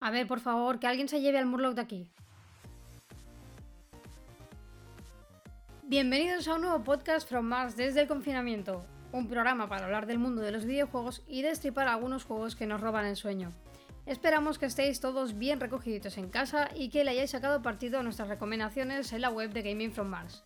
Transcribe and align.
A 0.00 0.10
ver, 0.12 0.28
por 0.28 0.38
favor, 0.38 0.78
que 0.78 0.86
alguien 0.86 1.08
se 1.08 1.20
lleve 1.20 1.38
al 1.38 1.46
Murloc 1.46 1.74
de 1.74 1.82
aquí. 1.82 2.08
Bienvenidos 5.82 6.46
a 6.46 6.54
un 6.54 6.60
nuevo 6.60 6.84
podcast 6.84 7.28
From 7.28 7.46
Mars 7.46 7.76
desde 7.76 8.02
el 8.02 8.06
confinamiento, 8.06 8.86
un 9.10 9.26
programa 9.26 9.68
para 9.68 9.86
hablar 9.86 10.06
del 10.06 10.20
mundo 10.20 10.42
de 10.42 10.52
los 10.52 10.64
videojuegos 10.64 11.24
y 11.26 11.42
destripar 11.42 11.88
algunos 11.88 12.24
juegos 12.24 12.54
que 12.54 12.68
nos 12.68 12.80
roban 12.80 13.04
el 13.04 13.16
sueño. 13.16 13.50
Esperamos 14.06 14.60
que 14.60 14.66
estéis 14.66 15.00
todos 15.00 15.36
bien 15.36 15.58
recogiditos 15.58 16.18
en 16.18 16.30
casa 16.30 16.68
y 16.72 16.90
que 16.90 17.02
le 17.02 17.10
hayáis 17.10 17.32
sacado 17.32 17.62
partido 17.62 17.98
a 17.98 18.04
nuestras 18.04 18.28
recomendaciones 18.28 19.12
en 19.12 19.22
la 19.22 19.30
web 19.30 19.52
de 19.52 19.62
Gaming 19.62 19.90
From 19.90 20.06
Mars. 20.06 20.44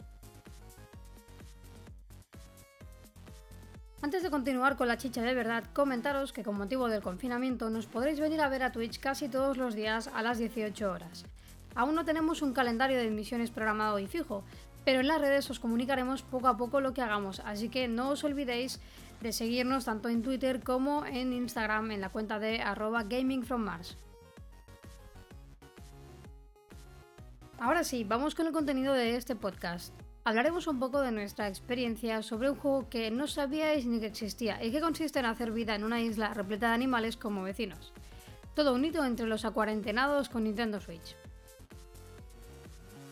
Antes 4.02 4.22
de 4.22 4.30
continuar 4.30 4.76
con 4.76 4.88
la 4.88 4.96
chicha 4.96 5.20
de 5.20 5.34
verdad, 5.34 5.64
comentaros 5.74 6.32
que 6.32 6.42
con 6.42 6.56
motivo 6.56 6.88
del 6.88 7.02
confinamiento 7.02 7.68
nos 7.68 7.84
podréis 7.84 8.18
venir 8.18 8.40
a 8.40 8.48
ver 8.48 8.62
a 8.62 8.72
Twitch 8.72 8.98
casi 8.98 9.28
todos 9.28 9.58
los 9.58 9.74
días 9.74 10.08
a 10.14 10.22
las 10.22 10.38
18 10.38 10.90
horas. 10.90 11.26
Aún 11.74 11.94
no 11.94 12.06
tenemos 12.06 12.40
un 12.40 12.54
calendario 12.54 12.96
de 12.96 13.08
emisiones 13.08 13.50
programado 13.50 13.98
y 13.98 14.06
fijo, 14.06 14.42
pero 14.86 15.00
en 15.00 15.08
las 15.08 15.20
redes 15.20 15.50
os 15.50 15.60
comunicaremos 15.60 16.22
poco 16.22 16.48
a 16.48 16.56
poco 16.56 16.80
lo 16.80 16.94
que 16.94 17.02
hagamos, 17.02 17.40
así 17.40 17.68
que 17.68 17.88
no 17.88 18.08
os 18.08 18.24
olvidéis 18.24 18.80
de 19.20 19.32
seguirnos 19.32 19.84
tanto 19.84 20.08
en 20.08 20.22
Twitter 20.22 20.62
como 20.64 21.04
en 21.04 21.34
Instagram 21.34 21.90
en 21.90 22.00
la 22.00 22.08
cuenta 22.08 22.38
de 22.38 22.62
arroba 22.62 23.02
gamingfrommars. 23.02 23.98
Ahora 27.58 27.84
sí, 27.84 28.04
vamos 28.04 28.34
con 28.34 28.46
el 28.46 28.54
contenido 28.54 28.94
de 28.94 29.16
este 29.16 29.36
podcast. 29.36 29.92
Hablaremos 30.30 30.68
un 30.68 30.78
poco 30.78 31.00
de 31.00 31.10
nuestra 31.10 31.48
experiencia 31.48 32.22
sobre 32.22 32.50
un 32.50 32.56
juego 32.56 32.88
que 32.88 33.10
no 33.10 33.26
sabíais 33.26 33.84
ni 33.84 33.98
que 33.98 34.06
existía 34.06 34.62
y 34.62 34.70
que 34.70 34.80
consiste 34.80 35.18
en 35.18 35.24
hacer 35.24 35.50
vida 35.50 35.74
en 35.74 35.82
una 35.82 36.00
isla 36.00 36.32
repleta 36.32 36.68
de 36.68 36.74
animales 36.74 37.16
como 37.16 37.42
vecinos. 37.42 37.92
Todo 38.54 38.72
unido 38.72 39.04
entre 39.04 39.26
los 39.26 39.44
acuarentenados 39.44 40.28
con 40.28 40.44
Nintendo 40.44 40.78
Switch. 40.78 41.16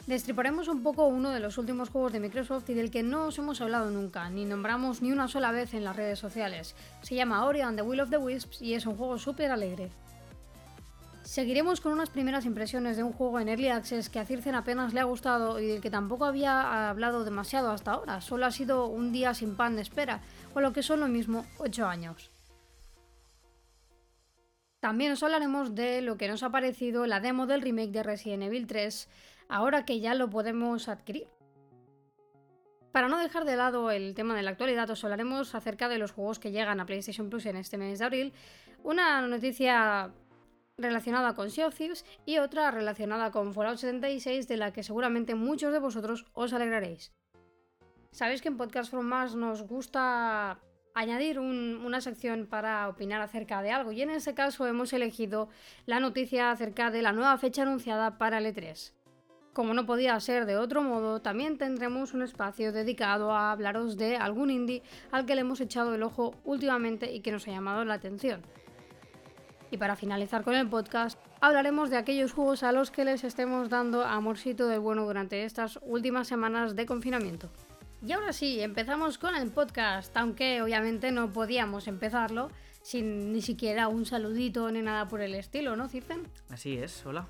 Destriparemos 0.06 0.69
un 0.69 0.84
poco 0.84 1.06
uno 1.06 1.30
de 1.30 1.41
los 1.41 1.58
últimos 1.58 1.91
juegos 1.91 2.12
de 2.12 2.20
Microsoft 2.20 2.70
y 2.70 2.75
del 2.75 2.92
que 2.92 3.02
no 3.02 3.25
os 3.25 3.38
hemos 3.38 3.60
hablado 3.60 3.91
nunca, 3.91 4.30
ni 4.30 4.44
nombramos 4.44 5.03
ni 5.03 5.10
una 5.10 5.27
sola 5.27 5.50
vez 5.50 5.75
en 5.75 5.82
las 5.82 5.97
redes 5.97 6.20
sociales. 6.20 6.77
Se 7.03 7.16
llama 7.16 7.44
Ori 7.47 7.62
and 7.62 7.77
the 7.77 7.82
Will 7.82 7.98
of 7.98 8.10
the 8.10 8.19
Wisps 8.19 8.62
y 8.62 8.75
es 8.75 8.86
un 8.86 8.97
juego 8.97 9.19
súper 9.19 9.50
alegre. 9.50 9.91
Seguiremos 11.28 11.82
con 11.82 11.92
unas 11.92 12.08
primeras 12.08 12.46
impresiones 12.46 12.96
de 12.96 13.02
un 13.02 13.12
juego 13.12 13.38
en 13.38 13.50
Early 13.50 13.68
Access 13.68 14.08
que 14.08 14.18
a 14.18 14.24
Circen 14.24 14.54
apenas 14.54 14.94
le 14.94 15.00
ha 15.00 15.04
gustado 15.04 15.60
y 15.60 15.66
del 15.66 15.82
que 15.82 15.90
tampoco 15.90 16.24
había 16.24 16.88
hablado 16.88 17.22
demasiado 17.22 17.70
hasta 17.70 17.92
ahora, 17.92 18.22
solo 18.22 18.46
ha 18.46 18.50
sido 18.50 18.86
un 18.86 19.12
día 19.12 19.34
sin 19.34 19.54
pan 19.54 19.76
de 19.76 19.82
espera, 19.82 20.22
o 20.54 20.62
lo 20.62 20.72
que 20.72 20.82
son 20.82 21.00
lo 21.00 21.06
mismo 21.06 21.44
8 21.58 21.84
años. 21.84 22.30
También 24.80 25.12
os 25.12 25.22
hablaremos 25.22 25.74
de 25.74 26.00
lo 26.00 26.16
que 26.16 26.28
nos 26.28 26.42
ha 26.42 26.48
parecido 26.48 27.06
la 27.06 27.20
demo 27.20 27.46
del 27.46 27.60
remake 27.60 27.92
de 27.92 28.02
Resident 28.04 28.44
Evil 28.44 28.66
3, 28.66 29.10
ahora 29.50 29.84
que 29.84 30.00
ya 30.00 30.14
lo 30.14 30.30
podemos 30.30 30.88
adquirir. 30.88 31.28
Para 32.90 33.08
no 33.08 33.18
dejar 33.18 33.44
de 33.44 33.54
lado 33.54 33.90
el 33.90 34.14
tema 34.14 34.34
de 34.34 34.42
la 34.42 34.52
actualidad, 34.52 34.88
os 34.88 35.04
hablaremos 35.04 35.54
acerca 35.54 35.90
de 35.90 35.98
los 35.98 36.12
juegos 36.12 36.38
que 36.38 36.52
llegan 36.52 36.80
a 36.80 36.86
PlayStation 36.86 37.28
Plus 37.28 37.44
en 37.44 37.58
este 37.58 37.76
mes 37.76 37.98
de 37.98 38.06
abril. 38.06 38.32
Una 38.82 39.20
noticia 39.20 40.10
relacionada 40.78 41.34
con 41.34 41.50
Sea 41.50 41.66
of 41.66 41.74
Thieves 41.74 42.04
y 42.24 42.38
otra 42.38 42.70
relacionada 42.70 43.30
con 43.30 43.52
Fallout 43.52 43.78
76 43.78 44.48
de 44.48 44.56
la 44.56 44.72
que 44.72 44.82
seguramente 44.82 45.34
muchos 45.34 45.72
de 45.72 45.80
vosotros 45.80 46.24
os 46.32 46.52
alegraréis. 46.52 47.12
Sabéis 48.12 48.40
que 48.40 48.48
en 48.48 48.56
Podcast 48.56 48.90
From 48.90 49.06
Mars 49.06 49.34
nos 49.34 49.62
gusta 49.62 50.60
añadir 50.94 51.38
una 51.38 52.00
sección 52.00 52.46
para 52.46 52.88
opinar 52.88 53.20
acerca 53.20 53.62
de 53.62 53.70
algo 53.70 53.92
y 53.92 54.02
en 54.02 54.10
este 54.10 54.34
caso 54.34 54.66
hemos 54.66 54.92
elegido 54.92 55.48
la 55.86 56.00
noticia 56.00 56.50
acerca 56.50 56.90
de 56.90 57.02
la 57.02 57.12
nueva 57.12 57.36
fecha 57.38 57.62
anunciada 57.62 58.18
para 58.18 58.38
el 58.38 58.46
E3. 58.46 58.92
Como 59.52 59.74
no 59.74 59.86
podía 59.86 60.18
ser 60.20 60.46
de 60.46 60.56
otro 60.56 60.82
modo, 60.82 61.20
también 61.20 61.58
tendremos 61.58 62.14
un 62.14 62.22
espacio 62.22 62.72
dedicado 62.72 63.32
a 63.32 63.53
hablaros 63.53 63.97
de 63.97 64.16
algún 64.16 64.50
indie 64.50 64.82
al 65.10 65.26
que 65.26 65.34
le 65.34 65.41
hemos 65.41 65.60
echado 65.60 65.94
el 65.94 66.03
ojo 66.03 66.34
últimamente 66.44 67.12
y 67.12 67.20
que 67.20 67.32
nos 67.32 67.47
ha 67.48 67.50
llamado 67.50 67.84
la 67.84 67.94
atención. 67.94 68.42
Y 69.70 69.76
para 69.76 69.96
finalizar 69.96 70.44
con 70.44 70.54
el 70.54 70.68
podcast, 70.68 71.18
hablaremos 71.40 71.90
de 71.90 71.96
aquellos 71.96 72.32
juegos 72.32 72.62
a 72.62 72.72
los 72.72 72.90
que 72.90 73.04
les 73.04 73.24
estemos 73.24 73.68
dando 73.68 74.04
amorcito 74.04 74.66
de 74.66 74.78
bueno 74.78 75.04
durante 75.04 75.44
estas 75.44 75.78
últimas 75.82 76.28
semanas 76.28 76.74
de 76.74 76.86
confinamiento. 76.86 77.50
Y 78.06 78.12
ahora 78.12 78.32
sí, 78.32 78.60
empezamos 78.60 79.18
con 79.18 79.34
el 79.34 79.50
podcast, 79.50 80.16
aunque 80.16 80.62
obviamente 80.62 81.10
no 81.10 81.32
podíamos 81.32 81.88
empezarlo 81.88 82.48
sin 82.82 83.32
ni 83.32 83.42
siquiera 83.42 83.88
un 83.88 84.06
saludito 84.06 84.70
ni 84.70 84.80
nada 84.80 85.08
por 85.08 85.20
el 85.20 85.34
estilo, 85.34 85.76
¿no, 85.76 85.88
Circen? 85.88 86.28
Así 86.48 86.78
es, 86.78 87.04
hola, 87.04 87.26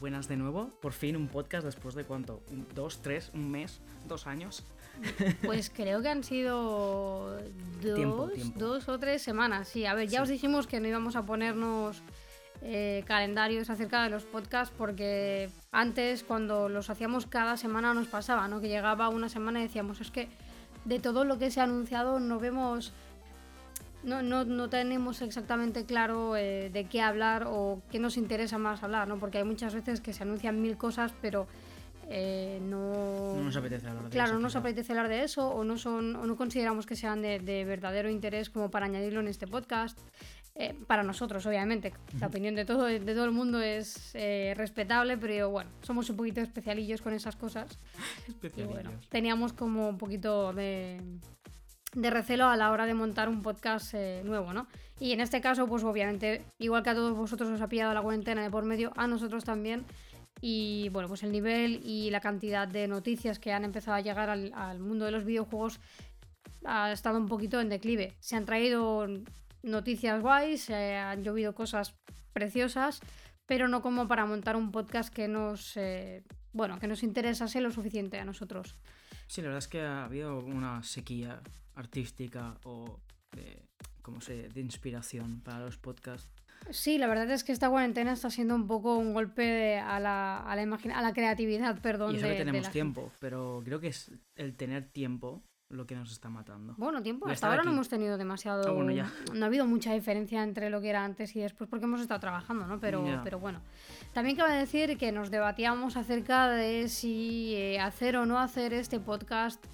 buenas 0.00 0.28
de 0.28 0.36
nuevo. 0.36 0.70
Por 0.80 0.92
fin 0.92 1.16
un 1.16 1.28
podcast 1.28 1.64
después 1.66 1.94
de 1.94 2.04
cuánto, 2.04 2.42
dos, 2.74 3.02
tres, 3.02 3.30
un 3.34 3.50
mes, 3.50 3.80
dos 4.06 4.26
años. 4.26 4.64
Pues 5.44 5.70
creo 5.70 6.02
que 6.02 6.08
han 6.08 6.24
sido 6.24 7.38
dos, 7.82 8.56
dos 8.56 8.88
o 8.88 8.98
tres 8.98 9.22
semanas. 9.22 9.68
Sí, 9.68 9.84
a 9.86 9.94
ver, 9.94 10.08
ya 10.08 10.22
os 10.22 10.28
dijimos 10.28 10.66
que 10.66 10.80
no 10.80 10.88
íbamos 10.88 11.16
a 11.16 11.22
ponernos 11.22 12.02
eh, 12.64 13.02
calendarios 13.06 13.70
acerca 13.70 14.04
de 14.04 14.10
los 14.10 14.22
podcasts 14.22 14.72
porque 14.76 15.50
antes 15.72 16.22
cuando 16.22 16.68
los 16.68 16.90
hacíamos 16.90 17.26
cada 17.26 17.56
semana 17.56 17.92
nos 17.92 18.06
pasaba, 18.06 18.46
¿no? 18.46 18.60
Que 18.60 18.68
llegaba 18.68 19.08
una 19.08 19.28
semana 19.28 19.58
y 19.58 19.64
decíamos, 19.64 20.00
es 20.00 20.12
que 20.12 20.28
de 20.84 21.00
todo 21.00 21.24
lo 21.24 21.38
que 21.38 21.50
se 21.50 21.60
ha 21.60 21.64
anunciado 21.64 22.20
no 22.20 22.38
vemos... 22.38 22.92
No, 24.04 24.20
no, 24.20 24.44
no 24.44 24.68
tenemos 24.68 25.22
exactamente 25.22 25.84
claro 25.84 26.36
eh, 26.36 26.70
de 26.72 26.84
qué 26.86 27.00
hablar 27.00 27.44
o 27.46 27.80
qué 27.92 28.00
nos 28.00 28.16
interesa 28.16 28.58
más 28.58 28.82
hablar, 28.82 29.06
¿no? 29.06 29.18
Porque 29.18 29.38
hay 29.38 29.44
muchas 29.44 29.74
veces 29.76 30.00
que 30.00 30.12
se 30.12 30.24
anuncian 30.24 30.60
mil 30.60 30.76
cosas, 30.76 31.12
pero 31.22 31.46
eh, 32.14 32.60
no, 32.60 33.36
no, 33.36 33.42
nos 33.42 33.56
apetece 33.56 33.88
hablar 33.88 34.04
de 34.04 34.10
claro, 34.10 34.28
eso. 34.32 34.34
no 34.34 34.40
nos 34.40 34.54
apetece 34.54 34.92
hablar 34.92 35.08
de 35.08 35.24
eso 35.24 35.48
o 35.48 35.64
no, 35.64 35.78
son, 35.78 36.14
o 36.16 36.26
no 36.26 36.36
consideramos 36.36 36.84
que 36.84 36.94
sean 36.94 37.22
de, 37.22 37.64
verdadero 37.66 38.10
interés 38.10 38.50
como 38.50 38.70
para 38.70 38.84
añadirlo 38.84 39.20
en 39.20 39.28
este 39.28 39.46
podcast. 39.46 39.98
Eh, 40.54 40.74
para 40.86 41.02
nosotros, 41.02 41.46
obviamente, 41.46 41.94
la 42.20 42.26
opinión 42.26 42.54
de 42.54 42.66
todo, 42.66 42.84
de 42.84 43.00
todo 43.00 43.24
el 43.24 43.30
mundo 43.30 43.62
es 43.62 44.10
eh, 44.12 44.52
respetable, 44.58 45.16
pero 45.16 45.48
bueno, 45.48 45.70
somos 45.80 46.10
un 46.10 46.16
poquito 46.16 46.42
especialillos 46.42 47.00
con 47.00 47.14
esas 47.14 47.34
cosas. 47.34 47.78
Especialillos. 48.28 49.08
teníamos 49.08 49.54
como 49.54 49.88
un 49.88 49.96
poquito 49.96 50.52
de, 50.52 51.00
de 51.94 52.10
recelo 52.10 52.48
a 52.48 52.58
la 52.58 52.70
hora 52.70 52.84
de 52.84 52.92
montar 52.92 53.30
un 53.30 53.40
podcast 53.40 53.94
nuevo, 54.22 54.52
¿no? 54.52 54.66
Y 55.00 55.12
en 55.12 55.22
este 55.22 55.40
caso, 55.40 55.66
pues 55.66 55.82
obviamente, 55.82 56.44
igual 56.58 56.82
que 56.82 56.90
a 56.90 56.94
todos 56.94 57.16
vosotros 57.16 57.48
os 57.48 57.60
ha 57.62 57.68
pillado 57.68 57.94
la 57.94 58.02
cuarentena 58.02 58.42
de 58.42 58.50
por 58.50 58.64
medio, 58.66 58.92
a 58.96 59.06
nosotros 59.06 59.44
también 59.44 59.86
y 60.40 60.88
bueno, 60.88 61.08
pues 61.08 61.22
el 61.22 61.32
nivel 61.32 61.80
y 61.84 62.10
la 62.10 62.20
cantidad 62.20 62.66
de 62.66 62.88
noticias 62.88 63.38
que 63.38 63.52
han 63.52 63.64
empezado 63.64 63.96
a 63.96 64.00
llegar 64.00 64.30
al, 64.30 64.78
mundo 64.80 65.04
de 65.04 65.12
los 65.12 65.24
videojuegos 65.24 65.80
ha 66.64 66.92
estado 66.92 67.18
un 67.18 67.26
poquito 67.26 67.60
en 67.60 67.68
declive. 67.68 68.16
Se 68.20 68.36
han 68.36 68.44
traído 68.44 69.06
noticias 69.62 70.20
guays, 70.20 70.62
se 70.64 70.96
han 70.96 71.22
llovido 71.22 71.54
cosas 71.54 71.94
preciosas, 72.32 73.00
pero 73.46 73.68
no 73.68 73.82
como 73.82 74.08
para 74.08 74.26
montar 74.26 74.56
un 74.56 74.72
podcast 74.72 75.12
que 75.12 75.28
nos, 75.28 75.76
eh, 75.76 76.24
bueno, 76.52 76.78
que 76.78 76.88
nos 76.88 77.02
interesase 77.02 77.60
lo 77.60 77.70
suficiente 77.70 78.18
a 78.18 78.24
nosotros. 78.24 78.76
Sí, 79.28 79.42
la 79.42 79.48
verdad 79.48 79.58
es 79.58 79.68
que 79.68 79.82
ha 79.82 80.04
habido 80.04 80.40
una 80.40 80.82
sequía 80.82 81.40
artística 81.74 82.58
o 82.64 83.00
¿cómo 84.02 84.20
se, 84.20 84.48
de 84.48 84.60
inspiración 84.60 85.40
para 85.40 85.60
los 85.60 85.78
podcasts 85.78 86.28
Sí, 86.70 86.98
la 86.98 87.06
verdad 87.06 87.30
es 87.30 87.44
que 87.44 87.52
esta 87.52 87.68
cuarentena 87.68 88.12
está 88.12 88.30
siendo 88.30 88.54
un 88.54 88.66
poco 88.66 88.96
un 88.96 89.12
golpe 89.12 89.78
a 89.78 90.00
la, 90.00 90.38
a 90.38 90.56
la, 90.56 90.62
a 90.94 91.02
la 91.02 91.12
creatividad, 91.12 91.80
perdón. 91.80 92.14
Y 92.14 92.18
eso 92.18 92.26
que 92.26 92.34
tenemos 92.34 92.70
tiempo, 92.70 93.10
pero 93.20 93.62
creo 93.64 93.80
que 93.80 93.88
es 93.88 94.12
el 94.36 94.54
tener 94.54 94.86
tiempo 94.86 95.42
lo 95.72 95.86
que 95.86 95.94
nos 95.94 96.12
está 96.12 96.28
matando. 96.28 96.74
Bueno, 96.76 97.02
tiempo, 97.02 97.26
hasta 97.26 97.48
ahora 97.48 97.62
no 97.62 97.70
hemos 97.72 97.88
tenido 97.88 98.18
demasiado... 98.18 98.78
Ah, 98.78 99.10
no 99.32 99.44
ha 99.44 99.46
habido 99.46 99.66
mucha 99.66 99.92
diferencia 99.94 100.42
entre 100.42 100.70
lo 100.70 100.80
que 100.80 100.90
era 100.90 101.04
antes 101.04 101.34
y 101.34 101.40
después 101.40 101.68
porque 101.68 101.86
hemos 101.86 102.00
estado 102.00 102.20
trabajando, 102.20 102.66
¿no? 102.66 102.78
Pero, 102.78 103.04
pero 103.24 103.38
bueno. 103.38 103.62
También 104.12 104.36
cabe 104.36 104.54
decir 104.54 104.98
que 104.98 105.12
nos 105.12 105.30
debatíamos 105.30 105.96
acerca 105.96 106.50
de 106.50 106.88
si 106.88 107.54
eh, 107.54 107.80
hacer 107.80 108.16
o 108.16 108.26
no 108.26 108.38
hacer 108.38 108.74
este 108.74 109.00
podcast 109.00 109.64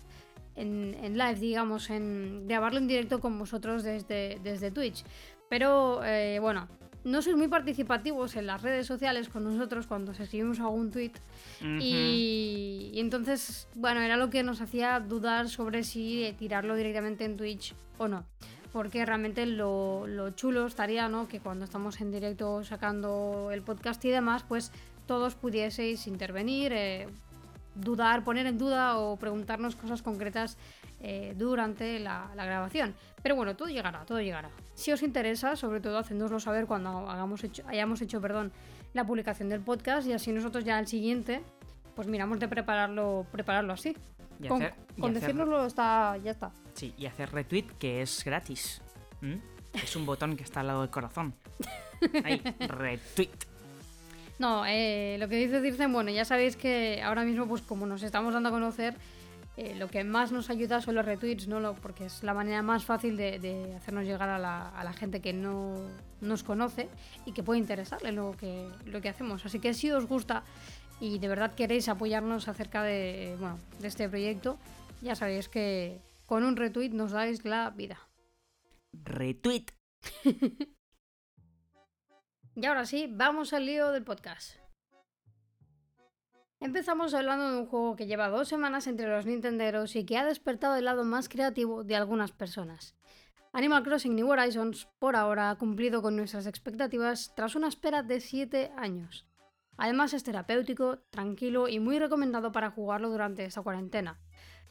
en, 0.54 0.94
en, 1.02 1.18
live, 1.18 1.40
digamos, 1.40 1.90
en 1.90 2.46
grabarlo 2.46 2.78
en 2.78 2.86
directo 2.86 3.20
con 3.20 3.36
vosotros 3.38 3.82
desde, 3.82 4.38
desde 4.42 4.70
Twitch. 4.70 5.04
Pero 5.48 6.04
eh, 6.04 6.38
bueno, 6.40 6.68
no 7.08 7.22
sois 7.22 7.36
muy 7.36 7.48
participativos 7.48 8.36
en 8.36 8.46
las 8.46 8.62
redes 8.62 8.86
sociales 8.86 9.28
con 9.28 9.44
nosotros 9.44 9.86
cuando 9.86 10.12
escribimos 10.12 10.60
algún 10.60 10.90
tweet. 10.90 11.12
y, 11.80 12.92
entonces, 12.94 13.68
bueno, 13.74 14.00
era 14.00 14.16
lo 14.16 14.30
que 14.30 14.42
nos 14.42 14.60
hacía 14.60 15.00
dudar 15.00 15.48
sobre 15.48 15.84
si 15.84 16.34
tirarlo 16.38 16.76
directamente 16.76 17.24
en 17.24 17.36
Twitch 17.36 17.74
o 17.96 18.08
no. 18.08 18.24
Porque 18.72 19.04
realmente 19.06 19.46
lo, 19.46 20.06
chulo 20.36 20.66
estaría, 20.66 21.08
¿no? 21.08 21.26
Que 21.26 21.40
cuando 21.40 21.64
estamos 21.64 22.00
en 22.00 22.10
directo 22.10 22.62
sacando 22.64 23.50
el 23.52 23.62
podcast 23.62 24.04
y 24.04 24.10
demás, 24.10 24.44
pues 24.46 24.72
todos 25.06 25.34
pudieseis 25.34 26.06
intervenir. 26.06 26.72
Eh, 26.74 27.08
dudar, 27.80 28.24
poner 28.24 28.46
en 28.46 28.58
duda 28.58 28.98
o 28.98 29.16
preguntarnos 29.16 29.76
cosas 29.76 30.02
concretas 30.02 30.56
eh, 31.00 31.34
durante 31.36 31.98
la, 31.98 32.30
grabación. 32.34 32.94
Pero 33.22 33.36
bueno, 33.36 33.56
todo 33.56 33.68
llegará, 33.68 34.04
todo 34.04 34.20
llegará. 34.20 34.50
Si 34.74 34.92
os 34.92 35.02
interesa, 35.02 35.56
sobre 35.56 35.80
todo 35.80 35.98
hacéndoslo 35.98 36.40
saber 36.40 36.66
cuando 36.66 37.08
hagamos 37.08 37.44
hecho, 37.44 37.62
hayamos 37.66 38.00
hecho 38.02 38.20
perdón, 38.20 38.52
la 38.94 39.06
publicación 39.06 39.48
del 39.48 39.60
podcast 39.60 40.06
y 40.08 40.12
así 40.12 40.32
nosotros 40.32 40.64
ya 40.64 40.78
al 40.78 40.86
siguiente, 40.86 41.42
pues 41.94 42.08
miramos 42.08 42.40
de 42.40 42.48
prepararlo, 42.48 43.26
prepararlo 43.30 43.72
así. 43.72 43.96
con, 44.48 45.14
decirnoslo 45.14 45.66
está, 45.66 46.16
ya 46.18 46.32
está. 46.32 46.50
Sí, 46.74 46.94
y 46.96 47.06
hacer 47.06 47.30
retweet 47.32 47.66
que 47.78 48.02
es 48.02 48.24
gratis. 48.24 48.80
Es 49.72 49.96
un 49.96 50.06
botón 50.06 50.36
que 50.36 50.44
está 50.44 50.60
al 50.60 50.68
lado 50.68 50.80
del 50.82 50.90
corazón. 50.90 51.34
Ahí, 52.24 52.42
retweet. 52.60 53.30
No, 54.38 54.64
eh, 54.66 55.16
lo 55.18 55.28
que 55.28 55.36
dice 55.36 55.60
Dircen, 55.60 55.92
bueno, 55.92 56.10
ya 56.10 56.24
sabéis 56.24 56.56
que 56.56 57.02
ahora 57.02 57.24
mismo, 57.24 57.48
pues 57.48 57.62
como 57.62 57.86
nos 57.86 58.02
estamos 58.02 58.34
dando 58.34 58.50
a 58.50 58.52
conocer, 58.52 58.94
eh, 59.56 59.74
lo 59.74 59.88
que 59.88 60.04
más 60.04 60.30
nos 60.30 60.50
ayuda 60.50 60.80
son 60.80 60.94
los 60.94 61.04
retweets, 61.04 61.48
¿no? 61.48 61.74
porque 61.74 62.06
es 62.06 62.22
la 62.22 62.32
manera 62.32 62.62
más 62.62 62.84
fácil 62.84 63.16
de, 63.16 63.74
hacernos 63.76 64.04
llegar 64.04 64.28
a 64.28 64.38
la, 64.38 64.92
gente 64.92 65.20
que 65.20 65.32
no 65.32 65.74
nos 66.20 66.44
conoce 66.44 66.88
y 67.26 67.32
que 67.32 67.42
puede 67.42 67.58
interesarle 67.58 68.12
lo 68.12 68.36
que, 68.36 68.68
lo 68.84 69.00
que 69.00 69.08
hacemos. 69.08 69.44
Así 69.44 69.58
que 69.58 69.74
si 69.74 69.90
os 69.90 70.06
gusta 70.06 70.44
y 71.00 71.18
de 71.18 71.26
verdad 71.26 71.54
queréis 71.56 71.88
apoyarnos 71.88 72.46
acerca 72.46 72.84
de, 72.84 73.34
bueno, 73.40 73.58
de 73.80 73.88
este 73.88 74.08
proyecto, 74.08 74.58
ya 75.02 75.16
sabéis 75.16 75.48
que 75.48 76.00
con 76.26 76.44
un 76.44 76.54
retweet 76.54 76.90
nos 76.90 77.10
dais 77.10 77.44
la 77.44 77.70
vida. 77.70 77.98
Retweet. 78.92 79.66
y 82.60 82.66
ahora 82.66 82.86
sí, 82.86 83.08
vamos 83.08 83.52
al 83.52 83.66
lío 83.66 83.92
del 83.92 84.02
podcast. 84.02 84.56
Empezamos 86.58 87.14
hablando 87.14 87.52
de 87.52 87.56
un 87.56 87.66
juego 87.66 87.94
que 87.94 88.08
lleva 88.08 88.30
dos 88.30 88.48
semanas 88.48 88.88
entre 88.88 89.06
los 89.06 89.26
Nintenderos 89.26 89.94
y 89.94 90.04
que 90.04 90.18
ha 90.18 90.24
despertado 90.24 90.74
el 90.74 90.86
lado 90.86 91.04
más 91.04 91.28
creativo 91.28 91.84
de 91.84 91.94
algunas 91.94 92.32
personas. 92.32 92.96
Animal 93.52 93.84
Crossing 93.84 94.16
New 94.16 94.28
Horizons, 94.28 94.88
por 94.98 95.14
ahora, 95.14 95.50
ha 95.50 95.54
cumplido 95.56 96.02
con 96.02 96.16
nuestras 96.16 96.46
expectativas 96.46 97.32
tras 97.36 97.54
una 97.54 97.68
espera 97.68 98.02
de 98.02 98.20
7 98.20 98.72
años. 98.76 99.24
Además 99.76 100.12
es 100.12 100.24
terapéutico, 100.24 100.98
tranquilo 101.10 101.68
y 101.68 101.78
muy 101.78 102.00
recomendado 102.00 102.50
para 102.50 102.72
jugarlo 102.72 103.08
durante 103.08 103.44
esta 103.44 103.62
cuarentena. 103.62 104.18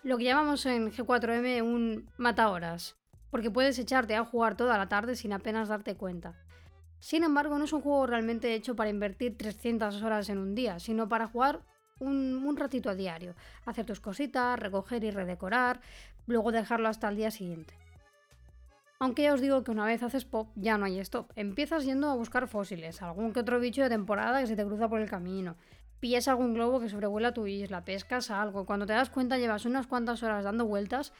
Lo 0.03 0.17
que 0.17 0.25
llamamos 0.25 0.65
en 0.65 0.91
G4M 0.91 1.61
un 1.63 2.11
mata 2.17 2.49
horas, 2.49 2.97
porque 3.31 3.49
puedes 3.49 3.79
echarte 3.79 4.17
a 4.17 4.25
jugar 4.25 4.57
toda 4.57 4.77
la 4.77 4.89
tarde 4.89 5.15
sin 5.15 5.31
apenas 5.31 5.69
darte 5.69 5.95
cuenta. 5.95 6.35
Sin 6.99 7.23
embargo, 7.23 7.57
no 7.57 7.65
es 7.65 7.73
un 7.73 7.81
juego 7.81 8.07
realmente 8.07 8.53
hecho 8.53 8.75
para 8.75 8.89
invertir 8.89 9.37
300 9.37 10.01
horas 10.01 10.29
en 10.29 10.39
un 10.39 10.55
día, 10.55 10.79
sino 10.79 11.07
para 11.07 11.27
jugar 11.27 11.61
un, 11.99 12.55
ratito 12.57 12.89
a 12.89 12.95
diario, 12.95 13.35
hacer 13.65 13.85
tus 13.85 13.99
cositas, 13.99 14.59
recoger 14.59 15.03
y 15.03 15.11
redecorar, 15.11 15.81
luego 16.25 16.51
dejarlo 16.51 16.89
hasta 16.89 17.09
el 17.09 17.15
día 17.15 17.31
siguiente. 17.31 17.73
Aunque 18.99 19.23
ya 19.23 19.33
os 19.33 19.41
digo 19.41 19.63
que 19.63 19.71
una 19.71 19.85
vez 19.85 20.01
haces 20.01 20.25
pop 20.25 20.49
ya 20.55 20.77
no 20.77 20.85
hay 20.85 20.99
stop. 20.99 21.31
Empiezas 21.35 21.85
yendo 21.85 22.09
a 22.09 22.15
buscar 22.15 22.47
fósiles, 22.47 23.01
algún 23.01 23.31
que 23.31 23.41
otro 23.41 23.59
bicho 23.59 23.83
de 23.83 23.89
temporada 23.89 24.39
que 24.39 24.47
se 24.47 24.55
te 24.55 24.65
cruza 24.65 24.89
por 24.89 24.99
el 24.99 25.09
camino. 25.09 25.55
Pillas 25.99 26.27
algún 26.27 26.53
globo 26.53 26.79
que 26.79 26.89
sobrevuela 26.89 27.33
tu 27.33 27.45
isla, 27.45 27.85
pescas 27.85 28.31
algo. 28.31 28.65
Cuando 28.65 28.87
te 28.87 28.93
das 28.93 29.09
cuenta 29.09 29.37
llevas 29.37 29.65
unas 29.65 29.85
cuantas 29.85 30.23
horas 30.23 30.43
dando 30.43 30.65
vueltas 30.65 31.13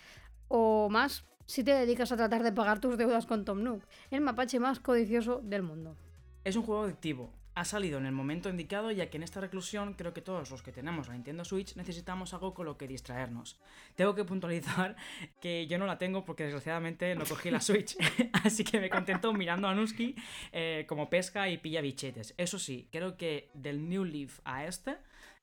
o 0.48 0.90
más 0.90 1.26
si 1.48 1.64
te 1.64 1.74
dedicas 1.74 2.12
a 2.12 2.18
tratar 2.18 2.44
de 2.44 2.52
pagar 2.52 2.80
tus 2.80 2.98
deudas 2.98 3.26
con 3.26 3.46
Tom 3.46 3.64
Nook, 3.64 3.84
el 4.12 4.22
mapache 4.22 4.60
más 4.60 4.80
codicioso 4.80 5.42
del 5.44 5.64
mundo. 5.64 5.96
Es 6.44 6.56
un 6.56 6.64
juego 6.64 6.84
adictivo, 6.84 7.34
ha 7.58 7.66
salido 7.66 7.98
en 7.98 8.06
el 8.06 8.12
momento 8.12 8.50
indicado 8.50 8.92
ya 8.92 9.10
que 9.10 9.18
en 9.18 9.24
esta 9.24 9.42
reclusión 9.42 9.96
creo 9.96 10.14
que 10.14 10.22
todos 10.22 10.52
los 10.52 10.62
que 10.62 10.72
tenemos 10.72 11.08
la 11.08 11.16
Nintendo 11.16 11.44
Switch 11.44 11.76
necesitamos 11.76 12.36
algo 12.36 12.54
con 12.54 12.68
lo 12.68 12.78
que 12.78 12.88
distraernos. 12.88 13.60
Tengo 13.96 14.14
que 14.14 14.24
puntualizar 14.26 14.96
que 15.42 15.66
yo 15.66 15.80
no 15.80 15.88
la 15.88 15.98
tengo 15.98 16.24
porque 16.24 16.44
desgraciadamente 16.44 17.16
no 17.16 17.26
cogí 17.26 17.50
la 17.50 17.60
Switch, 17.60 17.98
así 18.44 18.64
que 18.64 18.80
me 18.80 18.92
contento 18.92 19.34
mirando 19.34 19.68
a 19.68 19.74
Nusky 19.74 20.16
eh, 20.52 20.86
como 20.88 21.10
pesca 21.10 21.50
y 21.50 21.58
pilla 21.58 21.82
bichetes. 21.82 22.36
Eso 22.38 22.60
sí, 22.60 22.90
creo 22.92 23.18
que 23.18 23.50
del 23.56 23.90
New 23.90 24.04
Leaf 24.04 24.40
a 24.44 24.66
este, 24.66 24.98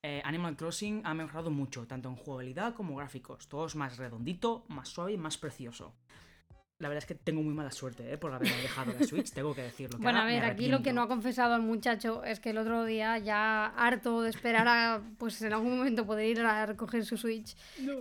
eh, 0.07 0.21
Animal 0.23 0.55
Crossing 0.55 1.01
ha 1.05 1.15
mejorado 1.15 1.51
mucho, 1.51 1.87
tanto 1.87 2.11
en 2.11 2.17
jugabilidad 2.17 2.75
como 2.75 2.95
gráficos. 2.95 3.49
Todo 3.49 3.65
es 3.65 3.75
más 3.75 3.97
redondito, 3.97 4.67
más 4.69 4.91
suave 4.91 5.15
y 5.15 5.17
más 5.17 5.39
precioso. 5.39 5.95
La 6.79 6.89
verdad 6.89 7.05
es 7.05 7.07
que 7.07 7.15
tengo 7.15 7.43
muy 7.43 7.55
mala 7.55 7.71
suerte 7.71 8.13
¿eh? 8.13 8.19
por 8.19 8.31
haber 8.31 8.49
dejado 8.49 8.93
la 8.93 9.07
Switch, 9.07 9.31
tengo 9.33 9.55
que 9.55 9.63
decirlo. 9.63 9.97
bueno, 10.01 10.21
a 10.21 10.27
ver, 10.27 10.45
aquí 10.45 10.69
lo 10.69 10.83
que 10.83 10.93
no 10.93 11.01
ha 11.01 11.09
confesado 11.09 11.57
el 11.57 11.63
muchacho 11.63 12.23
es 12.23 12.39
que 12.39 12.51
el 12.51 12.59
otro 12.59 12.85
día, 12.85 13.17
ya 13.17 13.69
harto 13.69 14.21
de 14.21 14.29
esperar 14.29 14.69
a, 14.69 15.01
pues 15.17 15.41
en 15.41 15.55
algún 15.55 15.79
momento 15.79 16.05
poder 16.05 16.27
ir 16.29 16.41
a 16.41 16.67
recoger 16.67 17.07
su 17.07 17.17
Switch, 17.17 17.57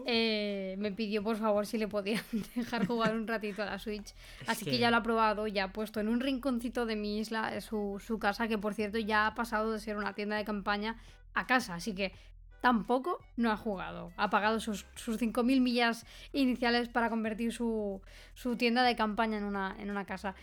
eh, 0.05 0.75
me 0.79 0.91
pidió 0.91 1.23
por 1.23 1.37
favor 1.37 1.65
si 1.65 1.77
le 1.77 1.87
podían 1.87 2.23
dejar 2.55 2.85
jugar 2.85 3.15
un 3.15 3.27
ratito 3.27 3.63
a 3.63 3.65
la 3.67 3.79
Switch. 3.79 4.13
Así 4.45 4.65
que... 4.65 4.77
ya 4.77 4.91
lo 4.91 4.97
ha 4.97 5.03
probado, 5.03 5.47
ya 5.47 5.65
ha 5.65 5.71
puesto 5.71 6.01
en 6.01 6.09
un 6.09 6.19
rinconcito 6.19 6.85
de 6.85 6.97
mi 6.97 7.19
isla 7.19 7.61
su, 7.61 8.03
su 8.05 8.19
casa, 8.19 8.49
que 8.49 8.57
por 8.57 8.73
cierto 8.73 8.99
ya 8.99 9.27
ha 9.27 9.35
pasado 9.35 9.71
de 9.71 9.79
ser 9.79 9.95
una 9.95 10.13
tienda 10.15 10.35
de 10.35 10.43
campaña 10.43 10.97
a 11.33 11.45
casa. 11.45 11.75
Así 11.75 11.93
que 11.93 12.13
tampoco 12.63 13.19
no 13.35 13.51
ha 13.51 13.57
jugado. 13.57 14.13
Ha 14.15 14.29
pagado 14.29 14.61
sus, 14.61 14.85
sus 14.95 15.19
5.000 15.19 15.59
millas 15.59 16.05
iniciales 16.31 16.87
para 16.87 17.09
convertir 17.09 17.51
su, 17.51 18.01
tienda 18.57 18.83
de 18.83 18.95
campaña 18.95 19.37
en 19.37 19.43
una, 19.43 19.75
en 19.79 19.91
una 19.91 20.05
casa. 20.05 20.33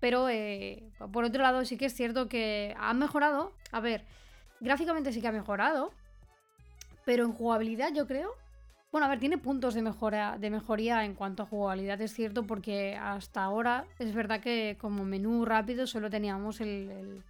Pero 0.00 0.28
eh, 0.28 0.82
por 1.12 1.22
otro 1.22 1.42
lado 1.42 1.64
sí 1.64 1.76
que 1.76 1.86
es 1.86 1.94
cierto 1.94 2.28
que 2.28 2.74
ha 2.76 2.92
mejorado. 2.92 3.52
A 3.70 3.78
ver, 3.78 4.04
gráficamente 4.58 5.12
sí 5.12 5.20
que 5.20 5.28
ha 5.28 5.32
mejorado. 5.32 5.92
Pero 7.04 7.24
en 7.24 7.32
jugabilidad 7.32 7.92
yo 7.94 8.08
creo... 8.08 8.32
Bueno, 8.90 9.06
a 9.06 9.10
ver, 9.10 9.20
tiene 9.20 9.38
puntos 9.38 9.74
de, 9.74 9.82
mejora, 9.82 10.38
de 10.38 10.50
mejoría 10.50 11.04
en 11.04 11.14
cuanto 11.14 11.42
a 11.42 11.46
jugabilidad, 11.46 12.00
es 12.00 12.14
cierto, 12.14 12.46
porque 12.46 12.96
hasta 12.96 13.42
ahora 13.42 13.86
es 13.98 14.14
verdad 14.14 14.40
que 14.40 14.76
como 14.80 15.04
menú 15.04 15.44
rápido 15.44 15.88
solo 15.88 16.10
teníamos 16.10 16.60
el 16.60 17.24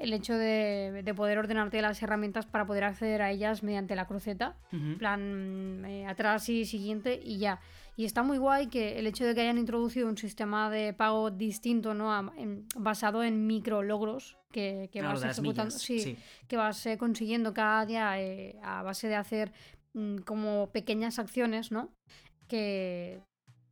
hecho 0.00 0.36
de, 0.36 1.12
poder 1.16 1.38
ordenarte 1.38 1.82
las 1.82 2.02
herramientas 2.02 2.46
para 2.46 2.66
poder 2.66 2.84
acceder 2.84 3.22
a 3.22 3.30
ellas 3.30 3.62
mediante 3.62 3.96
la 3.96 4.06
cruceta, 4.06 4.56
plan 4.98 5.84
eh, 5.84 6.06
atrás 6.06 6.48
y 6.48 6.64
siguiente 6.64 7.20
y 7.22 7.38
ya. 7.38 7.60
Y 7.96 8.04
está 8.04 8.22
muy 8.22 8.38
guay 8.38 8.68
que 8.68 8.98
el 9.00 9.08
hecho 9.08 9.24
de 9.24 9.34
que 9.34 9.40
hayan 9.40 9.58
introducido 9.58 10.08
un 10.08 10.16
sistema 10.16 10.70
de 10.70 10.92
pago 10.92 11.30
distinto, 11.30 11.94
¿no? 11.94 12.32
basado 12.76 13.24
en 13.24 13.46
micro 13.46 13.82
logros 13.82 14.36
que, 14.52 14.88
que 14.92 15.02
vas 15.02 15.22
ejecutando, 15.24 15.72
sí, 15.72 16.16
que 16.46 16.56
vas 16.56 16.86
eh, 16.86 16.96
consiguiendo 16.96 17.52
cada 17.52 17.84
día 17.86 18.20
eh, 18.20 18.56
a 18.62 18.82
base 18.82 19.08
de 19.08 19.16
hacer 19.16 19.52
mm, 19.94 20.18
como 20.18 20.70
pequeñas 20.70 21.18
acciones, 21.18 21.72
¿no? 21.72 21.92
Que 22.46 23.20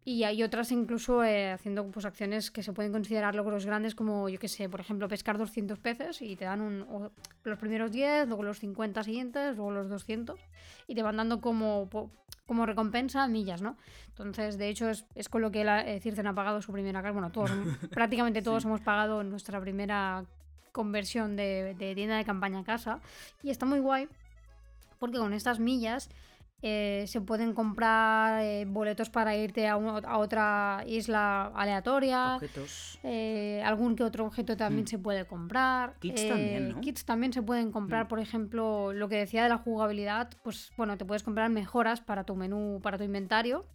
y 0.06 0.22
hay 0.22 0.44
otras 0.44 0.70
incluso 0.70 1.24
eh, 1.24 1.50
haciendo 1.50 1.84
pues, 1.90 2.06
acciones 2.06 2.52
que 2.52 2.62
se 2.62 2.72
pueden 2.72 2.92
considerar 2.92 3.34
logros 3.34 3.66
grandes 3.66 3.96
como, 3.96 4.28
yo 4.28 4.38
que 4.38 4.46
sé, 4.46 4.68
por 4.68 4.78
ejemplo, 4.78 5.08
pescar 5.08 5.36
200 5.36 5.80
peces 5.80 6.22
y 6.22 6.36
te 6.36 6.44
dan 6.44 6.60
un, 6.60 7.10
los 7.42 7.58
primeros 7.58 7.90
10, 7.90 8.28
luego 8.28 8.44
los 8.44 8.60
50 8.60 9.02
siguientes, 9.02 9.56
luego 9.56 9.72
los 9.72 9.88
200 9.88 10.38
y 10.86 10.94
te 10.94 11.02
van 11.02 11.16
dando 11.16 11.40
como, 11.40 11.90
como 12.46 12.66
recompensa 12.66 13.26
millas, 13.26 13.62
¿no? 13.62 13.76
Entonces, 14.10 14.58
de 14.58 14.68
hecho, 14.68 14.88
es, 14.88 15.06
es 15.16 15.28
con 15.28 15.42
lo 15.42 15.50
que 15.50 15.64
la, 15.64 15.80
eh, 15.80 15.98
Circen 15.98 16.28
ha 16.28 16.34
pagado 16.36 16.62
su 16.62 16.70
primera 16.70 17.02
casa. 17.02 17.10
Bueno, 17.12 17.32
todos, 17.32 17.50
prácticamente 17.90 18.42
todos 18.42 18.64
hemos 18.64 18.82
pagado 18.82 19.24
nuestra 19.24 19.60
primera 19.60 20.24
conversión 20.70 21.34
de, 21.34 21.74
de 21.76 21.96
tienda 21.96 22.16
de 22.16 22.24
campaña 22.24 22.60
a 22.60 22.64
casa 22.64 23.00
y 23.42 23.50
está 23.50 23.66
muy 23.66 23.80
guay 23.80 24.08
porque 25.00 25.18
con 25.18 25.32
estas 25.32 25.58
millas 25.58 26.10
eh, 26.62 27.04
se 27.06 27.20
pueden 27.20 27.52
comprar 27.52 28.42
eh, 28.42 28.64
boletos 28.66 29.10
para 29.10 29.36
irte 29.36 29.68
a, 29.68 29.76
otra 29.76 30.82
isla 30.86 31.52
aleatoria. 31.54 32.38
Eh, 33.02 33.62
algún 33.64 33.94
que 33.94 34.02
otro 34.02 34.24
objeto 34.24 34.56
también 34.56 34.84
mm. 34.84 34.88
se 34.88 34.98
puede 34.98 35.26
comprar. 35.26 35.98
Kits 36.00 36.26
también, 36.26 36.68
¿no? 36.70 36.80
Kits 36.80 37.04
también 37.04 37.34
se 37.34 37.42
pueden 37.42 37.72
comprar, 37.72 38.06
mm. 38.06 38.08
por 38.08 38.20
ejemplo, 38.20 38.92
lo 38.94 39.08
que 39.08 39.16
decía 39.16 39.42
de 39.42 39.50
la 39.50 39.58
jugabilidad, 39.58 40.30
pues 40.42 40.72
bueno, 40.78 40.96
te 40.96 41.04
puedes 41.04 41.22
comprar 41.22 41.50
mejoras 41.50 42.00
para 42.00 42.24
tu 42.24 42.34
menú, 42.34 42.80
para 42.82 42.96
tu 42.96 43.04
inventario, 43.04 43.66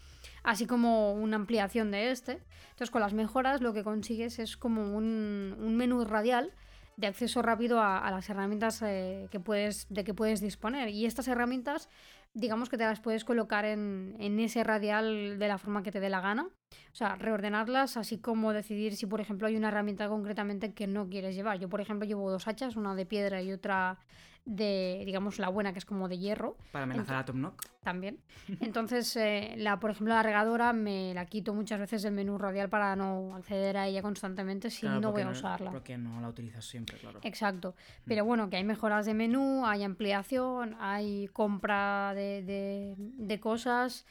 así 0.44 0.66
como 0.66 1.14
una 1.14 1.36
ampliación 1.36 1.92
de 1.92 2.10
este. 2.10 2.42
Entonces, 2.72 2.90
con 2.90 3.02
las 3.02 3.14
mejoras 3.14 3.62
lo 3.62 3.74
que 3.74 3.84
consigues 3.84 4.40
es 4.40 4.58
como 4.58 4.98
un, 4.98 5.56
un 5.60 5.78
menú 5.78 6.04
radial 6.04 6.52
de 6.98 7.08
acceso 7.08 7.42
rápido 7.42 7.82
a, 7.82 8.10
las 8.12 8.30
herramientas 8.30 8.80
que 8.80 9.40
puedes, 9.44 9.88
de 9.90 10.04
que 10.04 10.14
puedes 10.14 10.40
disponer. 10.40 10.90
Y 10.90 11.06
estas 11.06 11.28
herramientas 11.28 11.90
digamos 12.34 12.70
que 12.70 12.78
te 12.78 12.86
las 12.86 13.00
puedes 13.00 13.26
colocar 13.26 13.66
en, 13.66 14.40
ese 14.40 14.64
radial 14.64 15.38
de 15.38 15.48
la 15.48 15.58
forma 15.58 15.84
que 15.84 15.92
te 15.92 16.00
dé 16.00 16.10
la 16.10 16.22
gana. 16.22 16.44
O 16.44 16.96
sea, 16.96 17.16
reordenarlas, 17.16 17.98
así 17.98 18.20
como 18.20 18.54
decidir 18.54 18.96
si, 18.96 19.06
por 19.06 19.22
ejemplo, 19.22 19.48
hay 19.48 19.56
una 19.56 19.68
herramienta 19.68 20.08
concretamente 20.08 20.74
que 20.74 20.88
no 20.88 21.10
quieres 21.10 21.36
llevar. 21.36 21.60
Yo, 21.60 21.70
por 21.70 21.82
ejemplo, 21.82 22.08
llevo 22.08 22.32
dos 22.32 22.48
hachas, 22.48 22.76
una 22.76 22.96
de 22.96 23.06
piedra 23.06 23.42
y 23.42 23.52
otra 23.52 24.00
de, 24.46 25.04
digamos, 25.06 25.38
la 25.40 25.50
buena, 25.50 25.72
que 25.72 25.80
es 25.80 25.86
como 25.86 26.10
de 26.10 26.18
hierro. 26.18 26.58
Para 26.72 26.84
amenazar 26.84 27.16
a 27.18 27.26
Tom 27.26 27.42
Nook. 27.42 27.62
También. 27.84 28.20
Entonces, 28.60 29.16
eh, 29.16 29.54
la, 29.58 29.80
por 29.80 29.92
ejemplo, 29.92 30.14
la 30.14 30.24
regadora 30.24 30.74
me 30.74 31.14
la 31.14 31.26
quito 31.26 31.54
muchas 31.54 31.80
veces 31.80 32.02
del 32.02 32.14
menú 32.14 32.38
radial 32.38 32.70
para 32.70 32.96
no 32.96 33.36
acceder 33.36 33.78
a 33.78 33.88
ella 33.88 34.02
constantemente 34.02 34.70
si 34.70 34.82
Claro, 34.82 35.00
no 35.02 35.12
voy 35.12 35.22
a 35.22 35.30
usarla. 35.30 35.72
Porque 35.72 35.98
no 35.98 36.20
la 36.22 36.30
utilizas 36.30 36.66
siempre, 36.66 36.98
claro. 36.98 37.20
Exacto. 37.24 37.76
Pero 38.06 38.26
bueno, 38.26 38.50
que 38.50 38.58
hay 38.58 38.64
mejoras 38.64 39.06
de 39.06 39.14
menú, 39.14 39.66
hay 39.66 39.84
ampliación, 39.84 40.76
hay 40.80 41.28
compra 41.28 42.14
de, 42.16 42.42
de- 42.44 42.96
de 42.98 43.40
cosas 43.40 44.06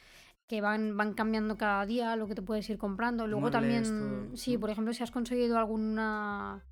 que 0.47 0.61
van, 0.61 0.97
van 0.97 1.15
cambiando 1.15 1.57
cada 1.57 1.87
día, 1.87 2.17
lo 2.17 2.27
que 2.27 2.35
te 2.35 2.43
puedes 2.43 2.69
ir 2.71 2.79
comprando. 2.79 3.27
Luego 3.29 3.51
Muebles, 3.51 3.61
también, 3.89 4.27
todo, 4.29 4.37
sí, 4.37 4.55
¿no? 4.55 4.61
por 4.61 4.71
ejemplo, 4.71 4.93
si 4.93 5.03
has 5.03 5.11
conseguido 5.13 5.57
alguna 5.59 6.65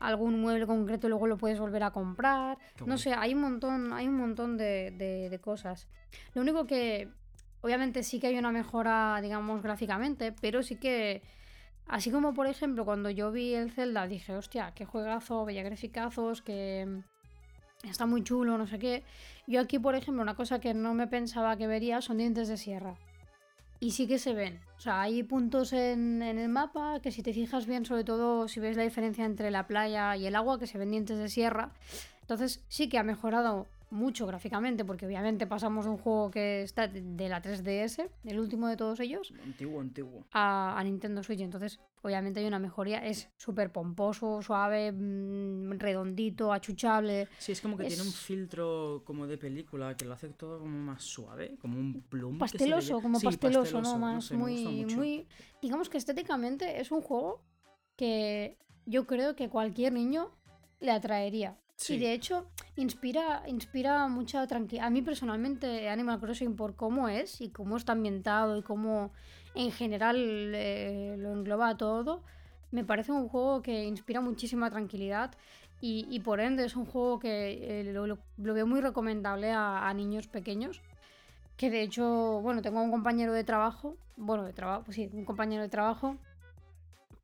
algún 0.00 0.40
mueble 0.40 0.66
concreto, 0.66 1.08
luego 1.08 1.26
lo 1.26 1.36
puedes 1.36 1.58
volver 1.58 1.82
a 1.82 1.90
comprar. 1.90 2.58
Qué 2.76 2.84
No 2.86 2.98
sé, 2.98 3.14
hay 3.14 3.34
un 3.34 3.40
montón, 3.40 3.92
hay 3.92 4.08
un 4.08 4.16
montón 4.16 4.56
de, 4.56 4.90
de- 4.92 5.28
de 5.30 5.38
cosas. 5.40 5.88
Lo 6.34 6.42
único 6.42 6.66
que, 6.66 7.08
obviamente 7.62 8.02
sí 8.02 8.20
que 8.20 8.28
hay 8.28 8.38
una 8.38 8.52
mejora, 8.52 9.18
digamos, 9.22 9.62
gráficamente, 9.62 10.32
pero 10.32 10.62
sí 10.62 10.76
que, 10.76 11.22
así 11.86 12.10
como 12.10 12.34
por 12.34 12.46
ejemplo 12.46 12.84
cuando 12.84 13.10
yo 13.10 13.32
vi 13.32 13.54
el 13.54 13.70
Zelda, 13.70 14.06
dije, 14.06 14.34
hostia, 14.36 14.72
qué 14.74 14.84
juegazo, 14.84 15.44
veía 15.44 15.62
graficazos, 15.62 16.42
que 16.42 17.02
está 17.82 18.06
muy 18.06 18.22
chulo, 18.22 18.56
no 18.58 18.66
sé 18.66 18.78
qué. 18.78 19.04
Yo 19.46 19.60
aquí, 19.60 19.78
por 19.78 19.94
ejemplo, 19.94 20.22
una 20.22 20.34
cosa 20.36 20.58
que 20.58 20.72
no 20.74 20.94
me 20.94 21.06
pensaba 21.06 21.56
que 21.56 21.66
vería 21.66 22.00
son 22.00 22.18
dientes 22.18 22.48
de 22.48 22.56
sierra. 22.56 22.94
Y 23.84 23.90
sí 23.90 24.06
que 24.06 24.18
se 24.18 24.32
ven. 24.32 24.60
O 24.78 24.80
sea, 24.80 25.02
hay 25.02 25.22
puntos 25.22 25.74
en, 25.74 26.22
en 26.22 26.38
el 26.38 26.48
mapa 26.48 27.00
que 27.00 27.12
si 27.12 27.22
te 27.22 27.34
fijas 27.34 27.66
bien, 27.66 27.84
sobre 27.84 28.02
todo 28.02 28.48
si 28.48 28.58
ves 28.58 28.78
la 28.78 28.82
diferencia 28.82 29.26
entre 29.26 29.50
la 29.50 29.66
playa 29.66 30.16
y 30.16 30.24
el 30.24 30.36
agua, 30.36 30.58
que 30.58 30.66
se 30.66 30.78
ven 30.78 30.90
dientes 30.90 31.18
de 31.18 31.28
sierra. 31.28 31.70
Entonces 32.22 32.64
sí 32.68 32.88
que 32.88 32.96
ha 32.96 33.02
mejorado 33.02 33.66
mucho 33.94 34.26
gráficamente, 34.26 34.84
porque 34.84 35.06
obviamente 35.06 35.46
pasamos 35.46 35.84
de 35.84 35.92
un 35.92 35.98
juego 35.98 36.30
que 36.30 36.62
está 36.62 36.88
de- 36.88 37.28
la 37.28 37.40
3DS, 37.40 38.10
el 38.24 38.38
último 38.40 38.68
de 38.68 38.76
todos 38.76 39.00
ellos, 39.00 39.32
Antiguo, 39.42 39.80
antiguo. 39.80 40.26
a, 40.32 40.78
a 40.78 40.84
Nintendo 40.84 41.22
Switch. 41.22 41.40
Entonces, 41.40 41.80
obviamente 42.02 42.40
hay 42.40 42.46
una 42.46 42.58
mejoría. 42.58 43.04
Es 43.06 43.30
súper 43.36 43.70
pomposo, 43.72 44.42
suave, 44.42 44.92
mm, 44.92 45.78
redondito, 45.78 46.52
achuchable. 46.52 47.28
Sí, 47.38 47.52
es 47.52 47.60
como 47.60 47.76
que 47.78 47.84
tiene 47.86 48.02
un 48.02 48.12
filtro 48.12 49.02
como 49.06 49.26
de 49.26 49.38
película 49.38 49.96
que 49.96 50.04
lo 50.04 50.12
hace 50.14 50.28
todo 50.30 50.58
como 50.58 50.76
más 50.76 51.02
suave, 51.02 51.56
como 51.60 51.78
un 51.78 52.02
plum. 52.02 52.38
pasteloso, 52.38 53.00
como 53.00 53.18
Sí, 53.18 53.26
pasteloso, 53.26 53.80
¿no? 53.80 53.98
no 53.98 54.14
Más 54.16 54.24
sé, 54.26 54.36
muy, 54.36 54.84
muy. 54.86 55.26
Digamos 55.62 55.88
que 55.88 55.98
estéticamente 55.98 56.80
es 56.80 56.90
un 56.90 57.00
juego 57.00 57.42
que 57.96 58.58
yo 58.86 59.06
creo 59.06 59.34
que 59.36 59.48
cualquier 59.48 59.92
niño 59.92 60.30
le 60.80 60.90
atraería. 60.90 61.56
Sí. 61.76 61.94
Y 61.94 61.98
de 61.98 62.12
hecho, 62.12 62.46
inspira, 62.76 63.42
inspira 63.46 64.06
mucha 64.08 64.46
tranquilidad. 64.46 64.86
A 64.86 64.90
mí 64.90 65.02
personalmente, 65.02 65.88
Animal 65.88 66.20
Crossing, 66.20 66.56
por 66.56 66.76
cómo 66.76 67.08
es 67.08 67.40
y 67.40 67.50
cómo 67.50 67.76
está 67.76 67.92
ambientado 67.92 68.56
y 68.56 68.62
cómo 68.62 69.12
en 69.54 69.70
general 69.72 70.16
eh, 70.54 71.16
lo 71.18 71.32
engloba 71.32 71.76
todo, 71.76 72.22
me 72.70 72.84
parece 72.84 73.12
un 73.12 73.28
juego 73.28 73.62
que 73.62 73.84
inspira 73.84 74.20
muchísima 74.20 74.70
tranquilidad. 74.70 75.32
Y, 75.80 76.06
y 76.08 76.20
por 76.20 76.40
ende 76.40 76.64
es 76.64 76.76
un 76.76 76.86
juego 76.86 77.18
que 77.18 77.80
eh, 77.80 77.84
lo, 77.92 78.06
lo- 78.06 78.18
lo 78.38 78.54
veo 78.54 78.66
muy 78.66 78.80
recomendable 78.80 79.50
a, 79.52 79.86
a 79.88 79.92
niños 79.94 80.28
pequeños. 80.28 80.80
Que 81.56 81.70
de 81.70 81.82
hecho, 81.82 82.40
bueno, 82.42 82.62
tengo 82.62 82.80
un 82.82 82.90
compañero 82.90 83.32
de 83.32 83.44
trabajo, 83.44 83.96
bueno, 84.16 84.44
de 84.44 84.52
trabajo, 84.52 84.84
pues 84.84 84.96
sí, 84.96 85.10
un 85.12 85.24
compañero 85.24 85.62
de 85.62 85.68
trabajo 85.68 86.16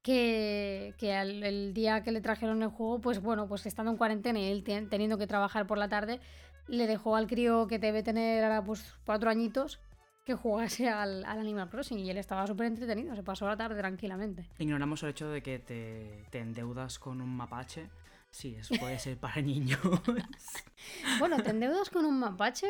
que, 0.02 0.94
que 0.98 1.14
al- 1.14 1.42
el 1.42 1.74
día 1.74 2.02
que 2.02 2.12
le 2.12 2.20
trajeron 2.20 2.62
el 2.62 2.68
juego, 2.68 3.00
pues 3.00 3.20
bueno, 3.20 3.48
pues 3.48 3.66
estando 3.66 3.90
en 3.92 3.98
cuarentena 3.98 4.38
y 4.40 4.44
él 4.50 4.64
ten- 4.64 4.88
teniendo 4.88 5.18
que 5.18 5.26
trabajar 5.26 5.66
por 5.66 5.78
la 5.78 5.88
tarde, 5.88 6.20
le 6.68 6.86
dejó 6.86 7.16
al 7.16 7.26
crío 7.26 7.66
que 7.66 7.78
debe 7.78 8.02
tener 8.02 8.42
ahora 8.44 8.64
pues 8.64 8.94
cuatro 9.04 9.28
añitos 9.30 9.80
que 10.24 10.34
jugase 10.34 10.88
al, 10.88 11.24
al 11.24 11.38
Animal 11.40 11.68
Crossing 11.70 11.98
y 11.98 12.10
él 12.10 12.18
estaba 12.18 12.46
súper 12.46 12.66
entretenido, 12.66 13.14
se 13.16 13.22
pasó 13.22 13.46
la 13.48 13.56
tarde 13.56 13.76
tranquilamente. 13.78 14.48
Ignoramos 14.58 15.02
el 15.02 15.10
hecho 15.10 15.28
de 15.30 15.42
que 15.42 15.58
te, 15.58 16.24
te 16.30 16.38
endeudas 16.38 16.98
con 16.98 17.20
un 17.20 17.34
mapache. 17.36 17.90
Sí, 18.30 18.54
eso 18.54 18.76
puede 18.78 18.98
ser 18.98 19.18
para 19.18 19.40
niños. 19.42 19.80
Bueno, 21.18 21.36
te 21.42 21.50
endeudas 21.50 21.90
con 21.90 22.04
un 22.04 22.18
mapache, 22.18 22.66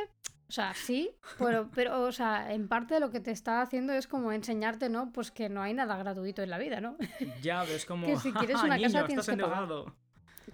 o 0.50 0.52
sea, 0.52 0.74
sí, 0.74 1.08
pero, 1.38 1.70
pero, 1.72 2.02
o 2.02 2.10
sea, 2.10 2.52
en 2.52 2.66
parte 2.66 2.98
lo 2.98 3.10
que 3.12 3.20
te 3.20 3.30
está 3.30 3.62
haciendo 3.62 3.92
es 3.92 4.08
como 4.08 4.32
enseñarte, 4.32 4.88
¿no? 4.88 5.12
Pues 5.12 5.30
que 5.30 5.48
no 5.48 5.62
hay 5.62 5.72
nada 5.74 5.96
gratuito 5.96 6.42
en 6.42 6.50
la 6.50 6.58
vida, 6.58 6.80
¿no? 6.80 6.96
ya 7.40 7.62
ves 7.62 7.86
como. 7.86 8.04
Que 8.04 8.16
si 8.16 8.32
quieres 8.32 8.56
"Ah, 8.60 8.64
una 8.64 8.76
casa 8.76 8.88
niño, 8.88 9.06
tienes 9.06 9.22
estás 9.28 9.36
que 9.36 9.40
pagar". 9.42 9.62
endeudado. 9.62 9.94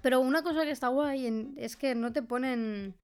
Pero 0.03 0.21
una 0.21 0.43
cosa 0.43 0.65
que 0.65 0.71
está 0.71 0.89
guay 0.89 1.27
en- 1.27 1.55
es 1.57 1.77
que 1.77 1.95
no 1.95 2.13
te 2.13 2.23
ponen. 2.23 2.95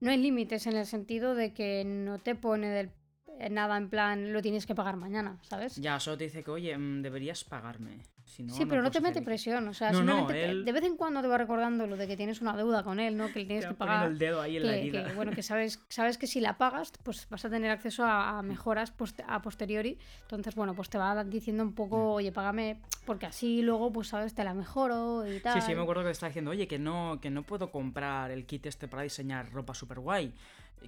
No 0.00 0.10
hay 0.10 0.16
límites 0.16 0.66
en 0.66 0.76
el 0.76 0.86
sentido 0.86 1.34
de 1.34 1.52
que 1.52 1.84
no 1.84 2.18
te 2.18 2.34
pone 2.34 2.68
del- 2.70 2.90
eh, 3.38 3.50
nada 3.50 3.76
en 3.76 3.90
plan 3.90 4.32
lo 4.32 4.40
tienes 4.40 4.64
que 4.64 4.74
pagar 4.74 4.96
mañana, 4.96 5.38
¿sabes? 5.42 5.76
Ya, 5.76 6.00
solo 6.00 6.16
te 6.16 6.24
dice 6.24 6.42
que, 6.42 6.50
oye, 6.50 6.76
mm, 6.78 7.02
deberías 7.02 7.44
pagarme. 7.44 7.98
Si 8.26 8.42
no, 8.42 8.52
sí, 8.52 8.66
pero 8.66 8.82
no 8.82 8.90
te 8.90 9.00
mete 9.00 9.20
X". 9.20 9.24
presión, 9.24 9.66
o 9.68 9.72
sea, 9.72 9.92
No, 9.92 9.98
simplemente 9.98 10.32
te- 10.34 10.44
él- 10.50 10.64
de 10.64 10.72
vez 10.72 10.82
en 10.84 10.96
cuando 10.96 11.22
te 11.22 11.28
va 11.28 11.38
recordando 11.38 11.86
lo 11.86 11.96
de 11.96 12.06
que 12.08 12.16
tienes 12.16 12.40
una 12.42 12.56
deuda 12.56 12.82
con 12.82 12.98
él, 12.98 13.16
¿no? 13.16 13.32
Que 13.32 13.38
le 13.40 13.44
tienes 13.46 13.64
Te 13.64 13.70
que 13.70 13.74
pagar. 13.76 14.08
el 14.08 14.18
dedo 14.18 14.42
ahí 14.42 14.56
en 14.56 14.66
la 14.66 14.72
Que, 14.72 14.78
herida. 14.80 15.04
que, 15.06 15.12
bueno, 15.14 15.30
que 15.32 15.42
sabes, 15.44 15.80
sabes 15.88 16.18
que 16.18 16.26
si 16.26 16.40
la 16.40 16.58
pagas, 16.58 16.92
pues 17.04 17.28
vas 17.30 17.44
a 17.44 17.48
tener 17.50 17.70
acceso 17.70 18.04
a, 18.04 18.38
a 18.38 18.42
mejoras 18.42 18.90
post- 18.90 19.20
a 19.26 19.40
posteriori. 19.40 19.96
Entonces, 20.22 20.54
bueno, 20.56 20.74
pues 20.74 20.90
te 20.90 20.98
va 20.98 21.22
diciendo 21.24 21.62
un 21.62 21.72
poco, 21.72 22.14
oye, 22.14 22.32
págame, 22.32 22.80
porque 23.06 23.26
así 23.26 23.62
luego, 23.62 23.92
pues 23.92 24.08
sabes, 24.08 24.34
te 24.34 24.42
la 24.44 24.54
mejoro 24.54 25.24
y 25.26 25.38
tal. 25.40 25.60
Sí, 25.62 25.68
sí, 25.68 25.74
me 25.76 25.82
acuerdo 25.82 26.02
que 26.02 26.10
estaba 26.10 26.28
diciendo, 26.28 26.50
oye, 26.50 26.66
que 26.66 26.78
no, 26.80 27.20
que 27.22 27.30
no 27.30 27.44
puedo 27.44 27.70
comprar 27.70 28.32
el 28.32 28.44
kit 28.44 28.66
este 28.66 28.88
para 28.88 29.02
diseñar 29.04 29.50
ropa 29.52 29.72
super 29.72 30.00
guay. 30.00 30.34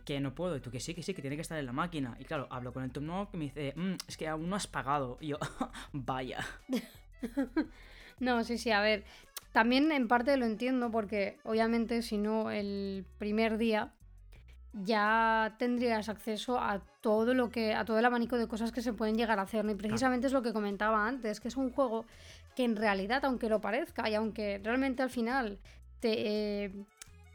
Que 0.04 0.20
no 0.20 0.34
puedo. 0.34 0.54
Y 0.56 0.60
tú 0.60 0.70
que 0.70 0.80
sí, 0.80 0.92
que 0.94 1.02
sí, 1.02 1.14
que 1.14 1.22
tiene 1.22 1.34
que 1.36 1.42
estar 1.42 1.58
en 1.58 1.64
la 1.66 1.72
máquina. 1.72 2.14
Y 2.20 2.24
claro, 2.24 2.46
hablo 2.50 2.72
con 2.74 2.84
el 2.84 2.90
Tom 2.92 3.06
Nook 3.06 3.30
y 3.32 3.36
me 3.38 3.44
dice, 3.46 3.72
"Mm, 3.74 3.94
es 4.06 4.16
que 4.18 4.28
aún 4.28 4.48
no 4.50 4.54
has 4.54 4.66
pagado. 4.66 5.16
Y 5.20 5.28
yo, 5.28 5.38
vaya. 5.92 6.44
No, 8.20 8.42
sí, 8.42 8.58
sí, 8.58 8.72
a 8.72 8.80
ver. 8.80 9.04
También 9.52 9.92
en 9.92 10.08
parte 10.08 10.36
lo 10.36 10.44
entiendo 10.44 10.90
porque 10.90 11.38
obviamente 11.44 12.02
si 12.02 12.18
no 12.18 12.50
el 12.50 13.06
primer 13.18 13.58
día 13.58 13.92
ya 14.72 15.54
tendrías 15.58 16.08
acceso 16.08 16.58
a 16.58 16.80
todo 17.00 17.32
lo 17.32 17.48
que 17.48 17.74
a 17.74 17.84
todo 17.84 17.98
el 17.98 18.04
abanico 18.04 18.36
de 18.36 18.46
cosas 18.46 18.72
que 18.72 18.82
se 18.82 18.92
pueden 18.92 19.16
llegar 19.16 19.38
a 19.38 19.42
hacer, 19.42 19.64
¿no? 19.64 19.70
Y 19.70 19.76
precisamente 19.76 20.26
es 20.26 20.32
lo 20.32 20.42
que 20.42 20.52
comentaba 20.52 21.06
antes, 21.06 21.40
que 21.40 21.48
es 21.48 21.56
un 21.56 21.70
juego 21.70 22.04
que 22.54 22.64
en 22.64 22.76
realidad, 22.76 23.24
aunque 23.24 23.48
lo 23.48 23.60
parezca 23.60 24.08
y 24.10 24.14
aunque 24.14 24.60
realmente 24.62 25.02
al 25.02 25.10
final 25.10 25.58
te 26.00 26.64
eh, 26.64 26.72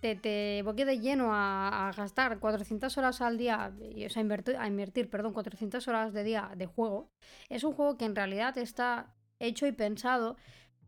te, 0.04 0.16
te 0.18 0.62
boque 0.63 0.84
de 0.84 1.00
lleno 1.00 1.34
a, 1.34 1.88
a 1.88 1.92
gastar 1.94 2.38
400 2.40 2.98
horas 2.98 3.22
al 3.22 3.38
día, 3.38 3.72
o 4.06 4.10
sea, 4.10 4.22
invertir, 4.22 4.58
a 4.58 4.68
invertir, 4.68 5.10
perdón, 5.10 5.32
400 5.32 5.88
horas 5.88 6.12
de 6.12 6.25
día 6.25 6.52
de 6.58 6.66
juego, 6.66 7.10
es 7.48 7.63
un 7.63 7.72
juego 7.72 7.98
que 7.98 8.04
en 8.04 8.13
realidad 8.13 8.58
está 8.58 9.16
hecho 9.40 9.68
y 9.68 9.72
pensado 9.72 10.38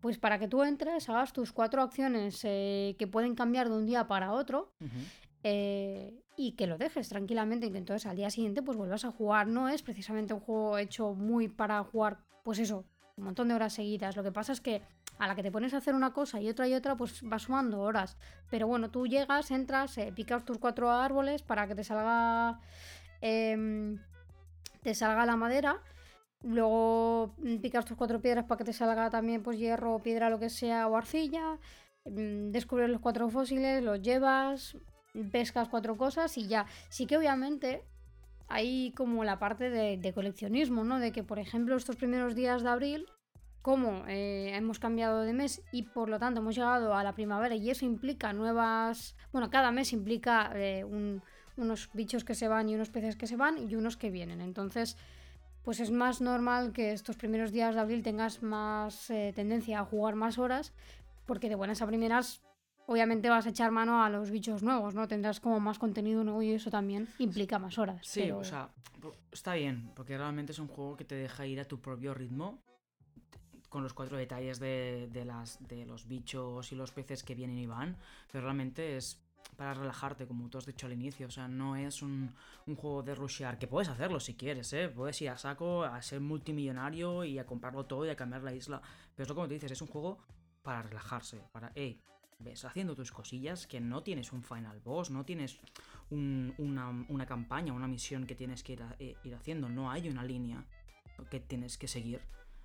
pues 0.06 0.20
para 0.20 0.38
que 0.38 0.48
tú 0.48 0.62
entres, 0.62 1.10
hagas 1.10 1.34
tus 1.34 1.52
cuatro 1.52 1.82
acciones 1.82 2.40
eh, 2.44 2.96
que 3.00 3.08
pueden 3.08 3.34
cambiar 3.34 3.70
de 3.70 3.75
un 3.75 3.88
día 3.88 4.08
para 4.08 4.34
otro 4.34 4.72
eh, 5.42 6.22
y 6.38 6.52
que 6.52 6.68
lo 6.68 6.78
dejes 6.78 7.10
tranquilamente 7.10 7.66
y 7.66 7.72
que 7.72 7.80
entonces 7.80 8.06
al 8.06 8.16
día 8.16 8.30
siguiente 8.30 8.62
pues 8.62 8.78
vuelvas 8.78 9.04
a 9.04 9.12
jugar. 9.12 9.48
No 9.48 9.68
es 9.68 9.82
precisamente 9.82 10.36
un 10.36 10.42
juego 10.42 10.78
hecho 10.78 11.16
muy 11.16 11.48
para 11.48 11.84
jugar, 11.84 12.20
pues 12.44 12.60
eso, 12.60 12.86
un 13.16 13.24
montón 13.24 13.48
de 13.48 13.56
horas 13.56 13.74
seguidas. 13.74 14.16
Lo 14.16 14.22
que 14.22 14.32
pasa 14.32 14.52
es 14.52 14.62
que 14.62 14.84
a 15.18 15.28
la 15.28 15.36
que 15.36 15.42
te 15.42 15.52
pones 15.52 15.74
a 15.74 15.78
hacer 15.78 15.96
una 15.96 16.14
cosa 16.14 16.40
y 16.40 16.50
otra 16.50 16.68
y 16.68 16.75
otra, 16.75 16.96
pues 16.96 17.24
vas 17.24 17.42
sumando 17.42 17.82
horas. 17.82 18.16
Pero 18.52 18.68
bueno, 18.68 18.92
tú 18.92 19.08
llegas, 19.08 19.50
entras, 19.50 19.98
eh, 19.98 20.14
picas 20.16 20.46
tus 20.46 20.60
cuatro 20.60 20.92
árboles 20.92 21.42
para 21.42 21.68
que 21.68 21.74
te 21.74 21.84
salga... 21.84 22.60
em, 23.22 23.98
te 24.84 24.94
salga 24.94 25.25
la 25.25 25.36
madera. 25.36 25.82
Luego 26.46 27.34
mm, 27.40 27.58
picas 27.58 27.86
tus 27.86 27.98
cuatro 27.98 28.22
piedras 28.22 28.46
para 28.46 28.60
que 28.60 28.64
te 28.66 28.74
salga 28.74 29.10
también 29.10 29.42
pues 29.44 29.58
hierro, 29.58 30.00
piedra, 30.00 30.30
lo 30.30 30.40
que 30.40 30.50
sea, 30.50 30.88
o 30.88 30.96
arcilla. 30.96 31.58
Mm, 32.06 32.52
Descubres 32.52 32.90
los 32.90 33.02
cuatro 33.02 33.30
fósiles, 33.30 33.84
los 33.84 34.02
llevas, 34.02 34.78
pescas 35.32 35.68
cuatro 35.70 35.98
cosas 35.98 36.38
y 36.38 36.48
ya. 36.48 36.66
Sí 36.90 37.06
que 37.08 37.18
obviamente 37.18 37.84
hay 38.48 38.92
como 38.96 39.24
la 39.24 39.40
parte 39.40 39.70
de, 39.70 40.14
coleccionismo, 40.14 40.84
¿no? 40.84 41.00
De 41.00 41.12
que, 41.12 41.24
por 41.24 41.40
ejemplo, 41.40 41.75
estos 41.75 41.96
primeros 41.96 42.36
días 42.36 42.62
de 42.62 42.70
abril, 42.70 43.06
como 43.64 44.06
eh, 44.08 44.52
hemos 44.56 44.78
cambiado 44.78 45.22
de 45.22 45.34
mes 45.34 45.64
y 45.72 45.84
por 45.84 46.08
lo 46.10 46.20
tanto 46.20 46.42
hemos 46.42 46.56
llegado 46.56 46.94
a 46.94 47.04
la 47.04 47.14
primavera 47.16 47.56
y 47.56 47.72
eso 47.72 47.86
implica 47.86 48.32
nuevas... 48.34 49.16
Bueno, 49.32 49.50
cada 49.50 49.72
mes 49.72 49.92
implica 49.94 50.52
eh, 50.54 50.84
un- 50.84 51.24
unos 51.58 51.90
bichos 51.94 52.24
que 52.24 52.36
se 52.36 52.48
van 52.48 52.70
y 52.70 52.75
unos 52.75 52.90
peces 52.92 53.16
que 53.16 53.25
se 53.25 53.38
van 53.38 53.58
y 53.70 53.75
unos 53.75 53.98
que 53.98 54.12
vienen. 54.12 54.42
Entonces, 54.42 54.98
pues 55.65 55.79
es 55.79 55.91
más 55.91 56.22
normal 56.22 56.72
que 56.72 56.93
estos 56.93 57.17
primeros 57.17 57.51
días 57.51 57.75
de 57.75 57.81
abril 57.81 58.03
tengas 58.03 58.41
más 58.43 59.10
eh, 59.10 59.34
tendencia 59.36 59.79
a 59.79 59.86
jugar 59.86 60.15
más 60.15 60.38
horas 60.38 60.74
porque 61.25 61.50
de 61.50 61.55
buenas 61.55 61.81
a 61.81 61.88
primeras 61.88 62.41
obviamente 62.86 63.29
vas 63.29 63.48
a 63.48 63.50
echar 63.50 63.72
mano 63.72 64.03
a 64.03 64.10
los 64.12 64.29
bichos 64.29 64.62
nuevos, 64.62 64.93
¿no? 64.93 65.07
Tendrás 65.07 65.39
como 65.39 65.60
más 65.60 65.79
contenido 65.79 66.24
nuevo 66.24 66.43
y 66.43 66.51
eso 66.51 66.69
también 66.69 67.07
implica 67.17 67.57
más 67.57 67.79
horas. 67.79 68.05
Sí, 68.05 68.22
pero- 68.22 68.38
o 68.38 68.43
sea, 68.43 68.69
está 69.31 69.55
bien, 69.55 69.89
porque 69.95 70.15
realmente 70.17 70.51
es 70.51 70.60
un 70.60 70.67
juego 70.67 70.95
que 70.95 71.03
te 71.03 71.15
deja 71.15 71.48
ir 71.48 71.60
a 71.60 71.65
tu 71.65 71.81
propio 71.81 72.13
ritmo, 72.13 72.62
con 73.69 73.81
los 73.84 73.93
cuatro 73.93 74.17
detalles 74.17 74.60
de, 74.60 75.10
de, 75.12 75.25
las, 75.25 75.57
de 75.67 75.86
los 75.86 76.07
bichos 76.07 76.72
y 76.72 76.75
los 76.75 76.91
peces 76.91 77.24
que 77.24 77.34
vienen 77.36 77.57
y 77.57 77.65
van, 77.65 77.98
pero 78.31 78.43
realmente 78.43 78.95
es 78.98 79.25
para 79.56 79.74
relajarte, 79.74 80.28
como 80.28 80.50
tú 80.50 80.58
has 80.58 80.66
dicho 80.66 80.86
al 80.86 80.94
inicio. 80.94 81.28
O 81.28 81.32
sea, 81.32 81.48
no 81.48 81.75
es 81.75 82.02
un, 82.02 82.34
un, 82.66 82.75
juego 82.75 83.04
de 83.04 83.16
rushear, 83.16 83.58
que 83.58 83.68
puedes 83.68 83.90
hacerlo 83.90 84.20
si 84.20 84.36
quieres, 84.36 84.72
¿eh? 84.74 84.90
Puedes 84.90 85.22
ir 85.22 85.30
a 85.30 85.38
saco, 85.38 85.84
a 85.84 86.02
ser 86.02 86.22
multimillonario 86.22 87.24
y 87.24 87.40
a 87.40 87.46
comprarlo 87.46 87.86
todo 87.86 88.06
y 88.06 88.10
a 88.10 88.16
cambiar 88.16 88.44
la 88.44 88.54
isla. 88.54 88.82
Pero 89.16 89.24
es 89.24 89.30
lo 89.30 89.36
como 89.36 89.48
te 89.48 89.54
dices, 89.56 89.72
es 89.72 89.82
un 89.82 89.88
juego 89.88 90.20
para 90.62 90.82
relajarse, 90.82 91.42
para, 91.52 91.72
hey, 91.75 92.02
ves 92.40 92.66
haciendo 92.66 92.96
tus 92.96 93.12
cosillas, 93.12 93.68
que 93.68 93.80
no 93.80 94.04
tienes 94.04 94.34
un 94.34 94.44
final 94.44 94.80
boss, 94.82 95.12
no 95.12 95.24
tienes 95.25 95.60
un, 96.10 96.54
una, 96.58 96.90
una, 97.08 97.25
campaña, 97.25 97.74
una 97.74 97.88
misión 97.88 98.25
que 98.25 98.36
tienes 98.36 98.64
que 98.64 98.74
ir, 98.74 98.84
a, 98.84 98.96
eh, 99.00 99.16
ir 99.24 99.36
haciendo, 99.36 99.70
no 99.70 99.92
hay 99.92 100.10
una 100.10 100.24
línea 100.24 100.66
que 101.30 101.40
tienes 101.40 101.78
que 101.78 101.88
seguir. 101.88 102.22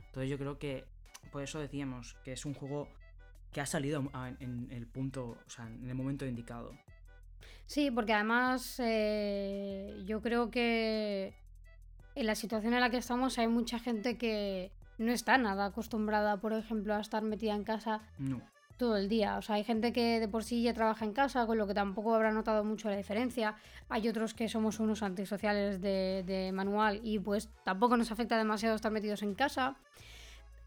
Entonces 0.06 0.30
yo 0.30 0.38
creo 0.38 0.58
que 0.58 0.86
por 1.30 1.42
eso 1.42 1.58
decíamos 1.60 2.16
que 2.24 2.32
es 2.32 2.44
un 2.44 2.54
juego 2.54 2.88
que 3.52 3.60
ha 3.60 3.66
salido 3.66 4.10
en 4.40 4.68
el 4.70 4.86
punto, 4.86 5.38
o 5.46 5.50
sea, 5.50 5.66
en 5.66 5.88
el 5.88 5.94
momento 5.94 6.26
indicado. 6.26 6.72
Sí, 7.66 7.90
porque 7.90 8.12
además 8.12 8.80
eh, 8.80 10.02
yo 10.04 10.20
creo 10.20 10.50
que 10.50 11.34
en 12.16 12.26
la 12.26 12.34
situación 12.34 12.74
en 12.74 12.80
la 12.80 12.90
que 12.90 12.96
estamos 12.96 13.38
hay 13.38 13.46
mucha 13.46 13.78
gente 13.78 14.18
que 14.18 14.72
no 14.98 15.12
está 15.12 15.38
nada 15.38 15.66
acostumbrada, 15.66 16.38
por 16.38 16.52
ejemplo, 16.52 16.94
a 16.94 17.00
estar 17.00 17.22
metida 17.22 17.54
en 17.54 17.62
casa 17.64 18.02
no. 18.18 18.42
todo 18.76 18.96
el 18.96 19.08
día. 19.08 19.38
O 19.38 19.42
sea, 19.42 19.54
hay 19.54 19.64
gente 19.64 19.92
que 19.92 20.20
de 20.20 20.28
por 20.28 20.42
sí 20.42 20.62
ya 20.62 20.74
trabaja 20.74 21.04
en 21.04 21.12
casa, 21.12 21.46
con 21.46 21.58
lo 21.58 21.66
que 21.66 21.74
tampoco 21.74 22.14
habrá 22.14 22.32
notado 22.32 22.64
mucho 22.64 22.90
la 22.90 22.96
diferencia. 22.96 23.54
Hay 23.88 24.08
otros 24.08 24.34
que 24.34 24.48
somos 24.48 24.80
unos 24.80 25.04
antisociales 25.04 25.80
de, 25.80 26.24
de 26.26 26.50
manual 26.52 27.00
y 27.04 27.18
pues 27.18 27.48
tampoco 27.64 27.96
nos 27.96 28.10
afecta 28.10 28.36
demasiado 28.36 28.74
estar 28.74 28.90
metidos 28.90 29.22
en 29.22 29.34
casa. 29.34 29.76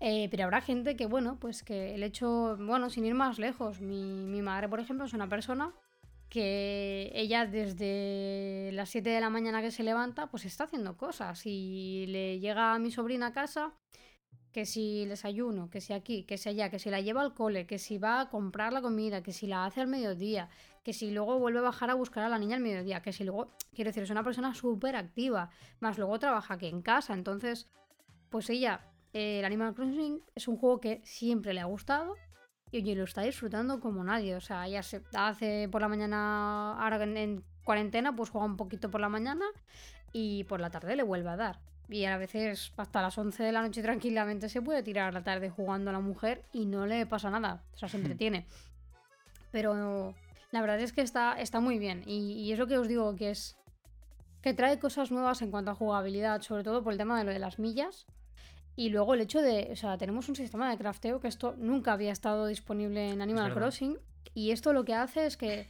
Eh, 0.05 0.27
pero 0.29 0.43
habrá 0.43 0.59
gente 0.59 0.97
que, 0.97 1.05
bueno, 1.05 1.37
pues 1.39 1.63
que 1.63 1.95
el 1.95 2.03
hecho, 2.03 2.57
bueno, 2.59 2.89
sin 2.89 3.05
ir 3.05 3.13
más 3.13 3.39
lejos, 3.39 3.79
mi, 3.79 4.03
mi 4.03 4.41
madre, 4.41 4.67
por 4.67 4.81
ejemplo, 4.81 5.05
es 5.05 5.13
una 5.13 5.29
persona 5.29 5.73
que 6.27 7.09
ella 7.15 7.45
desde 7.45 8.71
las 8.73 8.89
7 8.89 9.09
de 9.11 9.21
la 9.21 9.29
mañana 9.29 9.61
que 9.61 9.71
se 9.71 9.81
levanta, 9.81 10.27
pues 10.27 10.43
está 10.43 10.65
haciendo 10.65 10.97
cosas. 10.97 11.45
Y 11.45 12.05
le 12.07 12.41
llega 12.41 12.73
a 12.73 12.79
mi 12.79 12.91
sobrina 12.91 13.27
a 13.27 13.31
casa, 13.31 13.75
que 14.51 14.65
si 14.65 15.05
desayuno, 15.05 15.69
que 15.69 15.79
si 15.79 15.93
aquí, 15.93 16.25
que 16.25 16.37
si 16.37 16.49
allá, 16.49 16.69
que 16.69 16.79
si 16.79 16.89
la 16.89 16.99
lleva 16.99 17.21
al 17.21 17.33
cole, 17.33 17.65
que 17.65 17.79
si 17.79 17.97
va 17.97 18.19
a 18.19 18.29
comprar 18.29 18.73
la 18.73 18.81
comida, 18.81 19.23
que 19.23 19.31
si 19.31 19.47
la 19.47 19.63
hace 19.63 19.79
al 19.79 19.87
mediodía, 19.87 20.49
que 20.83 20.91
si 20.91 21.11
luego 21.11 21.39
vuelve 21.39 21.59
a 21.59 21.61
bajar 21.61 21.89
a 21.89 21.93
buscar 21.93 22.25
a 22.25 22.29
la 22.29 22.39
niña 22.39 22.57
al 22.57 22.61
mediodía, 22.61 23.01
que 23.01 23.13
si 23.13 23.23
luego, 23.23 23.55
quiero 23.73 23.87
decir, 23.87 24.03
es 24.03 24.09
una 24.09 24.23
persona 24.23 24.53
súper 24.53 24.97
activa, 24.97 25.49
más 25.79 25.97
luego 25.97 26.19
trabaja 26.19 26.55
aquí 26.55 26.67
en 26.67 26.81
casa, 26.81 27.13
entonces, 27.13 27.69
pues 28.29 28.49
ella 28.49 28.92
eh, 29.13 29.39
el 29.39 29.45
Animal 29.45 29.73
Crossing 29.73 30.21
es 30.35 30.47
un 30.47 30.57
juego 30.57 30.79
que 30.79 31.01
siempre 31.03 31.53
le 31.53 31.61
ha 31.61 31.65
gustado 31.65 32.15
y 32.71 32.77
oye, 32.77 32.95
lo 32.95 33.03
está 33.03 33.21
disfrutando 33.21 33.79
como 33.79 34.03
nadie. 34.03 34.35
O 34.35 34.41
sea, 34.41 34.67
ya 34.67 34.81
se 34.81 35.03
hace 35.13 35.69
por 35.69 35.81
la 35.81 35.87
mañana, 35.87 36.73
ahora 36.81 37.03
en, 37.03 37.17
en, 37.17 37.43
cuarentena, 37.63 38.15
pues 38.15 38.31
juega 38.31 38.45
un 38.45 38.57
poquito 38.57 38.89
por 38.89 38.99
la 38.99 39.09
mañana 39.09 39.45
y 40.11 40.43
por 40.45 40.59
la 40.59 40.71
tarde 40.71 40.95
le 40.95 41.03
vuelve 41.03 41.29
a 41.29 41.37
dar. 41.37 41.59
Y 41.87 42.05
a 42.05 42.17
veces 42.17 42.73
hasta 42.75 43.01
las 43.03 43.17
11 43.17 43.43
de 43.43 43.51
la 43.51 43.61
noche 43.61 43.83
tranquilamente 43.83 44.49
se 44.49 44.61
puede 44.61 44.81
tirar 44.81 45.13
la 45.13 45.23
tarde 45.23 45.51
jugando 45.51 45.91
a 45.91 45.93
la 45.93 45.99
mujer 45.99 46.43
y 46.51 46.65
no 46.65 46.87
le 46.87 47.05
pasa 47.05 47.29
nada. 47.29 47.61
O 47.75 47.77
sea, 47.77 47.87
se 47.87 47.97
entretiene. 47.97 48.47
Pero 49.51 50.15
la 50.51 50.61
verdad 50.61 50.79
es 50.79 50.93
que 50.93 51.01
está, 51.01 51.39
está 51.39 51.59
muy 51.59 51.77
bien. 51.77 52.01
Y, 52.07 52.33
y 52.41 52.51
es 52.51 52.57
lo 52.57 52.65
que 52.65 52.79
os 52.79 52.87
digo, 52.87 53.15
que 53.15 53.29
es 53.29 53.55
que 54.41 54.55
trae 54.55 54.79
cosas 54.79 55.11
nuevas 55.11 55.43
en 55.43 55.51
cuanto 55.51 55.69
a 55.71 55.75
jugabilidad, 55.75 56.41
sobre 56.41 56.63
todo 56.63 56.83
por 56.83 56.91
el 56.91 56.97
tema 56.97 57.19
de 57.19 57.23
lo 57.23 57.31
de 57.31 57.39
las 57.39 57.59
millas. 57.59 58.07
Y 58.75 58.89
luego 58.89 59.13
el 59.13 59.21
hecho 59.21 59.41
de, 59.41 59.69
o 59.71 59.75
sea, 59.75 59.97
tenemos 59.97 60.29
un 60.29 60.35
sistema 60.35 60.69
de 60.69 60.77
crafteo 60.77 61.19
que 61.19 61.27
esto 61.27 61.55
nunca 61.57 61.93
había 61.93 62.11
estado 62.11 62.47
disponible 62.47 63.09
en 63.09 63.21
Animal 63.21 63.53
Crossing. 63.53 63.97
Y 64.33 64.51
esto 64.51 64.73
lo 64.73 64.83
que 64.83 64.95
hace 64.95 65.27
es 65.27 65.37
que 65.37 65.67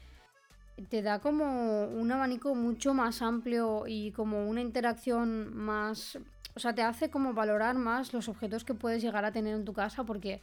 te 0.90 1.02
da 1.02 1.20
como 1.20 1.86
un 1.86 2.12
abanico 2.12 2.56
mucho 2.56 2.94
más 2.94 3.22
amplio 3.22 3.84
y 3.88 4.12
como 4.12 4.48
una 4.48 4.62
interacción 4.62 5.56
más... 5.56 6.18
O 6.56 6.60
sea, 6.60 6.74
te 6.74 6.82
hace 6.82 7.10
como 7.10 7.34
valorar 7.34 7.76
más 7.76 8.14
los 8.14 8.30
objetos 8.30 8.64
que 8.64 8.74
puedes 8.74 9.02
llegar 9.02 9.26
a 9.26 9.32
tener 9.32 9.56
en 9.56 9.66
tu 9.66 9.74
casa 9.74 10.04
porque 10.04 10.42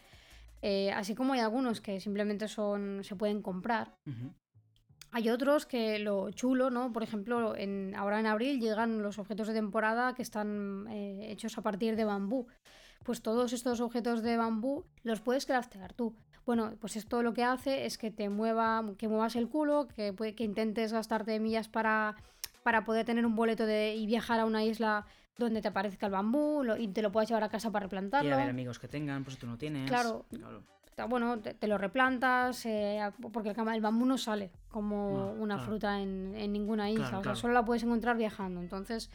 eh, 0.60 0.90
así 0.92 1.14
como 1.14 1.32
hay 1.32 1.40
algunos 1.40 1.80
que 1.80 2.00
simplemente 2.00 2.48
son 2.48 3.02
se 3.04 3.16
pueden 3.16 3.40
comprar, 3.42 3.94
uh 4.06 4.10
-huh. 4.10 4.34
Hay 5.12 5.28
otros 5.28 5.66
que 5.66 5.98
lo 5.98 6.30
chulo, 6.30 6.70
¿no? 6.70 6.92
Por 6.92 7.02
ejemplo, 7.02 7.56
en, 7.56 7.94
ahora 7.96 8.20
en 8.20 8.26
abril 8.26 8.60
llegan 8.60 9.02
los 9.02 9.18
objetos 9.18 9.48
de 9.48 9.54
temporada 9.54 10.14
que 10.14 10.22
están 10.22 10.86
eh, 10.88 11.30
hechos 11.30 11.58
a 11.58 11.62
partir 11.62 11.96
de 11.96 12.04
bambú. 12.04 12.46
Pues 13.04 13.22
todos 13.22 13.52
estos 13.52 13.80
objetos 13.80 14.22
de 14.22 14.36
bambú 14.36 14.84
los 15.02 15.20
puedes 15.20 15.46
craftear 15.46 15.94
tú. 15.94 16.14
Bueno, 16.46 16.74
pues 16.80 16.96
esto 16.96 17.22
lo 17.22 17.32
que 17.32 17.44
hace 17.44 17.86
es 17.86 17.98
que 17.98 18.10
te 18.10 18.28
mueva, 18.28 18.84
que 18.98 19.08
muevas 19.08 19.36
el 19.36 19.48
culo, 19.48 19.88
que, 19.88 20.14
que 20.36 20.44
intentes 20.44 20.92
gastarte 20.92 21.38
millas 21.40 21.68
para, 21.68 22.16
para 22.62 22.84
poder 22.84 23.06
tener 23.06 23.26
un 23.26 23.36
boleto 23.36 23.66
de, 23.66 23.94
y 23.94 24.06
viajar 24.06 24.40
a 24.40 24.44
una 24.44 24.64
isla 24.64 25.06
donde 25.38 25.62
te 25.62 25.68
aparezca 25.68 26.06
el 26.06 26.12
bambú 26.12 26.62
lo, 26.62 26.76
y 26.76 26.88
te 26.88 27.02
lo 27.02 27.10
puedas 27.10 27.28
llevar 27.28 27.44
a 27.44 27.48
casa 27.48 27.70
para 27.70 27.84
replantarlo. 27.84 28.30
Y 28.30 28.32
a 28.32 28.36
ver 28.36 28.50
amigos 28.50 28.78
que 28.78 28.88
tengan, 28.88 29.24
pues 29.24 29.38
tú 29.38 29.46
no 29.46 29.56
tienes. 29.56 29.88
Claro. 29.88 30.26
claro. 30.28 30.62
Bueno, 31.06 31.38
te, 31.40 31.54
te 31.54 31.66
lo 31.66 31.78
replantas, 31.78 32.64
eh, 32.66 33.00
porque 33.32 33.50
el, 33.50 33.68
el, 33.68 33.80
bambú 33.80 34.06
no 34.06 34.18
sale 34.18 34.50
como 34.68 35.10
No, 35.10 35.42
una 35.42 35.56
claro. 35.56 35.64
fruta 35.70 36.00
en, 36.00 36.34
en 36.36 36.52
ninguna 36.52 36.90
isla, 36.90 37.06
Claro, 37.06 37.18
o 37.20 37.22
sea, 37.22 37.32
claro. 37.32 37.36
solo 37.36 37.54
la 37.54 37.64
puedes 37.64 37.82
encontrar 37.82 38.16
viajando. 38.16 38.60
Entonces, 38.60 39.10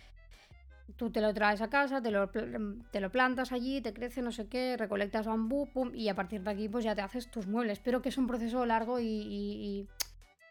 tú 0.97 1.09
te 1.09 1.21
lo 1.21 1.33
traes 1.33 1.61
a 1.61 1.69
casa, 1.69 2.01
te 2.01 2.11
lo, 2.11 2.31
pl- 2.31 2.83
te 2.91 2.99
lo 2.99 3.11
plantas 3.11 3.51
allí, 3.51 3.81
te 3.81 3.93
crece, 3.93 4.21
no 4.21 4.31
sé 4.31 4.47
qué, 4.47 4.77
recolectas 4.77 5.25
bambú, 5.25 5.67
pum, 5.73 5.91
y 5.93 6.09
a 6.09 6.15
partir 6.15 6.41
de 6.41 6.51
aquí 6.51 6.69
pues 6.69 6.85
ya 6.85 6.95
te 6.95 7.01
haces 7.01 7.29
tus 7.29 7.47
muebles. 7.47 7.79
Pero 7.79 8.01
que 8.01 8.09
es 8.09 8.17
un 8.17 8.27
proceso 8.27 8.65
largo 8.65 8.99
y, 8.99 9.05
y- 9.07 9.79
y, 9.81 9.87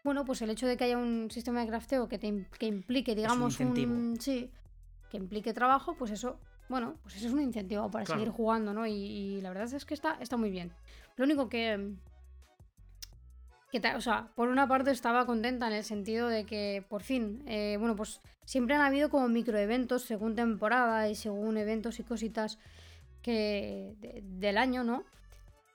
bueno, 0.03 0.25
pues 0.25 0.41
el 0.41 0.49
hecho 0.49 0.67
de 0.67 0.77
que 0.77 0.83
haya 0.83 0.97
un 0.97 1.31
sistema 1.31 1.61
de 1.61 1.67
crafteo 1.67 2.07
que, 2.07 2.19
te, 2.19 2.45
que 2.59 2.67
implique, 2.67 3.15
digamos, 3.15 3.53
incentivo. 3.59 3.93
sí, 4.19 4.51
que 5.09 5.17
implique 5.17 5.53
trabajo, 5.53 5.95
pues 5.97 6.11
eso, 6.11 6.37
bueno, 6.69 6.95
pues 7.03 7.15
eso 7.15 7.27
es 7.27 7.33
un 7.33 7.41
incentivo 7.41 7.89
para 7.89 8.05
Claro. 8.05 8.19
seguir 8.19 8.31
jugando, 8.33 8.73
¿no? 8.73 8.85
Y, 8.85 8.93
y 8.93 9.41
la 9.41 9.49
verdad 9.49 9.73
es 9.73 9.85
que 9.85 9.93
está, 9.93 10.17
está 10.19 10.37
muy 10.37 10.51
bien. 10.51 10.71
Lo 11.17 11.25
único 11.25 11.47
que, 11.49 11.93
que 13.71 13.81
o 13.95 14.01
sea, 14.01 14.29
por 14.35 14.49
una 14.49 14.67
parte 14.67 14.91
estaba 14.91 15.25
contenta 15.25 15.67
en 15.67 15.73
el 15.73 15.83
sentido 15.83 16.27
de 16.27 16.45
que 16.45 16.83
por 16.89 17.01
fin, 17.03 17.43
eh, 17.47 17.77
bueno, 17.79 17.95
pues 17.95 18.21
siempre 18.45 18.75
han 18.75 18.81
habido 18.81 19.09
como 19.09 19.27
microeventos 19.27 20.03
según 20.03 20.35
temporada 20.35 21.09
y 21.09 21.15
según 21.15 21.57
eventos 21.57 21.99
y 21.99 22.03
cositas 22.03 22.59
que 23.21 23.95
de- 23.99 24.21
del 24.23 24.57
año, 24.57 24.83
¿no? 24.83 25.03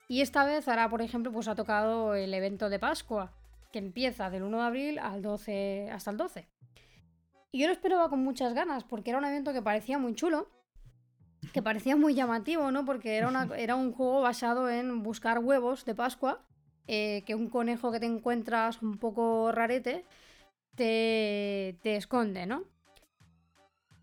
Y 0.07 0.21
esta 0.21 0.45
vez 0.45 0.67
ahora, 0.67 0.89
por 0.89 1.01
ejemplo, 1.01 1.31
pues 1.31 1.47
ha 1.47 1.55
tocado 1.55 2.15
el 2.15 2.33
evento 2.33 2.69
de 2.69 2.79
Pascua, 2.79 3.31
que 3.71 3.79
empieza 3.79 4.29
del 4.29 4.43
1 4.43 4.57
de 4.57 4.63
abril 4.63 4.99
al 4.99 5.21
12, 5.21 5.89
hasta 5.91 6.11
el 6.11 6.17
12. 6.17 6.47
Y 7.51 7.59
yo 7.59 7.67
lo 7.67 7.73
esperaba 7.73 8.09
con 8.09 8.23
muchas 8.23 8.53
ganas, 8.53 8.83
porque 8.83 9.11
era 9.11 9.19
un 9.19 9.25
evento 9.25 9.53
que 9.53 9.61
parecía 9.61 9.97
muy 9.97 10.13
chulo, 10.15 10.49
que 11.53 11.61
parecía 11.61 11.95
muy 11.95 12.13
llamativo, 12.13 12.71
¿no? 12.71 12.85
Porque 12.85 13.17
era, 13.17 13.27
una- 13.27 13.49
era 13.57 13.75
un 13.75 13.91
juego 13.93 14.21
basado 14.21 14.69
en 14.69 15.03
buscar 15.03 15.39
huevos 15.39 15.85
de 15.85 15.95
Pascua, 15.95 16.43
eh, 16.87 17.23
que 17.25 17.35
un 17.35 17.49
conejo 17.49 17.91
que 17.91 17.99
te 17.99 18.05
encuentras 18.05 18.81
un 18.81 18.97
poco 18.97 19.51
rarete 19.51 20.05
te, 20.75 21.77
te 21.81 21.95
esconde, 21.95 22.45
¿no? 22.45 22.63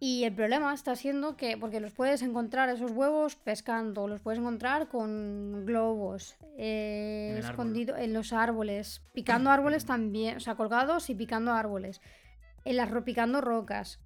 Y 0.01 0.23
el 0.23 0.33
problema 0.33 0.73
está 0.75 0.95
siendo 0.95 1.37
que, 1.37 1.57
porque 1.57 1.81
los 1.81 1.93
puedes 1.93 2.23
encontrar 2.23 2.69
esos 2.69 2.93
huevos 2.93 3.35
pescando, 3.35 4.07
los 4.07 4.21
puedes 4.21 4.39
encontrar 4.39 4.87
con 4.89 5.65
globos, 5.67 6.37
eh, 6.57 7.33
árbol. 7.39 7.51
escondido 7.51 7.97
en 7.97 8.13
los 8.13 8.33
árboles, 8.33 9.03
picando 9.13 9.51
árboles 9.51 9.87
también, 9.87 10.37
o 10.37 10.41
sea, 10.41 10.55
colgados 10.55 11.11
y 11.11 11.17
picando 11.17 11.53
árboles, 11.53 12.01
en 12.65 12.77
las 12.77 12.91
picando 13.03 13.41
rocas 13.41 13.99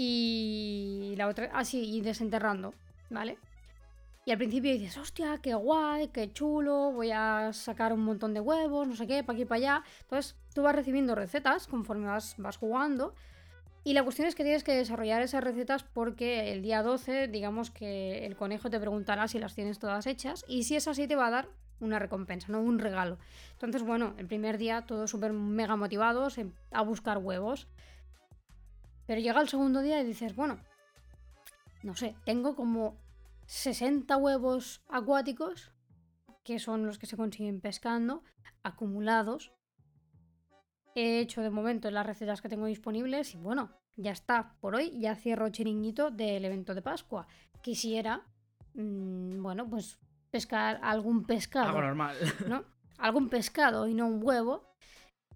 y 0.00 1.14
la 1.16 1.26
otra, 1.26 1.50
así, 1.54 1.96
y 1.96 2.00
desenterrando, 2.02 2.72
¿vale? 3.10 3.36
Y 4.24 4.30
al 4.30 4.38
principio 4.38 4.70
dices, 4.70 4.96
hostia, 4.96 5.38
qué 5.42 5.54
guay, 5.54 6.06
qué 6.08 6.32
chulo, 6.32 6.92
voy 6.92 7.10
a 7.10 7.52
sacar 7.52 7.92
un 7.92 8.04
montón 8.04 8.32
de 8.32 8.38
huevos, 8.38 8.86
no 8.86 8.94
sé 8.94 9.08
qué, 9.08 9.24
para 9.24 9.36
aquí, 9.36 9.44
para 9.44 9.56
allá. 9.56 9.84
Entonces 10.02 10.36
tú 10.54 10.62
vas 10.62 10.76
recibiendo 10.76 11.16
recetas 11.16 11.66
conforme 11.66 12.06
vas, 12.06 12.36
vas 12.38 12.58
jugando. 12.58 13.12
Y 13.82 13.92
la 13.94 14.04
cuestión 14.04 14.28
es 14.28 14.36
que 14.36 14.44
tienes 14.44 14.62
que 14.62 14.72
desarrollar 14.72 15.20
esas 15.20 15.42
recetas 15.42 15.82
porque 15.82 16.52
el 16.52 16.62
día 16.62 16.84
12, 16.84 17.26
digamos 17.26 17.72
que 17.72 18.24
el 18.24 18.36
conejo 18.36 18.70
te 18.70 18.78
preguntará 18.78 19.26
si 19.26 19.40
las 19.40 19.56
tienes 19.56 19.80
todas 19.80 20.06
hechas. 20.06 20.44
Y 20.46 20.62
si 20.62 20.76
es 20.76 20.86
así, 20.86 21.08
te 21.08 21.16
va 21.16 21.26
a 21.26 21.30
dar 21.30 21.48
una 21.80 21.98
recompensa, 21.98 22.52
no 22.52 22.60
un 22.60 22.78
regalo. 22.78 23.18
Entonces, 23.54 23.82
bueno, 23.82 24.14
el 24.16 24.26
primer 24.26 24.58
día 24.58 24.82
todos 24.82 25.10
súper 25.10 25.32
mega 25.32 25.74
motivados 25.74 26.38
a 26.70 26.82
buscar 26.82 27.18
huevos. 27.18 27.66
Pero 29.08 29.22
llega 29.22 29.40
el 29.40 29.48
segundo 29.48 29.80
día 29.80 30.02
y 30.02 30.04
dices, 30.06 30.36
bueno, 30.36 30.60
no 31.82 31.96
sé, 31.96 32.14
tengo 32.26 32.54
como 32.54 32.98
60 33.46 34.14
huevos 34.18 34.82
acuáticos, 34.86 35.72
que 36.44 36.58
son 36.58 36.84
los 36.84 36.98
que 36.98 37.06
se 37.06 37.16
consiguen 37.16 37.62
pescando, 37.62 38.22
acumulados. 38.62 39.50
He 40.94 41.20
hecho 41.20 41.40
de 41.40 41.48
momento 41.48 41.90
las 41.90 42.04
recetas 42.04 42.42
que 42.42 42.50
tengo 42.50 42.66
disponibles 42.66 43.34
y 43.34 43.38
bueno, 43.38 43.70
ya 43.96 44.10
está. 44.12 44.58
Por 44.60 44.74
hoy 44.74 45.00
ya 45.00 45.16
cierro 45.16 45.48
chiringuito 45.48 46.10
del 46.10 46.44
evento 46.44 46.74
de 46.74 46.82
Pascua. 46.82 47.26
Quisiera 47.62 48.26
mm, 48.74 49.42
bueno, 49.42 49.70
pues 49.70 49.98
pescar 50.30 50.80
algún 50.82 51.24
pescado. 51.24 51.68
Algo 51.68 51.80
normal. 51.80 52.18
¿no? 52.46 52.62
Algún 52.98 53.30
pescado 53.30 53.88
y 53.88 53.94
no 53.94 54.06
un 54.06 54.20
huevo. 54.22 54.68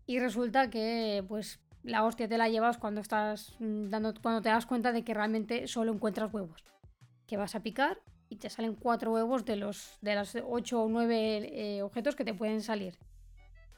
Y 0.05 0.19
resulta 0.19 0.69
que, 0.69 1.25
pues, 1.27 1.63
la 1.83 2.05
hostia 2.05 2.29
te 2.29 2.39
la 2.39 2.49
llevas 2.49 2.79
cuando 2.79 3.01
estás 3.01 3.55
mm, 3.59 3.89
dando, 3.89 4.15
cuando 4.21 4.43
te 4.43 4.49
das 4.49 4.67
cuenta 4.67 4.93
de 4.93 5.05
que 5.05 5.15
realmente 5.15 5.67
solo 5.69 5.93
encuentras 5.93 6.33
huevos. 6.33 6.65
Que 7.27 7.37
vas 7.37 7.55
a 7.55 7.61
picar 7.61 7.99
y 8.29 8.37
te 8.37 8.51
salen 8.51 8.75
cuatro 8.75 9.13
huevos 9.13 9.45
de 9.45 9.57
los 9.57 9.99
de 10.01 10.15
los 10.15 10.37
ocho 10.47 10.83
o 10.83 10.89
nueve 10.89 11.51
eh, 11.53 11.83
objetos 11.83 12.17
que 12.17 12.25
te 12.25 12.35
pueden 12.35 12.63
salir. 12.63 12.99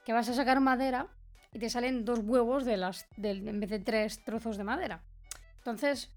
Que 0.04 0.12
vas 0.12 0.28
a 0.28 0.34
sacar 0.34 0.60
madera 0.60 1.08
y 1.52 1.58
te 1.58 1.70
salen 1.70 2.04
dos 2.04 2.18
huevos 2.20 2.64
de 2.64 2.76
las 2.76 3.06
del- 3.16 3.46
en 3.48 3.60
vez 3.60 3.70
de 3.70 3.78
tres 3.78 4.22
trozos 4.24 4.56
de 4.56 4.64
madera. 4.64 5.02
Entonces, 5.58 6.10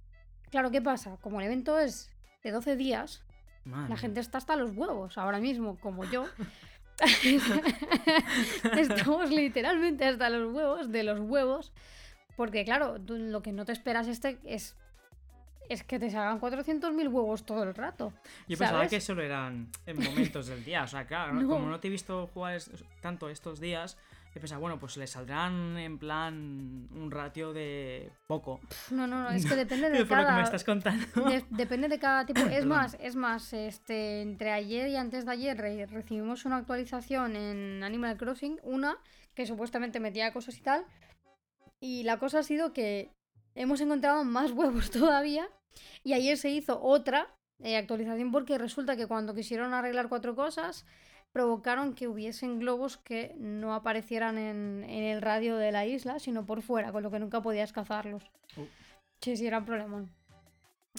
claro, 0.49 0.71
¿qué 0.71 0.81
pasa? 0.81 1.17
Como 1.21 1.39
el 1.39 1.45
evento 1.47 1.79
es 1.79 2.11
de 2.43 2.51
12 2.51 2.75
días, 2.75 3.23
Madre 3.63 3.89
la 3.89 3.97
gente 3.97 4.19
está 4.19 4.37
hasta 4.39 4.55
los 4.55 4.71
huevos 4.75 5.17
ahora 5.17 5.39
mismo, 5.39 5.77
como 5.79 6.03
yo. 6.05 6.25
Estamos 8.77 9.29
literalmente 9.29 10.05
hasta 10.05 10.29
los 10.29 10.53
huevos 10.53 10.91
de 10.91 11.03
los 11.03 11.19
huevos. 11.19 11.71
Porque, 12.35 12.63
claro, 12.65 12.99
tú 12.99 13.17
lo 13.17 13.41
que 13.41 13.51
no 13.51 13.65
te 13.65 13.71
esperas 13.71 14.07
este 14.07 14.37
es, 14.45 14.75
es 15.69 15.83
que 15.83 15.99
te 15.99 16.09
salgan 16.11 16.39
400.000 16.39 17.11
huevos 17.11 17.45
todo 17.45 17.63
el 17.63 17.73
rato. 17.73 18.13
Yo 18.47 18.57
pensaba 18.57 18.87
que 18.87 19.01
solo 19.01 19.23
eran 19.23 19.69
en 19.85 20.03
momentos 20.03 20.47
del 20.47 20.63
día. 20.63 20.83
O 20.83 20.87
sea, 20.87 21.05
claro, 21.05 21.33
como 21.47 21.67
no 21.67 21.79
te 21.79 21.87
he 21.87 21.91
visto 21.91 22.27
jugar 22.33 22.61
tanto 23.01 23.29
estos 23.29 23.59
días, 23.59 23.97
yo 24.33 24.41
pensaba, 24.41 24.59
bueno, 24.59 24.79
pues 24.79 24.97
le 24.97 25.07
saldrán 25.07 25.77
en 25.77 25.97
plan 25.97 26.87
un 26.91 27.09
ratio 27.11 27.53
de 27.53 28.11
poco. 28.27 28.59
No, 28.91 29.07
no, 29.07 29.23
no, 29.23 29.29
es 29.31 29.45
que 29.45 29.55
depende 29.65 29.89
de 29.89 30.05
Por 30.05 30.17
lo 30.17 30.23
que 30.25 30.29
me 30.31 30.35
cada. 30.37 30.43
estás 30.43 30.63
contando. 30.63 31.05
de- 31.29 31.45
depende 31.49 31.87
de 31.87 31.99
cada 31.99 32.25
tipo. 32.25 32.41
Es 32.41 32.65
más, 32.65 32.97
es 32.99 33.15
más, 33.15 33.53
este, 33.53 34.21
entre 34.21 34.51
ayer 34.51 34.89
y 34.89 34.95
antes 34.95 35.25
de 35.25 35.31
ayer 35.31 35.57
re- 35.57 35.85
recibimos 35.87 36.45
una 36.45 36.57
actualización 36.57 37.35
en 37.35 37.83
Animal 37.83 38.17
Crossing, 38.17 38.59
una 38.63 38.97
que 39.33 39.45
supuestamente 39.45 39.99
metía 39.99 40.31
cosas 40.33 40.57
y 40.57 40.61
tal. 40.61 40.85
Y 41.79 42.03
la 42.03 42.17
cosa 42.19 42.39
ha 42.39 42.43
sido 42.43 42.73
que 42.73 43.11
hemos 43.55 43.81
encontrado 43.81 44.23
más 44.23 44.51
huevos 44.53 44.91
todavía. 44.91 45.47
Y 46.03 46.13
ayer 46.13 46.37
se 46.37 46.49
hizo 46.49 46.81
otra 46.81 47.27
eh, 47.59 47.77
actualización 47.77 48.31
porque 48.31 48.57
resulta 48.57 48.95
que 48.97 49.07
cuando 49.07 49.33
quisieron 49.35 49.73
arreglar 49.73 50.09
cuatro 50.09 50.35
cosas, 50.35 50.85
provocaron 51.37 51.93
que 51.93 52.07
hubiesen 52.07 52.57
globos 52.57 52.97
que 52.97 53.35
no 53.37 53.75
aparecieran 53.75 54.39
en, 54.39 54.83
en 54.89 55.03
el 55.03 55.21
radio 55.21 55.55
de 55.55 55.71
la 55.71 55.85
isla, 55.85 56.17
sino 56.17 56.47
por 56.47 56.63
fuera, 56.63 56.91
con 56.91 57.03
lo 57.03 57.11
que 57.11 57.19
nunca 57.19 57.41
podías 57.43 57.71
cazarlos. 57.73 58.23
Uh. 58.55 58.63
Sí, 59.21 59.37
sí, 59.37 59.45
era 59.45 59.59
un 59.59 59.65
problemón. 59.65 60.09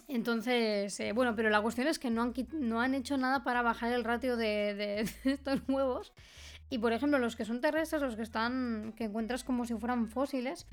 Entonces, 0.07 1.01
eh, 1.01 1.11
bueno, 1.13 1.35
pero 1.35 1.51
la 1.51 1.61
cuestión 1.61 1.89
es 1.89 1.99
que 1.99 2.09
no 2.09 2.23
han, 2.23 2.33
no 2.53 2.81
han 2.81 2.95
hecho 2.95 3.17
nada 3.17 3.43
para 3.43 3.63
bajar 3.63 3.93
el 3.93 4.05
ratio 4.05 4.37
de, 4.37 4.75
de- 4.75 5.11
de 5.25 5.33
estos 5.33 5.61
huevos. 5.69 6.13
Y 6.71 6.79
por 6.79 6.93
ejemplo, 6.93 7.19
los 7.19 7.35
que 7.35 7.45
son 7.45 7.61
terrestres, 7.61 8.01
los 8.01 8.15
que 8.15 8.23
están, 8.23 8.93
que 8.97 9.05
encuentras 9.05 9.43
como 9.43 9.65
si 9.67 9.75
fueran 9.75 10.07
fósiles, 10.07 10.69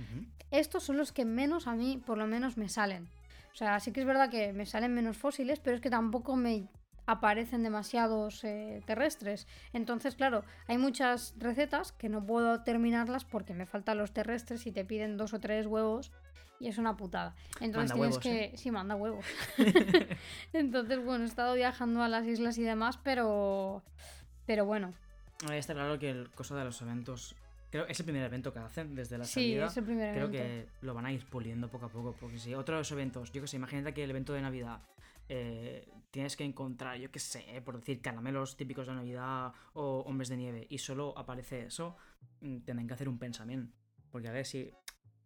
estos 0.51 0.83
son 0.83 0.97
los 0.97 1.11
que 1.11 1.25
menos 1.25 1.65
a 1.65 1.73
mí, 1.73 1.99
por 2.05 2.19
lo 2.19 2.27
menos, 2.27 2.55
me 2.55 2.69
salen. 2.69 3.07
O 3.51 3.55
sea, 3.55 3.79
sí 3.79 3.91
que 3.91 4.01
es 4.01 4.05
verdad 4.05 4.29
que 4.29 4.53
me 4.53 4.67
salen 4.67 4.93
menos 4.93 5.17
fósiles, 5.17 5.59
pero 5.59 5.75
es 5.75 5.81
que 5.81 5.89
tampoco 5.89 6.35
me 6.35 6.67
aparecen 7.05 7.63
demasiados 7.63 8.43
eh, 8.43 8.81
terrestres. 8.85 9.47
Entonces, 9.73 10.15
claro, 10.15 10.43
hay 10.67 10.77
muchas 10.77 11.33
recetas 11.37 11.91
que 11.91 12.09
no 12.09 12.25
puedo 12.25 12.63
terminarlas 12.63 13.25
porque 13.25 13.53
me 13.53 13.65
faltan 13.65 13.97
los 13.97 14.11
terrestres 14.11 14.65
y 14.67 14.71
te 14.71 14.85
piden 14.85 15.17
dos 15.17 15.33
o 15.33 15.39
tres 15.39 15.67
huevos 15.67 16.11
y 16.59 16.67
es 16.67 16.77
una 16.77 16.95
putada. 16.95 17.35
Entonces 17.59 17.91
Manda 17.91 17.93
tienes 17.93 17.99
huevos, 17.99 18.19
que... 18.19 18.43
¿eh? 18.45 18.57
Sí, 18.57 18.71
manda 18.71 18.95
huevos. 18.95 19.25
Entonces, 20.53 21.03
bueno, 21.03 21.23
he 21.23 21.27
estado 21.27 21.53
viajando 21.55 22.01
a 22.01 22.07
las 22.07 22.25
islas 22.25 22.57
y 22.57 22.63
demás, 22.63 22.97
pero... 23.03 23.83
Pero 24.45 24.63
bueno, 24.63 24.93
Ahí 25.49 25.59
está 25.59 25.73
claro 25.73 25.99
que 25.99 26.09
el 26.09 26.29
coso 26.31 26.55
de 26.55 26.63
los 26.63 26.81
eventos. 26.81 27.35
Creo 27.69 27.85
que 27.85 27.91
es 27.91 27.99
el 27.99 28.05
primer 28.05 28.23
evento 28.23 28.53
que 28.53 28.59
hacen 28.59 28.95
desde 28.95 29.17
la 29.17 29.25
sí, 29.25 29.33
salida. 29.33 29.65
es 29.65 29.77
el 29.77 29.83
primer 29.83 30.13
Creo 30.13 30.27
evento. 30.27 30.37
que 30.37 30.85
lo 30.85 30.93
van 30.93 31.05
a 31.05 31.11
ir 31.11 31.25
puliendo 31.25 31.69
poco 31.69 31.87
a 31.87 31.89
poco. 31.89 32.15
Porque 32.19 32.39
si 32.39 32.53
otros 32.53 32.89
eventos, 32.91 33.31
yo 33.31 33.41
que 33.41 33.47
sé, 33.47 33.57
imagínate 33.57 33.93
que 33.93 34.03
el 34.03 34.09
evento 34.09 34.33
de 34.33 34.41
Navidad 34.41 34.79
eh, 35.27 35.85
tienes 36.15 36.37
que 36.37 36.45
encontrar, 36.45 36.97
yo 36.97 37.11
que 37.11 37.19
sé, 37.19 37.43
por 37.65 37.75
decir, 37.77 38.01
caramelos 38.01 38.55
típicos 38.55 38.87
de 38.87 38.93
Navidad 38.95 39.51
o 39.73 39.99
hombres 40.07 40.29
de 40.29 40.37
nieve 40.37 40.65
y 40.69 40.77
solo 40.77 41.13
aparece 41.17 41.65
eso, 41.65 41.97
mm, 42.39 42.59
tendrán 42.59 42.87
que 42.87 42.93
hacer 42.93 43.09
un 43.09 43.19
pensamiento. 43.19 43.75
Porque 44.11 44.29
a 44.29 44.31
ver 44.31 44.45
si 44.45 44.71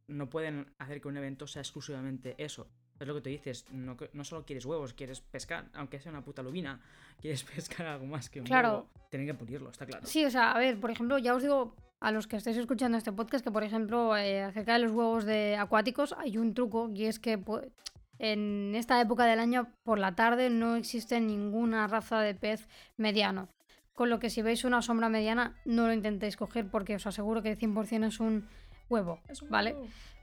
no 0.07 0.31
pueden 0.31 0.73
hacer 0.79 0.99
que 0.99 1.07
un 1.07 1.17
evento 1.17 1.45
sea 1.45 1.61
exclusivamente 1.61 2.33
eso. 2.43 2.71
Es 2.99 3.07
lo 3.07 3.13
que 3.13 3.21
tú 3.21 3.29
dices, 3.29 3.65
no, 3.71 3.95
no 4.13 4.23
solo 4.23 4.43
quieres 4.47 4.65
huevos, 4.65 4.95
quieres 4.95 5.21
pescar, 5.21 5.69
aunque 5.75 5.99
sea 5.99 6.11
una 6.11 6.23
puta 6.23 6.41
lubina, 6.41 6.81
quieres 7.21 7.43
pescar 7.43 7.85
algo 7.85 8.07
más 8.07 8.27
que 8.31 8.39
un 8.39 8.47
Claro. 8.47 8.69
huevo. 8.69 8.89
Tienen 9.11 9.27
que 9.27 9.35
pulirlo, 9.35 9.69
está 9.69 9.85
claro. 9.85 10.07
Sí, 10.07 10.25
o 10.25 10.31
sea, 10.31 10.53
a 10.53 10.57
ver, 10.57 10.79
por 10.79 10.89
ejemplo, 10.89 11.19
ya 11.19 11.35
os 11.35 11.43
digo 11.43 11.75
a 11.99 12.11
los 12.11 12.25
que 12.25 12.35
estáis 12.37 12.57
escuchando 12.57 12.97
este 12.97 13.11
podcast 13.11 13.43
que, 13.45 13.51
por 13.51 13.63
ejemplo, 13.63 14.17
eh, 14.17 14.41
acerca 14.41 14.73
de 14.73 14.79
los 14.79 14.91
huevos 14.91 15.23
de 15.25 15.55
acuáticos 15.55 16.13
hay 16.17 16.39
un 16.39 16.55
truco 16.55 16.89
y 16.95 17.05
es 17.05 17.19
que 17.19 17.37
pu- 17.37 17.71
en 18.19 18.75
esta 18.75 19.01
época 19.01 19.25
del 19.25 19.39
año 19.39 19.69
por 19.83 19.97
la 19.97 20.13
tarde 20.13 20.49
no 20.49 20.75
existe 20.75 21.19
ninguna 21.19 21.87
raza 21.87 22.19
de 22.19 22.35
pez 22.35 22.67
mediano. 22.97 23.49
Con 23.93 24.09
lo 24.09 24.19
que 24.19 24.29
si 24.29 24.41
veis 24.41 24.63
una 24.63 24.81
sombra 24.81 25.09
mediana 25.09 25.55
no 25.65 25.87
lo 25.87 25.93
intentéis 25.93 26.37
coger 26.37 26.69
porque 26.69 26.95
os 26.95 27.07
aseguro 27.07 27.41
que 27.41 27.57
100% 27.57 28.07
es 28.07 28.19
un 28.19 28.47
huevo, 28.89 29.19
¿vale? 29.49 29.75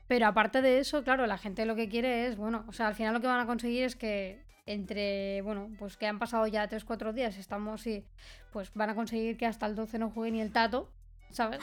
Pero 0.08 0.26
aparte 0.26 0.62
de 0.62 0.78
eso, 0.78 1.02
claro, 1.02 1.26
la 1.26 1.38
gente 1.38 1.66
lo 1.66 1.74
que 1.74 1.88
quiere 1.88 2.26
es, 2.26 2.36
bueno, 2.36 2.64
o 2.68 2.72
sea, 2.72 2.86
al 2.86 2.94
final 2.94 3.12
lo 3.12 3.20
que 3.20 3.26
van 3.26 3.40
a 3.40 3.46
conseguir 3.46 3.84
es 3.84 3.96
que 3.96 4.44
entre, 4.66 5.42
bueno, 5.42 5.70
pues 5.78 5.96
que 5.96 6.06
han 6.06 6.18
pasado 6.18 6.46
ya 6.46 6.68
3-4 6.68 7.12
días, 7.12 7.38
estamos 7.38 7.86
y 7.86 8.04
pues 8.52 8.72
van 8.74 8.90
a 8.90 8.94
conseguir 8.94 9.36
que 9.36 9.46
hasta 9.46 9.66
el 9.66 9.74
12 9.74 9.98
no 9.98 10.10
juegue 10.10 10.32
ni 10.32 10.40
el 10.40 10.52
tato, 10.52 10.90
¿sabes? 11.30 11.60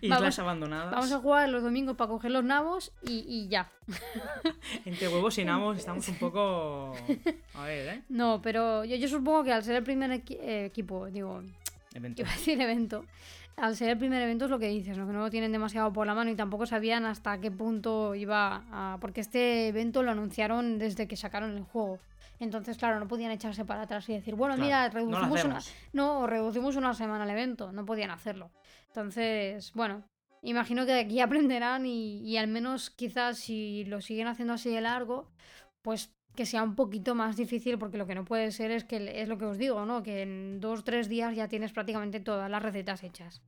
Islas 0.00 0.20
vamos- 0.20 0.38
abandonadas. 0.38 0.90
Vamos 0.92 1.12
a 1.12 1.18
jugar 1.18 1.48
los 1.48 1.62
domingos 1.62 1.96
para 1.96 2.08
coger 2.08 2.30
los 2.30 2.44
nabos 2.44 2.92
y, 3.06 3.24
y 3.28 3.48
ya. 3.48 3.70
Entre 4.84 5.08
huevos 5.08 5.36
y 5.38 5.44
nabos 5.44 5.78
estamos 5.78 6.06
un 6.08 6.16
poco. 6.16 6.94
A 7.54 7.64
ver, 7.64 7.88
¿eh? 7.88 8.02
No, 8.08 8.40
pero 8.42 8.84
yo, 8.84 8.96
yo 8.96 9.08
supongo 9.08 9.44
que 9.44 9.52
al 9.52 9.62
ser 9.62 9.76
el 9.76 9.82
primer 9.84 10.10
equi- 10.10 10.38
eh, 10.40 10.64
equipo, 10.66 11.06
digo, 11.06 11.42
Evento. 11.94 12.22
iba 12.22 12.30
a 12.30 12.34
decir 12.34 12.60
evento, 12.60 13.04
al 13.56 13.76
ser 13.76 13.90
el 13.90 13.98
primer 13.98 14.22
evento 14.22 14.46
es 14.46 14.50
lo 14.50 14.58
que 14.58 14.68
dices, 14.68 14.96
¿no? 14.96 15.06
que 15.06 15.12
no 15.12 15.20
lo 15.20 15.30
tienen 15.30 15.52
demasiado 15.52 15.92
por 15.92 16.06
la 16.06 16.14
mano 16.14 16.30
y 16.30 16.34
tampoco 16.34 16.64
sabían 16.66 17.04
hasta 17.04 17.38
qué 17.38 17.50
punto 17.50 18.14
iba 18.14 18.64
a... 18.72 18.98
Porque 19.00 19.20
este 19.20 19.68
evento 19.68 20.02
lo 20.02 20.10
anunciaron 20.10 20.78
desde 20.78 21.06
que 21.06 21.16
sacaron 21.16 21.56
el 21.56 21.62
juego. 21.62 21.98
Entonces, 22.40 22.76
claro, 22.76 22.98
no 22.98 23.06
podían 23.06 23.30
echarse 23.30 23.64
para 23.64 23.82
atrás 23.82 24.08
y 24.08 24.14
decir, 24.14 24.34
bueno, 24.34 24.54
Claro, 24.56 24.64
mira, 24.66 24.88
no 24.88 24.94
reducimos 24.94 25.44
una... 25.44 25.58
No, 25.92 26.26
reducimos 26.26 26.74
una 26.76 26.92
semana 26.94 27.22
el 27.24 27.30
evento. 27.30 27.70
No 27.72 27.84
podían 27.84 28.10
hacerlo. 28.10 28.50
Entonces, 28.92 29.72
bueno, 29.72 30.04
imagino 30.42 30.84
que 30.84 30.92
de 30.92 31.00
aquí 31.00 31.20
aprenderán 31.20 31.86
y, 31.86 32.18
y 32.20 32.36
al 32.36 32.48
menos 32.48 32.90
quizás 32.90 33.38
si 33.38 33.84
lo 33.86 34.02
siguen 34.02 34.26
haciendo 34.26 34.52
así 34.52 34.70
de 34.70 34.82
largo, 34.82 35.30
pues 35.80 36.14
que 36.34 36.46
sea 36.46 36.62
un 36.62 36.74
poquito 36.74 37.14
más 37.14 37.36
difícil 37.36 37.78
porque 37.78 37.98
lo 37.98 38.06
que 38.06 38.14
no 38.14 38.24
puede 38.24 38.50
ser 38.52 38.70
es 38.70 38.84
que 38.84 39.20
es 39.22 39.28
lo 39.28 39.38
que 39.38 39.46
os 39.46 39.58
digo, 39.58 39.84
¿no? 39.84 40.02
Que 40.02 40.22
en 40.22 40.60
dos, 40.60 40.84
tres 40.84 41.08
días 41.08 41.34
ya 41.34 41.48
tienes 41.48 41.72
prácticamente 41.72 42.20
todas 42.20 42.50
las 42.50 42.62
recetas 42.62 43.02
hechas. 43.02 43.42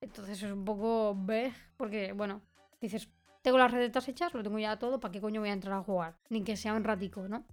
Entonces 0.00 0.42
es 0.42 0.52
un 0.52 0.64
poco 0.64 1.14
bej, 1.14 1.54
porque, 1.76 2.12
bueno, 2.12 2.42
dices, 2.80 3.08
tengo 3.42 3.58
las 3.58 3.70
recetas 3.70 4.08
hechas, 4.08 4.32
lo 4.34 4.42
tengo 4.42 4.58
ya 4.58 4.78
todo, 4.78 5.00
¿para 5.00 5.12
qué 5.12 5.20
coño 5.20 5.40
voy 5.40 5.50
a 5.50 5.54
entrar 5.54 5.74
a 5.74 5.82
jugar? 5.82 6.16
Ni 6.30 6.42
que 6.42 6.56
sea 6.56 6.74
un 6.74 6.84
ratico, 6.84 7.28
¿no? 7.28 7.44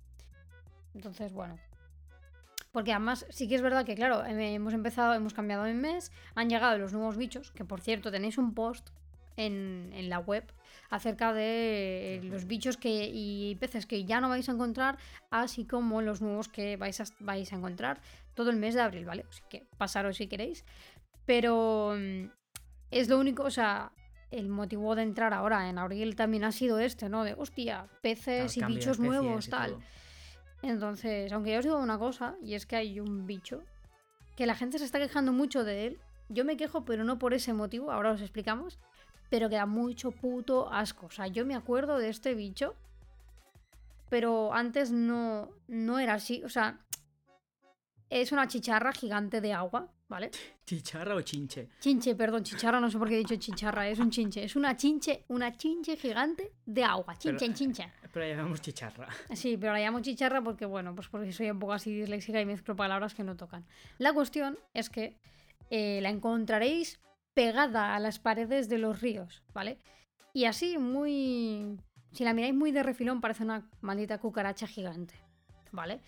Entonces, 0.94 1.34
bueno. 1.34 1.58
Porque 2.78 2.92
además 2.92 3.26
sí 3.30 3.48
que 3.48 3.56
es 3.56 3.64
verdad 3.64 3.88
que, 3.88 3.96
claro, 3.96 4.24
eh, 4.24 4.54
hemos 4.54 4.72
empezado, 4.76 5.16
hemos 5.16 5.34
cambiado 5.34 5.64
de 5.64 5.74
mes, 5.74 6.12
han 6.36 6.48
llegado 6.48 6.78
los 6.78 6.94
nuevos 6.94 7.18
bichos, 7.18 7.50
que 7.50 7.66
por 7.66 7.82
cierto 7.82 8.12
tenéis 8.12 8.38
un 8.38 8.54
post 8.54 8.90
en, 9.36 9.90
en 9.96 10.12
la 10.12 10.20
web 10.20 10.44
acerca 10.92 11.34
de 11.34 12.18
eh, 12.18 12.22
los 12.26 12.46
bichos 12.46 12.78
que, 12.78 13.10
y 13.12 13.56
peces 13.56 13.88
que 13.88 14.06
ya 14.06 14.22
no 14.22 14.30
vais 14.30 14.48
a 14.48 14.52
encontrar, 14.52 15.00
así 15.32 15.66
como 15.66 16.04
los 16.04 16.22
nuevos 16.22 16.50
que 16.50 16.78
vais 16.78 17.02
a, 17.02 17.06
vais 17.20 17.52
a 17.52 17.56
encontrar 17.56 18.00
todo 18.36 18.52
el 18.52 18.58
mes 18.58 18.76
de 18.76 18.82
abril, 18.82 19.06
¿vale? 19.06 19.26
Así 19.28 19.42
que 19.50 19.66
pasaros 19.80 20.18
si 20.18 20.28
queréis. 20.28 20.64
Pero 21.26 21.96
mm, 21.98 22.30
es 22.92 23.10
lo 23.10 23.18
único, 23.18 23.42
o 23.42 23.50
sea, 23.50 23.92
el 24.30 24.50
motivo 24.50 24.96
de 24.96 25.02
entrar 25.02 25.34
ahora 25.34 25.68
en 25.68 25.80
abril 25.80 26.16
también 26.16 26.44
ha 26.44 26.52
sido 26.52 26.78
este, 26.78 27.10
¿no? 27.10 27.24
De 27.24 27.34
hostia, 27.34 27.88
peces 28.04 28.56
y 28.56 28.60
Claro, 28.60 28.76
bichos 28.76 29.00
nuevos, 29.00 29.50
tal. 29.50 29.80
Entonces, 30.68 31.32
aunque 31.32 31.52
ya 31.52 31.60
os 31.60 31.66
digo 31.66 31.78
una 31.78 31.98
cosa, 31.98 32.36
y 32.42 32.54
es 32.54 32.66
que 32.66 32.76
hay 32.76 33.00
un 33.00 33.26
bicho 33.26 33.64
que 34.36 34.46
la 34.46 34.56
gente 34.56 34.78
se 34.78 34.86
está 34.86 35.00
quejando 35.00 35.32
mucho 35.32 35.64
de 35.64 35.88
él. 35.88 36.00
Yo 36.30 36.46
me 36.46 36.58
quejo, 36.58 36.86
pero 36.86 37.04
no 37.04 37.18
por 37.18 37.34
ese 37.34 37.54
motivo, 37.54 37.92
ahora 37.92 38.12
os 38.12 38.22
explicamos. 38.22 38.80
Pero 39.30 39.50
que 39.50 39.56
da 39.56 39.66
mucho 39.66 40.12
puto 40.12 40.72
asco. 40.72 41.08
O 41.08 41.12
sea, 41.12 41.28
yo 41.28 41.46
me 41.46 41.56
acuerdo 41.56 41.98
de 41.98 42.10
este 42.10 42.34
bicho, 42.34 42.76
pero 44.10 44.54
antes 44.54 44.92
no, 44.92 45.50
no 45.68 46.00
era 46.00 46.14
así. 46.14 46.44
O 46.44 46.50
sea, 46.50 46.80
es 48.10 48.32
una 48.32 48.48
chicharra 48.48 48.94
gigante 48.94 49.42
de 49.42 49.54
agua, 49.54 49.92
¿vale? 50.10 50.32
¿Chicharra 50.66 51.16
o 51.16 51.22
chinche? 51.22 51.70
Chinche, 51.80 52.16
perdón, 52.16 52.44
chicharra, 52.44 52.80
no 52.80 52.90
sé 52.90 52.98
por 52.98 53.08
qué 53.10 53.16
he 53.16 53.20
dicho 53.20 53.36
chicharra, 53.36 53.88
es 53.88 54.00
un 54.00 54.10
chinche. 54.10 54.44
Es 54.44 54.56
una 54.56 54.76
chinche, 54.76 55.26
una 55.30 55.56
chinche 55.56 55.98
gigante 55.98 56.52
de 56.66 56.84
agua. 56.84 57.16
Chinche, 57.18 57.46
Pero- 57.46 57.54
chinche. 57.58 57.92
Pero 58.12 58.26
la 58.26 58.36
llamamos 58.36 58.62
chicharra. 58.62 59.08
Sí, 59.34 59.58
pero 59.58 59.74
la 59.74 59.80
llamo 59.80 60.00
chicharra 60.02 60.42
porque, 60.42 60.66
bueno, 60.66 60.96
pues 60.96 61.08
porque 61.10 61.32
soy 61.32 61.50
un 61.52 61.60
poco 61.60 61.74
así 61.74 61.94
disléxica 61.94 62.40
y 62.42 62.46
mezclo 62.46 62.76
palabras 62.76 63.14
que 63.14 63.24
no 63.24 63.36
tocan. 63.36 63.66
La 63.98 64.14
cuestión 64.14 64.58
es 64.74 64.90
que 64.90 65.18
eh, 65.70 66.00
la 66.02 66.10
encontraréis 66.10 67.00
pegada 67.34 67.96
a 67.96 68.00
las 68.00 68.20
paredes 68.20 68.68
de 68.70 68.78
los 68.80 69.02
ríos, 69.02 69.44
¿vale? 69.54 69.78
Y 70.34 70.46
así, 70.46 70.78
muy... 70.78 71.78
Si 72.14 72.24
la 72.24 72.34
miráis 72.34 72.56
muy 72.56 72.72
de 72.72 72.82
refilón, 72.84 73.22
parece 73.22 73.44
una 73.44 73.70
maldita 73.82 74.18
cucaracha 74.18 74.66
gigante, 74.66 75.14
¿vale? 75.72 76.00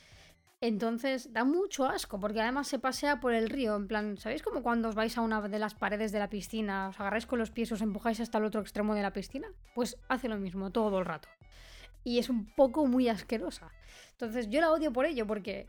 Entonces 0.62 1.32
da 1.32 1.46
mucho 1.46 1.86
asco, 1.86 2.20
porque 2.20 2.42
además 2.42 2.68
se 2.68 2.80
pasea 2.80 3.22
por 3.22 3.34
el 3.34 3.50
río, 3.50 3.76
en 3.78 3.88
plan, 3.88 4.18
¿sabéis 4.18 4.44
como 4.44 4.62
cuando 4.62 4.90
os 4.90 4.96
vais 4.96 5.18
a 5.18 5.22
una 5.22 5.42
de 5.42 5.58
las 5.60 5.74
paredes 5.74 6.12
de 6.12 6.20
la 6.20 6.30
piscina, 6.30 6.90
os 6.90 7.00
agarráis 7.00 7.26
con 7.26 7.40
los 7.40 7.50
pies, 7.50 7.72
os 7.72 7.82
empujáis 7.82 8.20
hasta 8.20 8.38
el 8.40 8.44
otro 8.46 8.60
extremo 8.60 8.94
de 8.94 9.02
la 9.02 9.14
piscina? 9.14 9.48
Pues 9.74 9.98
hace 10.10 10.28
lo 10.28 10.38
mismo 10.38 10.70
todo 10.72 11.00
el 11.00 11.06
rato 11.06 11.30
y 12.04 12.20
es 12.20 12.30
un 12.30 12.46
poco 12.56 12.86
muy 12.88 13.08
asquerosa. 13.10 13.72
Entonces 14.12 14.50
yo 14.50 14.60
la 14.62 14.72
odio 14.72 14.92
por 14.92 15.06
ello, 15.06 15.26
porque 15.28 15.68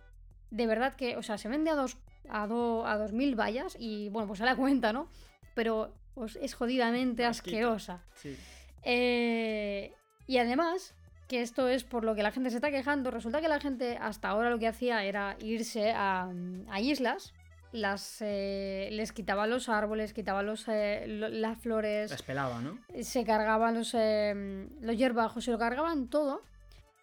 de 0.50 0.66
verdad 0.66 0.94
que, 0.94 1.16
o 1.16 1.22
sea, 1.22 1.38
se 1.38 1.48
vende 1.48 1.70
a 1.70 1.74
dos 1.76 1.96
a, 2.29 2.46
do- 2.46 2.87
a 2.87 2.96
2000 2.98 3.35
vallas 3.38 3.76
y 3.79 4.09
bueno, 4.11 4.26
pues 4.29 4.38
se 4.38 4.44
la 4.44 4.57
cuenta, 4.57 4.92
¿no? 4.92 5.09
Pero 5.55 5.94
pues, 6.14 6.37
es 6.42 6.55
jodidamente 6.55 7.24
asquerosa. 7.24 8.05
Sí. 8.14 8.37
Eh, 8.83 9.92
y 10.26 10.38
además, 10.38 10.94
que 11.31 11.43
esto 11.43 11.69
es 11.69 11.85
por 11.85 12.03
lo 12.05 12.16
que 12.16 12.25
la 12.25 12.33
gente 12.33 12.51
se 12.51 12.57
está 12.57 12.73
quejando, 12.73 13.12
resulta 13.12 13.40
que 13.40 13.47
la 13.47 13.61
gente 13.61 13.97
hasta 14.01 14.29
ahora 14.31 14.51
lo 14.51 14.59
que 14.59 14.66
hacía 14.66 15.05
era 15.05 15.37
irse 15.38 15.93
a, 15.93 16.29
a 16.69 16.81
islas, 16.81 17.33
las, 17.71 18.16
eh, 18.21 18.88
les 18.90 19.12
quitaba 19.12 19.47
los 19.47 19.69
árboles, 19.69 20.12
quitaba 20.12 20.43
los, 20.43 20.66
eh, 20.66 21.05
lo- 21.07 21.29
las 21.29 21.57
flores, 21.59 22.11
Las 22.11 22.23
pelaba, 22.25 22.61
¿no? 22.61 22.81
se 23.01 23.25
cargaban 23.25 23.77
los, 23.77 23.95
eh, 23.95 24.66
los 24.81 24.97
hierbajos, 24.97 25.45
se 25.45 25.53
lo 25.53 25.59
cargaban 25.59 26.09
todo 26.09 26.43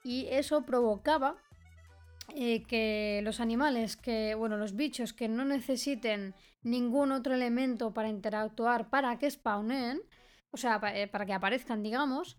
y 0.03 0.27
eso 0.29 0.65
provocaba 0.65 1.37
eh, 2.35 2.63
que 2.67 3.21
los 3.23 3.39
animales, 3.39 3.95
que, 3.95 4.35
bueno, 4.35 4.57
los 4.57 4.75
bichos 4.75 5.13
que 5.13 5.29
no 5.29 5.45
necesiten 5.45 6.35
ningún 6.63 7.13
otro 7.13 7.33
elemento 7.33 7.93
para 7.93 8.09
interactuar 8.09 8.89
para 8.89 9.17
que 9.19 9.31
spawnen, 9.31 10.01
o 10.51 10.57
sea, 10.57 10.81
pa- 10.81 10.91
para 11.09 11.25
que 11.25 11.33
aparezcan, 11.33 11.81
digamos, 11.81 12.37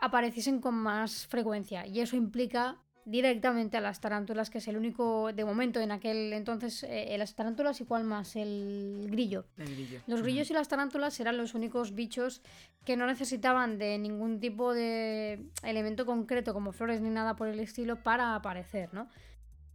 apareciesen 0.00 0.60
con 0.60 0.74
más 0.74 1.26
frecuencia. 1.26 1.86
Y 1.86 2.00
eso 2.00 2.16
implica 2.16 2.78
directamente 3.04 3.76
a 3.76 3.80
las 3.80 4.00
tarántulas, 4.00 4.50
que 4.50 4.58
es 4.58 4.68
el 4.68 4.76
único, 4.76 5.32
de 5.32 5.44
momento, 5.44 5.80
en 5.80 5.90
aquel 5.90 6.32
entonces, 6.32 6.84
eh, 6.84 7.14
las 7.18 7.34
tarántulas 7.34 7.80
igual 7.80 8.04
más 8.04 8.36
el 8.36 9.08
grillo. 9.10 9.46
El 9.56 9.74
grillo. 9.74 10.00
Los 10.06 10.22
grillos 10.22 10.50
y 10.50 10.54
las 10.54 10.68
tarántulas 10.68 11.18
eran 11.18 11.36
los 11.36 11.54
únicos 11.54 11.94
bichos 11.94 12.42
que 12.84 12.96
no 12.96 13.06
necesitaban 13.06 13.78
de 13.78 13.98
ningún 13.98 14.38
tipo 14.38 14.74
de 14.74 15.44
elemento 15.62 16.06
concreto 16.06 16.52
como 16.52 16.72
flores 16.72 17.00
ni 17.00 17.10
nada 17.10 17.36
por 17.36 17.48
el 17.48 17.60
estilo 17.60 18.02
para 18.02 18.34
aparecer, 18.34 18.92
¿no? 18.92 19.08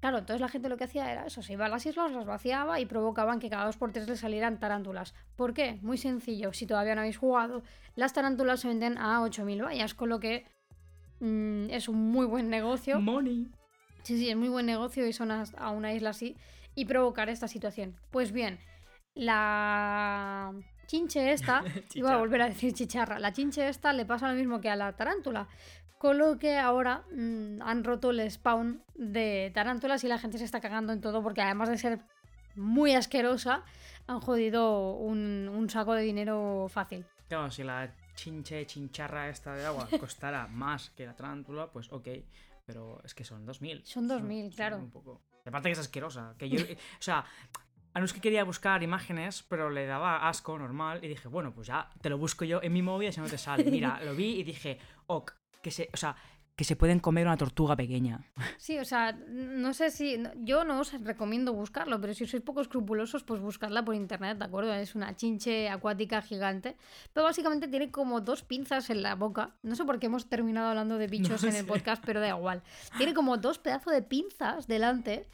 Claro, 0.06 0.20
entonces 0.20 0.40
la 0.40 0.50
gente 0.50 0.70
lo 0.70 0.78
que 0.78 0.84
hacía 0.84 1.12
era 1.12 1.26
eso, 1.26 1.42
se 1.42 1.54
iba 1.54 1.66
a 1.66 1.68
las 1.68 1.84
islas, 1.84 2.12
las 2.12 2.28
vaciaba 2.28 2.80
y 2.80 2.86
provocaban 2.86 3.40
que 3.40 3.50
cada 3.50 3.66
dos 3.66 3.76
por 3.76 3.92
tres 3.92 4.08
le 4.08 4.16
salieran 4.16 4.60
tarántulas. 4.60 5.16
¿Por 5.36 5.56
qué? 5.56 5.80
Muy 5.82 5.98
sencillo, 5.98 6.54
si 6.54 6.68
todavía 6.68 6.94
no 6.94 7.02
habéis 7.02 7.18
jugado, 7.18 7.64
las 7.96 8.14
tarántulas 8.14 8.60
se 8.60 8.68
venden 8.68 9.00
a 9.00 9.20
8.000 9.22 9.66
vallas, 9.66 9.96
con 9.96 10.10
lo 10.10 10.20
que 10.20 10.46
mm, 11.22 11.72
es 11.72 11.90
un 11.90 12.12
muy 12.12 12.28
buen 12.28 12.52
negocio. 12.52 13.02
Money. 13.02 13.48
Sí, 14.04 14.20
sí, 14.20 14.30
es 14.30 14.36
muy 14.36 14.50
buen 14.50 14.68
negocio 14.68 15.08
irse 15.08 15.24
a 15.24 15.26
una, 15.26 15.44
a 15.58 15.72
una 15.72 15.92
isla 15.92 16.12
así 16.12 16.36
y 16.76 16.86
provocar 16.86 17.28
esta 17.30 17.48
situación. 17.48 17.96
Pues 18.12 18.32
bien, 18.32 18.60
la 19.16 20.54
chinche 20.86 21.32
esta, 21.32 21.64
iba 21.96 22.14
a 22.14 22.18
volver 22.18 22.44
a 22.44 22.50
decir 22.50 22.74
chicharra, 22.74 23.18
la 23.18 23.34
chinche 23.34 23.68
esta 23.68 23.92
le 23.92 24.06
pasa 24.06 24.30
lo 24.30 24.36
mismo 24.36 24.62
que 24.62 24.70
a 24.70 24.76
la 24.76 24.94
tarántula. 24.94 25.48
Con 25.98 26.18
lo 26.18 26.38
que 26.38 26.58
ahora 26.58 27.04
mm, 27.12 27.62
han 27.62 27.84
roto 27.84 28.12
el 28.12 28.30
spawn 28.30 28.84
de 28.96 29.52
tarántulas 29.54 30.04
y 30.04 30.08
la 30.08 30.20
gente 30.20 30.38
se 30.38 30.44
está 30.44 30.60
cagando 30.60 30.94
en 30.94 31.02
todo 31.02 31.24
porque 31.24 31.42
además 31.42 31.70
de 31.70 31.78
ser 31.78 32.00
muy 32.56 32.94
asquerosa, 32.96 33.64
han 34.08 34.20
jodido 34.20 34.94
un, 34.94 35.50
un 35.54 35.70
saco 35.70 35.94
de 35.94 36.04
dinero 36.04 36.68
fácil. 36.70 37.06
Claro, 37.28 37.52
si 37.52 37.64
la 37.64 37.92
chinche, 38.16 38.66
chincharra 38.66 39.30
esta 39.30 39.54
de 39.54 39.66
agua 39.66 39.88
costara 40.00 40.48
más 40.52 40.90
que 40.92 41.06
la 41.06 41.16
tarántula, 41.16 41.72
pues 41.72 41.92
ok. 41.92 42.08
Pero 42.66 43.02
es 43.04 43.14
que 43.14 43.24
son 43.24 43.46
2000. 43.46 43.86
Son 43.86 44.08
2000, 44.08 44.56
claro. 44.56 44.78
Un 44.78 44.90
poco. 44.90 45.22
Aparte 45.46 45.70
que 45.70 45.74
es 45.74 45.80
asquerosa. 45.80 46.34
Que 46.38 46.50
yo, 46.50 46.60
o 46.64 47.02
sea, 47.02 47.24
a 47.94 48.00
no 48.00 48.06
es 48.06 48.14
que 48.14 48.22
quería 48.22 48.44
buscar 48.44 48.82
imágenes, 48.82 49.44
pero 49.44 49.70
le 49.70 49.86
daba 49.86 50.28
asco 50.28 50.58
normal. 50.58 51.04
Y 51.04 51.08
dije, 51.08 51.28
bueno, 51.28 51.54
pues 51.54 51.68
ya 51.68 51.90
te 52.02 52.10
lo 52.10 52.18
busco 52.18 52.44
yo 52.44 52.62
en 52.64 52.74
mi 52.74 52.82
móvil 52.82 53.06
y 53.06 53.10
así 53.10 53.22
no 53.22 53.28
te 53.28 53.38
sale. 53.38 53.64
Mira, 53.66 54.02
lo 54.04 54.16
vi 54.16 54.40
y 54.40 54.44
dije, 54.44 54.80
ok, 55.06 55.32
que 55.66 55.72
se, 55.72 55.90
o 55.92 55.98
sea, 55.98 56.16
que 56.56 56.64
se 56.64 56.76
pueden 56.76 57.00
comer 57.00 57.26
una 57.26 57.38
tortuga 57.38 57.76
pequeña. 57.76 58.24
Sí, 58.58 58.78
o 58.78 58.86
sea, 58.86 59.14
no 59.14 59.74
sé 59.74 59.90
si. 59.90 60.22
Yo 60.38 60.64
no 60.64 60.80
os 60.80 60.94
recomiendo 61.04 61.54
buscarlo, 61.54 62.00
pero 62.00 62.14
si 62.14 62.28
sois 62.28 62.44
poco 62.44 62.62
escrupulosos, 62.62 63.24
pues 63.24 63.42
buscarla 63.42 63.84
por 63.84 63.96
internet, 63.96 64.38
¿de 64.38 64.46
acuerdo? 64.46 64.72
Es 64.76 64.94
una 64.94 65.16
chinche 65.16 65.68
acuática 65.70 66.22
gigante. 66.22 66.78
Pero 67.14 67.24
básicamente 67.24 67.68
tiene 67.68 67.90
como 67.90 68.22
dos 68.22 68.44
pinzas 68.44 68.92
en 68.92 69.02
la 69.02 69.16
boca. 69.16 69.56
No 69.64 69.76
sé 69.76 69.86
por 69.86 69.98
qué 69.98 70.06
hemos 70.06 70.30
terminado 70.30 70.70
hablando 70.70 71.00
de 71.00 71.08
bichos 71.08 71.42
No 71.42 71.50
en 71.50 71.56
el 71.56 71.66
podcast, 71.66 72.04
pero 72.06 72.20
da 72.20 72.30
igual. 72.30 72.62
Tiene 72.98 73.16
como 73.16 73.38
dos 73.38 73.58
pedazos 73.58 73.92
de 73.92 74.04
pinzas 74.04 74.68
delante. 74.68 75.28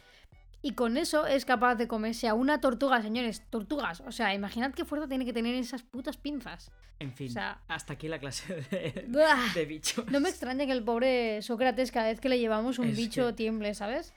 Y 0.64 0.72
con 0.74 0.96
eso 0.96 1.26
es 1.26 1.44
capaz 1.44 1.74
de 1.74 1.88
comerse 1.88 2.28
a 2.28 2.34
una 2.34 2.60
tortuga, 2.60 3.02
señores. 3.02 3.42
Tortugas. 3.50 4.00
O 4.02 4.12
sea, 4.12 4.32
imaginad 4.32 4.72
qué 4.72 4.84
fuerza 4.84 5.08
tiene 5.08 5.24
que 5.24 5.32
tener 5.32 5.54
esas 5.56 5.82
putas 5.82 6.16
pinzas. 6.16 6.70
En 7.00 7.12
fin, 7.12 7.28
O 7.30 7.32
sea- 7.32 7.60
hasta 7.66 7.94
aquí 7.94 8.06
la 8.06 8.20
clase 8.20 8.64
de, 8.70 9.66
bichos. 9.66 10.06
No 10.06 10.20
me 10.20 10.28
extraña 10.28 10.64
que 10.64 10.72
el 10.72 10.84
pobre 10.84 11.42
Sócrates, 11.42 11.90
cada 11.90 12.06
vez 12.06 12.20
que 12.20 12.28
le 12.28 12.38
llevamos 12.38 12.78
un 12.78 12.86
Es 12.88 12.96
bicho, 12.96 13.26
que- 13.28 13.32
tiemble, 13.32 13.74
¿sabes? 13.74 14.14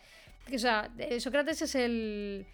O 0.53 0.58
sea, 0.60 0.91
eh, 0.99 1.19
Sócrates 1.19 1.63
es 1.63 1.73
el. 1.73 2.45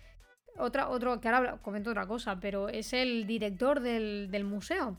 Otra, 0.57 0.87
otro, 0.89 1.19
que 1.19 1.27
ahora 1.27 1.57
comento 1.61 1.89
otra 1.89 2.07
cosa, 2.07 2.39
pero 2.39 2.69
es 2.69 2.93
el 2.93 3.27
director 3.27 3.81
del, 3.81 4.29
del 4.31 4.45
museo. 4.45 4.97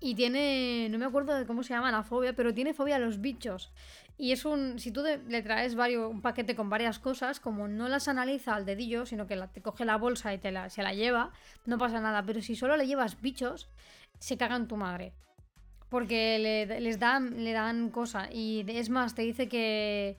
Y 0.00 0.14
tiene. 0.14 0.88
No 0.90 0.98
me 0.98 1.06
acuerdo 1.06 1.34
de 1.34 1.46
cómo 1.46 1.62
se 1.62 1.72
llama 1.74 1.90
la 1.90 2.02
fobia, 2.02 2.34
pero 2.34 2.52
tiene 2.54 2.74
fobia 2.74 2.96
a 2.96 2.98
los 3.00 3.20
bichos. 3.20 3.72
Y 4.16 4.30
es 4.32 4.44
un. 4.44 4.78
Si 4.78 4.92
tú 4.92 5.02
le 5.02 5.42
traes 5.42 5.74
varios, 5.74 6.08
un 6.10 6.22
paquete 6.22 6.54
con 6.54 6.70
varias 6.70 6.98
cosas, 7.00 7.40
como 7.40 7.66
no 7.66 7.88
las 7.88 8.06
analiza 8.06 8.54
al 8.54 8.64
dedillo, 8.64 9.06
sino 9.06 9.26
que 9.26 9.36
te 9.52 9.60
coge 9.60 9.84
la 9.84 9.96
bolsa 9.96 10.32
y 10.32 10.38
te 10.38 10.52
la, 10.52 10.70
se 10.70 10.82
la 10.82 10.94
lleva, 10.94 11.32
no 11.66 11.78
pasa 11.78 12.00
nada. 12.00 12.22
Pero 12.24 12.40
si 12.40 12.54
solo 12.54 12.76
le 12.76 12.86
llevas 12.86 13.20
bichos, 13.20 13.68
se 14.20 14.36
caga 14.36 14.56
en 14.56 14.68
tu 14.68 14.76
madre. 14.76 15.12
Porque 15.88 16.38
le, 16.38 16.80
les 16.80 16.98
dan, 16.98 17.44
le 17.44 17.52
dan 17.52 17.90
cosa. 17.90 18.28
Y 18.32 18.64
es 18.68 18.88
más, 18.88 19.14
te 19.14 19.22
dice 19.22 19.48
que 19.48 20.16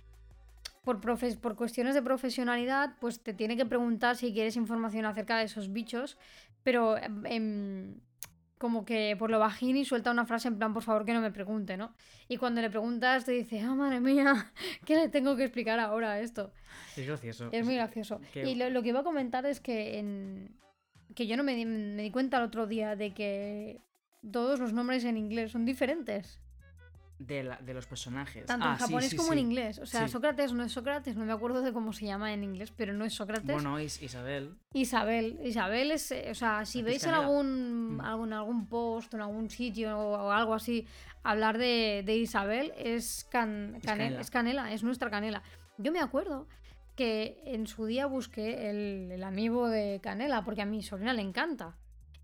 por, 0.83 1.01
profes- 1.01 1.37
por 1.37 1.55
cuestiones 1.55 1.95
de 1.95 2.01
profesionalidad, 2.01 2.95
pues 2.99 3.21
te 3.21 3.33
tiene 3.33 3.57
que 3.57 3.65
preguntar 3.65 4.15
si 4.17 4.33
quieres 4.33 4.55
información 4.57 5.05
acerca 5.05 5.37
de 5.37 5.45
esos 5.45 5.71
bichos. 5.71 6.17
Pero 6.63 6.97
em, 7.25 7.95
como 8.57 8.85
que 8.85 9.15
por 9.17 9.29
lo 9.29 9.39
bajín 9.39 9.75
y 9.77 9.85
suelta 9.85 10.11
una 10.11 10.25
frase 10.25 10.47
en 10.47 10.57
plan, 10.57 10.73
por 10.73 10.83
favor 10.83 11.05
que 11.05 11.13
no 11.13 11.21
me 11.21 11.31
pregunte, 11.31 11.77
¿no? 11.77 11.93
Y 12.27 12.37
cuando 12.37 12.61
le 12.61 12.69
preguntas 12.69 13.25
te 13.25 13.31
dice, 13.31 13.59
ah, 13.61 13.75
madre 13.75 13.99
mía, 13.99 14.51
¿qué 14.85 14.95
le 14.95 15.09
tengo 15.09 15.35
que 15.35 15.43
explicar 15.43 15.79
ahora 15.79 16.13
a 16.13 16.19
esto? 16.19 16.53
Es 16.95 17.05
gracioso. 17.05 17.49
Es 17.51 17.65
muy 17.65 17.75
gracioso. 17.75 18.21
Y 18.33 18.55
lo, 18.55 18.69
lo 18.69 18.81
que 18.81 18.89
iba 18.89 19.01
a 19.01 19.03
comentar 19.03 19.45
es 19.45 19.59
que 19.59 19.99
en 19.99 20.55
que 21.15 21.27
yo 21.27 21.37
no 21.37 21.43
me 21.43 21.55
di, 21.55 21.65
me 21.65 22.03
di 22.03 22.11
cuenta 22.11 22.37
el 22.37 22.43
otro 22.43 22.67
día 22.67 22.95
de 22.95 23.13
que 23.13 23.81
todos 24.31 24.59
los 24.59 24.73
nombres 24.73 25.03
en 25.05 25.17
inglés 25.17 25.51
son 25.51 25.65
diferentes. 25.65 26.39
De, 27.17 27.43
la- 27.43 27.55
de 27.57 27.73
los 27.73 27.87
personajes. 27.87 28.45
Tanto 28.45 28.65
Ah, 28.67 28.71
en 28.71 28.77
sí, 28.77 28.83
japonés 28.83 29.09
sí, 29.11 29.15
como 29.15 29.31
sí. 29.31 29.39
en 29.39 29.45
inglés. 29.45 29.79
O 29.79 29.85
sea. 29.85 30.05
Sócrates 30.09 30.51
no 30.51 30.63
es 30.65 30.73
Sócrates, 30.73 31.15
no 31.15 31.23
me 31.23 31.31
acuerdo 31.31 31.61
de 31.61 31.71
cómo 31.71 31.93
se 31.93 32.05
llama 32.05 32.33
en 32.33 32.43
inglés, 32.43 32.73
pero 32.75 32.91
no 32.93 33.05
es 33.05 33.13
Sócrates. 33.13 33.45
Bueno, 33.53 33.79
Is- 33.79 34.01
Isabel. 34.01 34.57
Isabel. 34.73 35.39
Isabel 35.41 35.91
es, 35.91 36.11
eh, 36.11 36.27
o 36.29 36.35
sea, 36.35 36.65
si 36.65 36.79
Aquí 36.79 36.85
veis 36.87 37.03
en 37.05 37.11
algún, 37.13 37.95
Mm. 37.95 38.01
algún, 38.01 38.33
algún 38.33 38.67
post 38.67 39.13
en 39.13 39.21
algún 39.21 39.49
sitio 39.49 39.97
o, 39.97 40.29
algo 40.29 40.53
así 40.53 40.85
hablar 41.23 41.57
de, 41.57 42.03
de 42.05 42.17
Isabel, 42.17 42.73
es, 42.77 43.25
can- 43.31 43.75
Es 43.75 43.85
cane- 43.85 44.03
canela. 44.03 44.19
es 44.21 44.29
canela, 44.29 44.73
es 44.73 44.83
nuestra 44.83 45.09
canela. 45.09 45.41
Yo 45.77 45.93
me 45.93 45.99
acuerdo 46.01 46.47
que 46.97 47.41
en 47.45 47.65
su 47.67 47.85
día 47.85 48.07
busqué 48.07 48.69
el, 48.69 49.09
el 49.13 49.23
amiibo 49.23 49.69
de 49.69 50.01
canela 50.03 50.43
porque 50.43 50.63
a 50.63 50.65
mi 50.65 50.83
sobrina 50.83 51.13
le 51.13 51.21
encanta. 51.21 51.77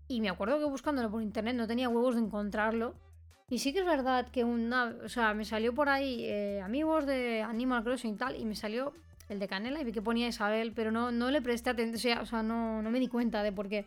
Y 0.06 0.20
me 0.20 0.28
acuerdo 0.28 0.58
que 0.58 0.66
buscándolo 0.66 1.10
por 1.10 1.22
internet 1.22 1.56
no 1.56 1.66
tenía 1.66 1.88
huevos 1.88 2.14
de 2.14 2.20
encontrarlo. 2.20 2.94
Y 3.52 3.58
sí 3.58 3.74
que 3.74 3.80
es 3.80 3.84
verdad 3.84 4.30
que 4.30 4.44
una, 4.44 4.96
o 5.04 5.10
sea, 5.10 5.34
me 5.34 5.44
salió 5.44 5.74
por 5.74 5.90
ahí 5.90 6.24
eh, 6.24 6.62
amigos 6.62 7.04
de 7.04 7.42
Animal 7.42 7.84
Crossing 7.84 8.14
y 8.14 8.16
tal, 8.16 8.34
y 8.34 8.46
me 8.46 8.56
salió 8.56 8.94
el 9.28 9.38
de 9.38 9.46
Canela 9.46 9.78
y 9.78 9.84
vi 9.84 9.92
que 9.92 10.00
ponía 10.00 10.26
Isabel, 10.26 10.72
pero 10.74 10.90
no, 10.90 11.12
no 11.12 11.30
le 11.30 11.42
presté 11.42 11.68
atención, 11.68 12.16
o 12.20 12.24
sea, 12.24 12.42
no, 12.42 12.80
no 12.80 12.90
me 12.90 12.98
di 12.98 13.08
cuenta 13.08 13.42
de 13.42 13.52
por 13.52 13.68
qué. 13.68 13.84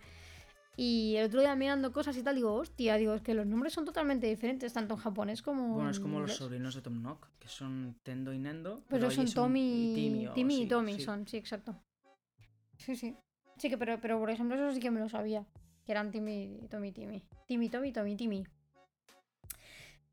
Y 0.78 1.16
el 1.16 1.26
otro 1.26 1.40
día 1.40 1.56
mirando 1.56 1.92
cosas 1.92 2.16
y 2.16 2.22
tal, 2.22 2.36
digo, 2.36 2.54
hostia, 2.54 2.96
digo, 2.98 3.16
es 3.16 3.24
que 3.24 3.34
los 3.34 3.48
nombres 3.48 3.74
son 3.74 3.86
totalmente 3.86 4.28
diferentes, 4.28 4.72
tanto 4.72 4.94
en 4.94 5.00
japonés 5.00 5.42
como 5.42 5.74
Bueno, 5.74 5.90
es 5.90 5.98
en 5.98 6.04
como 6.04 6.20
los 6.20 6.36
sobrinos 6.36 6.76
de 6.76 6.84
Tom 6.84 7.02
Nook, 7.02 7.26
que 7.40 7.48
son 7.48 7.96
Tendo 8.04 8.34
y 8.34 8.38
Nendo. 8.38 8.84
Pero 8.88 9.10
son 9.10 9.26
Tommy, 9.34 9.94
Timmy, 9.96 10.28
o 10.28 10.34
Timmy 10.34 10.62
y 10.62 10.68
Tommy 10.68 10.94
sí. 10.94 11.02
son, 11.02 11.28
sí, 11.28 11.38
exacto. 11.38 11.76
Sí, 12.78 12.96
sí. 12.96 13.18
Sí, 13.58 13.72
que 13.72 13.80
pero, 13.80 14.00
pero 14.00 14.20
por 14.20 14.30
ejemplo, 14.30 14.56
eso 14.56 14.72
sí 14.76 14.80
que 14.80 14.92
me 14.92 15.00
lo 15.00 15.10
sabía. 15.10 15.44
Que 15.88 15.92
eran 15.92 16.12
Timmy, 16.12 16.68
Tommy, 16.70 16.92
Timmy. 16.92 17.24
Timmy, 17.48 17.68
Tommy, 17.68 17.92
Tommy, 17.92 18.16
Timmy. 18.16 18.46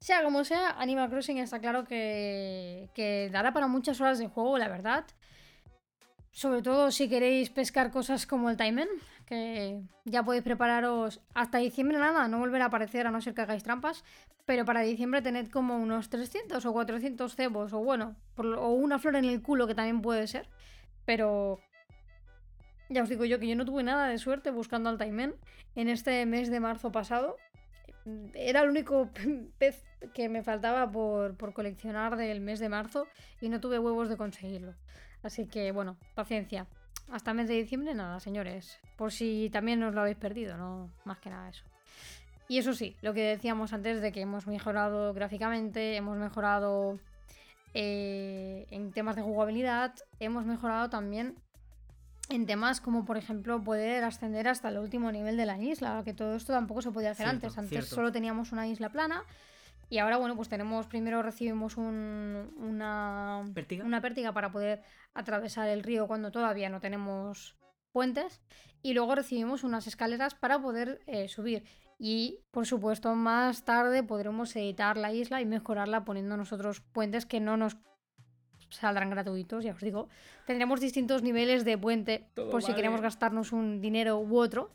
Sea 0.02 0.24
como 0.24 0.42
sea, 0.42 0.70
Animal 0.80 1.08
Crossing 1.10 1.38
está 1.38 1.60
claro 1.60 1.84
que, 1.84 3.30
dará 3.30 3.52
para 3.52 3.68
muchas 3.68 4.00
horas 4.00 4.18
de 4.18 4.26
juego, 4.26 4.58
la 4.58 4.66
verdad. 4.66 5.04
Sobre 6.32 6.60
todo 6.60 6.90
si 6.90 7.08
queréis 7.08 7.50
pescar 7.50 7.92
cosas 7.92 8.26
como 8.26 8.50
el 8.50 8.56
Timen, 8.56 8.88
que 9.26 9.80
ya 10.04 10.24
podéis 10.24 10.42
prepararos 10.42 11.20
hasta 11.34 11.58
diciembre 11.58 11.98
nada, 11.98 12.26
no 12.26 12.40
volverá 12.40 12.64
a 12.64 12.66
aparecer 12.66 13.06
a 13.06 13.12
no 13.12 13.20
ser 13.20 13.32
que 13.32 13.42
hagáis 13.42 13.62
trampas, 13.62 14.02
pero 14.44 14.64
para 14.64 14.80
diciembre 14.80 15.22
tened 15.22 15.48
como 15.52 15.76
unos 15.76 16.10
300 16.10 16.66
o 16.66 16.72
400 16.72 17.36
cebos, 17.36 17.72
o 17.72 17.78
bueno, 17.78 18.16
o 18.36 18.70
una 18.70 18.98
flor 18.98 19.14
en 19.14 19.26
el 19.26 19.40
culo 19.40 19.68
que 19.68 19.76
también 19.76 20.02
puede 20.02 20.26
ser, 20.26 20.48
pero 21.04 21.60
ya 22.88 23.04
os 23.04 23.08
digo 23.08 23.24
yo 23.24 23.38
que 23.38 23.46
yo 23.46 23.54
no 23.54 23.64
tuve 23.64 23.84
nada 23.84 24.08
de 24.08 24.18
suerte 24.18 24.50
buscando 24.50 24.90
al 24.90 24.98
Taimen 24.98 25.36
en 25.76 25.88
este 25.88 26.26
mes 26.26 26.50
de 26.50 26.58
marzo 26.58 26.90
pasado. 26.90 27.36
Era 28.34 28.62
el 28.62 28.70
único 28.70 29.10
pez 29.58 29.84
que 30.14 30.28
me 30.28 30.42
faltaba 30.42 30.90
por, 30.90 31.36
por 31.36 31.52
coleccionar 31.52 32.16
del 32.16 32.40
mes 32.40 32.58
de 32.58 32.68
marzo 32.68 33.06
y 33.40 33.48
no 33.48 33.60
tuve 33.60 33.78
huevos 33.78 34.08
de 34.08 34.16
conseguirlo. 34.16 34.74
Así 35.22 35.46
que 35.46 35.72
bueno, 35.72 35.96
paciencia. 36.14 36.66
Hasta 37.10 37.32
el 37.32 37.36
mes 37.36 37.48
de 37.48 37.54
diciembre 37.54 37.94
nada, 37.94 38.20
señores. 38.20 38.78
Por 38.96 39.12
si 39.12 39.50
también 39.52 39.82
os 39.82 39.94
lo 39.94 40.00
habéis 40.00 40.16
perdido, 40.16 40.56
no 40.56 40.90
más 41.04 41.18
que 41.18 41.30
nada 41.30 41.48
eso. 41.48 41.64
Y 42.48 42.58
eso 42.58 42.74
sí, 42.74 42.96
lo 43.02 43.14
que 43.14 43.22
decíamos 43.22 43.72
antes 43.72 44.00
de 44.00 44.12
que 44.12 44.20
hemos 44.20 44.46
mejorado 44.46 45.14
gráficamente, 45.14 45.96
hemos 45.96 46.18
mejorado 46.18 46.98
eh, 47.74 48.66
en 48.70 48.92
temas 48.92 49.16
de 49.16 49.22
jugabilidad, 49.22 49.94
hemos 50.20 50.44
mejorado 50.44 50.90
también 50.90 51.36
en 52.28 52.46
temas 52.46 52.80
como 52.80 53.04
por 53.04 53.16
ejemplo 53.16 53.62
poder 53.62 54.04
ascender 54.04 54.48
hasta 54.48 54.68
el 54.68 54.78
último 54.78 55.12
nivel 55.12 55.36
de 55.36 55.46
la 55.46 55.58
isla, 55.58 56.02
que 56.04 56.14
todo 56.14 56.36
esto 56.36 56.52
tampoco 56.52 56.82
se 56.82 56.90
podía 56.90 57.10
hacer 57.10 57.26
antes. 57.26 57.58
Antes 57.58 57.88
solo 57.88 58.12
teníamos 58.12 58.52
una 58.52 58.66
isla 58.68 58.90
plana 58.90 59.24
y 59.92 59.98
ahora, 59.98 60.16
bueno, 60.16 60.36
pues 60.36 60.48
tenemos, 60.48 60.86
primero 60.86 61.20
recibimos 61.20 61.76
una, 61.76 63.44
¿Pértiga? 63.52 63.84
una 63.84 64.00
pértiga 64.00 64.32
para 64.32 64.50
poder 64.50 64.82
atravesar 65.12 65.68
el 65.68 65.82
río 65.82 66.06
cuando 66.06 66.30
todavía 66.30 66.70
no 66.70 66.80
tenemos 66.80 67.56
puentes. 67.92 68.40
Y 68.80 68.94
luego 68.94 69.14
recibimos 69.14 69.64
unas 69.64 69.86
escaleras 69.86 70.34
para 70.34 70.58
poder 70.62 71.02
eh, 71.06 71.28
subir. 71.28 71.64
Y 71.98 72.40
por 72.52 72.66
supuesto, 72.66 73.14
más 73.14 73.66
tarde 73.66 74.02
podremos 74.02 74.56
editar 74.56 74.96
la 74.96 75.12
isla 75.12 75.42
y 75.42 75.44
mejorarla 75.44 76.06
poniendo 76.06 76.38
nosotros 76.38 76.80
puentes 76.80 77.26
que 77.26 77.40
no 77.40 77.58
nos 77.58 77.76
saldrán 78.74 79.10
gratuitos, 79.10 79.64
ya 79.64 79.72
os 79.72 79.80
digo. 79.80 80.08
Tendremos 80.46 80.80
distintos 80.80 81.22
niveles 81.22 81.64
de 81.64 81.78
puente 81.78 82.26
por 82.34 82.62
si 82.62 82.74
queremos 82.74 83.00
gastarnos 83.00 83.52
un 83.52 83.80
dinero 83.80 84.18
u 84.18 84.38
otro, 84.38 84.70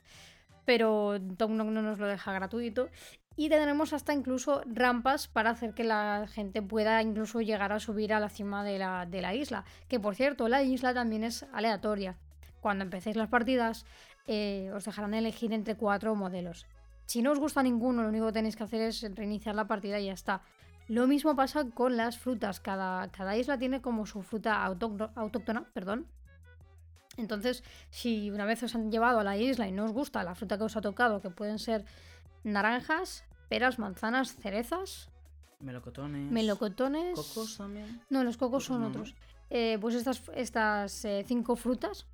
pero 0.66 1.20
Tom 1.38 1.58
no 1.58 1.66
nos 1.66 2.00
lo 2.00 2.08
deja 2.08 2.34
gratuito 2.34 2.90
y 3.38 3.50
tendremos 3.50 3.94
hasta 3.94 4.14
incluso 4.14 4.64
rampas 4.66 5.28
para 5.28 5.52
hacer 5.52 5.76
que 5.76 5.84
la 5.84 6.28
gente 6.28 6.64
pueda 6.64 7.02
incluso 7.04 7.40
llegar 7.40 7.72
a 7.72 7.80
subir 7.80 8.12
a 8.12 8.20
la 8.20 8.30
cima 8.30 8.64
de 8.64 8.80
la, 8.80 9.36
isla. 9.36 9.64
Que 9.88 10.00
por 10.00 10.16
cierto, 10.16 10.50
la 10.50 10.64
isla 10.64 10.94
también 10.94 11.24
es 11.24 11.46
aleatoria. 11.54 12.18
Cuando 12.62 12.84
empecéis 12.84 13.16
las 13.16 13.30
partidas 13.30 13.86
eh, 14.26 14.72
os 14.76 14.86
dejarán 14.86 15.14
elegir 15.14 15.54
entre 15.54 15.76
cuatro 15.76 16.16
modelos. 16.16 16.66
Si 17.06 17.22
no 17.22 17.32
os 17.32 17.40
gusta 17.40 17.62
ninguno, 17.62 18.02
lo 18.02 18.10
único 18.10 18.26
que 18.26 18.34
tenéis 18.34 18.56
que 18.56 18.64
hacer 18.64 18.82
es 18.82 19.06
reiniciar 19.16 19.56
la 19.56 19.68
partida 19.68 20.00
y 20.00 20.08
ya 20.08 20.14
está. 20.14 20.42
Lo 20.88 21.08
mismo 21.08 21.36
pasa 21.36 21.66
con 21.70 21.98
las 21.98 22.18
frutas. 22.18 22.60
Cada, 22.60 23.10
cada 23.10 23.36
isla 23.36 23.58
tiene 23.58 23.82
como 23.82 24.06
su 24.06 24.22
fruta 24.22 24.64
autóctona, 24.64 25.66
perdón. 25.74 26.08
Entonces, 27.18 27.64
si 27.90 28.30
una 28.30 28.46
vez 28.46 28.64
os 28.64 28.76
han 28.76 28.92
llevado 28.92 29.20
a 29.20 29.24
la 29.24 29.38
isla 29.38 29.68
y 29.68 29.72
no 29.72 29.86
os 29.86 29.92
gusta 29.92 30.24
la 30.24 30.36
fruta 30.36 30.58
que 30.58 30.64
os 30.64 30.78
ha 30.78 30.82
tocado, 30.82 31.20
que 31.20 31.30
pueden 31.30 31.60
ser 31.60 31.84
naranjas, 32.44 33.26
peras, 33.50 33.80
manzanas, 33.80 34.36
cerezas. 34.36 35.10
Melocotones. 35.60 36.32
Melocotones. 36.32 37.16
Cocos 37.16 37.58
también. 37.58 38.02
No, 38.10 38.24
los 38.24 38.38
cocos, 38.38 38.66
son 38.66 38.84
otros. 38.84 39.16
Eh, 39.50 39.78
pues 39.82 39.96
estas, 39.96 40.22
estas 40.36 41.04
eh, 41.06 41.26
cinco 41.28 41.56
frutas. 41.56 42.06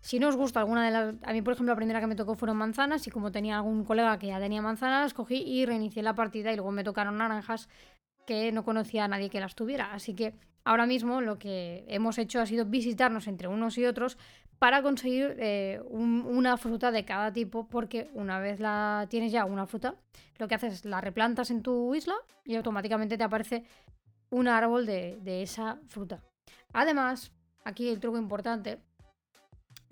Si 0.00 0.20
no 0.20 0.28
os 0.28 0.36
gusta 0.36 0.60
alguna 0.60 0.84
de 0.84 0.90
las. 0.92 1.14
A 1.24 1.32
mí, 1.32 1.42
por 1.42 1.54
ejemplo, 1.54 1.72
la 1.72 1.76
primera 1.76 1.98
que 1.98 2.06
me 2.06 2.14
tocó 2.14 2.36
fueron 2.36 2.56
manzanas. 2.56 3.04
Y 3.08 3.10
como 3.10 3.32
tenía 3.32 3.56
algún 3.56 3.84
colega 3.84 4.16
que 4.20 4.28
ya 4.28 4.38
tenía 4.38 4.62
manzanas, 4.62 5.12
cogí 5.12 5.42
y 5.42 5.66
reinicié 5.66 6.04
la 6.04 6.14
partida. 6.14 6.52
Y 6.52 6.56
luego 6.56 6.70
me 6.70 6.84
tocaron 6.84 7.18
naranjas 7.18 7.68
que 8.28 8.52
no 8.52 8.62
conocía 8.62 9.06
a 9.06 9.08
nadie 9.08 9.30
que 9.30 9.40
las 9.40 9.54
tuviera. 9.54 9.94
Así 9.94 10.12
que 10.12 10.34
ahora 10.62 10.84
mismo 10.84 11.22
lo 11.22 11.38
que 11.38 11.86
hemos 11.88 12.18
hecho 12.18 12.42
ha 12.42 12.46
sido 12.46 12.66
visitarnos 12.66 13.26
entre 13.26 13.48
unos 13.48 13.78
y 13.78 13.86
otros 13.86 14.18
para 14.58 14.82
conseguir 14.82 15.34
eh, 15.38 15.80
una 15.88 16.58
fruta 16.58 16.90
de 16.90 17.06
cada 17.06 17.32
tipo, 17.32 17.66
porque 17.68 18.10
una 18.12 18.38
vez 18.38 18.60
la 18.60 19.06
tienes 19.08 19.32
ya 19.32 19.46
una 19.46 19.66
fruta, 19.66 19.94
lo 20.36 20.46
que 20.46 20.56
haces 20.56 20.74
es 20.74 20.84
la 20.84 21.00
replantas 21.00 21.50
en 21.50 21.62
tu 21.62 21.94
isla 21.94 22.16
y 22.44 22.56
automáticamente 22.56 23.16
te 23.16 23.24
aparece 23.24 23.64
un 24.28 24.46
árbol 24.46 24.84
de, 24.84 25.42
esa 25.42 25.78
fruta. 25.86 26.20
Además, 26.74 27.32
aquí 27.64 27.88
el 27.88 27.98
truco 27.98 28.18
importante, 28.18 28.78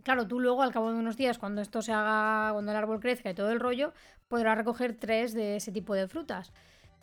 claro, 0.02 0.26
tú 0.26 0.40
luego 0.40 0.62
al 0.62 0.72
cabo 0.72 0.92
de 0.92 0.98
unos 0.98 1.16
días, 1.16 1.38
cuando 1.38 1.62
esto 1.62 1.80
se 1.80 1.92
haga, 1.92 2.52
cuando 2.52 2.72
el 2.72 2.76
árbol 2.76 3.00
crezca 3.00 3.30
y 3.30 3.34
todo 3.34 3.50
el 3.50 3.60
rollo, 3.60 3.94
podrás 4.28 4.58
recoger 4.58 4.94
tres 4.94 5.32
de 5.32 5.56
ese 5.56 5.72
tipo 5.72 5.94
de 5.94 6.06
frutas. 6.06 6.52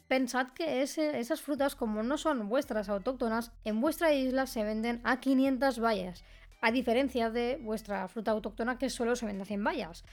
Pensad 0.07 0.47
que 0.49 0.81
esas 0.81 1.41
frutas, 1.41 1.75
como 1.75 2.03
no 2.03 2.17
son 2.17 2.49
vuestras 2.49 2.89
autóctonas, 2.89 3.51
en 3.63 3.81
vuestra 3.81 4.13
isla 4.13 4.45
se 4.45 4.63
venden 4.63 5.01
a 5.03 5.19
500 5.19 5.79
vallas 5.79 6.23
a 6.63 6.71
diferencia 6.71 7.29
de 7.29 7.59
vuestra 7.61 8.07
fruta 8.07 8.31
autóctona 8.31 8.77
que 8.77 8.89
solo 8.89 9.17
se 9.17 9.25
vende 9.25 9.43
a 9.43 9.45
100 9.45 9.63
vallas. 9.65 10.05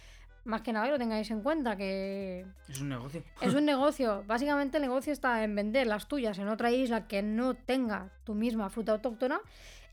Más 0.44 0.62
que 0.62 0.72
nada 0.72 0.88
lo 0.88 0.98
tengáis 0.98 1.30
en 1.30 1.42
cuenta 1.42 1.76
que... 1.76 2.44
Es 2.68 2.80
un 2.80 2.88
negocio. 2.88 3.22
Es 3.40 3.54
un 3.54 3.64
negocio. 3.66 4.24
Básicamente 4.26 4.78
el 4.78 4.82
negocio 4.82 5.12
está 5.12 5.44
en 5.44 5.54
vender 5.54 5.86
las 5.86 6.08
tuyas 6.08 6.40
en 6.40 6.48
otra 6.48 6.72
isla 6.72 7.06
que 7.06 7.22
no 7.22 7.54
tenga 7.54 8.10
tu 8.24 8.34
misma 8.34 8.68
fruta 8.68 8.92
autóctona 8.92 9.40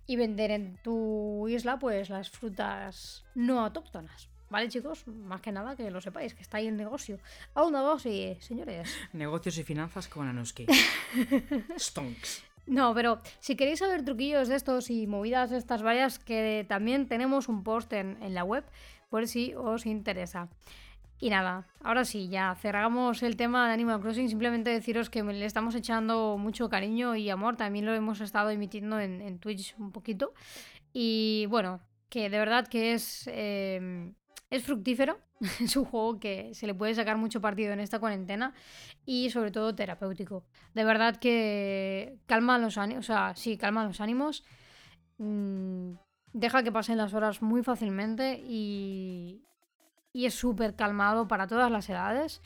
y 0.08 0.16
vender 0.16 0.50
en 0.50 0.78
tu 0.82 1.48
isla 1.48 1.78
pues 1.78 2.10
las 2.10 2.32
frutas 2.32 3.24
no 3.36 3.60
autóctonas. 3.64 4.28
¿Vale, 4.50 4.70
chicos? 4.70 5.06
Más 5.08 5.42
que 5.42 5.52
nada 5.52 5.76
que 5.76 5.92
lo 5.92 6.00
sepáis, 6.00 6.34
que 6.34 6.42
está 6.42 6.58
ahí 6.58 6.68
el 6.68 6.78
negocio. 6.78 7.20
A 7.54 7.64
un 7.64 7.74
negocio, 7.74 8.40
señores. 8.40 8.96
Negocios 9.14 9.58
y 9.58 9.64
finanzas 9.64 10.08
con 10.08 10.28
Anuski. 10.28 10.66
Stonks. 11.78 12.44
No, 12.68 12.94
pero 12.94 13.22
si 13.40 13.56
queréis 13.56 13.80
saber 13.80 14.04
truquillos 14.04 14.50
de 14.50 14.56
estos 14.56 14.90
y 14.90 15.08
movidas 15.08 15.50
de 15.50 15.58
estas 15.58 15.82
varias, 15.82 16.20
que 16.20 16.66
también 16.68 17.08
tenemos 17.08 17.48
un 17.48 17.64
post 17.64 17.92
en, 17.94 18.18
la 18.34 18.44
web, 18.44 18.64
por 19.10 19.28
si 19.28 19.54
os 19.56 19.86
interesa. 19.86 20.50
Y 21.20 21.30
nada, 21.30 21.66
ahora 21.82 22.06
sí, 22.06 22.28
ya 22.28 22.56
cerramos 22.56 23.24
el 23.24 23.38
tema 23.38 23.68
de 23.68 23.74
Animal 23.74 24.02
Crossing. 24.02 24.30
Simplemente 24.30 24.70
deciros 24.70 25.10
que 25.10 25.24
le 25.24 25.46
estamos 25.46 25.76
echando 25.76 26.38
mucho 26.38 26.70
cariño 26.70 27.16
y 27.16 27.30
amor. 27.30 27.56
También 27.56 27.86
lo 27.86 27.96
hemos 27.96 28.22
estado 28.22 28.50
emitiendo 28.50 29.00
en, 29.00 29.40
Twitch 29.40 29.74
un 29.80 29.92
poquito. 29.92 30.34
Y 30.94 31.48
bueno, 31.50 31.80
que 32.10 32.30
de 32.30 32.38
verdad 32.38 32.68
que 32.68 32.94
es, 32.94 33.28
eh, 33.32 34.12
es 34.50 34.64
fructífero. 34.64 35.20
es 35.62 35.76
un 35.76 35.86
juego 35.86 36.20
que 36.20 36.54
se 36.54 36.68
le 36.68 36.74
puede 36.74 36.96
sacar 36.96 37.18
mucho 37.18 37.42
partido 37.42 37.74
en 37.74 37.80
esta 37.80 38.00
cuarentena 38.00 38.54
y 39.06 39.30
sobre 39.30 39.52
todo 39.52 39.76
terapéutico. 39.76 40.44
De 40.74 40.84
verdad 40.84 41.18
que 41.18 42.18
calma 42.26 42.58
los 42.58 42.78
ánimos, 42.78 43.06
o 43.06 43.08
sea, 43.08 43.36
sí, 43.36 43.58
calma 43.58 43.86
los 43.86 44.02
ánimos. 44.02 44.44
Mm, 45.18 45.94
deja 46.34 46.64
que 46.64 46.72
pasen 46.72 46.98
las 46.98 47.14
horas 47.14 47.42
muy 47.42 47.64
fácilmente 47.64 48.42
y, 48.44 49.44
y 50.14 50.26
es 50.26 50.34
súper 50.34 50.76
calmado 50.76 51.28
para 51.28 51.48
todas 51.48 51.72
las 51.72 51.90
edades. 51.90 52.42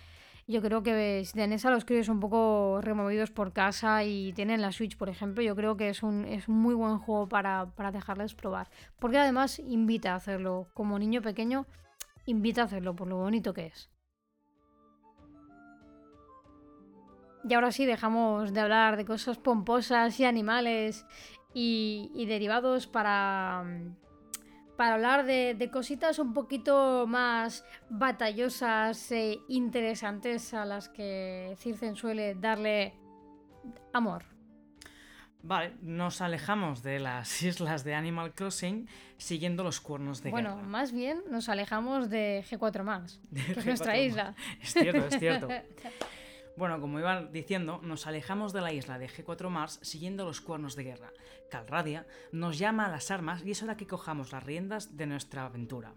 Yo 0.48 0.62
creo 0.62 0.84
que 0.84 1.24
si 1.24 1.34
tenés 1.34 1.66
a 1.66 1.72
los 1.72 1.86
críos 1.86 2.10
un 2.10 2.20
poco 2.20 2.80
removidos 2.82 3.32
por 3.32 3.54
casa 3.54 4.04
y 4.04 4.34
tienen 4.34 4.62
la 4.62 4.74
Switch, 4.74 4.98
por 4.98 5.08
ejemplo, 5.08 5.42
yo 5.42 5.56
creo 5.56 5.78
que 5.78 5.88
es 5.88 6.04
un, 6.04 6.26
es 6.26 6.50
muy 6.50 6.74
buen 6.74 6.98
juego 6.98 7.30
para, 7.30 7.68
para 7.76 7.92
dejarles 7.92 8.34
probar. 8.34 8.70
Porque 9.00 9.18
además 9.18 9.60
invita 9.60 10.12
a 10.12 10.16
hacerlo. 10.16 10.68
Como 10.74 11.00
niño 11.00 11.22
pequeño, 11.22 11.68
invita 12.26 12.62
a 12.62 12.66
hacerlo 12.66 12.96
por 12.96 13.08
lo 13.08 13.18
bonito 13.18 13.54
que 13.54 13.68
es. 13.68 13.90
Y 17.48 17.54
ahora 17.54 17.72
sí, 17.72 17.86
dejamos 17.86 18.54
de 18.54 18.60
hablar 18.60 18.98
de 18.98 19.06
cosas 19.06 19.38
pomposas 19.38 20.20
y 20.20 20.26
animales 20.26 21.06
y, 21.54 22.26
derivados 22.28 22.88
para, 22.88 23.66
para 24.78 24.94
hablar 24.94 25.26
de, 25.26 25.70
cositas 25.72 26.20
un 26.20 26.34
poquito 26.34 27.06
más 27.08 27.66
batallosas 27.90 29.12
e 29.12 29.40
interesantes 29.48 30.54
a 30.54 30.66
las 30.66 30.90
que 30.90 31.56
Circen 31.58 31.96
suele 31.96 32.36
darle 32.36 32.94
amor. 33.92 34.31
Vale, 35.44 35.74
nos 35.82 36.22
alejamos 36.22 36.84
de 36.84 37.00
las 37.00 37.42
islas 37.44 37.84
de 37.84 37.96
Animal 37.96 38.34
Crossing 38.34 38.88
siguiendo 39.18 39.64
los 39.64 39.82
cuernos 39.82 40.22
de 40.24 40.32
bueno, 40.32 40.54
Bueno, 40.56 40.70
más 40.70 40.92
bien 40.92 41.24
nos 41.30 41.50
alejamos 41.50 42.10
de 42.10 42.44
G4 42.50 42.84
más, 42.84 43.20
que 43.34 43.60
es 43.60 43.66
nuestra 43.66 43.98
isla. 43.98 44.36
Es 44.62 44.74
cierto, 44.74 45.08
es 45.08 45.20
cierto. 45.20 45.48
Bueno, 46.58 46.82
como 46.82 47.00
iba 47.00 47.24
diciendo, 47.24 47.80
nos 47.82 48.08
alejamos 48.08 48.52
de 48.52 48.60
la 48.60 48.74
isla 48.74 49.00
de 49.00 49.08
G4 49.10 49.50
Mars 49.50 49.80
siguiendo 49.84 50.26
los 50.26 50.42
cuernos 50.42 50.76
de 50.76 50.84
guerra. 50.84 51.12
Calradia 51.50 52.06
nos 52.34 52.60
llama 52.60 52.86
a 52.86 52.92
las 52.92 53.10
armas 53.10 53.42
y 53.46 53.52
es 53.52 53.64
hora 53.64 53.78
que 53.78 53.88
cojamos 53.88 54.34
las 54.34 54.44
riendas 54.44 54.98
de 54.98 55.08
nuestra 55.08 55.46
aventura. 55.46 55.96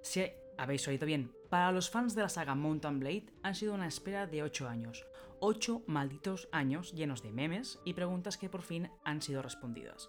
Si 0.00 0.24
habéis 0.56 0.86
oído 0.86 1.04
bien, 1.04 1.32
para 1.50 1.72
los 1.72 1.90
fans 1.90 2.14
de 2.14 2.22
la 2.22 2.28
saga 2.28 2.54
Mountain 2.54 3.00
Blade 3.00 3.26
han 3.42 3.56
sido 3.56 3.74
una 3.74 3.88
espera 3.88 4.26
de 4.26 4.44
8 4.44 4.68
años. 4.68 5.04
8 5.44 5.82
malditos 5.88 6.48
años 6.52 6.92
llenos 6.92 7.20
de 7.20 7.32
memes 7.32 7.80
y 7.84 7.94
preguntas 7.94 8.38
que 8.38 8.48
por 8.48 8.62
fin 8.62 8.92
han 9.04 9.20
sido 9.20 9.42
respondidas. 9.42 10.08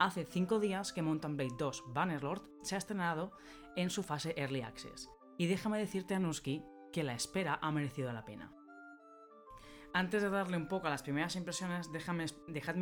Hace 0.00 0.24
5 0.24 0.58
días 0.58 0.92
que 0.92 1.02
Mountain 1.02 1.36
Blade 1.36 1.54
2 1.56 1.84
Bannerlord 1.94 2.42
se 2.62 2.74
ha 2.74 2.78
estrenado 2.78 3.30
en 3.76 3.90
su 3.90 4.02
fase 4.02 4.34
Early 4.36 4.62
Access. 4.62 5.08
Y 5.38 5.46
déjame 5.46 5.78
decirte, 5.78 6.16
Anuski, 6.16 6.64
que 6.92 7.04
la 7.04 7.14
espera 7.14 7.60
ha 7.62 7.70
merecido 7.70 8.12
la 8.12 8.24
pena. 8.24 8.52
Antes 9.94 10.20
de 10.20 10.30
darle 10.30 10.56
un 10.56 10.66
poco 10.66 10.88
a 10.88 10.90
las 10.90 11.04
primeras 11.04 11.36
impresiones, 11.36 11.92
dejadme 11.92 12.24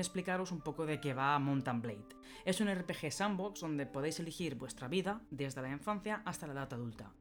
explicaros 0.00 0.52
un 0.52 0.62
poco 0.62 0.86
de 0.86 1.00
qué 1.00 1.12
va 1.12 1.38
Mountain 1.38 1.82
Blade. 1.82 2.08
Es 2.46 2.62
un 2.62 2.74
RPG 2.74 3.12
sandbox 3.12 3.60
donde 3.60 3.84
podéis 3.84 4.18
elegir 4.20 4.54
vuestra 4.54 4.88
vida 4.88 5.20
desde 5.30 5.60
la 5.60 5.68
infancia 5.68 6.22
hasta 6.24 6.46
la 6.46 6.54
edad 6.54 6.72
adulta. 6.72 7.12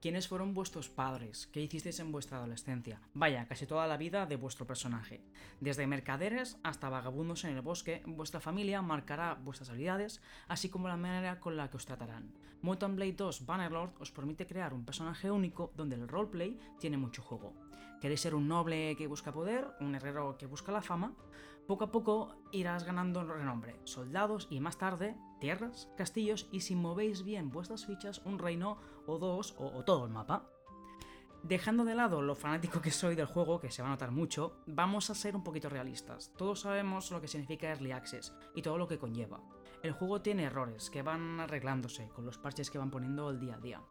¿Quiénes 0.00 0.28
fueron 0.28 0.54
vuestros 0.54 0.88
padres? 0.88 1.48
¿Qué 1.48 1.60
hicisteis 1.60 1.98
en 1.98 2.12
vuestra 2.12 2.38
adolescencia? 2.38 3.00
Vaya, 3.14 3.48
casi 3.48 3.66
toda 3.66 3.88
la 3.88 3.96
vida 3.96 4.26
de 4.26 4.36
vuestro 4.36 4.64
personaje. 4.64 5.24
Desde 5.60 5.88
mercaderes 5.88 6.56
hasta 6.62 6.88
vagabundos 6.88 7.42
en 7.42 7.56
el 7.56 7.62
bosque, 7.62 8.02
vuestra 8.06 8.38
familia 8.38 8.80
marcará 8.80 9.34
vuestras 9.34 9.70
habilidades, 9.70 10.22
así 10.46 10.68
como 10.68 10.86
la 10.86 10.96
manera 10.96 11.40
con 11.40 11.56
la 11.56 11.68
que 11.68 11.78
os 11.78 11.86
tratarán. 11.86 12.32
Mountain 12.62 12.94
Blade 12.94 13.14
2 13.14 13.44
Bannerlord 13.44 13.90
os 13.98 14.12
permite 14.12 14.46
crear 14.46 14.72
un 14.72 14.84
personaje 14.84 15.32
único 15.32 15.72
donde 15.74 15.96
el 15.96 16.06
roleplay 16.06 16.56
tiene 16.78 16.96
mucho 16.96 17.20
juego. 17.20 17.54
¿Queréis 18.00 18.20
ser 18.20 18.36
un 18.36 18.46
noble 18.46 18.94
que 18.96 19.08
busca 19.08 19.32
poder? 19.32 19.66
¿Un 19.80 19.96
herrero 19.96 20.38
que 20.38 20.46
busca 20.46 20.70
la 20.70 20.82
fama? 20.82 21.16
Poco 21.66 21.84
a 21.84 21.90
poco 21.90 22.36
irás 22.52 22.84
ganando 22.84 23.24
renombre, 23.24 23.76
soldados 23.84 24.46
y 24.48 24.60
más 24.60 24.78
tarde 24.78 25.16
tierras, 25.38 25.88
castillos 25.96 26.48
y 26.50 26.60
si 26.60 26.74
movéis 26.74 27.24
bien 27.24 27.50
vuestras 27.50 27.84
fichas, 27.84 28.22
un 28.24 28.38
reino 28.38 28.78
o 29.08 29.18
dos 29.18 29.54
o, 29.58 29.82
todo 29.84 30.04
el 30.04 30.10
mapa. 30.10 30.50
Dejando 31.42 31.84
de 31.84 31.94
lado 31.94 32.20
lo 32.20 32.34
fanático 32.34 32.80
que 32.80 32.90
soy 32.90 33.14
del 33.14 33.26
juego, 33.26 33.60
que 33.60 33.70
se 33.70 33.82
va 33.82 33.88
a 33.88 33.92
notar 33.92 34.10
mucho, 34.10 34.60
vamos 34.66 35.08
a 35.10 35.14
ser 35.14 35.36
un 35.36 35.44
poquito 35.44 35.68
realistas. 35.68 36.32
Todos 36.36 36.60
sabemos 36.60 37.10
lo 37.10 37.20
que 37.20 37.28
significa 37.28 37.68
Early 37.68 37.92
Access 37.92 38.34
y 38.54 38.62
todo 38.62 38.76
lo 38.76 38.88
que 38.88 38.98
conlleva. 38.98 39.40
El 39.82 39.92
juego 39.92 40.20
tiene 40.20 40.44
errores 40.44 40.90
que 40.90 41.02
van 41.02 41.40
arreglándose 41.40 42.08
con 42.08 42.26
los 42.26 42.38
parches 42.38 42.70
que 42.70 42.78
van 42.78 42.90
poniendo 42.90 43.30
el 43.30 43.38
día 43.38 43.54
a 43.54 43.60
día. 43.60 43.82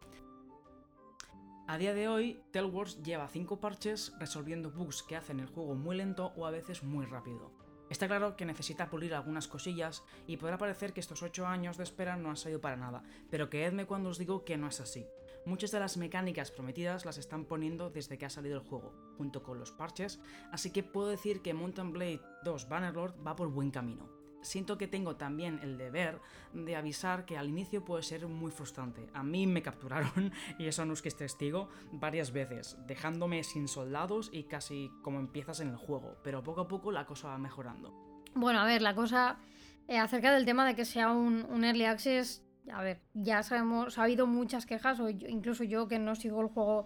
A 1.68 1.78
día 1.78 1.94
de 1.94 2.08
hoy, 2.08 2.42
Tellworks 2.52 3.04
lleva 3.04 3.28
5 3.28 3.60
parches 3.60 4.14
resolviendo 4.20 4.72
bugs 4.72 5.04
que 5.04 5.18
hacen 5.18 5.40
el 5.40 5.48
juego 5.48 5.76
muy 5.76 5.98
lento 5.98 6.32
o 6.38 6.46
a 6.46 6.52
veces 6.52 6.84
muy 6.84 7.06
rápido. 7.06 7.52
Está 7.90 8.08
claro 8.08 8.36
que 8.36 8.46
necesita 8.46 8.90
pulir 8.90 9.14
algunas 9.14 9.48
cosillas 9.48 10.04
y 10.28 10.38
podrá 10.38 10.58
parecer 10.58 10.94
que 10.94 11.00
estos 11.00 11.24
8 11.24 11.48
años 11.48 11.78
de 11.78 11.84
espera 11.84 12.18
no 12.18 12.30
han 12.30 12.38
salido 12.38 12.60
para 12.60 12.76
nada, 12.76 13.04
pero 13.30 13.50
creedme 13.50 13.86
cuando 13.86 14.10
os 14.10 14.18
digo 14.18 14.44
que 14.44 14.58
no 14.58 14.68
es 14.68 14.82
así. 14.82 15.08
Muchas 15.46 15.72
de 15.72 15.80
las 15.80 15.96
mecánicas 15.96 16.52
prometidas 16.52 17.06
las 17.06 17.18
están 17.18 17.46
poniendo 17.46 17.90
desde 17.90 18.18
que 18.18 18.26
ha 18.26 18.30
salido 18.30 18.58
el 18.58 18.68
juego, 18.68 18.94
junto 19.18 19.44
con 19.44 19.60
los 19.60 19.72
parches, 19.72 20.20
así 20.52 20.72
que 20.72 20.84
puedo 20.84 21.08
decir 21.08 21.42
que 21.42 21.54
Mountain 21.54 21.94
Blade 21.94 22.22
2 22.44 22.68
Bannerlord 22.68 23.26
va 23.26 23.36
por 23.36 23.48
buen 23.48 23.72
camino 23.72 24.17
siento 24.42 24.78
que 24.78 24.88
tengo 24.88 25.16
también 25.16 25.60
el 25.62 25.78
deber 25.78 26.20
de 26.54 26.76
avisar 26.76 27.26
que 27.26 27.38
al 27.38 27.50
inicio 27.50 27.84
puede 27.84 28.04
ser 28.04 28.28
muy 28.28 28.52
frustrante. 28.52 29.08
A 29.14 29.24
mí 29.24 29.48
me 29.48 29.62
capturaron, 29.62 30.32
y 30.60 30.68
eso 30.68 30.86
no 30.86 30.94
es 30.94 31.02
que 31.02 31.10
es 31.10 31.16
testigo, 31.16 31.70
varias 31.92 32.32
veces, 32.32 32.78
dejándome 32.88 33.44
sin 33.44 33.68
soldados 33.68 34.30
y 34.32 34.44
casi 34.44 34.92
como 35.02 35.20
empiezas 35.20 35.60
en 35.60 35.70
el 35.70 35.78
juego, 35.78 36.18
pero 36.24 36.44
poco 36.44 36.62
a 36.62 36.68
poco 36.68 36.92
la 36.92 37.06
cosa 37.06 37.30
va 37.30 37.38
mejorando. 37.38 37.94
Bueno, 38.34 38.60
a 38.60 38.66
ver, 38.66 38.82
la 38.82 38.94
cosa 38.94 39.40
eh, 39.88 39.98
acerca 39.98 40.34
del 40.34 40.46
tema 40.46 40.66
de 40.68 40.76
que 40.76 40.86
sea 40.86 41.12
un, 41.12 41.64
early 41.64 41.86
access, 41.86 42.44
a 42.72 42.84
ver, 42.84 43.02
ya 43.14 43.42
sabemos, 43.44 43.98
ha 43.98 44.04
habido 44.04 44.28
muchas 44.28 44.66
quejas, 44.66 45.00
o 45.00 45.10
incluso 45.10 45.64
yo 45.64 45.88
que 45.88 46.00
no 46.00 46.16
sigo 46.16 46.42
el 46.42 46.48
juego 46.48 46.86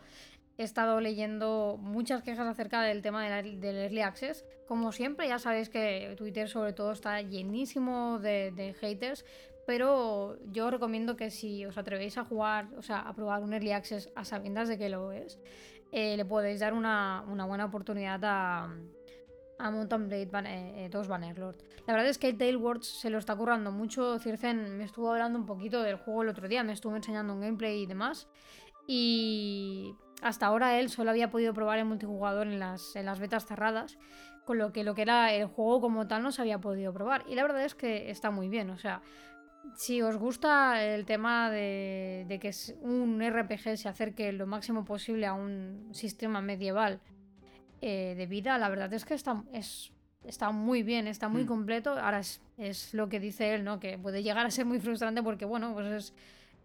he 0.61 0.63
estado 0.63 1.01
leyendo 1.01 1.77
muchas 1.81 2.21
quejas 2.21 2.47
acerca 2.47 2.83
del 2.83 3.01
tema 3.01 3.23
del, 3.23 3.63
Early 3.63 4.01
Access. 4.01 4.45
Como 4.67 4.91
siempre, 4.91 5.27
ya 5.27 5.39
sabéis 5.39 5.69
que 5.69 6.13
Twitter 6.17 6.47
sobre 6.47 6.73
todo 6.73 6.91
está 6.91 7.21
llenísimo 7.21 8.19
de, 8.19 8.75
haters, 8.79 9.25
pero 9.65 10.37
yo 10.51 10.69
recomiendo 10.69 11.15
que 11.17 11.31
si 11.31 11.65
os 11.65 11.77
atrevéis 11.77 12.17
a 12.17 12.25
jugar, 12.25 12.67
o 12.77 12.81
sea, 12.81 12.99
a 12.99 13.13
probar 13.13 13.41
un 13.41 13.53
Early 13.53 13.71
Access 13.71 14.11
a 14.15 14.23
sabiendas 14.23 14.67
de 14.69 14.77
que 14.77 14.89
lo 14.89 15.11
es, 15.11 15.39
eh, 15.91 16.15
le 16.15 16.25
podéis 16.25 16.59
dar 16.59 16.73
una, 16.73 17.25
buena 17.47 17.65
oportunidad 17.65 18.19
a, 18.23 18.69
Mountain 19.59 20.07
Blade 20.07 20.25
2 20.25 20.43
eh, 20.45 20.85
eh, 20.85 21.07
Bannerlord. 21.07 21.55
La 21.85 21.93
verdad 21.93 22.09
es 22.09 22.17
que 22.17 22.33
Tailwords 22.33 22.87
se 22.87 23.11
lo 23.11 23.19
está 23.19 23.35
currando 23.35 23.71
mucho. 23.71 24.17
Circen 24.17 24.77
me 24.77 24.85
estuvo 24.85 25.11
hablando 25.11 25.37
un 25.37 25.45
poquito 25.45 25.83
del 25.83 25.97
juego 25.97 26.23
el 26.23 26.29
otro 26.29 26.47
día, 26.47 26.63
me 26.63 26.73
estuvo 26.73 26.95
enseñando 26.95 27.33
un 27.33 27.41
gameplay 27.41 27.83
y 27.83 27.85
demás. 27.85 28.27
Y 28.87 29.95
hasta 30.21 30.45
ahora 30.45 30.79
él 30.79 30.89
solo 30.89 31.09
había 31.09 31.29
podido 31.29 31.53
probar 31.53 31.79
el 31.79 31.85
multijugador 31.85 32.47
en 32.47 32.59
las, 32.59 32.95
en 32.95 33.05
las 33.05 33.19
betas 33.19 33.45
cerradas, 33.45 33.97
con 34.45 34.57
lo 34.57 34.71
que 34.71 34.83
lo 34.83 34.95
que 34.95 35.03
era 35.03 35.33
el 35.33 35.47
juego 35.47 35.81
como 35.81 36.07
tal 36.07 36.23
no 36.23 36.31
se 36.31 36.41
había 36.41 36.59
podido 36.59 36.93
probar. 36.93 37.23
Y 37.27 37.35
la 37.35 37.43
verdad 37.43 37.63
es 37.63 37.75
que 37.75 38.09
está 38.09 38.31
muy 38.31 38.47
bien, 38.47 38.69
o 38.69 38.77
sea, 38.77 39.01
si 39.75 40.01
os 40.01 40.17
gusta 40.17 40.83
el 40.83 41.05
tema 41.05 41.49
de, 41.49 42.25
de 42.27 42.39
que 42.39 42.51
un 42.81 43.21
RPG 43.21 43.77
se 43.77 43.89
acerque 43.89 44.31
lo 44.31 44.47
máximo 44.47 44.85
posible 44.85 45.25
a 45.25 45.33
un 45.33 45.89
sistema 45.91 46.41
medieval 46.41 46.99
eh, 47.81 48.15
de 48.15 48.25
vida, 48.27 48.57
la 48.57 48.69
verdad 48.69 48.93
es 48.93 49.05
que 49.05 49.13
está, 49.13 49.43
es, 49.53 49.91
está 50.23 50.51
muy 50.51 50.83
bien, 50.83 51.07
está 51.07 51.29
muy 51.29 51.43
mm. 51.43 51.47
completo. 51.47 51.91
Ahora 51.91 52.19
es, 52.19 52.41
es, 52.57 52.93
lo 52.93 53.09
que 53.09 53.19
dice 53.19 53.53
él, 53.53 53.63
¿no? 53.63 53.79
Que 53.79 53.97
puede 53.97 54.23
llegar 54.23 54.45
a 54.45 54.51
ser 54.51 54.65
muy 54.65 54.79
frustrante 54.79 55.23
porque, 55.23 55.45
bueno, 55.45 55.73
pues 55.73 55.87
es 55.87 56.13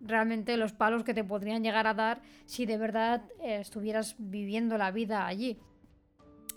realmente 0.01 0.57
los 0.57 0.72
palos 0.72 1.05
que 1.05 1.14
te 1.14 1.24
podrían 1.24 1.62
llegar 1.62 1.86
a 1.86 1.94
dar 1.94 2.22
si 2.44 2.66
de 2.66 2.78
verdad 2.78 3.22
eh, 3.40 3.61
estuvieras 3.61 4.16
viviendo 4.18 4.78
la 4.78 4.90
vida 4.90 5.26
allí. 5.26 5.59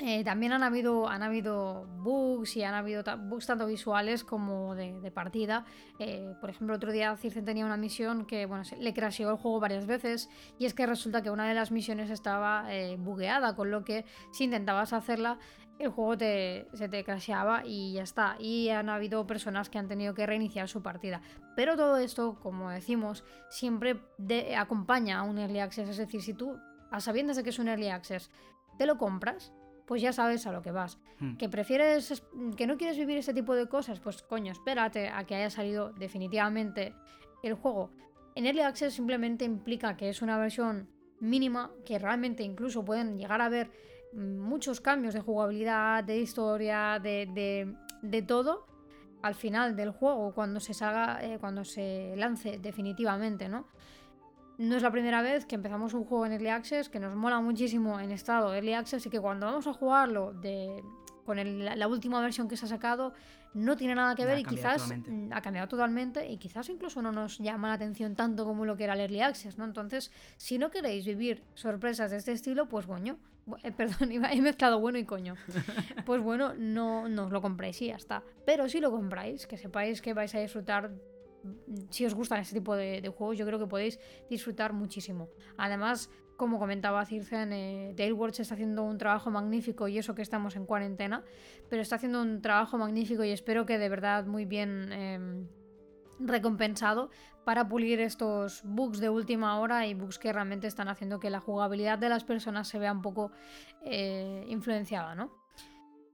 Eh, 0.02 0.24
también 0.24 0.54
han 0.54 0.64
habido, 0.64 1.10
han 1.10 1.24
habido 1.24 1.86
bugs 1.98 2.56
y 2.56 2.64
han 2.64 2.74
habido 2.74 3.04
bugs 3.18 3.48
tanto 3.48 3.66
visuales 3.66 4.24
como 4.24 4.74
de, 4.74 5.12
partida. 5.12 5.66
Eh, 6.00 6.36
por 6.40 6.50
ejemplo, 6.50 6.74
otro 6.74 6.94
día 6.94 7.18
Circe 7.18 7.42
tenía 7.42 7.66
una 7.66 7.76
misión 7.76 8.26
que 8.26 8.46
bueno, 8.46 8.64
le 8.80 8.94
crasheó 8.94 9.30
el 9.30 9.36
juego 9.36 9.60
varias 9.60 9.88
veces 9.88 10.30
y 10.58 10.66
es 10.66 10.74
que 10.74 10.86
resulta 10.86 11.22
que 11.22 11.32
una 11.32 11.50
de 11.50 11.54
las 11.54 11.72
misiones 11.72 12.10
estaba 12.12 12.66
bugueada, 12.98 13.58
con 13.58 13.72
lo 13.72 13.84
que 13.84 14.06
si 14.32 14.46
intentabas 14.46 14.94
hacerla 14.94 15.38
el 15.80 15.90
juego 15.90 16.18
se 16.20 16.90
te 16.90 17.04
crasheaba 17.06 17.64
y 17.66 17.94
ya 17.94 18.04
está. 18.04 18.36
Y 18.38 18.70
han 18.70 18.90
habido 18.90 19.26
personas 19.26 19.70
que 19.70 19.80
han 19.80 19.88
tenido 19.88 20.14
que 20.14 20.26
reiniciar 20.26 20.68
su 20.68 20.84
partida. 20.84 21.22
Pero 21.56 21.78
todo 21.78 21.98
esto, 21.98 22.38
como 22.42 22.70
decimos, 22.70 23.24
siempre 23.50 24.02
acompaña 24.58 25.20
a 25.20 25.24
un 25.24 25.40
early 25.40 25.60
access. 25.60 25.88
Es 25.88 25.98
decir, 25.98 26.22
si 26.22 26.34
tú, 26.34 26.58
a 26.92 27.00
sabiendas 27.00 27.38
de 27.38 27.44
que 27.44 27.50
es 27.52 27.60
un 27.60 27.70
early 27.70 27.88
access, 27.88 28.30
te 28.78 28.86
lo 28.86 28.98
compras, 28.98 29.54
pues 29.86 30.02
ya 30.02 30.12
sabes 30.12 30.46
a 30.46 30.52
lo 30.52 30.62
que 30.62 30.72
vas. 30.72 31.00
Hmm. 31.20 31.38
Que 31.38 31.48
prefieres, 31.48 32.24
que 32.58 32.68
no 32.68 32.78
quieres 32.78 32.98
vivir 32.98 33.18
ese 33.18 33.34
tipo 33.34 33.56
de 33.56 33.68
cosas, 33.70 34.02
pues 34.02 34.22
coño, 34.22 34.52
espérate 34.52 35.08
a 35.08 35.24
que 35.24 35.36
haya 35.36 35.50
salido 35.50 35.94
definitivamente 35.94 36.94
el 37.42 37.54
juego. 37.54 37.90
En 38.36 38.46
early 38.46 38.62
access 38.62 38.94
simplemente 38.94 39.46
implica 39.46 39.96
que 39.96 40.10
es 40.10 40.22
una 40.22 40.38
versión 40.38 40.90
mínima, 41.22 41.72
que 41.86 42.00
realmente 42.00 42.44
incluso 42.44 42.84
pueden 42.84 43.18
llegar 43.18 43.42
a 43.42 43.50
ver 43.50 43.72
muchos 44.14 44.82
cambios 44.82 45.14
de 45.14 45.22
jugabilidad, 45.22 46.04
de 46.04 46.20
historia, 46.20 47.00
de, 47.02 47.76
de, 48.02 48.22
todo 48.22 48.66
al 49.22 49.36
final 49.36 49.76
del 49.76 49.92
juego, 49.92 50.34
cuando 50.34 50.60
se 50.60 50.74
salga, 50.74 51.24
eh, 51.24 51.38
cuando 51.40 51.66
se 51.66 52.14
lance 52.16 52.58
definitivamente, 52.60 53.50
¿no? 53.50 53.68
No 54.58 54.76
es 54.76 54.84
la 54.84 54.92
primera 54.92 55.22
vez 55.22 55.46
que 55.46 55.56
empezamos 55.56 55.94
un 55.94 56.04
juego 56.04 56.26
en 56.26 56.34
Early 56.34 56.50
Access, 56.50 56.90
que 56.90 57.00
nos 57.00 57.16
mola 57.16 57.40
muchísimo 57.40 58.00
en 58.00 58.12
estado 58.12 58.54
Early 58.54 58.74
Access 58.74 59.06
y 59.06 59.10
que 59.10 59.20
cuando 59.20 59.46
vamos 59.46 59.68
a 59.68 59.74
jugarlo 59.74 60.34
de, 60.34 60.84
con 61.26 61.38
la 61.64 61.88
última 61.88 62.20
versión 62.22 62.48
que 62.48 62.58
se 62.58 62.66
ha 62.66 62.70
sacado 62.70 63.14
no 63.54 63.76
tiene 63.76 63.96
nada 63.96 64.16
que 64.16 64.26
ver 64.26 64.40
y 64.40 64.44
quizás 64.44 64.92
ha 65.32 65.42
cambiado 65.42 65.68
totalmente 65.68 66.30
y 66.30 66.38
quizás 66.38 66.70
incluso 66.70 67.02
no 67.02 67.12
nos 67.12 67.40
llama 67.40 67.70
la 67.70 67.76
atención 67.76 68.16
tanto 68.16 68.46
como 68.46 68.66
lo 68.66 68.78
que 68.78 68.84
era 68.84 68.94
el 68.94 69.00
Early 69.02 69.22
Access, 69.22 69.58
¿no? 69.58 69.66
Entonces, 69.66 70.12
si 70.38 70.58
no 70.58 70.70
queréis 70.70 71.06
vivir 71.06 71.44
sorpresas 71.54 72.12
de 72.12 72.18
este 72.18 72.32
estilo, 72.32 72.68
pues 72.68 72.86
bueno, 72.86 73.18
eh, 73.64 73.72
perdón, 73.78 74.12
he 74.12 74.42
mezclado 74.42 74.80
bueno 74.80 74.98
y 74.98 75.06
coño. 75.06 75.36
Pues 76.06 76.22
bueno, 76.22 76.54
no, 76.56 77.04
os 77.04 77.32
lo 77.32 77.42
compráis 77.42 77.82
y 77.82 77.88
ya 77.88 77.96
está. 77.96 78.24
Pero 78.46 78.68
si 78.70 78.80
lo 78.80 78.92
compráis, 78.92 79.48
que 79.48 79.58
sepáis 79.58 80.02
que 80.02 80.14
vais 80.14 80.34
a 80.36 80.40
disfrutar 80.40 80.92
si 81.90 82.06
os 82.06 82.14
gustan 82.14 82.40
este 82.42 82.56
tipo 82.56 82.76
de, 82.76 83.08
juegos, 83.16 83.38
yo 83.38 83.46
creo 83.46 83.60
que 83.60 83.68
podéis 83.68 84.00
disfrutar 84.30 84.74
muchísimo. 84.74 85.30
Además, 85.58 86.10
como 86.36 86.60
comentaba 86.60 87.06
Circen, 87.06 87.54
eh, 87.54 87.94
Tailwords 87.96 88.40
está 88.40 88.56
haciendo 88.56 88.84
un 88.84 88.98
trabajo 88.98 89.32
magnífico 89.32 89.88
y 89.88 89.98
eso 89.98 90.16
que 90.16 90.22
estamos 90.22 90.56
en 90.56 90.66
cuarentena, 90.66 91.24
pero 91.70 91.82
está 91.82 91.96
haciendo 91.96 92.22
un 92.22 92.42
trabajo 92.42 92.78
magnífico 92.78 93.24
y 93.24 93.32
espero 93.32 93.66
que 93.66 93.78
de 93.78 93.90
verdad 93.90 94.26
muy 94.26 94.46
bien 94.46 94.92
em, 94.92 95.48
recompensado 96.20 97.10
para 97.46 97.68
pulir 97.68 98.00
estos 98.00 98.62
bugs 98.64 99.00
de 99.00 99.10
última 99.10 99.60
hora 99.60 99.88
y 99.88 99.94
bugs 99.94 100.20
que 100.20 100.32
realmente 100.32 100.68
están 100.68 100.88
haciendo 100.88 101.20
que 101.20 101.30
la 101.30 101.40
jugabilidad 101.40 101.98
de 101.98 102.10
las 102.10 102.24
personas 102.24 102.68
se 102.68 102.80
vea 102.80 102.92
un 102.92 103.02
poco 103.02 103.32
eh, 103.84 104.46
influenciada, 104.48 105.16
¿no? 105.16 105.40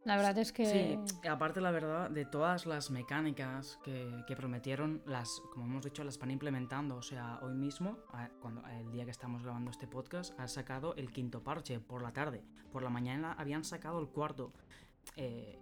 La 0.06 0.18
verdad 0.18 0.38
es 0.38 0.54
que... 0.54 0.66
Sí, 0.66 1.28
aparte 1.28 1.60
la 1.62 1.72
verdad, 1.72 2.12
de 2.12 2.26
todas 2.26 2.68
las 2.68 2.92
mecánicas 2.92 3.80
que, 3.84 4.36
prometieron, 4.38 5.02
las, 5.08 5.42
como 5.52 5.66
hemos 5.66 5.84
dicho, 5.84 6.04
las 6.04 6.14
están 6.14 6.30
implementando. 6.30 6.96
O 6.98 7.02
sea, 7.02 7.40
hoy 7.42 7.56
mismo, 7.56 7.98
cuando, 8.40 8.62
el 8.68 8.92
día 8.92 9.04
que 9.04 9.12
estamos 9.12 9.42
grabando 9.42 9.72
este 9.72 9.88
podcast, 9.88 10.40
ha 10.40 10.48
sacado 10.48 10.94
el 10.96 11.12
quinto 11.12 11.44
parche 11.44 11.80
por 11.80 12.04
la 12.04 12.14
tarde. 12.14 12.44
Por 12.72 12.84
la 12.84 12.92
mañana 12.92 13.34
habían 13.34 13.64
sacado 13.64 14.00
el 14.00 14.08
cuarto. 14.08 14.54
Eh, 15.16 15.60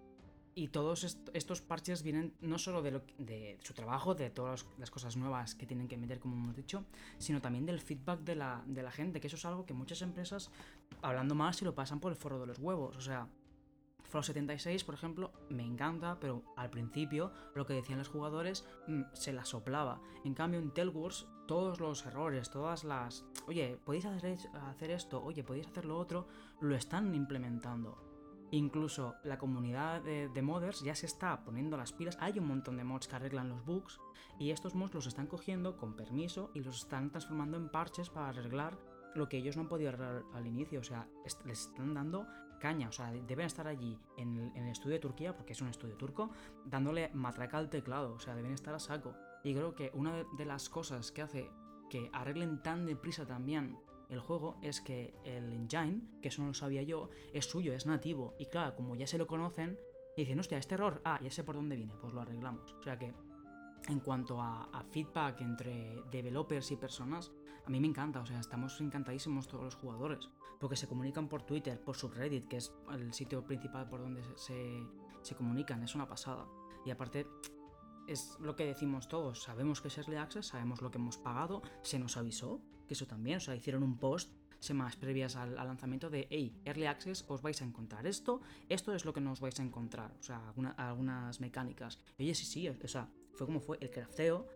y 0.56 0.68
todos 0.70 1.18
estos 1.34 1.62
parches 1.62 2.04
vienen 2.04 2.34
no 2.42 2.58
solo 2.58 2.82
de, 2.82 2.92
lo, 2.92 3.02
de 3.18 3.58
su 3.64 3.74
trabajo, 3.74 4.16
de 4.16 4.30
todas 4.30 4.66
las 4.78 4.92
cosas 4.92 5.18
nuevas 5.18 5.56
que 5.56 5.66
tienen 5.66 5.88
que 5.88 5.98
meter, 5.98 6.20
como 6.20 6.36
hemos 6.36 6.56
dicho, 6.56 6.86
sino 7.18 7.42
también 7.42 7.66
del 7.66 7.80
feedback 7.80 8.22
de 8.22 8.36
la, 8.36 8.64
de 8.68 8.84
la 8.84 8.92
gente, 8.92 9.20
que 9.20 9.28
eso 9.28 9.36
es 9.36 9.46
algo 9.46 9.66
que 9.66 9.74
muchas 9.74 10.02
empresas, 10.02 10.52
hablando 11.02 11.36
más, 11.36 11.58
si 11.58 11.66
lo 11.66 11.76
pasan 11.76 12.00
por 12.00 12.12
el 12.12 12.18
foro 12.18 12.40
de 12.40 12.48
los 12.48 12.60
huevos. 12.60 12.96
O 12.98 13.02
sea, 13.02 13.28
Fallout 14.14 14.26
76, 14.26 14.84
por 14.84 14.94
ejemplo, 14.94 15.32
me 15.50 15.66
encanta, 15.66 16.20
pero 16.20 16.44
al 16.56 16.70
principio 16.70 17.32
lo 17.56 17.66
que 17.66 17.74
decían 17.74 17.98
los 17.98 18.10
jugadores 18.10 18.64
mm, 18.88 19.02
se 19.14 19.34
la 19.34 19.44
soplaba. 19.44 20.02
En 20.24 20.36
cambio, 20.36 20.60
en 20.60 20.90
Wars, 20.96 21.26
todos 21.48 21.80
los 21.80 22.06
errores, 22.06 22.52
todas 22.52 22.84
las. 22.84 23.26
Oye, 23.48 23.80
podéis 23.84 24.06
hacer, 24.06 24.38
hacer 24.70 24.92
esto, 24.92 25.24
oye, 25.24 25.44
podéis 25.44 25.66
hacer 25.66 25.86
lo 25.86 25.98
otro, 25.98 26.28
lo 26.62 26.76
están 26.76 27.16
implementando. 27.16 28.13
Incluso 28.54 29.16
la 29.24 29.40
comunidad 29.40 30.04
de, 30.04 30.30
de, 30.30 30.42
modders 30.44 30.82
ya 30.82 30.94
se 30.94 31.08
está 31.08 31.44
poniendo 31.44 31.76
las 31.76 31.92
pilas. 31.92 32.18
Hay 32.22 32.38
un 32.38 32.48
montón 32.48 32.78
de 32.78 32.84
mods 32.84 33.08
que 33.08 33.16
arreglan 33.16 33.50
los 33.50 33.66
bugs. 33.66 34.00
Y 34.38 34.52
estos 34.52 34.76
mods 34.76 34.94
los 34.94 35.08
están 35.08 35.26
cogiendo 35.26 35.76
con 35.76 35.96
permiso 35.96 36.52
y 36.54 36.60
los 36.60 36.84
están 36.84 37.10
transformando 37.10 37.58
en 37.58 37.70
parches 37.70 38.12
para 38.12 38.30
arreglar 38.30 38.78
lo 39.16 39.28
que 39.28 39.38
ellos 39.38 39.56
no 39.56 39.64
han 39.64 39.70
podido 39.70 39.90
arreglar 39.90 40.24
al 40.36 40.46
inicio. 40.46 40.82
O 40.82 40.84
sea, 40.84 41.08
les 41.46 41.62
están 41.62 41.96
dando 41.96 42.28
caña, 42.60 42.90
o 42.90 42.92
sea, 42.92 43.12
deben 43.12 43.48
estar 43.48 43.68
allí 43.68 44.00
en 44.18 44.52
el, 44.56 44.70
estudio 44.70 44.94
de 44.94 45.00
Turquía, 45.00 45.36
porque 45.36 45.54
es 45.54 45.62
un 45.62 45.68
estudio 45.68 45.98
turco, 45.98 46.30
dándole 46.64 47.10
matraca 47.14 47.58
al 47.58 47.72
teclado, 47.72 48.14
o 48.14 48.20
sea, 48.20 48.36
deben 48.36 48.54
estar 48.54 48.76
a 48.76 48.80
saco. 48.80 49.16
Y 49.44 49.56
creo 49.56 49.74
que 49.74 49.90
una 49.96 50.24
de, 50.38 50.46
las 50.46 50.70
cosas 50.70 51.12
que 51.12 51.24
hace 51.24 51.52
que 51.90 52.10
arreglen 52.14 52.62
tan 52.62 52.86
deprisa 52.86 53.26
también 53.26 53.78
el 54.10 54.20
juego 54.20 54.58
es 54.62 54.82
que 54.82 55.14
el 55.24 55.52
engine, 55.54 56.02
que 56.22 56.28
eso 56.28 56.42
no 56.42 56.50
lo 56.50 56.54
sabía 56.54 56.84
yo, 56.84 57.10
es 57.34 57.46
suyo, 57.46 57.74
es 57.74 57.86
nativo. 57.86 58.36
Y 58.38 58.48
claro, 58.48 58.76
como 58.76 58.96
ya 58.96 59.08
se 59.08 59.18
lo 59.18 59.28
conocen, 59.28 59.80
dicen, 60.16 60.40
hostia, 60.40 60.58
este 60.58 60.76
error, 60.76 61.02
ah, 61.06 61.20
ya 61.22 61.32
sé 61.32 61.44
por 61.44 61.56
dónde 61.56 61.76
viene, 61.76 61.94
pues 62.00 62.14
lo 62.14 62.22
arreglamos. 62.22 62.74
O 62.74 62.84
sea 62.84 62.98
que 62.98 63.14
en 63.88 64.00
cuanto 64.00 64.42
a, 64.42 64.86
feedback 64.92 65.42
entre 65.42 66.04
developers 66.12 66.72
y 66.72 66.78
personas, 66.78 67.32
a 67.66 67.70
mí 67.70 67.80
me 67.80 67.88
encanta, 67.88 68.22
o 68.22 68.26
sea, 68.26 68.40
estamos 68.40 68.80
encantadísimos 68.82 69.48
todos 69.48 69.64
los 69.64 69.76
jugadores 69.76 70.30
porque 70.60 70.78
se 70.78 70.88
comunican 70.88 71.28
por 71.28 71.44
Twitter, 71.44 71.78
por 71.84 71.98
subreddit, 71.98 72.48
que 72.48 72.58
es 72.58 72.74
el 72.94 73.14
sitio 73.14 73.44
principal 73.44 73.90
por 73.90 74.00
donde 74.00 74.24
se, 74.38 75.36
comunican, 75.36 75.84
es 75.84 75.94
una 75.94 76.08
pasada. 76.08 76.48
Y 76.86 76.92
aparte, 76.92 77.28
es 78.08 78.38
lo 78.40 78.56
que 78.56 78.66
decimos 78.66 79.10
todos, 79.10 79.44
sabemos 79.44 79.82
que 79.82 79.90
es 79.90 79.98
Early 79.98 80.16
Access, 80.16 80.48
sabemos 80.48 80.82
lo 80.82 80.90
que 80.90 81.00
hemos 81.00 81.18
pagado, 81.18 81.62
se 81.82 82.00
nos 82.00 82.16
avisó, 82.16 82.62
que 82.88 82.94
eso 82.94 83.06
también, 83.06 83.38
o 83.38 83.40
sea, 83.40 83.56
hicieron 83.56 83.84
un 83.84 83.98
post 83.98 84.32
semanas 84.60 84.96
previas 84.96 85.36
al, 85.36 85.56
lanzamiento 85.56 86.10
de, 86.10 86.28
hey, 86.30 86.56
Early 86.64 86.86
Access, 86.86 87.26
os 87.28 87.42
vais 87.42 87.62
a 87.62 87.66
encontrar 87.66 88.08
esto, 88.08 88.42
esto 88.70 88.94
es 88.94 89.04
lo 89.04 89.14
que 89.14 89.20
nos 89.20 89.42
vais 89.42 89.60
a 89.60 89.64
encontrar, 89.64 90.14
o 90.20 90.24
sea, 90.24 90.54
algunas 90.78 91.42
mecánicas. 91.42 92.00
Y 92.18 92.24
oye, 92.24 92.36
sí, 92.36 92.46
sí, 92.46 92.70
o 92.70 92.88
sea, 92.88 93.10
fue 93.34 93.46
como 93.46 93.60
fue 93.60 93.78
el 93.82 93.92
crafteo, 93.92 94.48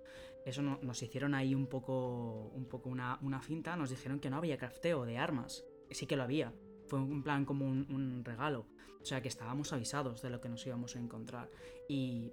eso 0.46 0.62
nos 0.62 1.04
hicieron 1.04 1.36
ahí 1.36 1.54
un 1.54 1.68
poco, 1.68 2.52
un 2.56 2.66
poco 2.66 2.90
una, 2.90 3.20
una 3.22 3.42
finta, 3.42 3.76
nos 3.76 3.90
dijeron 3.90 4.22
que 4.22 4.30
no 4.30 4.38
había 4.38 4.58
crafteo 4.58 5.06
de 5.06 5.18
armas, 5.18 5.66
sí 5.92 6.06
que 6.06 6.16
lo 6.16 6.24
había. 6.24 6.54
Fue 6.88 7.00
un 7.00 7.22
plan 7.22 7.46
como 7.46 7.66
un, 7.66 8.24
regalo. 8.24 8.66
O 9.02 9.06
sea 9.06 9.22
que 9.22 9.28
estábamos 9.28 9.74
avisados 9.74 10.22
de 10.22 10.30
lo 10.30 10.42
que 10.42 10.50
nos 10.50 10.66
íbamos 10.66 10.96
a 10.96 11.00
encontrar. 11.00 11.50
Y 11.90 12.32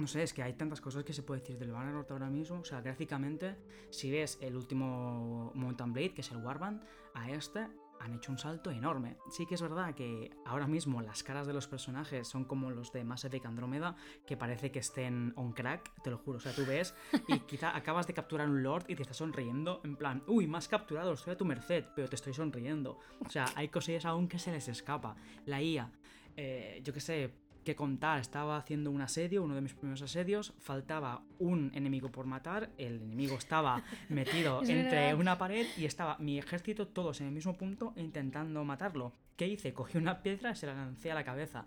no 0.00 0.06
sé, 0.06 0.22
es 0.22 0.32
que 0.32 0.42
hay 0.42 0.54
tantas 0.54 0.80
cosas 0.80 1.04
que 1.04 1.12
se 1.12 1.22
puede 1.22 1.40
decir 1.40 1.58
del 1.58 1.72
Bannerlord 1.72 2.10
ahora 2.10 2.30
mismo. 2.30 2.60
O 2.60 2.64
sea, 2.64 2.80
gráficamente, 2.80 3.56
si 3.90 4.10
ves 4.10 4.38
el 4.40 4.56
último 4.56 5.52
Mountain 5.54 5.92
Blade, 5.92 6.14
que 6.14 6.20
es 6.22 6.30
el 6.30 6.38
Warband, 6.38 6.82
a 7.14 7.30
este 7.30 7.68
han 8.00 8.14
hecho 8.14 8.32
un 8.32 8.38
salto 8.38 8.70
enorme. 8.70 9.18
Sí 9.30 9.46
que 9.46 9.54
es 9.54 9.62
verdad 9.62 9.94
que 9.94 10.30
ahora 10.46 10.66
mismo 10.66 11.02
las 11.02 11.22
caras 11.22 11.46
de 11.46 11.52
los 11.52 11.68
personajes 11.68 12.26
son 12.26 12.44
como 12.44 12.70
los 12.70 12.92
de 12.92 13.04
Mass 13.04 13.24
Effect 13.26 13.44
Andrómeda, 13.44 13.94
que 14.26 14.36
parece 14.36 14.72
que 14.72 14.78
estén 14.78 15.34
on 15.36 15.52
crack, 15.52 15.92
te 16.02 16.10
lo 16.10 16.16
juro. 16.18 16.38
O 16.38 16.40
sea, 16.40 16.52
tú 16.52 16.64
ves 16.64 16.94
y 17.28 17.38
quizá 17.46 17.76
acabas 17.76 18.06
de 18.06 18.14
capturar 18.14 18.48
un 18.48 18.62
Lord 18.62 18.86
y 18.88 18.96
te 18.96 19.02
estás 19.02 19.18
sonriendo, 19.18 19.82
en 19.84 19.96
plan, 19.96 20.22
uy, 20.26 20.46
más 20.46 20.66
capturado, 20.66 21.12
estoy 21.12 21.34
a 21.34 21.36
tu 21.36 21.44
merced, 21.44 21.84
pero 21.94 22.08
te 22.08 22.16
estoy 22.16 22.32
sonriendo. 22.32 22.98
O 23.24 23.28
sea, 23.28 23.44
hay 23.54 23.68
cosillas 23.68 24.06
aún 24.06 24.28
que 24.28 24.38
se 24.38 24.50
les 24.50 24.66
escapa. 24.68 25.14
La 25.44 25.60
IA, 25.60 25.92
eh, 26.36 26.80
yo 26.82 26.94
qué 26.94 27.00
sé, 27.00 27.34
que 27.64 27.76
contar. 27.76 28.20
Estaba 28.20 28.56
haciendo 28.56 28.90
un 28.90 29.00
asedio, 29.00 29.42
uno 29.42 29.54
de 29.54 29.60
mis 29.60 29.74
primeros 29.74 30.02
asedios, 30.02 30.54
faltaba 30.58 31.22
un 31.38 31.70
enemigo 31.74 32.10
por 32.10 32.26
matar, 32.26 32.70
el 32.78 33.02
enemigo 33.02 33.36
estaba 33.36 33.82
metido 34.08 34.62
entre 34.64 35.14
una 35.14 35.38
pared 35.38 35.66
y 35.76 35.84
estaba 35.84 36.16
mi 36.18 36.38
ejército 36.38 36.88
todos 36.88 37.20
en 37.20 37.28
el 37.28 37.32
mismo 37.32 37.54
punto 37.54 37.92
intentando 37.96 38.64
matarlo. 38.64 39.12
¿Qué 39.36 39.48
hice? 39.48 39.72
Cogí 39.72 39.98
una 39.98 40.22
piedra 40.22 40.50
y 40.50 40.56
se 40.56 40.66
la 40.66 40.74
lancé 40.74 41.10
a 41.10 41.14
la 41.14 41.24
cabeza. 41.24 41.66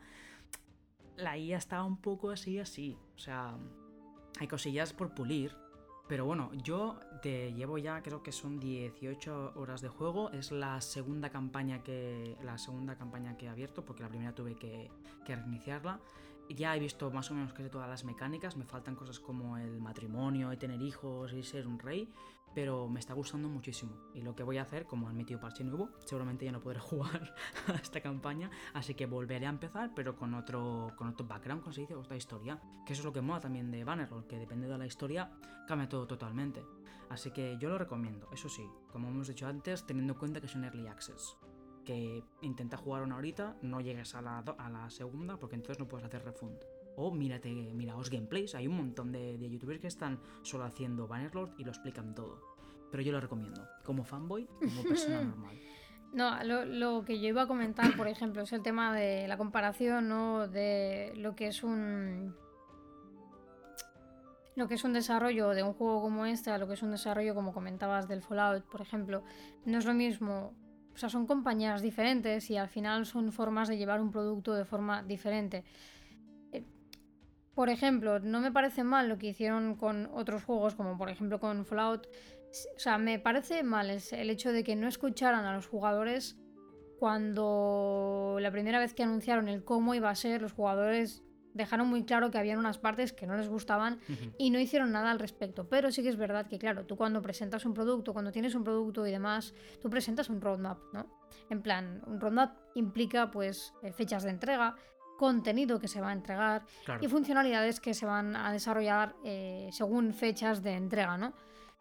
La 1.16 1.38
IA 1.38 1.58
estaba 1.58 1.84
un 1.84 1.98
poco 1.98 2.32
así, 2.32 2.60
así. 2.60 2.98
O 3.16 3.20
sea, 3.20 3.58
hay 4.40 4.48
cosillas 4.48 4.94
por 4.94 5.14
pulir, 5.14 5.56
pero 6.08 6.26
bueno, 6.26 6.52
yo 6.64 7.00
te 7.22 7.54
llevo 7.54 7.78
ya, 7.78 8.02
creo 8.04 8.22
que 8.24 8.32
son 8.32 8.60
18 8.60 9.54
horas 9.56 9.82
de 9.82 9.88
juego. 9.88 10.30
Es 10.32 10.52
la 10.52 10.82
segunda 10.82 11.30
campaña 11.30 11.82
que. 11.84 12.38
La 12.44 12.58
segunda 12.58 12.96
campaña 12.96 13.38
que 13.38 13.46
he 13.46 13.50
abierto, 13.50 13.86
porque 13.86 14.04
la 14.04 14.10
primera 14.10 14.36
tuve 14.36 14.56
que, 14.56 14.92
que 15.26 15.36
reiniciarla. 15.36 16.00
Ya 16.50 16.76
he 16.76 16.80
visto 16.80 17.10
más 17.10 17.32
o 17.32 17.34
menos 17.34 17.54
casi 17.54 17.70
todas 17.70 17.90
las 17.90 18.04
mecánicas. 18.04 18.58
Me 18.58 18.66
faltan 18.66 18.96
cosas 18.96 19.20
como 19.20 19.58
el 19.58 19.80
matrimonio 19.80 20.52
y 20.52 20.58
tener 20.58 20.82
hijos 20.82 21.32
y 21.34 21.42
ser 21.42 21.68
un 21.68 21.80
rey 21.80 22.10
pero 22.54 22.88
me 22.88 23.00
está 23.00 23.14
gustando 23.14 23.50
muchísimo. 23.50 23.98
Y 24.14 24.22
lo 24.22 24.36
que 24.36 24.44
voy 24.44 24.58
a 24.58 24.64
hacer, 24.64 24.86
como 24.86 25.08
han 25.08 25.18
metido 25.18 25.40
parche 25.40 25.64
nuevo, 25.64 25.90
seguramente 26.06 26.46
ya 26.46 26.52
no 26.52 26.62
podré 26.62 26.80
jugar 26.82 27.34
a 27.68 27.74
esta 27.74 28.02
campaña, 28.02 28.50
así 28.74 28.94
que 28.94 29.06
volveré 29.06 29.46
a 29.46 29.50
empezar, 29.50 29.92
pero 29.96 30.16
con 30.16 30.34
otro, 30.34 30.92
con 30.96 31.08
otro 31.08 31.26
background, 31.26 31.62
como 31.62 31.74
se 31.74 31.84
otra 31.96 32.16
historia. 32.16 32.60
Que 32.86 32.94
eso 32.94 33.02
es 33.02 33.06
lo 33.06 33.14
que 33.14 33.22
mola 33.22 33.40
también 33.40 33.72
de 33.72 33.84
Bannerlord, 33.84 34.28
que 34.28 34.38
depende 34.38 34.68
de 34.68 34.78
la 34.78 34.86
historia, 34.86 35.32
cambia 35.68 35.88
todo 35.90 36.08
totalmente. 36.08 36.64
Así 37.10 37.32
que 37.32 37.58
yo 37.60 37.70
lo 37.70 37.78
recomiendo, 37.78 38.28
eso 38.32 38.50
sí, 38.50 38.68
como 38.92 39.10
hemos 39.10 39.28
dicho 39.28 39.48
antes, 39.48 39.86
teniendo 39.86 40.14
en 40.14 40.20
cuenta 40.20 40.40
que 40.40 40.48
es 40.48 40.56
un 40.56 40.64
early 40.64 40.88
access. 40.88 41.38
Que 41.86 42.24
intenta 42.42 42.78
jugar 42.78 43.04
una 43.04 43.18
horita, 43.18 43.58
no 43.62 43.82
llegues 43.82 44.16
a 44.16 44.22
la, 44.22 44.40
a 44.40 44.70
la 44.70 44.90
segunda, 44.90 45.38
porque 45.38 45.56
entonces 45.56 45.80
no 45.80 45.88
puedes 45.88 46.06
hacer 46.06 46.24
refund. 46.24 46.58
O 46.96 47.12
mírate, 47.12 47.50
miraos 47.50 48.10
gameplays, 48.10 48.56
hay 48.56 48.68
un 48.68 48.78
montón 48.78 49.12
de, 49.12 49.38
youtubers 49.50 49.80
que 49.80 49.88
están 49.88 50.20
solo 50.44 50.66
haciendo 50.66 51.08
Bannerlord 51.08 51.52
y 51.58 51.64
lo 51.64 51.72
explican 51.72 52.14
todo. 52.14 52.40
Pero 52.92 53.02
yo 53.02 53.12
lo 53.12 53.20
recomiendo, 53.20 53.68
como 53.84 54.04
fanboy, 54.04 54.48
como 54.60 54.84
persona 54.84 55.24
normal. 55.24 55.58
No, 56.14 56.44
lo, 56.44 57.04
que 57.06 57.20
yo 57.20 57.30
iba 57.30 57.42
a 57.42 57.48
comentar, 57.48 57.98
por 57.98 58.08
ejemplo, 58.08 58.44
es 58.44 58.54
el 58.54 58.62
tema 58.62 58.96
de 58.96 59.28
la 59.28 59.36
comparación, 59.36 60.08
¿no? 60.08 60.48
De 60.48 61.12
lo 61.16 61.36
que 61.36 61.48
es 61.48 61.64
un. 61.64 62.36
Lo 64.56 64.68
que 64.68 64.76
es 64.76 64.84
un 64.84 64.94
desarrollo 64.94 65.50
de 65.50 65.64
un 65.64 65.74
juego 65.74 66.04
como 66.04 66.28
este, 66.28 66.52
a 66.52 66.60
lo 66.60 66.68
que 66.68 66.76
es 66.76 66.84
un 66.84 66.92
desarrollo, 66.92 67.34
como 67.34 67.52
comentabas, 67.52 68.08
del 68.08 68.22
Fallout, 68.22 68.64
por 68.66 68.82
ejemplo. 68.82 69.24
No 69.66 69.80
es 69.80 69.86
lo 69.86 69.96
mismo. 69.96 70.54
O 70.94 70.98
sea, 70.98 71.10
son 71.10 71.26
compañías 71.26 71.82
diferentes 71.82 72.52
y 72.52 72.58
al 72.58 72.70
final 72.70 73.08
son 73.08 73.32
formas 73.32 73.68
de 73.68 73.78
llevar 73.78 74.00
un 74.00 74.12
producto 74.12 74.54
de 74.54 74.66
forma 74.66 75.02
diferente. 75.02 75.64
Por 77.56 77.70
ejemplo, 77.70 78.20
no 78.20 78.40
me 78.40 78.52
parece 78.52 78.84
mal 78.84 79.10
lo 79.10 79.18
que 79.18 79.28
hicieron 79.28 79.76
con 79.76 80.10
otros 80.14 80.44
juegos, 80.44 80.76
como 80.76 80.98
por 80.98 81.10
ejemplo 81.10 81.40
con 81.40 81.66
Fallout. 81.66 82.08
O 82.76 82.80
sea, 82.80 82.98
me 82.98 83.20
parece 83.20 83.64
mal 83.64 83.90
el 83.90 84.30
hecho 84.30 84.52
de 84.52 84.64
que 84.64 84.76
no 84.76 84.88
escucharan 84.88 85.46
a 85.46 85.56
los 85.56 85.68
jugadores 85.68 86.38
cuando 87.00 88.38
la 88.40 88.52
primera 88.52 88.80
vez 88.80 88.94
que 88.94 89.04
anunciaron 89.04 89.50
el 89.50 89.64
cómo 89.64 89.94
iba 89.94 90.10
a 90.10 90.16
ser, 90.16 90.42
los 90.42 90.54
jugadores 90.54 91.24
dejaron 91.54 91.88
muy 91.88 92.04
claro 92.04 92.32
que 92.32 92.38
habían 92.38 92.58
unas 92.58 92.78
partes 92.78 93.14
que 93.14 93.28
no 93.28 93.38
les 93.38 93.48
gustaban 93.48 94.00
y 94.38 94.50
no 94.50 94.60
hicieron 94.60 94.92
nada 94.92 95.12
al 95.12 95.20
respecto. 95.20 95.70
Pero 95.70 95.92
sí 95.92 96.02
que 96.02 96.10
es 96.10 96.18
verdad 96.18 96.48
que, 96.48 96.58
claro, 96.58 96.86
tú 96.86 96.96
cuando 96.96 97.22
presentas 97.22 97.66
un 97.66 97.74
producto, 97.74 98.14
cuando 98.14 98.32
tienes 98.32 98.56
un 98.56 98.64
producto 98.64 99.06
y 99.06 99.12
demás, 99.12 99.54
tú 99.82 99.90
presentas 99.90 100.30
un 100.30 100.42
roadmap, 100.42 100.80
¿no? 100.94 101.08
En 101.50 101.62
plan, 101.62 102.02
un 102.08 102.20
roadmap 102.20 102.58
implica 102.76 103.32
pues 103.32 103.74
eh, 103.84 103.92
fechas 103.92 104.24
de 104.24 104.32
entrega, 104.32 104.76
contenido 105.24 105.80
que 105.80 105.88
se 105.88 106.02
va 106.02 106.10
a 106.10 106.14
entregar 106.20 106.64
y 107.00 107.08
funcionalidades 107.08 107.80
que 107.80 107.94
se 107.94 108.06
van 108.06 108.36
a 108.36 108.52
desarrollar 108.52 109.16
eh, 109.24 109.70
según 109.72 110.14
fechas 110.14 110.62
de 110.62 110.74
entrega, 110.74 111.16
¿no? 111.18 111.34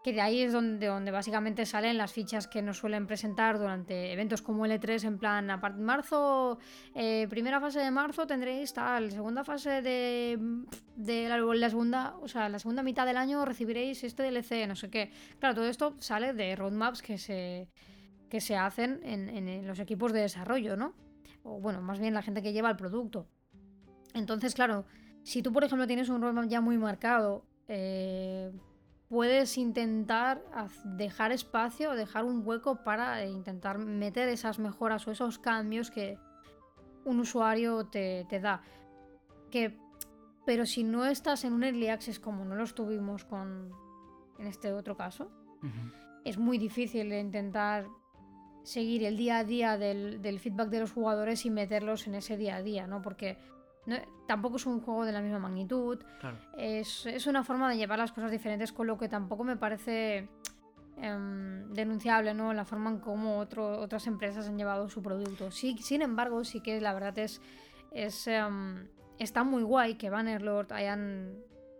que 0.04 0.12
de 0.12 0.20
ahí 0.20 0.42
es 0.42 0.52
donde, 0.52 0.86
donde 0.86 1.10
básicamente 1.10 1.66
salen 1.66 1.98
las 1.98 2.12
fichas 2.12 2.46
que 2.46 2.62
nos 2.62 2.78
suelen 2.78 3.08
presentar 3.08 3.58
durante 3.58 4.12
eventos 4.12 4.42
como 4.42 4.64
L3, 4.64 5.04
en 5.04 5.18
plan, 5.18 5.50
a 5.50 5.60
partir 5.60 5.80
de 5.80 5.84
marzo, 5.84 6.58
eh, 6.94 7.26
primera 7.28 7.60
fase 7.60 7.80
de 7.80 7.90
marzo 7.90 8.26
tendréis 8.26 8.72
tal, 8.72 9.10
segunda 9.10 9.42
fase 9.42 9.82
de, 9.82 10.38
de 10.94 11.28
la, 11.28 11.68
segunda, 11.68 12.14
o 12.20 12.28
sea, 12.28 12.48
la 12.48 12.60
segunda 12.60 12.84
mitad 12.84 13.06
del 13.06 13.16
año 13.16 13.44
recibiréis 13.44 14.04
este 14.04 14.22
DLC, 14.22 14.68
no 14.68 14.76
sé 14.76 14.88
qué. 14.88 15.10
Claro, 15.40 15.56
todo 15.56 15.66
esto 15.66 15.94
sale 15.98 16.32
de 16.32 16.54
roadmaps 16.54 17.02
que 17.02 17.18
se, 17.18 17.68
que 18.28 18.40
se 18.40 18.56
hacen 18.56 19.00
en, 19.04 19.28
en 19.28 19.66
los 19.66 19.80
equipos 19.80 20.12
de 20.12 20.20
desarrollo, 20.20 20.76
¿no? 20.76 20.94
O 21.42 21.60
bueno, 21.60 21.80
más 21.82 21.98
bien 21.98 22.14
la 22.14 22.22
gente 22.22 22.42
que 22.42 22.52
lleva 22.52 22.70
el 22.70 22.76
producto. 22.76 23.26
Entonces, 24.14 24.54
claro, 24.54 24.84
si 25.22 25.42
tú, 25.42 25.52
por 25.52 25.64
ejemplo, 25.64 25.86
tienes 25.86 26.08
un 26.08 26.20
roadmap 26.20 26.46
ya 26.46 26.60
muy 26.60 26.78
marcado, 26.78 27.44
eh, 27.68 28.52
puedes 29.08 29.58
intentar 29.58 30.42
dejar 30.84 31.32
espacio, 31.32 31.92
dejar 31.92 32.24
un 32.24 32.42
hueco 32.46 32.82
para 32.82 33.24
intentar 33.26 33.78
meter 33.78 34.28
esas 34.28 34.58
mejoras 34.58 35.06
o 35.06 35.10
esos 35.10 35.38
cambios 35.38 35.90
que 35.90 36.18
un 37.04 37.20
usuario 37.20 37.86
te, 37.86 38.24
da. 38.40 38.62
Que, 39.50 39.78
pero 40.46 40.66
si 40.66 40.82
no 40.82 41.04
estás 41.04 41.44
en 41.44 41.52
un 41.52 41.64
early 41.64 41.88
access 41.88 42.18
como 42.18 42.44
no 42.44 42.54
lo 42.54 42.64
estuvimos 42.64 43.24
con 43.24 43.70
en 44.38 44.46
este 44.46 44.72
otro 44.72 44.96
caso, 44.96 45.30
es 46.24 46.38
muy 46.38 46.58
difícil 46.58 47.12
intentar 47.12 47.86
seguir 48.62 49.04
el 49.04 49.16
día 49.16 49.38
a 49.38 49.44
día 49.44 49.76
del, 49.76 50.22
del, 50.22 50.38
feedback 50.38 50.68
de 50.68 50.80
los 50.80 50.92
jugadores 50.92 51.44
y 51.46 51.50
meterlos 51.50 52.06
en 52.06 52.14
ese 52.14 52.36
día 52.36 52.56
a 52.56 52.62
día, 52.62 52.86
¿no? 52.86 53.02
Porque 53.02 53.38
tampoco 54.26 54.56
es 54.56 54.66
un 54.66 54.80
juego 54.80 55.04
de 55.04 55.12
la 55.12 55.20
misma 55.20 55.38
magnitud. 55.38 55.98
Es, 56.56 57.26
una 57.26 57.42
forma 57.42 57.68
de 57.68 57.76
llevar 57.76 57.98
las 57.98 58.12
cosas 58.12 58.30
diferentes, 58.30 58.72
con 58.72 58.86
lo 58.86 58.98
que 58.98 59.08
tampoco 59.08 59.44
me 59.44 59.56
parece 59.56 60.28
em, 60.96 61.72
denunciable, 61.72 62.34
¿no? 62.34 62.52
La 62.52 62.64
forma 62.64 62.90
en 62.90 62.98
cómo 63.00 63.38
otras 63.38 64.06
empresas 64.06 64.48
han 64.48 64.56
llevado 64.56 64.88
su 64.88 65.02
producto. 65.02 65.50
Sí, 65.50 65.76
sin 65.78 66.02
embargo, 66.02 66.44
sí 66.44 66.60
que 66.60 66.80
la 66.80 66.94
verdad 66.94 67.18
es. 67.18 67.40
es 67.90 68.26
em, 68.28 68.88
está 69.18 69.44
muy 69.44 69.62
guay 69.62 69.96
que 69.96 70.10
Bannerlord 70.10 70.72
hayan 70.72 71.36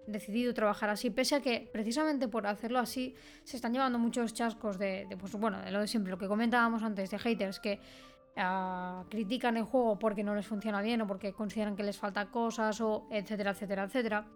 decidido 0.06 0.52
trabajar 0.54 0.90
así, 0.90 1.10
pese 1.10 1.36
a 1.36 1.40
que 1.40 1.68
precisamente 1.72 2.28
por 2.28 2.46
hacerlo 2.46 2.78
así 2.78 3.14
se 3.44 3.56
están 3.56 3.72
llevando 3.72 3.98
muchos 3.98 4.34
chascos 4.34 4.78
de, 4.78 5.06
pues 5.18 5.32
bueno, 5.34 5.60
de 5.60 5.70
lo 5.70 5.80
de 5.80 5.86
siempre, 5.86 6.10
lo 6.10 6.18
que 6.18 6.28
comentábamos 6.28 6.82
antes 6.82 7.10
de 7.10 7.18
haters, 7.18 7.60
que 7.60 7.80
critican 9.10 9.56
el 9.58 9.64
juego 9.64 9.98
porque 9.98 10.24
no 10.24 10.34
les 10.34 10.46
funciona 10.46 10.80
bien 10.80 11.02
o 11.02 11.06
porque 11.06 11.32
consideran 11.32 11.76
que 11.76 11.82
les 11.82 11.98
falta 11.98 12.30
cosas 12.30 12.80
o 12.80 13.06
etcétera, 13.10 13.50
etcétera, 13.50 13.84
etcétera. 13.84 14.26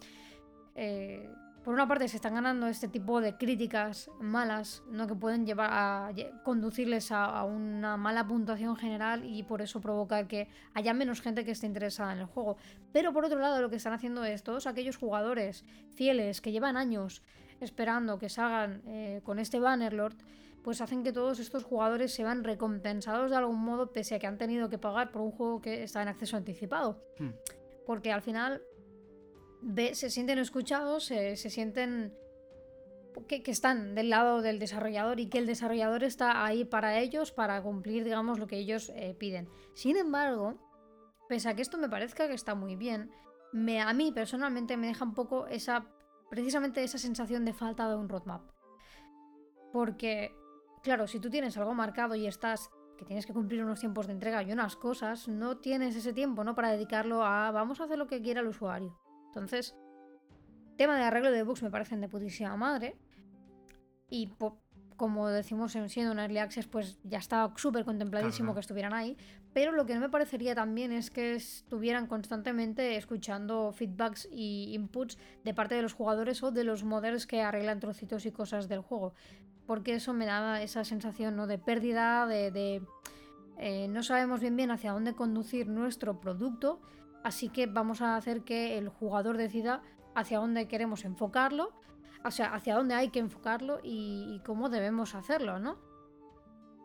Eh, 0.74 1.28
por 1.66 1.74
una 1.74 1.88
parte 1.88 2.06
se 2.06 2.14
están 2.14 2.34
ganando 2.34 2.68
este 2.68 2.86
tipo 2.86 3.20
de 3.20 3.36
críticas 3.36 4.08
malas, 4.20 4.84
¿no? 4.88 5.08
que 5.08 5.16
pueden 5.16 5.44
llevar 5.44 5.70
a 5.72 6.12
conducirles 6.44 7.10
a, 7.10 7.42
una 7.42 7.96
mala 7.96 8.24
puntuación 8.24 8.76
general 8.76 9.24
y 9.24 9.42
por 9.42 9.60
eso 9.60 9.80
provocar 9.80 10.28
que 10.28 10.46
haya 10.74 10.94
menos 10.94 11.20
gente 11.20 11.44
que 11.44 11.50
esté 11.50 11.66
interesada 11.66 12.12
en 12.12 12.20
el 12.20 12.26
juego. 12.26 12.56
Pero 12.92 13.12
por 13.12 13.24
otro 13.24 13.40
lado 13.40 13.60
lo 13.60 13.68
que 13.68 13.74
están 13.74 13.92
haciendo 13.94 14.24
es 14.24 14.44
todos 14.44 14.68
aquellos 14.68 14.96
jugadores 14.96 15.64
fieles 15.96 16.40
que 16.40 16.52
llevan 16.52 16.76
años 16.76 17.20
esperando 17.58 18.16
que 18.20 18.28
salgan 18.28 18.82
eh, 18.86 19.20
con 19.24 19.40
este 19.40 19.58
Bannerlord, 19.58 20.14
pues 20.62 20.80
hacen 20.80 21.02
que 21.02 21.12
todos 21.12 21.40
estos 21.40 21.64
jugadores 21.64 22.14
se 22.14 22.22
van 22.22 22.44
recompensados 22.44 23.32
de 23.32 23.38
algún 23.38 23.58
modo 23.58 23.92
pese 23.92 24.14
a 24.14 24.18
que 24.20 24.28
han 24.28 24.38
tenido 24.38 24.68
que 24.68 24.78
pagar 24.78 25.10
por 25.10 25.20
un 25.20 25.32
juego 25.32 25.60
que 25.60 25.82
está 25.82 26.00
en 26.00 26.06
acceso 26.06 26.36
anticipado. 26.36 27.02
Hmm. 27.18 27.30
Porque 27.84 28.12
al 28.12 28.22
final 28.22 28.62
se 29.92 30.10
sienten 30.10 30.38
escuchados, 30.38 31.04
se, 31.04 31.36
sienten 31.36 32.14
que, 33.28 33.42
están 33.46 33.94
del 33.94 34.10
lado 34.10 34.42
del 34.42 34.58
desarrollador 34.58 35.20
y 35.20 35.28
que 35.28 35.38
el 35.38 35.46
desarrollador 35.46 36.04
está 36.04 36.44
ahí 36.44 36.64
para 36.64 36.98
ellos, 36.98 37.32
para 37.32 37.62
cumplir, 37.62 38.04
digamos, 38.04 38.38
lo 38.38 38.46
que 38.46 38.58
ellos 38.58 38.92
eh, 38.94 39.14
piden. 39.18 39.48
Sin 39.74 39.96
embargo, 39.96 40.54
pese 41.28 41.48
a 41.48 41.54
que 41.54 41.62
esto 41.62 41.78
me 41.78 41.88
parezca 41.88 42.28
que 42.28 42.34
está 42.34 42.54
muy 42.54 42.76
bien, 42.76 43.10
me, 43.52 43.80
a 43.80 43.92
mí 43.92 44.12
personalmente 44.12 44.76
me 44.76 44.88
deja 44.88 45.04
un 45.04 45.14
poco 45.14 45.46
esa, 45.46 45.86
precisamente 46.30 46.82
esa 46.82 46.98
sensación 46.98 47.44
de 47.44 47.52
falta 47.52 47.88
de 47.88 47.96
un 47.96 48.08
roadmap. 48.08 48.50
Porque 49.72 50.32
Claro, 50.86 51.08
si 51.08 51.18
tú 51.18 51.30
tienes 51.30 51.56
algo 51.56 51.74
marcado 51.74 52.14
y 52.14 52.28
estás 52.28 52.70
que 52.96 53.04
tienes 53.04 53.26
que 53.26 53.32
cumplir 53.32 53.64
unos 53.64 53.80
tiempos 53.80 54.06
de 54.06 54.12
entrega 54.12 54.44
y 54.44 54.52
unas 54.52 54.76
cosas, 54.76 55.26
no 55.26 55.58
tienes 55.58 55.96
ese 55.96 56.12
tiempo, 56.12 56.44
¿no? 56.44 56.54
Para 56.54 56.70
dedicarlo 56.70 57.24
a 57.24 57.50
vamos 57.50 57.80
a 57.80 57.84
hacer 57.86 57.98
lo 57.98 58.06
que 58.06 58.22
quiera 58.22 58.40
el 58.40 58.46
usuario. 58.46 58.96
Entonces, 59.36 59.76
tema 60.78 60.96
de 60.96 61.04
arreglo 61.04 61.30
de 61.30 61.42
bugs 61.42 61.62
me 61.62 61.70
parecen 61.70 62.00
de 62.00 62.08
putísima 62.08 62.56
madre. 62.56 62.96
Y 64.08 64.32
como 64.96 65.28
decimos 65.28 65.72
siendo 65.72 66.12
un 66.12 66.18
early 66.18 66.38
access, 66.38 66.66
pues 66.66 66.98
ya 67.04 67.18
estaba 67.18 67.52
súper 67.56 67.84
contempladísimo 67.84 68.54
que 68.54 68.60
estuvieran 68.60 68.94
ahí. 68.94 69.18
Pero 69.52 69.72
lo 69.72 69.84
que 69.84 69.94
no 69.94 70.00
me 70.00 70.08
parecería 70.08 70.54
también 70.54 70.90
es 70.90 71.10
que 71.10 71.34
estuvieran 71.34 72.06
constantemente 72.06 72.96
escuchando 72.96 73.72
feedbacks 73.72 74.26
y 74.30 74.72
inputs 74.74 75.18
de 75.44 75.52
parte 75.52 75.74
de 75.74 75.82
los 75.82 75.92
jugadores 75.92 76.42
o 76.42 76.50
de 76.50 76.64
los 76.64 76.84
modders 76.84 77.26
que 77.26 77.42
arreglan 77.42 77.80
trocitos 77.80 78.24
y 78.24 78.32
cosas 78.32 78.68
del 78.68 78.80
juego 78.80 79.12
porque 79.66 79.94
eso 79.94 80.14
me 80.14 80.26
daba 80.26 80.62
esa 80.62 80.84
sensación 80.84 81.36
¿no? 81.36 81.46
de 81.46 81.58
pérdida, 81.58 82.26
de, 82.26 82.82
eh, 83.58 83.88
no 83.88 84.02
sabemos 84.02 84.40
bien 84.40 84.56
bien 84.56 84.70
hacia 84.70 84.92
dónde 84.92 85.14
conducir 85.14 85.66
nuestro 85.66 86.20
producto, 86.20 86.80
así 87.26 87.48
que 87.48 87.66
vamos 87.66 88.02
a 88.02 88.16
hacer 88.16 88.42
que 88.42 88.78
el 88.78 88.88
jugador 88.88 89.36
decida 89.36 89.82
hacia 90.14 90.38
dónde 90.38 90.68
queremos 90.68 91.04
enfocarlo, 91.04 91.72
o 92.24 92.30
sea, 92.30 92.54
hacia 92.54 92.76
dónde 92.76 92.94
hay 92.94 93.08
que 93.08 93.18
enfocarlo 93.18 93.80
y, 93.82 94.40
cómo 94.44 94.68
debemos 94.68 95.16
hacerlo, 95.16 95.58
¿no? 95.58 95.76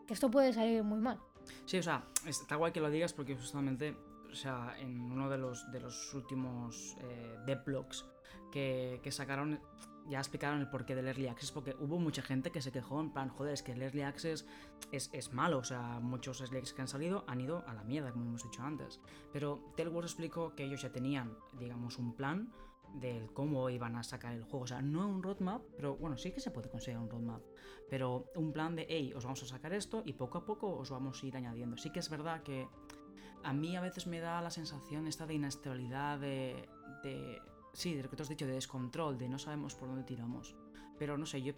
Que 0.04 0.14
esto 0.14 0.32
puede 0.32 0.52
salir 0.52 0.82
muy 0.82 0.98
mal. 0.98 1.20
Sí, 1.64 1.78
o 1.78 1.82
sea, 1.82 2.04
está 2.26 2.56
guay 2.56 2.72
que 2.72 2.80
lo 2.80 2.90
digas 2.90 3.12
porque 3.12 3.36
justamente, 3.36 3.96
o 4.30 4.34
sea, 4.34 4.74
en 4.80 5.00
uno 5.00 5.30
de 5.30 5.38
los, 5.38 5.70
de 5.70 5.78
los 5.78 6.12
últimos 6.12 6.96
eh, 7.02 7.36
devlogs 7.46 8.04
que, 8.50 8.98
que 9.00 9.12
sacaron 9.12 9.60
ya 10.08 10.18
explicaron 10.18 10.60
el 10.60 10.68
porqué 10.68 10.94
del 10.94 11.06
Early 11.06 11.28
Access, 11.28 11.52
porque 11.52 11.74
hubo 11.78 11.98
mucha 11.98 12.22
gente 12.22 12.50
que 12.50 12.60
se 12.60 12.72
quejó 12.72 13.00
en 13.00 13.10
plan, 13.10 13.28
joder, 13.28 13.54
es 13.54 13.62
que 13.62 13.72
el 13.72 13.82
Early 13.82 14.02
Access 14.02 14.46
es, 14.90 15.32
malo, 15.32 15.58
o 15.58 15.64
sea, 15.64 16.00
muchos 16.00 16.40
Early 16.40 16.58
Access 16.58 16.74
que 16.74 16.82
han 16.82 16.88
salido 16.88 17.24
han 17.26 17.40
ido 17.40 17.64
a 17.66 17.74
la 17.74 17.84
mierda, 17.84 18.12
como 18.12 18.26
hemos 18.26 18.42
dicho 18.42 18.62
antes. 18.62 19.00
Pero 19.32 19.72
Tailwords 19.76 20.12
explicó 20.12 20.54
que 20.54 20.64
ellos 20.64 20.82
ya 20.82 20.92
tenían, 20.92 21.36
digamos, 21.58 21.98
un 21.98 22.14
plan 22.14 22.52
del 22.94 23.32
cómo 23.32 23.70
iban 23.70 23.96
a 23.96 24.02
sacar 24.02 24.34
el 24.34 24.42
juego, 24.42 24.64
o 24.64 24.66
sea, 24.66 24.82
no 24.82 25.08
un 25.08 25.22
roadmap, 25.22 25.62
pero 25.76 25.96
bueno, 25.96 26.18
sí 26.18 26.32
que 26.32 26.40
se 26.40 26.50
puede 26.50 26.68
conseguir 26.68 26.98
un 26.98 27.08
roadmap, 27.08 27.42
pero 27.88 28.26
un 28.34 28.52
plan 28.52 28.76
de, 28.76 28.86
hey, 28.88 29.12
os 29.16 29.24
vamos 29.24 29.42
a 29.42 29.46
sacar 29.46 29.72
esto 29.72 30.02
y 30.04 30.12
poco 30.12 30.38
a 30.38 30.44
poco 30.44 30.76
os 30.76 30.90
vamos 30.90 31.22
a 31.22 31.26
ir 31.26 31.36
añadiendo. 31.36 31.76
Sí 31.78 31.90
que 31.90 32.00
es 32.00 32.10
verdad 32.10 32.42
que 32.42 32.68
a 33.44 33.52
mí 33.54 33.76
a 33.76 33.80
veces 33.80 34.06
me 34.06 34.20
da 34.20 34.42
la 34.42 34.50
sensación 34.50 35.06
esta 35.06 35.26
de 35.26 35.34
inestabilidad, 35.34 36.18
de 36.18 36.68
Sí, 37.72 37.94
de 37.94 38.02
lo 38.02 38.10
que 38.10 38.16
te 38.16 38.22
has 38.22 38.28
dicho, 38.28 38.46
de 38.46 38.52
descontrol, 38.52 39.18
de 39.18 39.28
no 39.28 39.38
sabemos 39.38 39.74
por 39.74 39.88
dónde 39.88 40.04
tiramos. 40.04 40.54
Pero 40.98 41.16
no 41.16 41.26
sé, 41.26 41.42
yo 41.42 41.54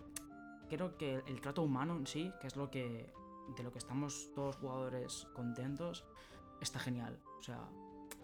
creo 0.69 0.97
que 0.97 1.23
el 1.27 1.41
trato 1.41 1.63
humano 1.63 1.97
en 1.97 2.07
sí, 2.07 2.33
que 2.41 2.47
es 2.47 2.57
lo 2.57 2.71
que. 2.71 3.13
de 3.57 3.63
lo 3.63 3.73
que 3.73 3.79
estamos 3.79 4.31
todos 4.35 4.57
jugadores 4.57 5.27
contentos, 5.35 6.05
está 6.61 6.79
genial. 6.79 7.19
O 7.41 7.43
sea, 7.43 7.69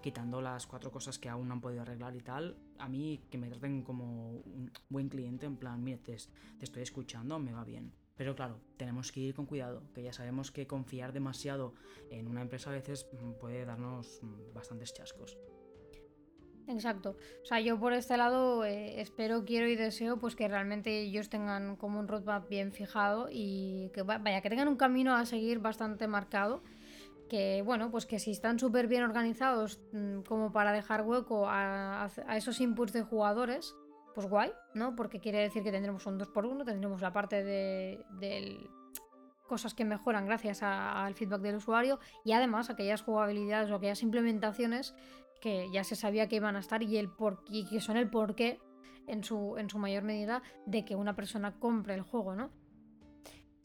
quitando 0.01 0.41
las 0.41 0.67
cuatro 0.67 0.91
cosas 0.91 1.19
que 1.19 1.29
aún 1.29 1.49
no 1.49 1.55
han 1.55 1.61
podido 1.61 1.83
arreglar 1.83 2.15
y 2.15 2.21
tal, 2.21 2.57
a 2.79 2.89
mí 2.89 3.21
que 3.31 3.39
me 3.39 3.49
traten 3.49 3.83
como 3.83 4.31
un 4.31 4.71
buen 4.89 5.09
cliente, 5.09 5.47
en 5.47 5.57
plan, 5.57 5.83
mire, 5.83 5.99
te, 5.99 6.17
te 6.59 6.65
estoy 6.65 6.83
escuchando, 6.83 7.39
me 7.39 7.53
va 7.53 7.65
bien. 7.65 7.93
Pero 8.17 8.35
claro, 8.35 8.61
tenemos 8.77 9.13
que 9.13 9.21
ir 9.21 9.35
con 9.35 9.47
cuidado, 9.47 9.83
que 9.95 10.03
ya 10.03 10.13
sabemos 10.13 10.51
que 10.51 10.67
confiar 10.67 11.13
demasiado 11.13 11.75
en 12.11 12.29
una 12.29 12.43
empresa 12.43 12.71
a 12.71 12.75
veces 12.75 13.09
puede 13.41 13.65
darnos 13.65 14.21
bastantes 14.53 14.93
chascos. 14.93 15.39
Exacto. 16.71 17.17
O 17.43 17.45
sea, 17.45 17.61
yo 17.61 17.79
por 17.79 17.93
este 17.93 18.17
lado 18.17 18.65
eh, 18.65 19.01
espero, 19.01 19.45
quiero 19.45 19.69
y 19.69 19.77
deseo 19.77 20.19
pues 20.19 20.37
que 20.37 20.49
realmente 20.49 21.01
ellos 21.01 21.29
tengan 21.29 21.77
como 21.77 21.99
un 21.99 22.09
roadmap 22.09 22.49
bien 22.49 22.73
fijado 22.73 23.29
y 23.31 23.91
que 23.93 24.03
vaya, 24.03 24.41
que 24.41 24.51
tengan 24.51 24.69
un 24.69 24.77
camino 24.77 25.15
a 25.15 25.27
seguir 25.27 25.59
bastante 25.59 26.07
marcado. 26.07 26.63
Que 27.29 27.63
bueno, 27.63 27.91
pues 27.91 28.07
que 28.07 28.19
si 28.19 28.33
están 28.33 28.59
súper 28.59 28.89
bien 28.89 29.03
organizados 29.03 29.81
mm, 29.93 30.23
como 30.23 30.53
para 30.53 30.73
dejar 30.73 31.03
hueco 31.03 31.47
a, 31.49 32.09
esos 32.35 32.61
inputs 32.61 32.93
de 32.93 33.03
jugadores, 33.03 33.75
pues 34.15 34.27
guay, 34.27 34.53
¿no? 34.75 34.97
Porque 34.97 35.21
quiere 35.21 35.39
decir 35.39 35.63
que 35.63 35.71
tendremos 35.71 36.07
un 36.07 36.19
2x1, 36.19 36.65
tendremos 36.65 37.01
la 37.01 37.13
parte 37.13 37.45
de, 37.45 38.05
cosas 39.47 39.75
que 39.75 39.85
mejoran 39.85 40.27
gracias 40.27 40.63
al 40.63 41.15
feedback 41.15 41.41
del 41.41 41.57
usuario 41.57 41.99
y 42.25 42.33
además 42.33 42.71
aquellas 42.71 43.03
jugabilidades 43.03 43.71
o 43.71 43.77
aquellas 43.77 44.03
implementaciones 44.03 44.95
que 45.41 45.71
ya 45.73 45.85
se 45.85 45.97
sabía 45.97 46.29
que 46.29 46.37
iban 46.37 46.57
a 46.57 46.61
estar 46.61 46.83
y, 46.83 46.97
el 46.97 47.11
por, 47.11 47.43
y 47.49 47.67
que 47.69 47.81
son 47.81 47.97
el 47.97 48.09
porqué 48.09 48.59
en 49.07 49.25
su, 49.25 49.57
en 49.59 49.71
su 49.71 49.79
mayor 49.79 50.05
medida 50.05 50.43
de 50.67 50.85
que 50.85 50.95
una 50.95 51.17
persona 51.17 51.59
compre 51.59 51.95
el 51.95 52.03
juego, 52.03 52.35
¿no? 52.35 52.51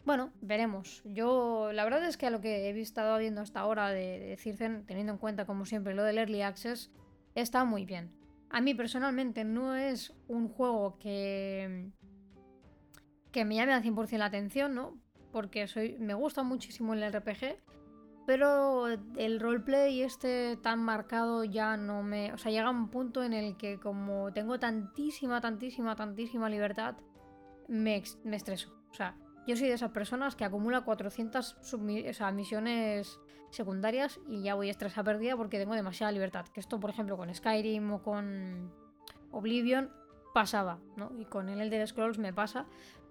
Bueno, 0.06 0.32
veremos. 0.40 1.02
Yo, 1.06 1.72
la 1.74 1.84
verdad 1.84 2.06
es 2.06 2.16
que 2.16 2.28
a 2.28 2.30
lo 2.30 2.40
que 2.40 2.70
he 2.70 2.80
estado 2.80 3.18
viendo 3.18 3.42
hasta 3.42 3.60
ahora 3.60 3.90
de, 3.90 4.20
de 4.20 4.84
teniendo 4.86 5.14
en 5.14 5.18
cuenta, 5.18 5.46
como 5.46 5.66
siempre, 5.66 5.96
lo 5.96 6.04
del 6.04 6.20
Early 6.20 6.44
Access, 6.44 6.92
está 7.34 7.66
muy 7.66 7.86
bien. 7.86 8.12
A 8.52 8.62
mí 8.62 8.76
personalmente 8.76 9.44
no 9.44 9.76
es 9.76 10.14
un 10.28 10.48
juego 10.48 11.00
que, 11.00 11.90
que 13.32 13.46
me 13.46 13.56
llame 13.56 13.74
al 13.74 13.84
100% 13.84 14.18
la 14.18 14.26
atención, 14.26 14.76
¿no? 14.76 15.02
Porque 15.32 15.68
soy, 15.68 15.98
me 16.00 16.14
gusta 16.14 16.44
muchísimo 16.44 16.94
el 16.94 17.12
RPG, 17.12 17.58
pero 18.26 18.88
el 18.88 19.40
roleplay 19.40 20.02
este 20.02 20.58
tan 20.58 20.80
marcado 20.80 21.44
ya 21.44 21.78
no 21.78 22.02
me... 22.04 22.34
O 22.34 22.38
sea, 22.38 22.52
llega 22.52 22.70
un 22.70 22.90
punto 22.90 23.24
en 23.24 23.34
el 23.34 23.56
que 23.58 23.80
como 23.80 24.34
tengo 24.34 24.60
tantísima, 24.60 25.42
tantísima, 25.42 25.96
tantísima 25.96 26.50
libertad, 26.50 26.96
me, 27.68 28.02
me 28.24 28.36
estreso. 28.36 28.74
O 28.92 28.94
sea, 28.94 29.16
yo 29.48 29.56
soy 29.56 29.68
de 29.68 29.76
esas 29.76 29.92
personas 29.92 30.36
que 30.36 30.44
acumula 30.44 30.82
400 30.82 31.58
submi- 31.62 32.10
o 32.20 32.32
misiones 32.34 33.20
secundarias 33.52 34.20
y 34.28 34.42
ya 34.42 34.56
voy 34.56 34.70
estresada 34.70 35.04
perdida 35.04 35.38
porque 35.38 35.60
tengo 35.60 35.76
demasiada 35.76 36.12
libertad. 36.12 36.46
Que 36.48 36.60
esto, 36.60 36.80
por 36.80 36.90
ejemplo, 36.90 37.18
con 37.18 37.34
Skyrim 37.34 37.92
o 37.92 38.02
con 38.02 38.72
Oblivion 39.32 39.92
pasaba, 40.34 40.80
¿no? 40.98 41.12
Y 41.20 41.26
con 41.26 41.50
el 41.50 41.62
Elder 41.62 41.88
Scrolls 41.88 42.18
me 42.18 42.34
pasa. 42.34 42.66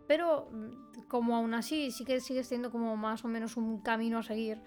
Pero 0.07 0.51
mm, 0.51 1.03
como 1.09 1.37
aún 1.37 1.55
así 1.55 1.91
sí 1.91 2.05
que 2.05 2.21
sigues 2.21 2.49
teniendo 2.49 2.71
como 2.71 2.97
más 2.97 3.25
o 3.25 3.29
menos 3.29 3.57
un 3.57 3.81
camino 3.81 4.19
a 4.19 4.23
seguir, 4.23 4.61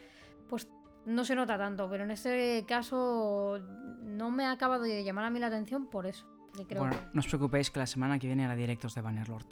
pues 0.47 0.67
no 1.05 1.23
se 1.25 1.35
nota 1.35 1.57
tanto. 1.57 1.89
Pero 1.89 2.03
en 2.03 2.11
este 2.11 2.65
caso 2.67 3.59
no 4.03 4.31
me 4.31 4.45
ha 4.45 4.51
acabado 4.51 4.83
de 4.83 5.03
llamar 5.03 5.25
a 5.25 5.29
mí 5.29 5.39
la 5.39 5.47
atención 5.47 5.89
por 5.89 6.05
eso. 6.07 6.25
creo 6.67 6.81
Bueno, 6.81 6.95
que- 6.99 7.07
no 7.13 7.19
os 7.19 7.27
preocupéis 7.27 7.69
que 7.71 7.79
la 7.79 7.87
semana 7.87 8.17
que 8.19 8.27
viene 8.27 8.45
hará 8.45 8.55
directos 8.55 8.95
de 8.95 9.01
Bannerlord. 9.01 9.45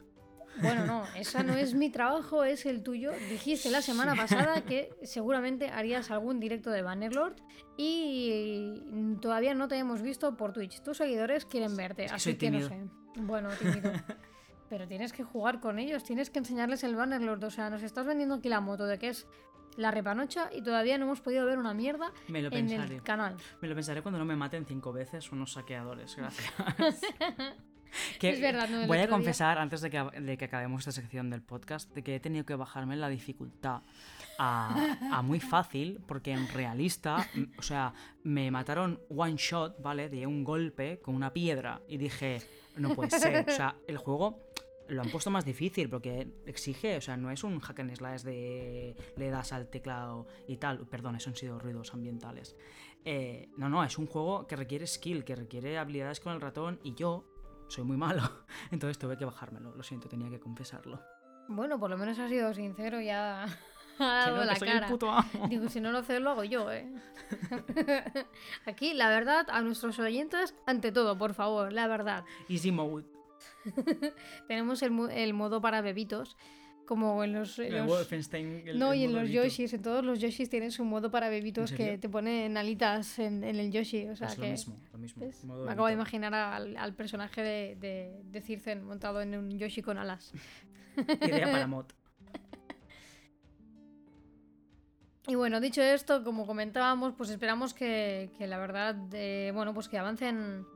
Bueno, 0.61 0.85
no, 0.85 1.03
esa 1.15 1.43
no 1.43 1.53
es 1.55 1.73
mi 1.73 1.89
trabajo, 1.89 2.43
es 2.45 2.65
el 2.65 2.81
tuyo. 2.81 3.11
Dijiste 3.29 3.69
la 3.69 3.81
semana 3.81 4.15
pasada 4.15 4.61
que 4.65 4.89
seguramente 5.03 5.69
harías 5.69 6.09
algún 6.11 6.39
directo 6.39 6.71
de 6.71 6.81
Bannerlord 6.81 7.35
y 7.77 9.17
todavía 9.21 9.53
no 9.53 9.67
te 9.67 9.77
hemos 9.77 10.01
visto 10.01 10.35
por 10.37 10.53
Twitch. 10.53 10.81
Tus 10.81 10.97
seguidores 10.97 11.45
quieren 11.45 11.75
verte, 11.75 12.05
Es 12.05 12.11
que 12.11 12.15
así 12.15 12.35
que 12.35 12.51
no 12.51 12.67
sé. 12.67 12.87
Bueno, 13.17 13.49
tímido. 13.59 13.91
Pero 14.69 14.87
tienes 14.87 15.13
que 15.13 15.23
jugar 15.23 15.59
con 15.59 15.77
ellos, 15.77 16.03
tienes 16.03 16.29
que 16.31 16.39
enseñarles 16.39 16.83
el 16.83 16.95
Bannerlord. 16.95 17.43
O 17.43 17.51
sea, 17.51 17.69
nos 17.69 17.83
estás 17.83 18.05
vendiendo 18.05 18.35
aquí 18.35 18.49
la 18.49 18.61
moto 18.61 18.85
de 18.85 18.97
que 18.97 19.09
es 19.09 19.27
la 19.77 19.91
repanocha 19.91 20.49
y 20.53 20.61
todavía 20.61 20.97
no 20.97 21.05
hemos 21.05 21.21
podido 21.21 21.45
ver 21.45 21.57
una 21.57 21.73
mierda 21.73 22.11
Me 22.27 22.41
lo 22.41 22.47
en 22.47 22.67
pensaré. 22.67 22.95
el 22.95 23.03
canal. 23.03 23.35
Me 23.61 23.67
lo 23.67 23.75
pensaré 23.75 24.01
cuando 24.01 24.19
no 24.19 24.25
me 24.25 24.35
maten 24.35 24.65
cinco 24.65 24.91
veces 24.93 25.31
unos 25.31 25.53
saqueadores. 25.53 26.15
Gracias. 26.15 26.51
Que, 28.19 28.31
Es 28.31 28.41
verdad, 28.41 28.67
¿no? 28.67 28.85
Voy 28.87 28.97
a 28.97 29.01
día- 29.01 29.09
confesar, 29.09 29.57
antes 29.57 29.79
de 29.79 29.89
que, 29.89 30.03
de 30.19 30.37
que 30.37 30.45
acabemos 30.45 30.81
esta 30.81 30.91
sección 30.91 31.29
del 31.29 31.41
podcast, 31.41 31.93
de 31.95 32.03
que 32.03 32.15
he 32.15 32.19
tenido 32.19 32.45
que 32.45 32.53
bajarme 32.55 32.97
la 32.97 33.07
dificultad 33.07 33.83
a, 34.37 34.97
a 35.13 35.21
muy 35.21 35.39
fácil, 35.39 36.01
porque 36.05 36.31
en 36.33 36.49
realista, 36.49 37.25
o 37.57 37.61
sea, 37.61 37.93
me 38.23 38.51
mataron 38.51 38.99
one 39.07 39.35
shot, 39.37 39.81
¿vale? 39.81 40.09
De 40.09 40.27
un 40.27 40.43
golpe 40.43 40.99
con 41.01 41.15
una 41.15 41.31
piedra. 41.31 41.79
Y 41.87 41.95
dije, 41.97 42.41
no 42.75 42.93
puede 42.95 43.11
ser. 43.17 43.45
O 43.47 43.51
sea, 43.53 43.75
el 43.87 43.97
juego 43.97 44.44
lo 44.89 45.01
han 45.01 45.09
puesto 45.09 45.29
más 45.31 45.45
difícil 45.45 45.89
porque 45.89 46.27
exige, 46.45 46.97
o 46.97 47.01
sea, 47.01 47.17
no 47.17 47.31
es 47.31 47.43
un 47.43 47.59
hack 47.59 47.79
and 47.79 47.95
slash 47.95 48.21
de 48.21 48.95
le 49.17 49.29
das 49.29 49.53
al 49.53 49.67
teclado 49.69 50.27
y 50.47 50.57
tal. 50.57 50.85
Perdón, 50.87 51.15
eso 51.15 51.29
han 51.29 51.35
sido 51.35 51.59
ruidos 51.59 51.93
ambientales. 51.93 52.55
Eh, 53.03 53.49
no, 53.57 53.69
no, 53.69 53.83
es 53.83 53.97
un 53.97 54.07
juego 54.07 54.47
que 54.47 54.55
requiere 54.55 54.87
skill, 54.87 55.23
que 55.23 55.35
requiere 55.35 55.77
habilidades 55.77 56.19
con 56.19 56.33
el 56.33 56.41
ratón 56.41 56.79
y 56.83 56.95
yo 56.95 57.25
soy 57.67 57.83
muy 57.83 57.97
malo. 57.97 58.21
Entonces 58.71 58.97
tuve 58.97 59.17
que 59.17 59.25
bajármelo, 59.25 59.75
lo 59.75 59.83
siento, 59.83 60.07
tenía 60.09 60.29
que 60.29 60.39
confesarlo. 60.39 61.01
Bueno, 61.47 61.79
por 61.79 61.89
lo 61.91 61.97
menos 61.97 62.17
has 62.17 62.29
sido 62.29 62.53
sincero 62.53 62.99
y 62.99 63.09
ha, 63.09 63.43
ha 63.43 63.47
Que 63.97 64.03
dado 64.03 64.35
no, 64.37 64.41
que 64.41 64.47
la 64.47 64.55
soy 64.55 64.67
cara. 64.67 64.85
el 64.87 64.91
puto 64.91 65.09
amo. 65.11 65.47
Digo, 65.49 65.69
si 65.69 65.79
no 65.79 65.91
lo 65.91 66.03
sé, 66.03 66.19
lo 66.19 66.31
hago 66.31 66.43
yo, 66.43 66.71
¿eh? 66.71 66.91
Aquí, 68.65 68.93
la 68.93 69.09
verdad, 69.09 69.47
a 69.49 69.61
nuestros 69.61 69.99
oyentes, 69.99 70.55
ante 70.65 70.91
todo, 70.91 71.17
por 71.17 71.33
favor, 71.33 71.71
la 71.73 71.87
verdad. 71.87 72.25
Easy 72.49 72.71
mode. 72.71 73.05
Tenemos 74.47 74.81
el, 74.83 74.93
el 75.11 75.33
modo 75.33 75.61
para 75.61 75.81
bebitos, 75.81 76.37
como 76.85 77.23
en 77.23 77.33
los... 77.33 77.57
en 77.59 77.73
El 77.73 77.77
los- 77.79 77.87
Wolfenstein. 77.87 78.67
el- 78.67 78.77
no, 78.79 78.93
y 78.93 79.03
en 79.05 79.13
los. 79.13 79.29
Yoshis, 79.29 79.73
en 79.73 79.81
todos 79.81 80.03
los 80.05 80.19
Yoshis 80.19 80.49
tienen 80.49 80.71
su 80.71 80.85
modo 80.85 81.09
para 81.11 81.29
bebitos 81.29 81.71
¿En 81.71 81.77
que 81.77 81.97
te 81.97 82.07
ponen 82.09 82.57
alitas 82.57 83.17
en, 83.19 83.43
en 83.43 83.55
el 83.55 83.71
Yoshi. 83.71 84.07
O 84.09 84.15
sea 84.15 84.27
Es 84.27 84.37
lo 84.37 84.43
que 84.43 84.51
mismo, 84.51 84.75
lo 84.91 84.97
mismo. 84.99 85.25
me 85.65 85.71
acabo 85.71 85.87
de 85.87 85.93
imaginar 85.93 86.33
al, 86.33 86.77
al 86.77 86.93
personaje 86.93 87.41
de, 87.41 87.75
de, 87.79 88.21
de 88.23 88.41
Circen 88.41 88.83
montado 88.83 89.21
en 89.21 89.35
un 89.35 89.57
Yoshi 89.57 89.81
con 89.81 89.97
alas. 89.97 90.31
Idea 91.21 91.51
para 91.51 91.67
mod. 91.75 91.85
Y 95.27 95.33
bueno, 95.33 95.59
dicho 95.59 95.81
esto, 95.81 96.23
como 96.23 96.45
comentábamos, 96.45 97.13
pues 97.17 97.31
esperamos 97.31 97.73
que, 97.73 98.29
que 98.37 98.45
la 98.45 98.59
verdad, 98.59 98.95
eh, 99.13 99.51
bueno, 99.55 99.73
pues 99.73 99.89
que 99.89 99.97
avancen 99.97 100.67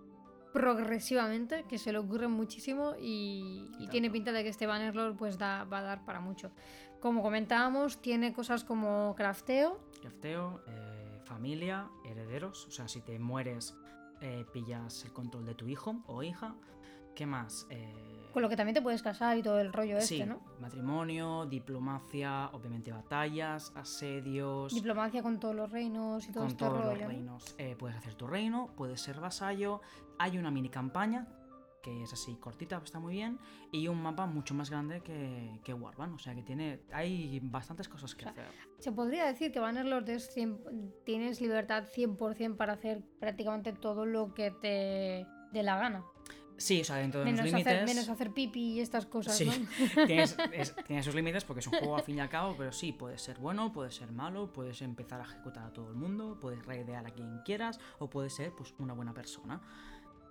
progresivamente, 0.54 1.66
que 1.68 1.78
se 1.78 1.92
le 1.92 2.00
ocurren 2.00 2.32
muchísimo 2.32 2.94
y, 3.00 3.70
tiene 3.92 4.10
pinta 4.10 4.32
de 4.32 4.44
que 4.44 4.50
este 4.50 4.68
Bannerlord 4.68 5.16
pues 5.16 5.38
da, 5.38 5.64
va 5.64 5.80
a 5.80 5.84
dar 5.84 6.06
para 6.06 6.20
mucho. 6.20 6.52
Como 7.00 7.22
comentábamos, 7.22 8.02
tiene 8.02 8.34
cosas 8.34 8.64
como 8.64 9.16
crafteo, 9.16 9.80
Crafteo, 10.02 10.62
eh, 10.68 11.20
familia, 11.24 11.90
herederos. 12.06 12.66
O 12.68 12.72
sea, 12.72 12.88
si 12.88 13.02
te 13.02 13.20
mueres, 13.20 13.76
eh, 14.22 14.46
pillas 14.52 15.06
el 15.06 15.14
control 15.14 15.46
de 15.46 15.56
tu 15.56 15.68
hijo 15.68 16.02
o 16.08 16.24
hija. 16.24 16.56
¿Qué 17.16 17.26
más? 17.26 17.68
Eh, 17.70 18.19
con 18.32 18.42
lo 18.42 18.50
que 18.50 18.56
también 18.56 18.76
te 18.76 18.82
puedes 18.82 19.02
casar 19.02 19.38
y 19.38 19.44
todo 19.44 19.60
el 19.60 19.74
rollo 19.74 20.00
sí, 20.02 20.16
este, 20.16 20.26
¿no? 20.26 20.42
matrimonio, 20.60 21.46
diplomacia, 21.46 22.50
obviamente 22.54 22.92
batallas, 22.92 23.72
asedios. 23.76 24.74
Diplomacia 24.74 25.24
con 25.24 25.40
todos 25.40 25.56
los 25.56 25.72
reinos 25.72 26.28
y 26.28 26.32
todo 26.32 26.44
con 26.44 26.52
este 26.52 26.66
todos 26.66 26.78
rollo. 26.78 26.92
los 26.92 27.02
¿no? 27.02 27.08
reinos. 27.08 27.56
Eh, 27.58 27.76
puedes 27.78 27.98
hacer 27.98 28.16
tu 28.16 28.28
reino, 28.28 28.72
puedes 28.76 29.02
ser 29.02 29.20
vasallo. 29.20 29.82
Hay 30.18 30.38
una 30.38 30.52
mini 30.52 30.70
campaña 30.70 31.28
que 31.82 32.04
es 32.04 32.14
así 32.14 32.36
cortita, 32.36 32.82
está 32.84 33.00
muy 33.00 33.14
bien. 33.16 33.40
Y 33.72 33.88
un 33.88 34.02
mapa 34.02 34.26
mucho 34.26 34.54
más 34.54 34.70
grande 34.70 35.02
que, 35.02 35.60
que 35.64 35.74
Warband. 35.74 36.16
O 36.16 36.20
sea 36.20 36.36
que 36.36 36.44
tiene. 36.44 36.82
Hay 36.92 37.40
bastantes 37.42 37.88
cosas 37.88 38.16
que 38.16 38.26
O 38.26 38.32
sea, 38.34 38.44
hacer. 38.44 38.54
Se 38.80 38.92
podría 38.92 39.26
decir 39.26 39.52
que 39.52 39.60
Bannerlord 39.60 40.10
es 40.10 40.30
100 40.34 40.94
tienes 41.06 41.42
libertad 41.42 41.86
100% 41.86 42.58
para 42.58 42.74
hacer 42.74 43.02
prácticamente 43.20 43.74
todo 43.74 44.06
lo 44.06 44.34
que 44.34 44.52
te 44.52 45.26
dé 45.52 45.64
la 45.64 45.78
gana. 45.78 46.06
Sí, 46.60 46.82
o 46.82 46.84
sea, 46.84 46.98
dentro 46.98 47.22
de 47.22 47.26
Menos 47.26 47.46
los 47.46 47.54
hacer, 47.54 47.66
límites. 47.74 47.96
menos 47.96 48.10
hacer 48.10 48.32
pipi 48.32 48.60
y 48.74 48.80
estas 48.82 49.06
cosas, 49.06 49.36
Sí. 49.38 49.46
¿no? 49.46 50.06
Tienes, 50.06 50.38
es- 50.54 50.76
tiene 50.86 51.02
sus 51.02 51.16
límites 51.16 51.44
porque 51.46 51.62
es 51.62 51.68
un 51.68 51.74
juego 51.80 51.96
al 51.96 52.04
fin 52.04 52.18
y 52.18 52.20
al 52.20 52.30
cabo, 52.30 52.56
pero 52.58 52.72
sí, 52.72 52.92
puedes 52.92 53.22
ser 53.22 53.40
bueno, 53.40 53.72
puedes 53.72 53.96
ser 53.96 54.12
malo, 54.12 54.52
puedes 54.54 54.82
empezar 54.82 55.22
a 55.22 55.24
ejecutar 55.24 55.66
a 55.66 55.74
todo 55.74 55.90
el 55.90 55.96
mundo, 55.96 56.38
puedes 56.40 56.64
raidear 56.66 57.06
a 57.08 57.12
quien 57.12 57.40
quieras, 57.46 57.80
o 58.00 58.10
puedes 58.10 58.34
ser 58.34 58.52
pues 58.56 58.74
una 58.78 58.94
buena 58.94 59.14
persona. 59.14 59.62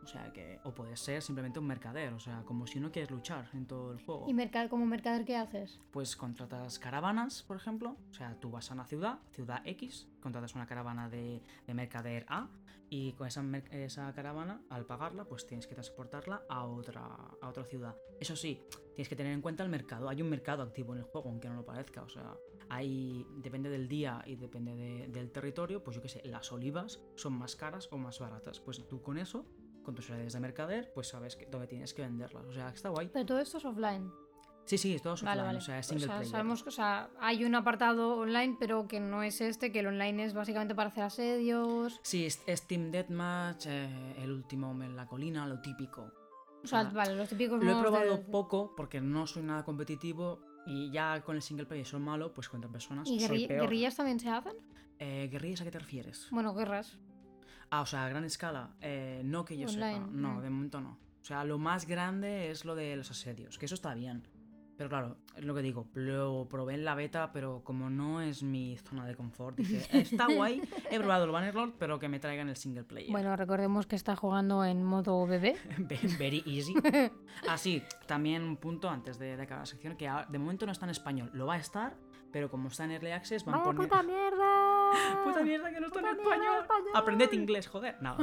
O 0.02 0.06
sea 0.06 0.32
que. 0.32 0.58
O 0.64 0.72
puedes 0.74 1.00
ser 1.00 1.20
simplemente 1.22 1.58
un 1.58 1.66
mercader, 1.66 2.12
o 2.14 2.18
sea, 2.20 2.42
como 2.44 2.66
si 2.66 2.80
no 2.80 2.90
quieres 2.90 3.10
luchar 3.10 3.48
en 3.52 3.66
todo 3.66 3.92
el 3.92 4.02
juego. 4.04 4.26
¿Y 4.28 4.34
mercado, 4.34 4.68
como 4.68 4.86
mercader 4.86 5.24
qué 5.24 5.36
haces? 5.36 5.80
Pues 5.90 6.16
contratas 6.16 6.78
caravanas, 6.78 7.42
por 7.42 7.56
ejemplo. 7.56 7.96
O 8.10 8.14
sea, 8.14 8.34
tú 8.40 8.50
vas 8.50 8.70
a 8.70 8.74
una 8.74 8.86
ciudad, 8.86 9.18
ciudad 9.32 9.60
X, 9.66 10.08
contratas 10.20 10.54
una 10.54 10.66
caravana 10.66 11.08
de, 11.08 11.42
de 11.66 11.74
mercader 11.74 12.24
A 12.28 12.48
y 12.90 13.12
con 13.12 13.26
esa, 13.26 13.44
esa 13.70 14.10
caravana, 14.14 14.62
al 14.70 14.86
pagarla, 14.86 15.24
pues 15.26 15.46
tienes 15.46 15.66
que 15.66 15.74
transportarla 15.74 16.42
a 16.48 16.64
otra, 16.64 17.04
a 17.42 17.48
otra 17.48 17.64
ciudad. 17.64 17.94
Eso 18.18 18.34
sí, 18.34 18.62
tienes 18.94 19.10
que 19.10 19.16
tener 19.16 19.32
en 19.34 19.42
cuenta 19.42 19.62
el 19.62 19.68
mercado. 19.68 20.08
Hay 20.08 20.22
un 20.22 20.30
mercado 20.30 20.62
activo 20.62 20.94
en 20.94 21.00
el 21.00 21.04
juego, 21.04 21.28
aunque 21.28 21.48
no 21.50 21.56
lo 21.56 21.66
parezca. 21.66 22.02
O 22.02 22.08
sea, 22.08 22.34
hay, 22.70 23.26
depende 23.42 23.68
del 23.68 23.88
día 23.88 24.22
y 24.26 24.36
depende 24.36 24.74
de- 24.74 25.08
del 25.08 25.30
territorio, 25.30 25.84
pues 25.84 25.96
yo 25.96 26.02
qué 26.02 26.08
sé, 26.08 26.22
las 26.24 26.50
olivas 26.50 27.00
son 27.16 27.34
más 27.34 27.56
caras 27.56 27.88
o 27.92 27.98
más 27.98 28.18
baratas. 28.20 28.58
Pues 28.60 28.86
tú 28.88 29.02
con 29.02 29.18
eso, 29.18 29.44
con 29.88 29.94
tus 29.94 30.08
redes 30.10 30.34
de 30.34 30.40
mercader, 30.40 30.92
pues 30.94 31.08
sabes 31.08 31.34
que, 31.34 31.46
dónde 31.46 31.66
tienes 31.66 31.94
que 31.94 32.02
venderlas. 32.02 32.44
O 32.44 32.52
sea, 32.52 32.68
está 32.68 32.90
guay. 32.90 33.08
Pero 33.10 33.24
todo 33.24 33.38
esto 33.40 33.56
es 33.56 33.64
offline. 33.64 34.12
Sí, 34.66 34.76
sí, 34.76 34.94
es 34.94 35.00
todo 35.00 35.14
Vale, 35.14 35.30
offline, 35.30 35.46
vale. 35.46 35.58
o 35.58 35.60
sea, 35.62 35.78
es 35.78 35.86
single 35.86 36.06
player. 36.08 36.26
sabemos 36.26 36.62
que 36.62 36.68
o 36.68 36.72
sea, 36.72 37.08
hay 37.20 37.42
un 37.42 37.54
apartado 37.54 38.18
online, 38.18 38.58
pero 38.60 38.86
que 38.86 39.00
no 39.00 39.22
es 39.22 39.40
este, 39.40 39.72
que 39.72 39.78
el 39.80 39.86
online 39.86 40.26
es 40.26 40.34
básicamente 40.34 40.74
para 40.74 40.90
hacer 40.90 41.04
asedios. 41.04 41.98
Sí, 42.02 42.26
es, 42.26 42.42
es 42.46 42.66
Team 42.66 42.90
Deathmatch, 42.90 43.64
eh, 43.66 44.14
el 44.18 44.30
último 44.30 44.72
en 44.72 44.94
la 44.94 45.06
colina, 45.06 45.46
lo 45.46 45.58
típico. 45.62 46.12
O 46.62 46.66
sea, 46.66 46.80
Ah, 46.80 46.90
vale, 46.92 47.16
los 47.16 47.30
típicos 47.30 47.64
Lo 47.64 47.78
he 47.78 47.80
probado 47.80 48.18
de- 48.18 48.24
poco 48.24 48.74
porque 48.76 49.00
no 49.00 49.26
soy 49.26 49.42
nada 49.44 49.64
competitivo 49.64 50.40
y 50.66 50.90
ya 50.90 51.22
con 51.22 51.36
el 51.36 51.40
single 51.40 51.64
player 51.64 51.86
soy 51.86 52.00
malo, 52.00 52.34
pues 52.34 52.50
contra 52.50 52.70
personas 52.70 53.08
¿Y 53.08 53.20
soy 53.20 53.44
guerri- 53.44 53.48
peor. 53.48 53.60
guerrillas 53.62 53.96
también 53.96 54.20
se 54.20 54.28
hacen? 54.28 54.52
Eh, 54.98 55.28
¿Guerrillas 55.32 55.62
a 55.62 55.64
qué 55.64 55.70
te 55.70 55.78
refieres? 55.78 56.26
Bueno, 56.30 56.52
guerras. 56.52 56.98
Ah, 57.70 57.82
o 57.82 57.86
sea, 57.86 58.06
a 58.06 58.08
gran 58.08 58.24
escala. 58.24 58.70
Eh, 58.80 59.22
no 59.24 59.44
que 59.44 59.56
yo 59.56 59.68
Online, 59.68 59.94
sepa. 59.98 60.10
No, 60.10 60.34
mm. 60.34 60.42
de 60.42 60.50
momento 60.50 60.80
no. 60.80 60.98
O 61.20 61.24
sea, 61.24 61.44
lo 61.44 61.58
más 61.58 61.86
grande 61.86 62.50
es 62.50 62.64
lo 62.64 62.74
de 62.74 62.96
los 62.96 63.10
asedios, 63.10 63.58
que 63.58 63.66
eso 63.66 63.74
está 63.74 63.94
bien. 63.94 64.26
Pero 64.78 64.88
claro, 64.90 65.16
es 65.34 65.44
lo 65.44 65.56
que 65.56 65.60
digo, 65.60 65.88
lo 65.94 66.46
probé 66.48 66.74
en 66.74 66.84
la 66.84 66.94
beta, 66.94 67.32
pero 67.32 67.62
como 67.64 67.90
no 67.90 68.20
es 68.20 68.44
mi 68.44 68.78
zona 68.78 69.04
de 69.06 69.16
confort, 69.16 69.56
dije, 69.56 69.84
está 69.98 70.26
guay, 70.32 70.62
he 70.88 70.98
probado 71.00 71.24
el 71.24 71.32
Bannerlord, 71.32 71.72
pero 71.80 71.98
que 71.98 72.08
me 72.08 72.20
traigan 72.20 72.48
el 72.48 72.54
single 72.54 72.84
player. 72.84 73.10
Bueno, 73.10 73.34
recordemos 73.34 73.88
que 73.88 73.96
está 73.96 74.14
jugando 74.14 74.64
en 74.64 74.84
modo 74.84 75.26
bebé. 75.26 75.56
Ve- 75.78 75.98
Very 76.18 76.44
easy. 76.46 76.74
Ah, 77.48 77.58
sí, 77.58 77.82
también 78.06 78.42
un 78.42 78.56
punto 78.56 78.88
antes 78.88 79.18
de, 79.18 79.36
de 79.36 79.42
acabar 79.42 79.62
la 79.62 79.66
sección, 79.66 79.96
que 79.96 80.08
de 80.28 80.38
momento 80.38 80.64
no 80.64 80.72
está 80.72 80.86
en 80.86 80.90
español. 80.90 81.30
Lo 81.34 81.46
va 81.46 81.54
a 81.54 81.58
estar, 81.58 81.96
pero 82.32 82.48
como 82.50 82.68
está 82.68 82.84
en 82.84 82.92
Early 82.92 83.10
Access, 83.10 83.44
van 83.44 83.54
¡Vaya 83.54 83.64
poniendo... 83.64 83.88
puta 83.88 84.02
mierda! 84.02 84.57
Puta 85.24 85.42
mierda 85.42 85.70
que 85.70 85.80
no 85.80 85.86
está 85.88 86.00
en 86.00 86.06
español. 86.06 86.56
español. 86.62 86.90
Aprended 86.94 87.32
inglés, 87.32 87.66
joder. 87.68 87.96
No. 88.00 88.16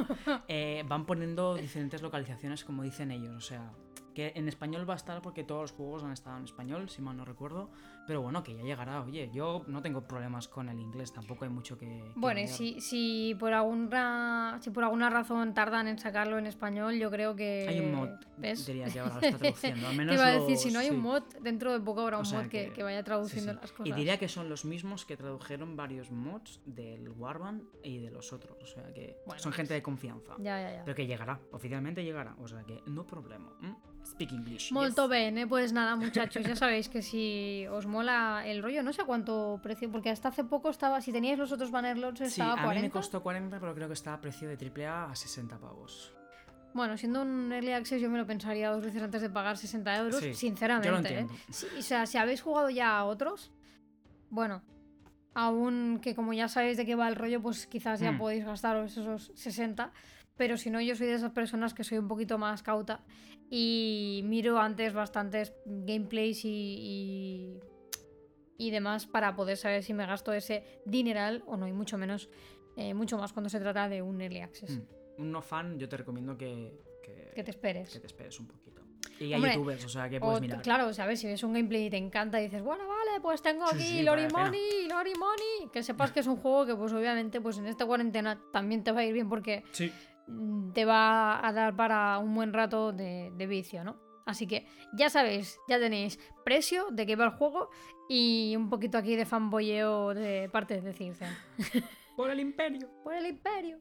Eh, 0.48 0.84
van 0.86 1.06
poniendo 1.06 1.54
diferentes 1.56 2.02
localizaciones 2.02 2.64
como 2.64 2.82
dicen 2.82 3.10
ellos. 3.10 3.34
O 3.36 3.40
sea, 3.40 3.72
que 4.16 4.32
en 4.34 4.48
español 4.48 4.88
va 4.88 4.94
a 4.94 4.96
estar 4.96 5.20
porque 5.20 5.44
todos 5.44 5.60
los 5.60 5.72
juegos 5.72 6.02
han 6.02 6.10
estado 6.12 6.38
en 6.38 6.44
español, 6.44 6.88
si 6.88 7.02
mal 7.02 7.18
no 7.18 7.26
recuerdo. 7.26 7.68
Pero 8.06 8.22
bueno, 8.22 8.42
que 8.42 8.56
ya 8.56 8.62
llegará. 8.62 9.02
Oye, 9.02 9.28
yo 9.30 9.62
no 9.66 9.82
tengo 9.82 10.00
problemas 10.08 10.48
con 10.48 10.70
el 10.70 10.80
inglés, 10.80 11.12
tampoco 11.12 11.44
hay 11.44 11.50
mucho 11.50 11.76
que. 11.76 11.86
que 11.86 12.12
Bueno, 12.14 12.40
y 12.40 12.46
si, 12.48 12.80
si, 12.80 13.36
por 13.38 13.52
alguna, 13.52 14.58
si 14.62 14.70
por 14.70 14.84
alguna 14.84 15.10
razón 15.10 15.52
tardan 15.52 15.86
en 15.88 15.98
sacarlo 15.98 16.38
en 16.38 16.46
español, 16.46 16.94
yo 16.98 17.10
creo 17.10 17.36
que. 17.36 17.66
Hay 17.68 17.80
un 17.80 17.94
mod, 17.94 18.08
¿ves? 18.38 18.64
diría 18.64 18.86
que 18.86 19.00
ahora 19.00 19.16
lo 19.16 19.20
está 19.26 19.36
traduciendo. 19.38 19.86
Al 19.86 19.92
Te 19.92 19.98
menos 19.98 20.14
iba 20.14 20.26
a 20.26 20.30
decir, 20.32 20.50
los- 20.52 20.62
si 20.62 20.70
no 20.72 20.78
hay 20.78 20.88
sí. 20.88 20.94
un 20.94 21.00
mod, 21.00 21.22
dentro 21.42 21.72
de 21.74 21.80
poco 21.80 22.00
habrá 22.00 22.16
O 22.16 22.20
un 22.20 22.26
sea 22.26 22.40
mod 22.42 22.48
que, 22.48 22.72
que- 22.72 22.82
vaya 22.82 23.00
Sí, 23.00 23.04
traduciendo 23.04 23.52
sí. 23.52 23.58
las 23.60 23.72
cosas. 23.72 23.86
Y 23.86 23.92
diría 23.92 24.18
que 24.18 24.28
son 24.28 24.48
los 24.48 24.64
mismos 24.64 25.04
que 25.04 25.18
tradujeron 25.18 25.76
varios 25.76 26.10
mods 26.10 26.62
del 26.64 27.10
Warband 27.10 27.64
y 27.82 27.98
de 27.98 28.10
los 28.10 28.32
otros. 28.32 28.56
O 28.62 28.66
sea 28.66 28.94
que 28.94 29.18
Bueno, 29.26 29.42
son 29.42 29.52
gente 29.52 29.74
de 29.74 29.82
confianza. 29.82 30.36
Ya, 30.38 30.58
ya, 30.62 30.72
ya. 30.76 30.84
Pero 30.84 30.94
que 30.94 31.06
llegará, 31.06 31.38
oficialmente 31.52 32.02
llegará. 32.02 32.34
O 32.40 32.48
sea 32.48 32.62
que 32.64 32.80
no 32.86 33.06
problema. 33.06 33.52
¿m? 33.60 33.74
Speak 34.06 34.32
English. 34.32 34.70
Molto 34.72 35.02
yes. 35.02 35.10
bene, 35.10 35.46
pues 35.46 35.72
nada, 35.72 35.96
muchachos, 35.96 36.44
ya 36.46 36.54
sabéis 36.54 36.88
que 36.88 37.02
si 37.02 37.66
os 37.70 37.86
mola 37.86 38.42
el 38.46 38.62
rollo, 38.62 38.82
no 38.82 38.92
sé 38.92 39.02
a 39.02 39.04
cuánto 39.04 39.58
precio, 39.62 39.90
porque 39.90 40.10
hasta 40.10 40.28
hace 40.28 40.44
poco 40.44 40.70
estaba, 40.70 41.00
si 41.00 41.12
teníais 41.12 41.38
los 41.38 41.50
otros 41.52 41.70
Bannerlords 41.72 42.18
Sí, 42.20 42.24
estaba 42.26 42.52
a 42.52 42.62
40. 42.64 42.74
mí 42.74 42.82
me 42.82 42.90
costó 42.90 43.22
40, 43.22 43.58
pero 43.58 43.74
creo 43.74 43.88
que 43.88 43.94
está 43.94 44.14
a 44.14 44.20
precio 44.20 44.48
de 44.48 44.56
AAA 44.56 45.10
a 45.10 45.14
60 45.16 45.58
pavos. 45.58 46.12
Bueno, 46.72 46.96
siendo 46.96 47.22
un 47.22 47.50
early 47.52 47.72
access 47.72 48.00
yo 48.00 48.08
me 48.10 48.18
lo 48.18 48.26
pensaría 48.26 48.70
dos 48.70 48.84
veces 48.84 49.02
antes 49.02 49.22
de 49.22 49.30
pagar 49.30 49.56
60 49.56 49.96
euros, 49.96 50.20
Sí, 50.20 50.34
sinceramente. 50.34 51.10
yo 51.14 51.20
lo 51.20 51.26
¿eh? 51.32 51.38
Sí, 51.50 51.66
o 51.78 51.82
sea, 51.82 52.06
si 52.06 52.18
habéis 52.18 52.42
jugado 52.42 52.70
ya 52.70 52.98
a 52.98 53.04
otros, 53.06 53.50
bueno, 54.30 54.62
aún 55.34 55.98
que 56.02 56.14
como 56.14 56.32
ya 56.32 56.48
sabéis 56.48 56.76
de 56.76 56.86
qué 56.86 56.94
va 56.94 57.08
el 57.08 57.16
rollo, 57.16 57.42
pues 57.42 57.66
quizás 57.66 58.00
ya 58.00 58.12
Mm. 58.12 58.18
podéis 58.18 58.44
gastaros 58.44 58.92
esos 58.96 59.32
60. 59.34 59.90
Pero 60.36 60.56
si 60.56 60.70
no, 60.70 60.80
yo 60.80 60.94
soy 60.96 61.06
de 61.06 61.14
esas 61.14 61.32
personas 61.32 61.72
que 61.74 61.82
soy 61.84 61.98
un 61.98 62.08
poquito 62.08 62.36
más 62.38 62.62
cauta 62.62 63.04
y 63.50 64.20
miro 64.24 64.58
antes 64.58 64.92
bastantes 64.92 65.52
gameplays 65.64 66.44
y, 66.44 66.48
y, 66.48 67.60
y 68.58 68.70
demás 68.70 69.06
para 69.06 69.34
poder 69.36 69.56
saber 69.56 69.82
si 69.82 69.94
me 69.94 70.06
gasto 70.06 70.32
ese 70.32 70.80
dineral 70.84 71.42
o 71.46 71.56
no, 71.56 71.66
y 71.68 71.72
mucho 71.72 71.96
menos, 71.98 72.28
eh, 72.76 72.92
mucho 72.94 73.16
más 73.18 73.32
cuando 73.32 73.48
se 73.48 73.60
trata 73.60 73.88
de 73.88 74.02
un 74.02 74.20
early 74.20 74.40
access. 74.40 74.76
Mm. 74.76 74.82
Un 75.22 75.32
no 75.32 75.40
fan, 75.40 75.78
yo 75.78 75.88
te 75.88 75.96
recomiendo 75.96 76.36
que, 76.36 76.78
que, 77.02 77.32
Que 77.34 77.42
te 77.42 77.50
esperes. 77.50 77.90
que 77.90 78.00
te 78.00 78.06
esperes 78.06 78.38
un 78.38 78.46
poquito. 78.48 78.82
Y 79.18 79.24
hay 79.28 79.34
Hombre, 79.36 79.54
youtubers, 79.54 79.82
o 79.86 79.88
sea 79.88 80.10
que 80.10 80.18
O, 80.18 80.20
puedes 80.20 80.42
mirar. 80.42 80.60
claro, 80.60 80.92
¿sabes? 80.92 81.20
Si 81.20 81.26
ves 81.26 81.42
un 81.42 81.54
gameplay 81.54 81.86
y 81.86 81.90
te 81.90 81.96
encanta 81.96 82.38
y 82.38 82.44
dices, 82.44 82.60
bueno, 82.62 82.86
vale, 82.86 83.18
pues 83.22 83.40
tengo 83.40 83.66
Sí, 83.68 83.74
aquí 83.76 83.84
sí, 83.86 84.02
Lori 84.02 84.22
la 84.24 84.28
pena. 84.28 84.44
Money, 84.44 84.88
Lori 84.90 85.12
Money. 85.18 85.70
Que 85.72 85.82
sepas 85.82 86.12
que 86.12 86.20
es 86.20 86.26
un 86.26 86.36
juego 86.36 86.66
que, 86.66 86.74
pues 86.76 86.92
obviamente, 86.92 87.40
pues 87.40 87.56
en 87.56 87.66
esta 87.66 87.86
cuarentena 87.86 88.38
también 88.52 88.84
te 88.84 88.92
va 88.92 89.00
a 89.00 89.04
ir 89.06 89.14
bien 89.14 89.30
porque 89.30 89.62
Sí. 89.72 89.90
Mm, 90.26 90.72
te 90.72 90.84
va 90.84 91.46
a 91.46 91.52
dar 91.52 91.76
para 91.76 92.18
un 92.18 92.34
buen 92.34 92.52
rato 92.52 92.92
de, 92.92 93.32
de 93.36 93.46
vicio, 93.46 93.84
¿no? 93.84 93.96
Así 94.26 94.48
que 94.48 94.66
ya 94.92 95.08
sabéis, 95.08 95.58
ya 95.68 95.78
tenéis 95.78 96.18
precio 96.44 96.86
de 96.90 97.06
qué 97.06 97.14
va 97.14 97.26
el 97.26 97.30
juego 97.30 97.70
y 98.08 98.54
un 98.56 98.68
poquito 98.68 98.98
aquí 98.98 99.14
de 99.14 99.24
fanboyeo 99.24 100.14
de 100.14 100.48
parte 100.50 100.80
de 100.80 100.92
Circe. 100.92 101.26
Por 102.16 102.30
el 102.30 102.40
imperio. 102.40 102.88
Por 103.04 103.14
el 103.14 103.26
imperio. 103.26 103.78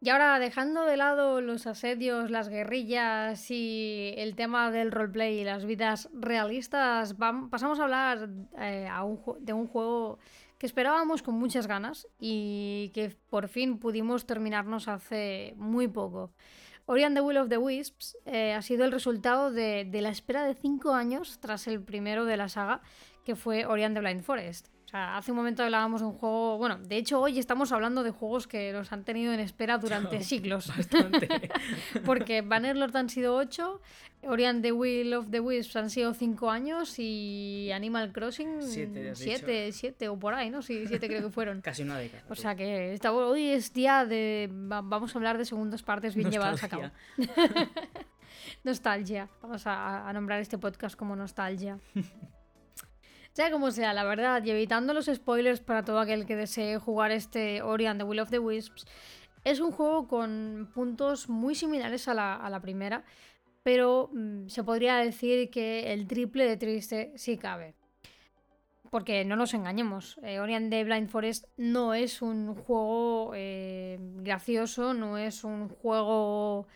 Y 0.00 0.10
ahora, 0.10 0.38
dejando 0.38 0.84
de 0.84 0.96
lado 0.96 1.40
los 1.40 1.66
asedios, 1.66 2.30
las 2.30 2.48
guerrillas 2.48 3.50
y 3.50 4.14
el 4.16 4.36
tema 4.36 4.70
del 4.70 4.92
roleplay 4.92 5.40
y 5.40 5.44
las 5.44 5.64
vidas 5.64 6.08
realistas, 6.12 7.18
vam- 7.18 7.50
pasamos 7.50 7.80
a 7.80 7.84
hablar 7.84 8.28
eh, 8.60 8.88
de 9.40 9.52
un 9.52 9.66
juego 9.66 10.20
que 10.56 10.66
esperábamos 10.66 11.22
con 11.22 11.34
muchas 11.34 11.66
ganas 11.66 12.06
y 12.20 12.90
que 12.94 13.16
por 13.28 13.48
fin 13.48 13.78
pudimos 13.78 14.24
terminarnos 14.24 14.86
hace 14.86 15.54
muy 15.56 15.88
poco. 15.88 16.30
Ori 16.86 17.02
and 17.02 17.16
the 17.16 17.20
Will 17.20 17.36
of 17.36 17.48
the 17.48 17.58
Wisps 17.58 18.16
eh, 18.24 18.54
ha 18.54 18.62
sido 18.62 18.84
el 18.84 18.92
resultado 18.92 19.50
de, 19.50 19.84
de 19.84 20.00
la 20.00 20.10
espera 20.10 20.44
de 20.44 20.54
5 20.54 20.94
años 20.94 21.38
tras 21.40 21.66
el 21.66 21.82
primero 21.82 22.24
de 22.24 22.36
la 22.36 22.48
saga, 22.48 22.82
que 23.24 23.34
fue 23.34 23.66
Ori 23.66 23.82
and 23.82 23.94
the 23.96 24.00
Blind 24.00 24.22
Forest. 24.22 24.68
O 24.88 24.90
sea, 24.90 25.18
hace 25.18 25.32
un 25.32 25.36
momento 25.36 25.62
hablábamos 25.62 26.00
de 26.00 26.06
un 26.06 26.14
juego. 26.14 26.56
Bueno, 26.56 26.78
de 26.78 26.96
hecho, 26.96 27.20
hoy 27.20 27.38
estamos 27.38 27.72
hablando 27.72 28.02
de 28.02 28.10
juegos 28.10 28.46
que 28.46 28.72
los 28.72 28.90
han 28.90 29.04
tenido 29.04 29.34
en 29.34 29.40
espera 29.40 29.76
durante 29.76 30.20
siglos. 30.24 30.72
Porque 32.06 32.40
Bannerlord 32.40 32.96
han 32.96 33.10
sido 33.10 33.36
8, 33.36 33.82
Ori 34.22 34.46
and 34.46 34.62
the 34.62 34.72
Will 34.72 35.12
of 35.12 35.30
the 35.30 35.40
Wisps 35.40 35.76
han 35.76 35.90
sido 35.90 36.14
5 36.14 36.50
años 36.50 36.94
y 36.98 37.70
Animal 37.74 38.12
Crossing 38.12 38.62
Siete, 38.62 39.10
has 39.10 39.18
7, 39.18 39.72
7 39.72 40.08
o 40.08 40.18
por 40.18 40.32
ahí, 40.32 40.48
¿no? 40.48 40.62
Sí, 40.62 40.86
7 40.86 41.06
creo 41.06 41.20
que 41.20 41.30
fueron. 41.30 41.60
Casi 41.62 41.82
una 41.82 41.98
década. 41.98 42.24
O 42.30 42.34
sea 42.34 42.54
que 42.56 42.94
esta- 42.94 43.12
hoy 43.12 43.44
es 43.48 43.74
día 43.74 44.06
de. 44.06 44.48
va- 44.50 44.80
Vamos 44.80 45.14
a 45.14 45.18
hablar 45.18 45.36
de 45.36 45.44
segundas 45.44 45.82
partes 45.82 46.14
bien 46.14 46.30
llevadas 46.30 46.64
a 46.64 46.68
cabo. 46.70 46.84
Nostalgia. 47.18 47.68
Nostalgia. 48.64 49.28
Vamos 49.42 49.66
a, 49.66 50.08
a 50.08 50.12
nombrar 50.14 50.40
este 50.40 50.56
podcast 50.56 50.96
como 50.96 51.14
Nostalgia. 51.14 51.78
Sea 53.38 53.52
como 53.52 53.70
sea, 53.70 53.92
la 53.94 54.02
verdad, 54.02 54.42
y 54.44 54.50
evitando 54.50 54.92
los 54.92 55.06
spoilers 55.06 55.60
para 55.60 55.84
todo 55.84 56.00
aquel 56.00 56.26
que 56.26 56.34
desee 56.34 56.76
jugar 56.76 57.12
este 57.12 57.62
Ori 57.62 57.86
and 57.86 58.00
the 58.00 58.04
Will 58.04 58.18
of 58.18 58.30
the 58.30 58.40
Wisps, 58.40 58.84
es 59.44 59.60
un 59.60 59.70
juego 59.70 60.08
con 60.08 60.68
puntos 60.74 61.28
muy 61.28 61.54
similares 61.54 62.08
a 62.08 62.14
la, 62.14 62.60
primera, 62.60 63.04
pero 63.62 64.10
mm, 64.12 64.48
se 64.48 64.64
podría 64.64 64.96
decir 64.96 65.50
que 65.50 65.92
el 65.92 66.08
triple 66.08 66.48
de 66.48 66.56
triste 66.56 67.12
sí 67.14 67.38
cabe. 67.38 67.76
Porque 68.90 69.24
no 69.24 69.36
nos 69.36 69.54
engañemos, 69.54 70.18
eh, 70.24 70.40
Ori 70.40 70.54
and 70.54 70.70
the 70.72 70.82
Blind 70.82 71.08
Forest 71.08 71.44
no 71.56 71.94
es 71.94 72.20
un 72.22 72.56
juego 72.56 73.34
eh, 73.36 73.98
gracioso, 74.16 74.94
no 74.94 75.16
es 75.16 75.44
un 75.44 75.68
juego 75.68 76.66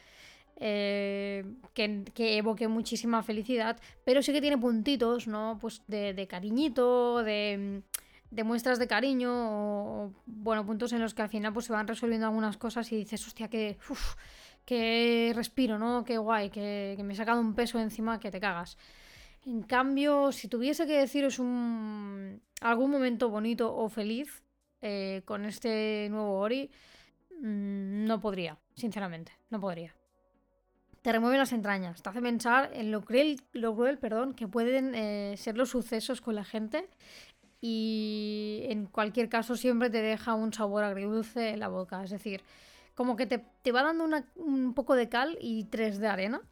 eh, 0.56 1.44
que, 1.74 2.04
que 2.14 2.36
evoque 2.36 2.68
muchísima 2.68 3.22
felicidad, 3.22 3.80
pero 4.04 4.22
sí 4.22 4.32
que 4.32 4.40
tiene 4.40 4.58
puntitos, 4.58 5.26
¿no? 5.26 5.58
Pues 5.60 5.82
de, 5.88 6.26
cariñito, 6.28 7.22
de, 7.22 7.82
de 8.30 8.44
muestras 8.44 8.78
de 8.78 8.86
cariño, 8.86 9.30
o, 9.32 10.12
bueno, 10.26 10.64
puntos 10.64 10.92
en 10.92 11.00
los 11.00 11.14
que 11.14 11.22
al 11.22 11.28
final 11.28 11.52
pues 11.52 11.66
se 11.66 11.72
van 11.72 11.88
resolviendo 11.88 12.26
algunas 12.26 12.56
cosas 12.56 12.90
y 12.92 12.96
dices, 12.96 13.26
hostia, 13.26 13.48
que, 13.48 13.78
uf, 13.90 14.14
que 14.64 15.32
respiro, 15.34 15.78
¿no? 15.78 16.04
Qué 16.04 16.18
guay, 16.18 16.50
que, 16.50 16.96
me 17.02 17.14
he 17.14 17.16
sacado 17.16 17.40
un 17.40 17.54
peso 17.54 17.78
encima 17.78 18.20
que 18.20 18.30
te 18.30 18.40
cagas. 18.40 18.76
En 19.44 19.62
cambio, 19.62 20.30
si 20.30 20.48
tuviese 20.48 20.86
que 20.86 20.98
deciros 20.98 21.38
un, 21.38 22.40
algún 22.60 22.90
momento 22.90 23.28
bonito 23.28 23.74
o 23.74 23.88
feliz 23.88 24.44
eh, 24.80 25.22
con 25.24 25.44
este 25.44 26.08
nuevo 26.10 26.38
Ori, 26.38 26.70
mmm, 27.40 28.04
no 28.04 28.20
podría, 28.20 28.58
sinceramente, 28.76 29.32
no 29.50 29.60
podría. 29.60 29.94
Te 31.02 31.10
remueve 31.10 31.36
las 31.36 31.52
entrañas, 31.52 32.00
te 32.00 32.08
hace 32.08 32.22
pensar 32.22 32.70
en 32.74 32.92
lo 32.92 33.04
cruel, 33.04 33.40
lo 33.52 33.74
cruel 33.74 33.98
perdón, 33.98 34.34
que 34.34 34.46
pueden 34.46 34.94
eh, 34.94 35.34
ser 35.36 35.56
los 35.56 35.70
sucesos 35.70 36.20
con 36.20 36.36
la 36.36 36.44
gente 36.44 36.88
y 37.60 38.66
en 38.68 38.86
cualquier 38.86 39.28
caso 39.28 39.56
siempre 39.56 39.88
te 39.88 40.02
deja 40.02 40.34
un 40.34 40.52
sabor 40.52 40.82
agridulce 40.82 41.50
en 41.50 41.60
la 41.60 41.68
boca. 41.68 42.02
Es 42.02 42.10
decir, 42.10 42.42
como 42.94 43.14
que 43.16 43.26
te, 43.26 43.38
te 43.38 43.70
va 43.70 43.84
dando 43.84 44.04
una, 44.04 44.26
un 44.34 44.74
poco 44.74 44.96
de 44.96 45.08
cal 45.08 45.38
y 45.40 45.64
tres 45.64 45.98
de 45.98 46.08
arena. 46.08 46.42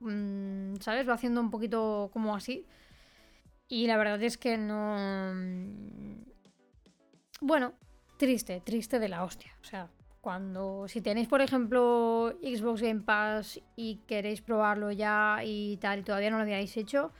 Mm, 0.00 0.76
¿Sabes? 0.80 1.08
Va 1.08 1.14
haciendo 1.14 1.40
un 1.40 1.50
poquito 1.50 2.10
como 2.12 2.36
así. 2.36 2.66
Y 3.68 3.86
la 3.86 3.96
verdad 3.96 4.22
es 4.22 4.36
que 4.36 4.58
no... 4.58 4.96
Bueno, 7.40 7.72
triste, 8.18 8.60
triste 8.60 8.98
de 8.98 9.08
la 9.08 9.24
hostia. 9.24 9.54
O 9.62 9.64
sea, 9.64 9.88
cuando... 10.20 10.86
Si 10.88 11.00
tenéis, 11.00 11.28
por 11.28 11.40
ejemplo, 11.40 12.34
Xbox 12.42 12.82
Game 12.82 13.00
Pass 13.00 13.60
y 13.76 13.96
queréis 14.06 14.42
probarlo 14.42 14.90
ya 14.92 15.40
y 15.44 15.76
tal, 15.78 16.00
y 16.00 16.02
todavía 16.02 16.30
no 16.30 16.36
lo 16.36 16.42
habíais 16.42 16.76
hecho, 16.76 17.12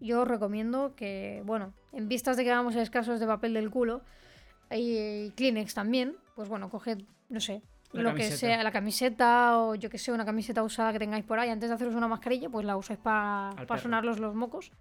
yo 0.00 0.22
os 0.22 0.28
recomiendo 0.28 0.94
que, 0.96 1.42
bueno, 1.44 1.72
en 1.92 2.08
vistas 2.08 2.36
de 2.36 2.44
que 2.44 2.50
vamos 2.50 2.76
a 2.76 2.82
escasos 2.82 3.20
de 3.20 3.26
papel 3.26 3.54
del 3.54 3.70
culo 3.70 4.02
y 4.70 5.30
Kleenex 5.30 5.74
también, 5.74 6.16
pues 6.34 6.48
bueno, 6.48 6.68
coged, 6.70 6.98
no 7.28 7.40
sé, 7.40 7.62
La 7.92 8.02
lo 8.02 8.08
camiseta. 8.10 8.30
que 8.32 8.36
sea, 8.38 8.62
la 8.62 8.72
camiseta 8.72 9.58
o 9.58 9.74
yo 9.76 9.88
que 9.90 9.98
sé, 9.98 10.10
una 10.12 10.24
camiseta 10.24 10.62
usada 10.62 10.92
que 10.92 10.98
tengáis 10.98 11.24
por 11.24 11.38
ahí, 11.38 11.48
antes 11.50 11.68
de 11.68 11.74
haceros 11.74 11.94
una 11.94 12.08
mascarilla, 12.08 12.48
pues 12.50 12.64
la 12.66 12.76
usáis 12.76 12.98
para 12.98 13.50
perro. 13.66 13.78
sonarlos 13.78 14.18
los 14.18 14.34
mocos. 14.34 14.72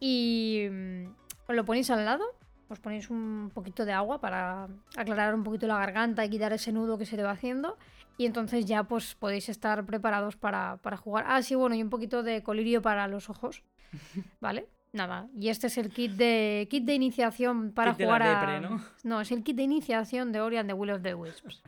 Y 0.00 0.66
mm, 0.70 1.06
os 1.48 1.54
lo 1.56 1.64
ponéis 1.64 1.88
al 1.90 2.04
lado, 2.04 2.24
os 2.68 2.80
ponéis 2.80 3.10
un 3.10 3.50
poquito 3.54 3.84
de 3.84 3.92
agua 3.92 4.20
para 4.20 4.68
aclarar 4.96 5.34
un 5.34 5.44
poquito 5.44 5.66
la 5.66 5.78
garganta 5.78 6.24
y 6.24 6.30
quitar 6.30 6.52
ese 6.52 6.72
nudo 6.72 6.98
que 6.98 7.06
se 7.06 7.16
te 7.16 7.22
va 7.22 7.30
haciendo. 7.30 7.78
Y 8.18 8.26
entonces 8.26 8.64
ya 8.64 8.84
pues 8.84 9.14
podéis 9.14 9.48
estar 9.48 9.84
preparados 9.84 10.36
para, 10.36 10.78
para 10.78 10.96
jugar. 10.96 11.24
Ah, 11.28 11.42
sí, 11.42 11.54
bueno, 11.54 11.74
y 11.74 11.82
un 11.82 11.90
poquito 11.90 12.22
de 12.22 12.42
colirio 12.42 12.82
para 12.82 13.06
los 13.08 13.28
ojos. 13.30 13.62
¿Vale? 14.40 14.68
Nada. 14.92 15.28
Y 15.38 15.48
este 15.48 15.66
es 15.66 15.76
el 15.78 15.90
kit 15.90 16.12
de 16.12 16.66
kit 16.70 16.84
de 16.84 16.94
iniciación 16.94 17.72
para 17.72 17.92
Kit 17.92 17.98
de 17.98 18.04
jugar 18.04 18.22
a. 18.22 18.60
¿no? 18.60 18.82
No, 19.04 19.20
es 19.20 19.30
el 19.30 19.42
kit 19.42 19.56
de 19.56 19.62
iniciación 19.62 20.32
de 20.32 20.40
Ori 20.40 20.56
and 20.56 20.68
the 20.68 20.74
Will 20.74 20.90
of 20.90 21.02
the 21.02 21.14
Wisps. 21.14 21.62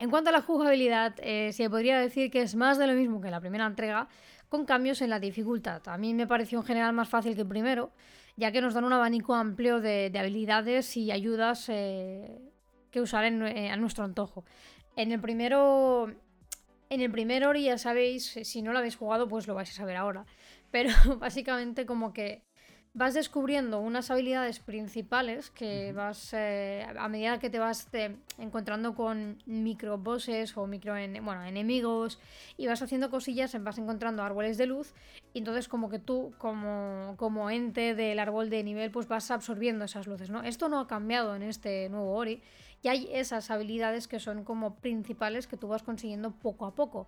En 0.00 0.10
cuanto 0.10 0.30
a 0.30 0.32
la 0.32 0.42
jugabilidad, 0.42 1.14
eh, 1.18 1.52
se 1.52 1.68
podría 1.68 1.98
decir 1.98 2.30
que 2.30 2.42
es 2.42 2.54
más 2.54 2.78
de 2.78 2.86
lo 2.86 2.94
mismo 2.94 3.20
que 3.20 3.30
la 3.30 3.40
primera 3.40 3.66
entrega, 3.66 4.08
con 4.48 4.64
cambios 4.64 5.02
en 5.02 5.10
la 5.10 5.18
dificultad. 5.18 5.86
A 5.88 5.98
mí 5.98 6.14
me 6.14 6.26
pareció 6.26 6.60
en 6.60 6.64
general 6.64 6.92
más 6.92 7.08
fácil 7.08 7.34
que 7.34 7.42
el 7.42 7.48
primero, 7.48 7.92
ya 8.38 8.52
que 8.52 8.60
nos 8.60 8.72
dan 8.72 8.84
un 8.84 8.92
abanico 8.92 9.34
amplio 9.34 9.80
de, 9.80 10.12
habilidades 10.16 10.96
y 10.96 11.10
ayudas 11.10 11.68
eh, 11.68 12.40
que 12.92 13.00
usar 13.00 13.24
a 13.24 13.76
nuestro 13.76 14.04
antojo. 14.04 14.44
En 14.96 15.12
el 15.12 15.20
primero. 15.20 16.14
En 16.90 17.02
el 17.02 17.10
primer 17.10 17.44
Ori, 17.44 17.64
ya 17.64 17.76
sabéis, 17.76 18.38
si 18.44 18.62
no 18.62 18.72
lo 18.72 18.78
habéis 18.78 18.96
jugado, 18.96 19.28
pues 19.28 19.46
lo 19.46 19.54
vais 19.54 19.68
a 19.68 19.74
saber 19.74 19.96
ahora. 19.96 20.24
Pero 20.70 20.90
básicamente, 21.18 21.84
como 21.84 22.12
que 22.14 22.47
vas 22.94 23.14
descubriendo 23.14 23.80
unas 23.80 24.10
habilidades 24.10 24.58
principales 24.60 25.50
que 25.50 25.92
vas, 25.92 26.32
eh, 26.32 26.86
a 26.98 27.08
medida 27.08 27.38
que 27.38 27.50
te 27.50 27.58
vas 27.58 27.88
eh, 27.92 28.16
encontrando 28.38 28.94
con 28.94 29.38
micro 29.46 29.98
bosses 29.98 30.56
o 30.56 30.66
micro 30.66 30.94
bueno, 31.22 31.44
enemigos 31.44 32.18
y 32.56 32.66
vas 32.66 32.82
haciendo 32.82 33.10
cosillas, 33.10 33.56
vas 33.62 33.78
encontrando 33.78 34.22
árboles 34.22 34.58
de 34.58 34.66
luz 34.66 34.94
y 35.32 35.38
entonces 35.38 35.68
como 35.68 35.88
que 35.90 35.98
tú 35.98 36.32
como, 36.38 37.14
como 37.18 37.50
ente 37.50 37.94
del 37.94 38.18
árbol 38.18 38.50
de 38.50 38.64
nivel 38.64 38.90
pues 38.90 39.06
vas 39.06 39.30
absorbiendo 39.30 39.84
esas 39.84 40.06
luces, 40.06 40.30
¿no? 40.30 40.42
Esto 40.42 40.68
no 40.68 40.80
ha 40.80 40.86
cambiado 40.86 41.36
en 41.36 41.42
este 41.42 41.88
nuevo 41.88 42.14
Ori 42.14 42.42
y 42.82 42.88
hay 42.88 43.08
esas 43.12 43.50
habilidades 43.50 44.08
que 44.08 44.20
son 44.20 44.44
como 44.44 44.76
principales 44.76 45.46
que 45.46 45.56
tú 45.56 45.68
vas 45.68 45.82
consiguiendo 45.82 46.30
poco 46.30 46.66
a 46.66 46.74
poco 46.74 47.06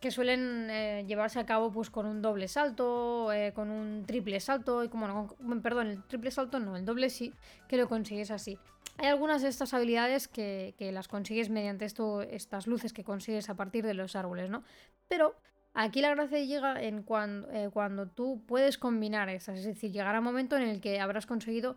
que 0.00 0.10
suelen 0.10 0.68
eh, 0.70 1.04
llevarse 1.06 1.40
a 1.40 1.46
cabo 1.46 1.70
pues 1.70 1.90
con 1.90 2.06
un 2.06 2.20
doble 2.20 2.48
salto, 2.48 3.32
eh, 3.32 3.52
con 3.54 3.70
un 3.70 4.04
triple 4.06 4.40
salto, 4.40 4.84
y 4.84 4.88
como 4.88 5.08
no, 5.08 5.62
perdón, 5.62 5.88
el 5.88 6.02
triple 6.04 6.30
salto 6.30 6.60
no, 6.60 6.76
el 6.76 6.84
doble 6.84 7.10
sí, 7.10 7.32
que 7.68 7.76
lo 7.76 7.88
consigues 7.88 8.30
así. 8.30 8.58
Hay 8.98 9.08
algunas 9.08 9.42
de 9.42 9.48
estas 9.48 9.74
habilidades 9.74 10.28
que, 10.28 10.74
las 10.92 11.08
consigues 11.08 11.50
mediante 11.50 11.84
esto, 11.84 12.22
estas 12.22 12.66
luces 12.66 12.92
que 12.92 13.04
consigues 13.04 13.50
a 13.50 13.54
partir 13.54 13.84
de 13.84 13.94
los 13.94 14.16
árboles, 14.16 14.48
¿no? 14.48 14.62
Pero 15.08 15.34
aquí 15.74 16.00
la 16.00 16.14
gracia 16.14 16.40
llega 16.40 16.82
en 16.82 17.02
cuando, 17.02 17.50
eh, 17.50 17.70
cuando 17.72 18.06
tú 18.06 18.42
puedes 18.46 18.78
combinar 18.78 19.28
estas, 19.28 19.58
es 19.58 19.64
decir, 19.64 19.92
llegará 19.92 20.20
un 20.20 20.24
momento 20.24 20.56
en 20.56 20.62
el 20.62 20.80
que 20.80 21.00
habrás 21.00 21.26
conseguido 21.26 21.76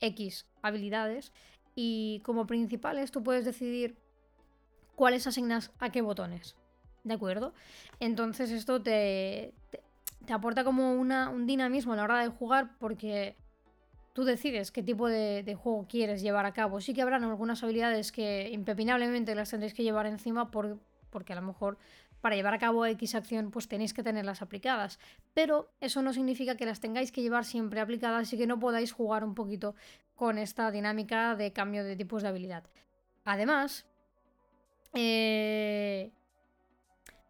X 0.00 0.46
habilidades 0.62 1.32
y 1.74 2.20
como 2.24 2.46
principales 2.46 3.12
tú 3.12 3.22
puedes 3.22 3.44
decidir 3.44 3.96
cuáles 4.96 5.26
asignas 5.26 5.72
a 5.78 5.90
qué 5.90 6.00
botones. 6.00 6.56
¿De 7.06 7.14
acuerdo? 7.14 7.54
Entonces 8.00 8.50
esto 8.50 8.82
te, 8.82 9.54
te, 10.26 10.32
aporta 10.32 10.64
como 10.64 10.94
una, 10.94 11.30
un 11.30 11.46
dinamismo 11.46 11.92
a 11.92 11.96
la 11.96 12.02
hora 12.02 12.20
de 12.20 12.28
jugar 12.28 12.76
porque 12.78 13.36
tú 14.12 14.24
decides 14.24 14.72
qué 14.72 14.82
tipo 14.82 15.08
de, 15.08 15.56
juego 15.62 15.86
quieres 15.88 16.20
llevar 16.20 16.46
a 16.46 16.52
cabo. 16.52 16.80
Sí 16.80 16.94
que 16.94 17.02
habrán 17.02 17.22
algunas 17.22 17.62
habilidades 17.62 18.10
que 18.10 18.50
impepinablemente 18.50 19.34
las 19.34 19.50
tendréis 19.50 19.72
que 19.72 19.84
llevar 19.84 20.06
encima 20.06 20.50
por, 20.50 20.80
porque 21.10 21.32
a 21.32 21.36
lo 21.36 21.42
mejor 21.42 21.78
para 22.20 22.34
llevar 22.34 22.54
a 22.54 22.58
cabo 22.58 22.84
X 22.86 23.14
acción 23.14 23.52
pues 23.52 23.68
tenéis 23.68 23.94
que 23.94 24.02
tenerlas 24.02 24.42
aplicadas. 24.42 24.98
Pero 25.32 25.70
eso 25.80 26.02
no 26.02 26.12
significa 26.12 26.56
que 26.56 26.66
las 26.66 26.80
tengáis 26.80 27.12
que 27.12 27.22
llevar 27.22 27.44
siempre 27.44 27.78
aplicadas 27.78 28.32
y 28.32 28.36
que 28.36 28.48
no 28.48 28.58
podáis 28.58 28.90
jugar 28.90 29.22
un 29.22 29.34
poquito 29.34 29.76
con 30.16 30.38
esta 30.38 30.72
dinámica 30.72 31.36
de 31.36 31.52
cambio 31.52 31.84
de 31.84 31.94
tipos 31.94 32.22
de 32.22 32.28
habilidad. 32.28 32.64
Además, 33.24 33.86
eh, 34.94 36.10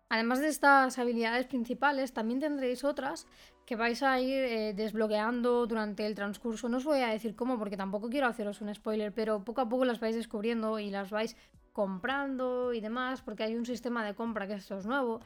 Además 0.09 0.41
de 0.41 0.49
estas 0.49 0.99
habilidades 0.99 1.47
principales, 1.47 2.13
también 2.13 2.41
tendréis 2.41 2.85
otras 2.85 3.27
que 3.67 3.75
vais 3.75 4.03
a 4.05 4.21
ir 4.21 4.45
eh, 4.45 4.73
desbloqueando 4.75 5.67
durante 5.67 6.07
el 6.07 6.15
transcurso. 6.15 6.69
No 6.69 6.77
os 6.77 6.85
voy 6.85 7.01
a 7.01 7.09
decir 7.09 7.35
cómo 7.35 7.59
porque 7.59 7.77
tampoco 7.77 8.09
quiero 8.09 8.29
haceros 8.29 8.61
un 8.61 8.73
spoiler, 8.73 9.13
pero 9.13 9.45
poco 9.45 9.63
a 9.63 9.69
poco 9.69 9.85
las 9.85 9.99
vais 9.99 10.15
descubriendo 10.15 10.79
y 10.79 10.91
las 10.91 11.11
vais 11.11 11.37
comprando 11.73 12.73
y 12.73 12.81
demás, 12.81 13.21
porque 13.21 13.43
hay 13.43 13.57
un 13.57 13.67
sistema 13.67 14.05
de 14.05 14.15
compra 14.15 14.47
que 14.47 14.55
esto 14.55 14.79
es 14.79 14.87
nuevo. 14.87 15.21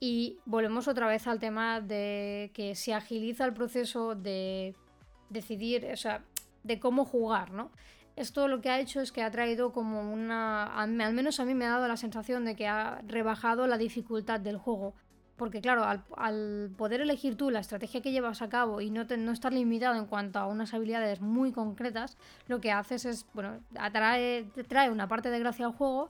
Y 0.00 0.38
volvemos 0.44 0.88
otra 0.88 1.06
vez 1.06 1.26
al 1.28 1.38
tema 1.38 1.80
de 1.80 2.50
que 2.52 2.74
se 2.74 2.92
agiliza 2.92 3.44
el 3.44 3.54
proceso 3.54 4.16
de 4.16 4.74
decidir, 5.30 5.86
o 5.92 5.96
sea, 5.96 6.24
de 6.64 6.80
cómo 6.80 7.04
jugar, 7.04 7.52
¿no? 7.52 7.70
Esto 8.16 8.48
lo 8.48 8.60
que 8.62 8.70
ha 8.70 8.80
hecho 8.80 9.00
es 9.00 9.12
que 9.12 9.22
ha 9.22 9.30
traído 9.30 9.72
como 9.72 10.10
una... 10.10 10.64
Al 10.64 11.12
menos 11.12 11.38
a 11.38 11.44
mí 11.44 11.54
me 11.54 11.66
ha 11.66 11.70
dado 11.70 11.86
la 11.86 11.98
sensación 11.98 12.44
de 12.46 12.56
que 12.56 12.66
ha 12.66 13.02
rebajado 13.06 13.66
la 13.66 13.76
dificultad 13.76 14.40
del 14.40 14.56
juego. 14.56 14.94
Porque 15.36 15.60
claro, 15.60 15.84
al, 16.16 16.70
poder 16.78 17.02
elegir 17.02 17.36
tú 17.36 17.50
la 17.50 17.60
estrategia 17.60 18.00
que 18.00 18.12
llevas 18.12 18.40
a 18.40 18.48
cabo 18.48 18.80
y 18.80 18.90
no, 18.90 19.04
no 19.04 19.32
estar 19.32 19.52
limitado 19.52 19.94
en 19.96 20.06
cuanto 20.06 20.38
a 20.38 20.46
unas 20.46 20.72
habilidades 20.72 21.20
muy 21.20 21.52
concretas, 21.52 22.16
lo 22.48 22.58
que 22.58 22.72
haces 22.72 23.04
es, 23.04 23.26
bueno, 23.34 23.60
atrae, 23.78 24.46
trae 24.66 24.90
una 24.90 25.08
parte 25.08 25.30
de 25.30 25.38
gracia 25.38 25.66
al 25.66 25.72
juego 25.72 26.08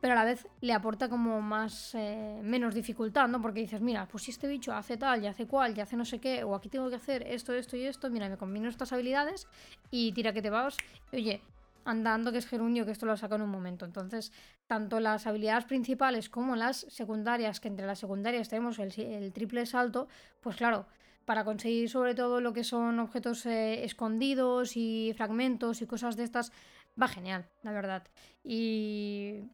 pero 0.00 0.12
a 0.12 0.16
la 0.16 0.24
vez 0.24 0.46
le 0.60 0.72
aporta 0.72 1.08
como 1.08 1.40
más 1.40 1.94
eh, 1.94 2.40
menos 2.42 2.74
dificultad, 2.74 3.28
¿no? 3.28 3.40
Porque 3.40 3.60
dices, 3.60 3.80
mira, 3.80 4.06
pues 4.06 4.24
si 4.24 4.30
este 4.30 4.46
bicho 4.46 4.72
hace 4.72 4.96
tal, 4.96 5.22
y 5.22 5.26
hace 5.26 5.46
cual, 5.46 5.76
y 5.76 5.80
hace 5.80 5.96
no 5.96 6.04
sé 6.04 6.20
qué, 6.20 6.44
o 6.44 6.54
aquí 6.54 6.68
tengo 6.68 6.88
que 6.90 6.96
hacer 6.96 7.26
esto, 7.26 7.52
esto 7.52 7.76
y 7.76 7.84
esto, 7.84 8.10
mira, 8.10 8.28
me 8.28 8.36
combino 8.36 8.68
estas 8.68 8.92
habilidades 8.92 9.48
y 9.90 10.12
tira 10.12 10.32
que 10.32 10.42
te 10.42 10.50
vas. 10.50 10.76
oye, 11.12 11.40
andando 11.86 12.32
que 12.32 12.38
es 12.38 12.46
gerundio, 12.46 12.84
que 12.84 12.90
esto 12.90 13.06
lo 13.06 13.16
saca 13.16 13.36
en 13.36 13.42
un 13.42 13.50
momento. 13.50 13.84
Entonces, 13.84 14.32
tanto 14.66 15.00
las 15.00 15.26
habilidades 15.26 15.64
principales 15.64 16.28
como 16.28 16.56
las 16.56 16.78
secundarias, 16.88 17.60
que 17.60 17.68
entre 17.68 17.86
las 17.86 18.00
secundarias 18.00 18.48
tenemos 18.48 18.78
el, 18.78 19.32
triple 19.32 19.64
salto, 19.66 20.08
pues 20.40 20.56
claro, 20.56 20.86
para 21.24 21.44
conseguir 21.44 21.88
sobre 21.88 22.14
todo 22.14 22.40
lo 22.40 22.52
que 22.52 22.64
son 22.64 22.98
objetos 22.98 23.46
eh, 23.46 23.84
escondidos 23.84 24.76
y 24.76 25.12
fragmentos 25.16 25.80
y 25.80 25.86
cosas 25.86 26.16
de 26.16 26.24
estas, 26.24 26.52
va 27.00 27.08
genial, 27.08 27.46
la 27.62 27.72
verdad. 27.72 28.02
Y 28.44 29.44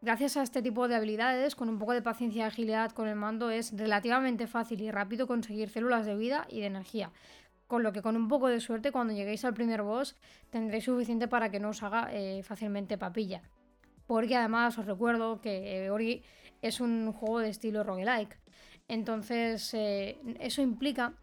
Gracias 0.00 0.36
a 0.36 0.44
este 0.44 0.62
tipo 0.62 0.86
de 0.86 0.94
habilidades, 0.94 1.56
con 1.56 1.68
un 1.68 1.76
poco 1.80 1.92
de 1.92 2.02
paciencia 2.02 2.44
y 2.44 2.46
agilidad 2.46 2.92
con 2.92 3.08
el 3.08 3.16
mando, 3.16 3.50
es 3.50 3.76
relativamente 3.76 4.46
fácil 4.46 4.80
y 4.80 4.92
rápido 4.92 5.26
conseguir 5.26 5.70
células 5.70 6.06
de 6.06 6.14
vida 6.14 6.46
y 6.48 6.60
de 6.60 6.66
energía. 6.66 7.10
Con 7.66 7.82
lo 7.82 7.92
que 7.92 8.00
con 8.00 8.14
un 8.14 8.28
poco 8.28 8.46
de 8.46 8.60
suerte, 8.60 8.92
cuando 8.92 9.12
lleguéis 9.12 9.44
al 9.44 9.54
primer 9.54 9.82
boss, 9.82 10.14
tendréis 10.50 10.84
suficiente 10.84 11.26
para 11.26 11.50
que 11.50 11.58
no 11.58 11.70
os 11.70 11.82
haga 11.82 12.10
eh, 12.12 12.44
fácilmente 12.44 12.96
papilla. 12.96 13.42
Porque 14.06 14.36
además 14.36 14.78
os 14.78 14.86
recuerdo 14.86 15.40
que 15.40 15.90
Ori 15.90 16.22
es 16.62 16.80
un 16.80 17.12
juego 17.12 17.40
de 17.40 17.48
estilo 17.48 17.82
roguelike. 17.82 18.38
Entonces, 18.86 19.74
eh, 19.74 20.20
eso 20.38 20.62
implica 20.62 21.14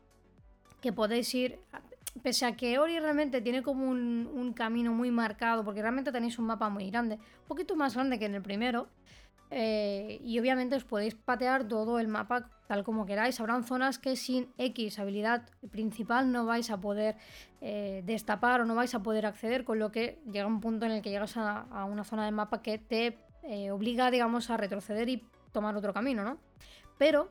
que 0.82 0.92
podéis 0.92 1.34
ir 1.34 1.60
pese 2.22 2.46
a 2.46 2.56
que 2.56 2.80
Ori 2.80 3.00
realmente 3.00 3.42
tiene 3.42 3.62
como 3.62 3.90
un, 3.90 4.54
camino 4.56 4.94
muy 4.94 5.12
marcado, 5.12 5.64
porque 5.64 5.82
realmente 5.82 6.12
tenéis 6.12 6.40
un 6.40 6.46
mapa 6.46 6.70
muy 6.70 6.90
grande, 6.90 7.16
un 7.16 7.48
poquito 7.48 7.76
más 7.76 7.94
grande 7.96 8.18
que 8.18 8.26
en 8.26 8.36
el 8.36 8.42
primero, 8.42 8.88
eh, 9.52 10.20
y 10.24 10.40
obviamente 10.40 10.76
os 10.76 10.86
podéis 10.86 11.14
patear 11.14 11.68
todo 11.68 12.00
el 12.00 12.08
mapa 12.08 12.50
tal 12.68 12.84
como 12.84 13.06
queráis. 13.06 13.40
Habrán 13.40 13.64
zonas 13.64 14.00
que 14.00 14.16
sin 14.16 14.52
X 14.58 14.98
habilidad 14.98 15.48
principal 15.72 16.32
no 16.32 16.46
vais 16.46 16.72
a 16.72 16.78
poder 16.78 17.16
eh, 17.62 18.02
destapar 18.06 18.62
o 18.62 18.66
no 18.66 18.74
vais 18.74 18.96
a 18.96 19.04
poder 19.04 19.26
acceder, 19.26 19.64
con 19.64 19.78
lo 19.78 19.92
que 19.92 20.20
llega 20.32 20.48
un 20.48 20.62
punto 20.62 20.86
en 20.86 20.94
el 20.94 21.02
que 21.02 21.12
llegas 21.12 21.38
a, 21.38 21.86
una 21.86 22.04
zona 22.04 22.26
del 22.26 22.34
mapa 22.34 22.62
que 22.62 22.80
te 22.80 23.20
eh, 23.44 23.72
obliga, 23.72 24.10
digamos, 24.10 24.50
a 24.50 24.58
retroceder 24.58 25.10
y 25.10 25.24
tomar 25.52 25.76
otro 25.76 25.94
camino, 25.94 26.24
¿no? 26.24 26.38
Pero 26.98 27.30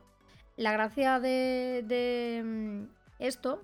la 0.56 0.72
gracia 0.72 1.18
de 1.18 2.42
mm, 2.44 2.84
esto 3.18 3.62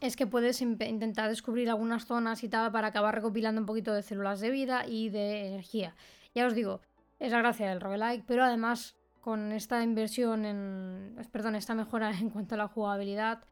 es 0.00 0.16
que 0.16 0.26
puedes 0.26 0.60
intentar 0.62 1.28
descubrir 1.28 1.68
algunas 1.68 2.06
zonas 2.06 2.42
y 2.42 2.48
tal 2.48 2.72
para 2.72 2.88
acabar 2.88 3.14
recopilando 3.14 3.60
un 3.60 3.66
poquito 3.66 3.92
de 3.92 4.02
células 4.02 4.40
de 4.40 4.50
vida 4.50 4.86
y 4.86 5.10
de 5.10 5.48
energía. 5.48 5.94
Ya 6.34 6.46
os 6.46 6.54
digo, 6.54 6.80
es 7.18 7.32
la 7.32 7.38
gracia 7.38 7.68
del 7.68 7.80
roguelike, 7.80 8.24
pero 8.26 8.44
además 8.44 8.96
con 9.20 9.52
esta 9.52 9.82
inversión 9.82 10.44
en. 10.46 11.16
Perdón, 11.30 11.54
esta 11.54 11.74
mejora 11.74 12.10
en 12.18 12.30
cuanto 12.30 12.54
a 12.54 12.58
la 12.58 12.68
jugabilidad 12.68 13.44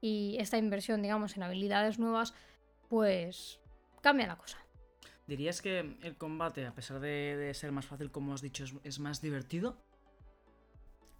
y 0.00 0.36
esta 0.38 0.58
inversión, 0.58 1.00
digamos, 1.00 1.36
en 1.36 1.42
habilidades 1.42 1.98
nuevas, 1.98 2.34
pues 2.90 3.58
cambia 4.02 4.26
la 4.26 4.36
cosa. 4.36 4.58
¿Dirías 5.26 5.62
que 5.62 5.96
el 6.02 6.16
combate, 6.18 6.66
a 6.66 6.74
pesar 6.74 7.00
de, 7.00 7.50
ser 7.54 7.72
más 7.72 7.86
fácil, 7.86 8.10
como 8.10 8.34
he 8.34 8.38
dicho, 8.42 8.64
es, 8.82 9.00
más 9.00 9.22
divertido? 9.22 9.78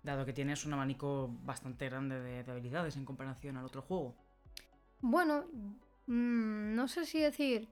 Dado 0.03 0.27
que 0.27 0.35
tienes 0.35 0.67
un 0.67 0.75
abanico 0.75 1.31
bastante 1.43 1.89
grande 1.89 2.21
de 2.21 2.51
habilidades 2.51 2.99
en 2.99 3.07
comparación 3.07 3.57
al 3.57 3.65
otro 3.65 3.81
juego. 3.81 4.15
Bueno, 5.07 5.45
mm, 6.07 6.75
no 6.75 6.89
sé 6.89 7.05
si 7.05 7.21
decir 7.21 7.69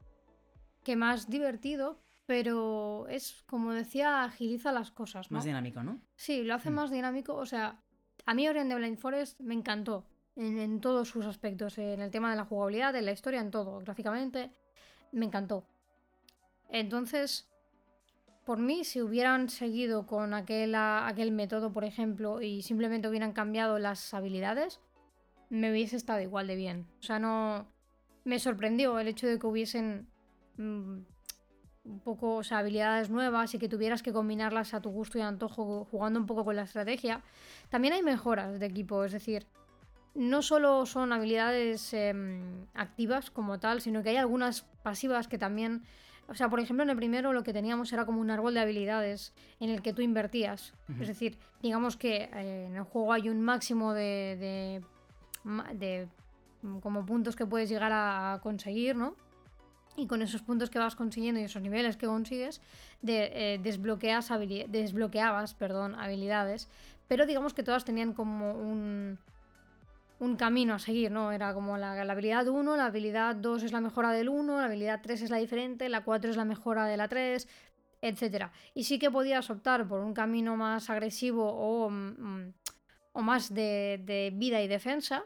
que 0.84 0.96
más 0.96 1.30
divertido, 1.30 1.98
pero 2.26 3.06
es, 3.08 3.42
como 3.46 3.72
decía, 3.72 4.22
agiliza 4.22 4.70
las 4.70 4.90
cosas. 4.90 5.30
Más 5.30 5.44
dinámico, 5.44 5.82
¿no? 5.82 5.98
Sí, 6.14 6.42
lo 6.42 6.54
hace 6.54 6.70
mm. 6.70 6.74
más 6.74 6.90
dinámico. 6.90 7.34
O 7.34 7.46
sea, 7.46 7.80
a 8.26 8.34
mí 8.34 8.46
Ori 8.46 8.62
de 8.68 8.74
Blind 8.74 8.98
Forest 8.98 9.40
me 9.40 9.54
encantó 9.54 10.04
en, 10.36 10.82
todos 10.82 11.08
sus 11.08 11.24
aspectos, 11.24 11.78
en 11.78 12.02
el 12.02 12.10
tema 12.10 12.30
de 12.30 12.36
la 12.36 12.44
jugabilidad, 12.44 12.94
en 12.96 13.06
la 13.06 13.12
historia, 13.12 13.40
en 13.40 13.50
todo, 13.50 13.78
gráficamente, 13.78 14.50
me 15.12 15.24
encantó. 15.24 15.64
Entonces, 16.68 17.48
por 18.44 18.58
mí, 18.58 18.84
si 18.84 19.00
hubieran 19.00 19.48
seguido 19.48 20.06
con 20.06 20.34
aquel, 20.34 20.74
aquel 20.74 21.32
método, 21.32 21.72
por 21.72 21.84
ejemplo, 21.84 22.42
y 22.42 22.60
simplemente 22.60 23.08
hubieran 23.08 23.32
cambiado 23.32 23.78
las 23.78 24.12
habilidades, 24.12 24.80
me 25.52 25.70
hubiese 25.70 25.96
estado 25.96 26.20
igual 26.20 26.46
de 26.46 26.56
bien. 26.56 26.86
O 27.00 27.02
sea, 27.02 27.18
no. 27.18 27.68
Me 28.24 28.38
sorprendió 28.38 28.98
el 28.98 29.08
hecho 29.08 29.26
de 29.26 29.38
que 29.38 29.46
hubiesen 29.46 30.08
mm, 30.56 30.98
un 31.84 32.00
poco, 32.00 32.36
o 32.36 32.42
sea, 32.42 32.58
habilidades 32.58 33.10
nuevas 33.10 33.54
y 33.54 33.58
que 33.58 33.68
tuvieras 33.68 34.02
que 34.02 34.12
combinarlas 34.12 34.72
a 34.72 34.80
tu 34.80 34.90
gusto 34.90 35.18
y 35.18 35.20
antojo 35.20 35.84
jugando 35.90 36.18
un 36.20 36.26
poco 36.26 36.44
con 36.44 36.56
la 36.56 36.62
estrategia. 36.62 37.22
También 37.68 37.92
hay 37.92 38.02
mejoras 38.02 38.60
de 38.60 38.66
equipo, 38.66 39.04
es 39.04 39.12
decir, 39.12 39.46
no 40.14 40.40
solo 40.40 40.86
son 40.86 41.12
habilidades 41.12 41.92
em, 41.92 42.66
activas 42.72 43.30
como 43.30 43.58
tal, 43.58 43.82
sino 43.82 44.02
que 44.02 44.10
hay 44.10 44.16
algunas 44.16 44.62
pasivas 44.82 45.28
que 45.28 45.36
también... 45.36 45.82
O 46.28 46.34
sea, 46.34 46.48
por 46.48 46.60
ejemplo, 46.60 46.84
en 46.84 46.90
el 46.90 46.96
primero 46.96 47.34
lo 47.34 47.42
que 47.42 47.52
teníamos 47.52 47.92
era 47.92 48.06
como 48.06 48.20
un 48.20 48.30
árbol 48.30 48.54
de 48.54 48.60
habilidades 48.60 49.34
en 49.60 49.68
el 49.68 49.82
que 49.82 49.92
tú 49.92 50.00
invertías. 50.00 50.72
Es 51.00 51.08
decir, 51.08 51.36
digamos 51.60 51.96
que 51.96 52.30
eh, 52.32 52.66
en 52.68 52.76
el 52.76 52.84
juego 52.84 53.12
hay 53.12 53.28
un 53.28 53.42
máximo 53.42 53.92
de, 53.92 54.36
de, 54.38 54.82
mm, 55.44 56.78
como 56.78 57.06
puntos 57.06 57.36
que 57.36 57.46
puedes 57.46 57.68
llegar 57.68 57.92
a 57.92 58.40
conseguir, 58.42 58.96
¿no? 58.96 59.14
Y 59.96 60.06
con 60.06 60.22
esos 60.22 60.42
puntos 60.42 60.70
que 60.70 60.78
vas 60.78 60.96
consiguiendo 60.96 61.40
y 61.40 61.44
esos 61.44 61.60
niveles 61.60 61.96
que 61.96 62.06
consigues, 62.06 62.62
de, 63.02 63.54
eh, 63.54 63.58
desbloqueas 63.62 64.30
desbloqueabas 64.68 65.54
perdón, 65.54 65.94
habilidades. 65.96 66.68
Pero 67.08 67.26
digamos 67.26 67.52
que 67.52 67.62
todas 67.62 67.84
tenían 67.84 68.14
como 68.14 68.52
un, 68.52 69.18
un 70.22 70.36
camino 70.36 70.74
a 70.74 70.78
seguir, 70.78 71.10
¿no? 71.10 71.32
Era 71.32 71.52
como 71.52 71.76
la, 71.76 72.00
habilidad 72.00 72.46
1, 72.46 72.76
la 72.76 72.86
habilidad 72.86 73.34
2 73.34 73.64
es 73.64 73.72
la 73.72 73.80
mejora 73.80 74.12
del 74.12 74.28
1, 74.28 74.56
la 74.60 74.66
habilidad 74.66 75.00
3 75.02 75.22
es 75.22 75.30
la 75.30 75.38
diferente, 75.38 75.88
la 75.88 76.04
4 76.04 76.30
es 76.30 76.36
la 76.36 76.44
mejora 76.44 76.86
de 76.86 76.96
la 76.96 77.08
3, 77.08 77.48
etc. 78.02 78.46
Y 78.72 78.84
sí 78.84 79.00
que 79.00 79.10
podías 79.10 79.50
optar 79.50 79.86
por 79.88 79.98
un 79.98 80.14
camino 80.14 80.56
más 80.56 80.90
agresivo 80.90 81.44
o, 81.44 81.90
mm, 81.90 82.52
o 83.12 83.22
más 83.22 83.52
de, 83.52 84.32
vida 84.34 84.62
y 84.62 84.68
defensa, 84.68 85.24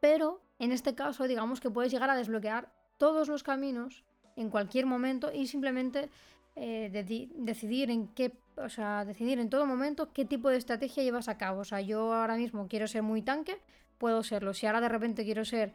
pero 0.00 0.40
en 0.58 0.72
este 0.72 0.94
caso 0.94 1.26
digamos 1.26 1.60
que 1.60 1.70
puedes 1.70 1.92
llegar 1.92 2.10
a 2.10 2.16
desbloquear 2.16 2.72
todos 2.98 3.28
los 3.28 3.42
caminos 3.42 4.04
en 4.36 4.50
cualquier 4.50 4.86
momento 4.86 5.32
y 5.32 5.46
simplemente 5.46 6.10
eh, 6.56 6.90
decidir 7.36 7.90
en 7.90 8.08
qué, 8.08 8.32
o 8.56 8.68
sea, 8.68 9.04
decidir 9.04 9.38
en 9.38 9.50
todo 9.50 9.66
momento 9.66 10.12
qué 10.12 10.24
tipo 10.24 10.48
de 10.50 10.56
estrategia 10.56 11.02
llevas 11.02 11.28
a 11.28 11.38
cabo. 11.38 11.60
O 11.60 11.64
sea, 11.64 11.80
yo 11.80 12.12
ahora 12.14 12.36
mismo 12.36 12.68
quiero 12.68 12.86
ser 12.86 13.02
muy 13.02 13.22
tanque, 13.22 13.58
puedo 13.98 14.22
serlo. 14.22 14.54
Si 14.54 14.66
ahora 14.66 14.80
de 14.80 14.88
repente 14.88 15.24
quiero 15.24 15.44
ser 15.44 15.72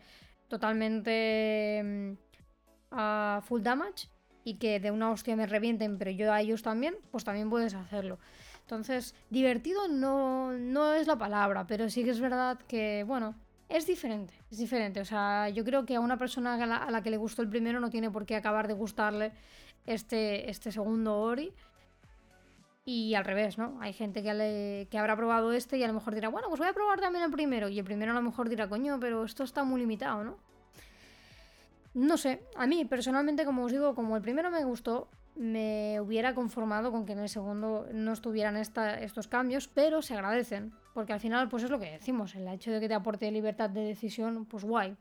totalmente 0.47 1.82
mm, 1.84 2.11
a 2.91 3.41
full 3.43 3.61
damage 3.61 4.09
y 4.43 4.55
que 4.55 4.80
de 4.80 4.91
una 4.91 5.11
hostia 5.11 5.36
me 5.36 5.45
revienten, 5.45 5.97
pero 5.97 6.11
yo 6.11 6.34
a 6.34 6.41
ellos 6.41 6.61
también, 6.63 6.95
pues 7.11 7.23
también 7.23 7.49
puedes 7.49 7.73
hacerlo. 7.73 8.17
Entonces, 8.70 9.15
divertido 9.32 9.88
no, 9.88 10.51
no 10.51 10.93
es 10.93 11.07
la 11.07 11.17
palabra, 11.17 11.65
pero 11.65 11.89
sí 11.89 12.03
que 12.03 12.11
es 12.11 12.20
verdad 12.20 12.59
que, 12.67 13.03
bueno, 13.03 13.34
es 13.67 13.88
diferente, 13.88 14.36
es 14.51 14.59
diferente. 14.59 15.01
O 15.01 15.05
sea, 15.05 15.49
yo 15.49 15.65
creo 15.65 15.88
que 15.88 15.95
a 15.95 15.99
una 15.99 16.17
persona 16.17 16.53
a 16.53 16.91
la, 16.91 17.01
que 17.01 17.09
le 17.09 17.17
gustó 17.17 17.41
el 17.41 17.49
primero 17.49 17.80
no 17.80 17.89
tiene 17.89 18.11
por 18.11 18.28
qué 18.28 18.36
acabar 18.36 18.67
de 18.67 18.76
gustarle 18.76 19.32
este, 19.88 20.51
este 20.51 20.72
segundo 20.72 21.17
Ori. 21.20 21.51
Y 22.86 23.15
al 23.15 23.26
revés, 23.26 23.57
¿no? 23.57 23.80
Hay 23.82 23.93
gente 23.93 24.22
que, 24.22 24.88
que 24.88 24.97
habrá 24.99 25.15
probado 25.15 25.51
este 25.51 25.80
y 25.80 25.84
a 25.84 25.88
lo 25.88 25.95
mejor 25.95 26.13
dirá, 26.13 26.30
bueno, 26.30 26.47
pues 26.49 26.59
voy 26.59 26.67
a 26.67 26.74
probar 26.74 26.99
también 26.99 27.26
el 27.26 27.32
primero. 27.32 27.70
Y 27.70 27.80
el 27.80 27.86
primero 27.86 28.11
a 28.11 28.15
lo 28.15 28.22
mejor 28.22 28.49
dirá, 28.49 28.70
coño, 28.70 28.99
pero 28.99 29.26
esto 29.26 29.43
está 29.43 29.63
muy 29.63 29.82
limitado, 29.82 30.24
¿no? 30.24 30.38
No 31.95 32.17
sé, 32.17 32.43
a 32.55 32.67
mí 32.67 32.86
personalmente, 32.86 33.45
como 33.45 33.63
os 33.63 33.72
digo, 33.72 33.95
como 33.95 34.15
el 34.15 34.22
primero 34.22 34.51
me 34.51 34.63
gustó, 34.63 35.09
me 35.36 35.99
hubiera 36.01 36.34
conformado 36.34 36.91
con 36.91 37.05
que 37.05 37.13
en 37.13 37.19
el 37.19 37.30
segundo 37.30 37.88
no 37.93 38.13
estuvieran 38.13 38.57
estos 38.57 39.27
cambios, 39.27 39.67
pero 39.67 40.01
se 40.01 40.13
agradecen, 40.13 40.73
porque 40.93 41.13
al 41.13 41.19
final, 41.19 41.49
pues 41.49 41.63
es 41.63 41.69
lo 41.69 41.80
que 41.80 41.91
decimos, 41.91 42.36
el 42.36 42.47
hecho 42.47 42.71
de 42.71 42.80
que 42.80 42.88
te 42.88 42.93
aporte 42.93 43.32
libertad 43.32 43.69
de 43.69 43.82
decisión, 43.82 44.45
pues 44.45 44.63
guay. 44.63 44.97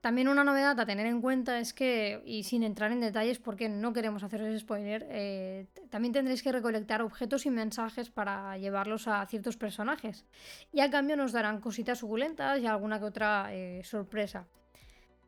También 0.00 0.28
una 0.28 0.44
novedad 0.44 0.80
a 0.80 0.86
tener 0.86 1.04
en 1.06 1.20
cuenta 1.20 1.58
es 1.58 1.74
que, 1.74 2.22
y 2.24 2.44
sin 2.44 2.62
entrar 2.62 2.90
en 2.90 3.00
detalles 3.00 3.38
porque 3.38 3.68
no 3.68 3.92
queremos 3.92 4.22
haceros 4.22 4.58
spoiler, 4.58 5.06
eh, 5.10 5.66
también 5.90 6.14
tendréis 6.14 6.42
que 6.42 6.52
recolectar 6.52 7.02
objetos 7.02 7.44
y 7.44 7.50
mensajes 7.50 8.08
para 8.08 8.56
llevarlos 8.56 9.08
a 9.08 9.26
ciertos 9.26 9.58
personajes. 9.58 10.24
Y 10.72 10.80
a 10.80 10.90
cambio 10.90 11.18
nos 11.18 11.32
darán 11.32 11.60
cositas 11.60 11.98
suculentas 11.98 12.60
y 12.60 12.66
alguna 12.66 12.98
que 12.98 13.04
otra 13.04 13.48
eh, 13.52 13.82
sorpresa. 13.84 14.46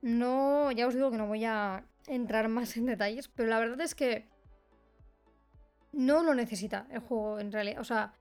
No, 0.01 0.73
ya 0.73 0.87
os 0.87 0.95
digo 0.95 1.11
que 1.11 1.19
no 1.19 1.27
voy 1.27 1.45
a 1.45 1.85
entrar 2.15 2.49
más 2.49 2.77
en 2.77 2.87
detalles, 2.87 3.29
pero 3.29 3.49
la 3.49 3.59
verdad 3.59 3.81
es 3.81 3.95
que 3.95 4.29
no 5.93 6.23
lo 6.23 6.35
necesita 6.35 6.87
el 6.91 7.01
juego 7.01 7.39
en 7.39 7.53
realidad. 7.53 7.81
O 7.81 7.85
sea, 7.85 8.15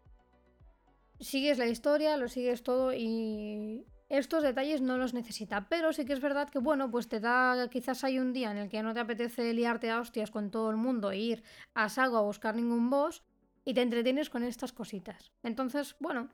sigues 1.19 1.57
la 1.57 1.67
historia, 1.67 2.17
lo 2.17 2.27
sigues 2.27 2.63
todo 2.63 2.93
y 2.93 3.85
estos 4.09 4.43
detalles 4.43 4.81
no 4.81 4.97
los 4.97 5.13
necesita, 5.13 5.67
pero 5.69 5.93
sí 5.93 6.05
que 6.05 6.13
es 6.13 6.21
verdad 6.21 6.49
que, 6.49 6.59
bueno, 6.59 6.91
pues 6.91 7.07
te 7.07 7.19
da, 7.19 7.69
quizás 7.69 8.03
hay 8.03 8.19
un 8.19 8.33
día 8.33 8.51
en 8.51 8.57
el 8.57 8.69
que 8.69 8.83
no 8.83 8.93
te 8.93 8.99
apetece 8.99 9.53
liarte 9.53 9.89
a 9.89 9.99
hostias 9.99 10.31
con 10.31 10.51
todo 10.51 10.69
el 10.69 10.77
mundo 10.77 11.11
e 11.11 11.17
ir 11.17 11.43
a 11.73 11.87
sago 11.89 12.17
a 12.17 12.21
buscar 12.21 12.55
ningún 12.55 12.89
boss 12.89 13.23
y 13.63 13.73
te 13.73 13.81
entretienes 13.81 14.29
con 14.29 14.43
estas 14.43 14.73
cositas. 14.73 15.31
Entonces, 15.43 15.95
bueno, 15.99 16.29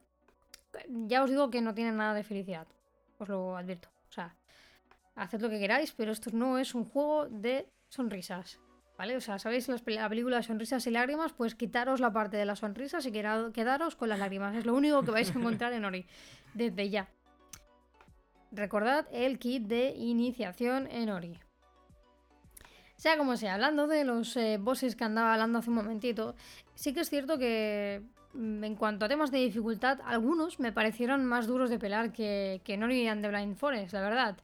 ya 0.87 1.23
os 1.23 1.29
digo 1.29 1.49
que 1.49 1.61
no 1.61 1.73
tiene 1.73 1.91
nada 1.91 2.13
de 2.13 2.23
felicidad, 2.23 2.67
os 3.19 3.29
lo 3.29 3.55
advierto. 3.55 3.89
Haced 5.17 5.41
lo 5.41 5.49
que 5.49 5.59
queráis, 5.59 5.93
pero 5.93 6.11
esto 6.11 6.29
no 6.31 6.59
es 6.59 6.75
un 6.75 6.85
juego 6.85 7.27
de 7.27 7.67
sonrisas. 7.89 8.59
¿Vale? 8.97 9.15
O 9.15 9.21
sea, 9.21 9.37
¿sabéis 9.37 9.67
la 9.67 10.09
película 10.09 10.37
de 10.37 10.43
sonrisas 10.43 10.85
y 10.87 10.91
lágrimas? 10.91 11.33
Pues 11.33 11.55
quitaros 11.55 11.99
la 11.99 12.11
parte 12.11 12.37
de 12.37 12.45
las 12.45 12.59
sonrisas 12.59 13.05
y 13.05 13.11
quedaros 13.11 13.95
con 13.95 14.09
las 14.09 14.19
lágrimas. 14.19 14.55
Es 14.55 14.65
lo 14.65 14.75
único 14.75 15.03
que 15.03 15.11
vais 15.11 15.29
a 15.35 15.37
encontrar 15.39 15.73
en 15.73 15.85
Ori. 15.85 16.05
Desde 16.53 16.89
ya. 16.89 17.07
Recordad 18.51 19.07
el 19.11 19.39
kit 19.39 19.63
de 19.63 19.89
iniciación 19.89 20.87
en 20.87 21.09
Ori. 21.09 21.39
Sea 22.95 23.17
como 23.17 23.37
sea, 23.37 23.55
hablando 23.55 23.85
de 23.85 24.03
los 24.03 24.35
eh, 24.37 24.57
bosses 24.59 24.95
que 24.95 25.03
andaba 25.03 25.33
hablando 25.33 25.59
hace 25.59 25.69
un 25.69 25.75
momentito, 25.75 26.35
sí 26.73 26.93
que 26.93 27.01
es 27.01 27.09
cierto 27.09 27.37
que 27.37 28.01
mm, 28.33 28.63
en 28.63 28.75
cuanto 28.75 29.05
a 29.05 29.09
temas 29.09 29.29
de 29.29 29.37
dificultad, 29.37 29.99
algunos 30.05 30.59
me 30.59 30.71
parecieron 30.71 31.23
más 31.25 31.45
duros 31.45 31.69
de 31.69 31.77
pelar 31.77 32.11
que, 32.11 32.61
que 32.63 32.73
en 32.73 32.83
Ori 32.83 33.07
and 33.07 33.21
the 33.21 33.29
Blind 33.29 33.55
Forest, 33.55 33.93
la 33.93 34.01
verdad. 34.01 34.37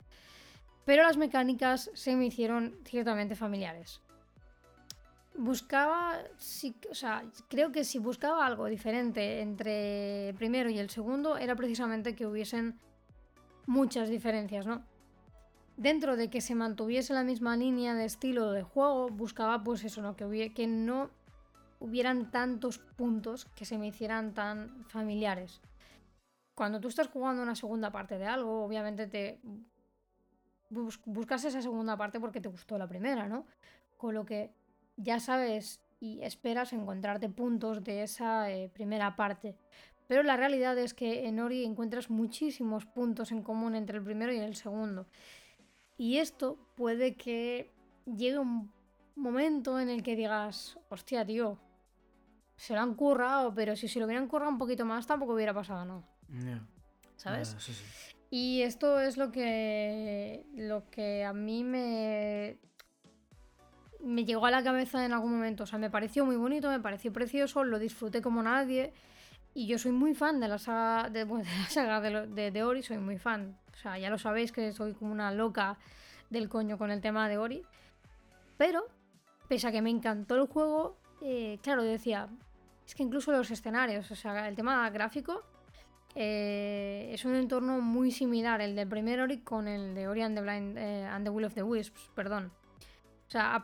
Pero 0.85 1.03
las 1.03 1.17
mecánicas 1.17 1.89
se 1.93 2.15
me 2.15 2.25
hicieron 2.25 2.75
ciertamente 2.85 3.35
familiares. 3.35 4.01
Buscaba, 5.35 6.19
o 6.89 6.95
sea, 6.95 7.23
creo 7.49 7.71
que 7.71 7.83
si 7.83 7.99
buscaba 7.99 8.45
algo 8.45 8.67
diferente 8.67 9.41
entre 9.41 10.29
el 10.29 10.35
primero 10.35 10.69
y 10.69 10.77
el 10.77 10.89
segundo, 10.89 11.37
era 11.37 11.55
precisamente 11.55 12.15
que 12.15 12.27
hubiesen 12.27 12.79
muchas 13.65 14.09
diferencias, 14.09 14.65
¿no? 14.65 14.83
Dentro 15.75 16.15
de 16.17 16.29
que 16.29 16.41
se 16.41 16.53
mantuviese 16.53 17.13
la 17.13 17.23
misma 17.23 17.57
línea 17.57 17.95
de 17.95 18.05
estilo 18.05 18.51
de 18.51 18.61
juego, 18.61 19.09
buscaba 19.09 19.63
pues 19.63 19.83
eso, 19.83 20.01
¿no? 20.03 20.15
Que, 20.15 20.53
que 20.53 20.67
no 20.67 21.09
hubieran 21.79 22.29
tantos 22.29 22.77
puntos 22.77 23.45
que 23.55 23.65
se 23.65 23.77
me 23.77 23.87
hicieran 23.87 24.33
tan 24.33 24.85
familiares. 24.85 25.61
Cuando 26.55 26.79
tú 26.79 26.89
estás 26.89 27.07
jugando 27.07 27.41
una 27.41 27.55
segunda 27.55 27.91
parte 27.91 28.19
de 28.19 28.27
algo, 28.27 28.63
obviamente 28.63 29.07
te 29.07 29.41
buscas 31.05 31.45
esa 31.45 31.61
segunda 31.61 31.97
parte 31.97 32.19
porque 32.19 32.41
te 32.41 32.49
gustó 32.49 32.77
la 32.77 32.87
primera, 32.87 33.27
¿no? 33.27 33.45
Con 33.97 34.13
lo 34.13 34.25
que 34.25 34.51
ya 34.97 35.19
sabes 35.19 35.81
y 35.99 36.21
esperas 36.21 36.73
encontrarte 36.73 37.29
puntos 37.29 37.83
de 37.83 38.03
esa 38.03 38.51
eh, 38.51 38.69
primera 38.69 39.15
parte. 39.15 39.55
Pero 40.07 40.23
la 40.23 40.35
realidad 40.35 40.77
es 40.77 40.93
que 40.93 41.27
en 41.27 41.39
Ori 41.39 41.63
encuentras 41.63 42.09
muchísimos 42.09 42.85
puntos 42.85 43.31
en 43.31 43.41
común 43.41 43.75
entre 43.75 43.97
el 43.97 44.03
primero 44.03 44.33
y 44.33 44.37
el 44.37 44.55
segundo. 44.55 45.07
Y 45.97 46.17
esto 46.17 46.57
puede 46.75 47.15
que 47.15 47.71
llegue 48.05 48.37
un 48.37 48.71
momento 49.15 49.79
en 49.79 49.89
el 49.89 50.03
que 50.03 50.15
digas, 50.15 50.77
hostia, 50.89 51.25
tío, 51.25 51.57
se 52.57 52.73
lo 52.73 52.81
han 52.81 52.95
currado, 52.95 53.53
pero 53.53 53.75
si 53.75 53.87
se 53.87 53.99
lo 53.99 54.05
hubieran 54.05 54.27
currado 54.27 54.51
un 54.51 54.57
poquito 54.57 54.85
más 54.85 55.07
tampoco 55.07 55.33
hubiera 55.33 55.53
pasado 55.53 55.85
nada. 55.85 56.03
¿Sabes? 57.15 57.55
Y 58.35 58.63
esto 58.63 58.99
es 58.99 59.15
lo 59.15 59.31
que, 59.31 60.43
lo 60.55 60.89
que 60.89 61.23
a 61.23 61.33
mí 61.33 61.63
me, 61.63 62.57
me 63.99 64.25
llegó 64.25 64.47
a 64.47 64.49
la 64.49 64.63
cabeza 64.63 65.05
en 65.05 65.13
algún 65.13 65.33
momento. 65.33 65.65
O 65.65 65.67
sea, 65.67 65.77
me 65.77 65.91
pareció 65.91 66.25
muy 66.25 66.35
bonito, 66.35 66.67
me 66.67 66.79
pareció 66.79 67.13
precioso, 67.13 67.63
lo 67.63 67.77
disfruté 67.77 68.23
como 68.23 68.41
nadie. 68.41 68.91
Y 69.53 69.67
yo 69.67 69.77
soy 69.77 69.91
muy 69.91 70.15
fan 70.15 70.39
de 70.39 70.47
la 70.47 70.57
saga 70.57 71.11
de, 71.11 71.25
la 71.27 71.69
saga 71.69 72.01
de, 72.01 72.63
Ori, 72.63 72.81
soy 72.81 72.97
muy 72.97 73.19
fan. 73.19 73.55
O 73.71 73.77
sea, 73.77 73.99
ya 73.99 74.09
lo 74.09 74.17
sabéis 74.17 74.51
que 74.51 74.71
soy 74.71 74.93
como 74.93 75.11
una 75.11 75.31
loca 75.31 75.77
del 76.31 76.49
coño 76.49 76.79
con 76.79 76.89
el 76.89 77.01
tema 77.01 77.29
de 77.29 77.37
Ori. 77.37 77.61
Pero, 78.57 78.83
pese 79.47 79.67
a 79.67 79.71
que 79.71 79.83
me 79.83 79.91
encantó 79.91 80.37
el 80.37 80.47
juego, 80.47 80.97
eh, 81.21 81.59
claro, 81.61 81.83
decía, 81.83 82.29
es 82.83 82.95
que 82.95 83.03
incluso 83.03 83.31
los 83.31 83.51
escenarios, 83.51 84.09
o 84.09 84.15
sea, 84.15 84.47
el 84.47 84.55
tema 84.55 84.89
gráfico, 84.89 85.43
eh, 86.15 87.09
es 87.11 87.25
un 87.25 87.35
entorno 87.35 87.81
muy 87.81 88.11
similar 88.11 88.61
el 88.61 88.75
del 88.75 88.87
primer 88.87 89.19
Ori 89.21 89.39
con 89.39 89.67
el 89.67 89.95
de 89.95 90.07
Ori 90.07 90.21
and 90.21 90.35
the, 90.35 90.41
Blind, 90.41 90.77
eh, 90.77 91.05
and 91.05 91.25
the 91.25 91.29
Will 91.29 91.45
of 91.45 91.53
the 91.53 91.63
Wisps, 91.63 92.11
perdón. 92.13 92.51
O 93.27 93.31
sea, 93.31 93.63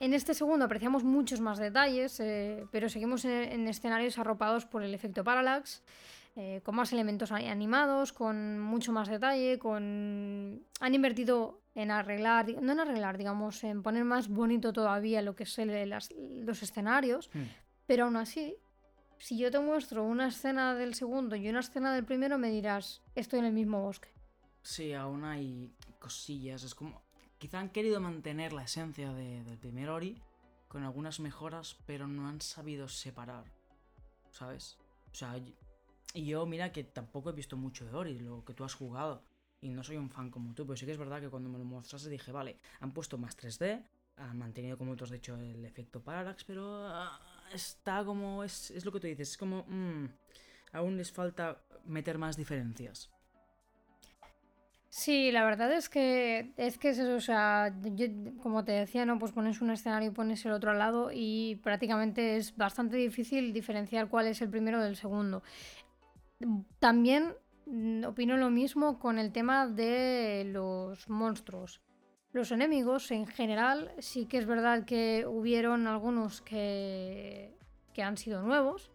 en 0.00 0.14
este 0.14 0.34
segundo 0.34 0.66
apreciamos 0.66 1.02
muchos 1.02 1.40
más 1.40 1.58
detalles, 1.58 2.20
eh, 2.20 2.66
pero 2.70 2.88
seguimos 2.88 3.24
en, 3.24 3.66
escenarios 3.68 4.18
arropados 4.18 4.66
por 4.66 4.82
el 4.82 4.94
efecto 4.94 5.24
parallax, 5.24 5.82
con 6.62 6.76
más 6.76 6.92
elementos 6.92 7.32
animados, 7.32 8.12
con 8.12 8.60
mucho 8.60 8.92
más 8.92 9.08
detalle, 9.08 9.58
con... 9.58 10.62
Han 10.78 10.94
invertido 10.94 11.62
en 11.74 11.90
arreglar, 11.90 12.46
no 12.62 12.72
en 12.72 12.78
arreglar, 12.78 13.18
digamos, 13.18 13.64
en 13.64 13.82
poner 13.82 14.04
más 14.04 14.28
bonito 14.28 14.72
todavía 14.72 15.20
lo 15.20 15.34
que 15.34 15.42
es 15.42 15.58
los 15.58 16.62
escenarios, 16.62 17.28
mm. 17.34 17.42
pero 17.86 18.04
aún 18.04 18.16
así 18.16 18.54
si 19.18 19.38
yo 19.38 19.50
te 19.50 19.58
muestro 19.60 20.04
una 20.04 20.28
escena 20.28 20.74
del 20.74 20.94
segundo 20.94 21.36
y 21.36 21.48
una 21.48 21.60
escena 21.60 21.94
del 21.94 22.04
primero, 22.04 22.38
me 22.38 22.50
dirás, 22.50 23.02
estoy 23.14 23.40
en 23.40 23.46
el 23.46 23.52
mismo 23.52 23.80
bosque. 23.82 24.08
Sí, 24.62 24.92
aún 24.92 25.24
hay 25.24 25.72
cosillas. 25.98 26.62
Es 26.62 26.74
como. 26.74 27.02
Quizá 27.38 27.60
han 27.60 27.70
querido 27.70 28.00
mantener 28.00 28.52
la 28.52 28.64
esencia 28.64 29.12
de- 29.12 29.44
del 29.44 29.58
primer 29.58 29.88
Ori 29.90 30.20
con 30.66 30.82
algunas 30.82 31.20
mejoras, 31.20 31.76
pero 31.86 32.08
no 32.08 32.28
han 32.28 32.40
sabido 32.40 32.88
separar. 32.88 33.44
¿Sabes? 34.30 34.76
O 35.12 35.14
sea, 35.14 35.36
y- 35.38 35.54
yo, 36.26 36.46
mira 36.46 36.72
que 36.72 36.84
tampoco 36.84 37.30
he 37.30 37.32
visto 37.32 37.56
mucho 37.56 37.84
de 37.84 37.94
Ori, 37.94 38.18
lo 38.18 38.44
que 38.44 38.54
tú 38.54 38.64
has 38.64 38.74
jugado. 38.74 39.22
Y 39.60 39.68
no 39.70 39.82
soy 39.84 39.96
un 39.96 40.10
fan 40.10 40.30
como 40.30 40.54
tú, 40.54 40.66
pero 40.66 40.76
sí 40.76 40.86
que 40.86 40.92
es 40.92 40.98
verdad 40.98 41.20
que 41.20 41.28
cuando 41.28 41.48
me 41.48 41.58
lo 41.58 41.64
mostraste 41.64 42.08
dije, 42.10 42.30
vale, 42.32 42.56
han 42.80 42.92
puesto 42.92 43.18
más 43.18 43.36
3D, 43.36 43.82
han 44.16 44.38
mantenido, 44.38 44.76
como 44.78 44.96
tú 44.96 45.04
has 45.04 45.10
dicho, 45.10 45.36
el 45.36 45.64
efecto 45.64 46.00
parallax, 46.02 46.44
pero 46.44 46.86
ah, 46.88 47.20
está 47.52 48.04
como. 48.04 48.44
Es, 48.44 48.70
es 48.70 48.84
lo 48.84 48.92
que 48.92 49.00
tú 49.00 49.06
dices, 49.06 49.30
es 49.30 49.36
como. 49.36 49.64
mm, 49.68 50.08
aún 50.72 50.96
les 50.96 51.12
falta 51.12 51.62
meter 51.84 52.18
más 52.18 52.36
diferencias. 52.36 53.10
Sí, 54.90 55.30
la 55.30 55.44
verdad 55.44 55.72
es 55.72 55.88
que 55.88 56.52
es 56.56 56.78
que 56.78 56.88
es 56.90 56.98
eso, 56.98 57.14
o 57.14 57.20
sea, 57.20 57.74
yo, 57.94 58.06
como 58.42 58.64
te 58.64 58.72
decía, 58.72 59.04
¿no? 59.04 59.18
Pues 59.18 59.32
pones 59.32 59.60
un 59.60 59.70
escenario 59.70 60.10
y 60.10 60.14
pones 60.14 60.44
el 60.46 60.52
otro 60.52 60.70
al 60.70 60.78
lado 60.78 61.10
y 61.12 61.56
prácticamente 61.62 62.36
es 62.36 62.56
bastante 62.56 62.96
difícil 62.96 63.52
diferenciar 63.52 64.08
cuál 64.08 64.26
es 64.26 64.40
el 64.40 64.48
primero 64.48 64.82
del 64.82 64.96
segundo. 64.96 65.42
También 66.78 67.34
mm, 67.66 68.04
opino 68.04 68.36
lo 68.38 68.50
mismo 68.50 68.98
con 68.98 69.18
el 69.18 69.30
tema 69.30 69.66
de 69.66 70.44
los 70.46 71.08
monstruos. 71.10 71.82
Los 72.32 72.52
enemigos 72.52 73.10
en 73.10 73.26
general 73.26 73.90
sí 73.98 74.26
que 74.26 74.38
es 74.38 74.46
verdad 74.46 74.84
que 74.84 75.24
hubieron 75.26 75.86
algunos 75.86 76.42
que, 76.42 77.54
que 77.94 78.02
han 78.02 78.16
sido 78.16 78.42
nuevos 78.42 78.90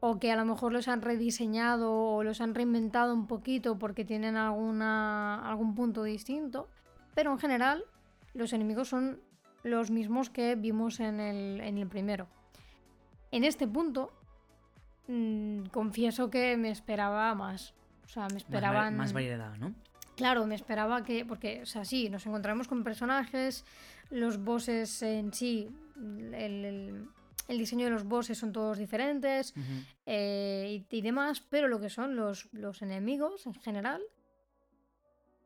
o 0.00 0.20
que 0.20 0.30
a 0.30 0.36
lo 0.36 0.44
mejor 0.44 0.72
los 0.72 0.86
han 0.86 1.02
rediseñado 1.02 1.92
o 1.92 2.22
los 2.22 2.40
han 2.40 2.54
reinventado 2.54 3.12
un 3.12 3.26
poquito 3.26 3.78
porque 3.78 4.04
tienen 4.04 4.36
alguna, 4.36 5.48
algún 5.48 5.74
punto 5.74 6.04
distinto, 6.04 6.68
pero 7.14 7.32
en 7.32 7.38
general 7.38 7.84
los 8.32 8.52
enemigos 8.52 8.88
son 8.88 9.20
los 9.64 9.90
mismos 9.90 10.30
que 10.30 10.54
vimos 10.54 11.00
en 11.00 11.18
el, 11.18 11.60
en 11.60 11.78
el 11.78 11.88
primero. 11.88 12.28
En 13.32 13.42
este 13.42 13.66
punto, 13.66 14.12
mm, 15.08 15.64
confieso 15.72 16.30
que 16.30 16.56
me 16.56 16.70
esperaba 16.70 17.34
más. 17.34 17.74
O 18.04 18.08
sea, 18.08 18.28
me 18.28 18.34
Más 18.34 18.42
esperaban... 18.42 18.96
más 18.96 19.12
variedad, 19.12 19.56
¿no? 19.56 19.74
Claro, 20.18 20.46
me 20.46 20.54
esperaba 20.60 21.02
que. 21.06 21.24
Porque, 21.24 21.62
o 21.62 21.66
sea, 21.66 21.84
sí, 21.84 22.10
nos 22.10 22.26
encontraremos 22.26 22.66
con 22.68 22.82
personajes, 22.84 23.64
los 24.10 24.34
bosses 24.48 25.00
en 25.02 25.32
sí, 25.32 25.68
el, 25.96 26.34
el- 26.34 27.08
el 27.52 27.56
diseño 27.58 27.86
de 27.86 27.92
los 27.92 28.04
bosses 28.04 28.36
son 28.36 28.52
todos 28.52 28.76
diferentes 28.76 29.54
eh, 30.04 30.84
y, 30.90 30.96
y 30.98 31.00
demás, 31.00 31.40
pero 31.48 31.66
lo 31.66 31.80
que 31.80 31.88
son 31.88 32.14
los, 32.14 32.46
los 32.52 32.82
enemigos 32.82 33.46
en 33.46 33.54
general, 33.54 34.02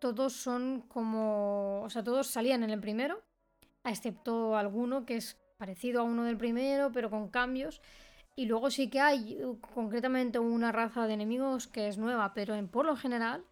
todos 0.00 0.32
son 0.32 0.80
como. 0.88 1.82
O 1.82 1.90
sea, 1.90 2.02
todos 2.02 2.26
salían 2.26 2.62
en 2.64 2.70
el 2.70 2.80
primero, 2.80 3.22
excepto 3.84 4.56
alguno 4.56 5.04
que 5.06 5.16
es 5.16 5.36
parecido 5.58 6.00
a 6.00 6.04
uno 6.04 6.24
del 6.24 6.36
primero, 6.36 6.90
pero 6.92 7.08
con 7.10 7.28
cambios. 7.28 7.80
Y 8.34 8.46
luego 8.46 8.70
sí 8.70 8.88
que 8.88 8.98
hay 8.98 9.38
concretamente 9.74 10.38
una 10.38 10.72
raza 10.72 11.06
de 11.06 11.12
enemigos 11.14 11.68
que 11.68 11.86
es 11.88 11.98
nueva, 11.98 12.32
pero 12.34 12.54
en, 12.54 12.66
por 12.66 12.86
lo 12.86 12.96
general 12.96 13.44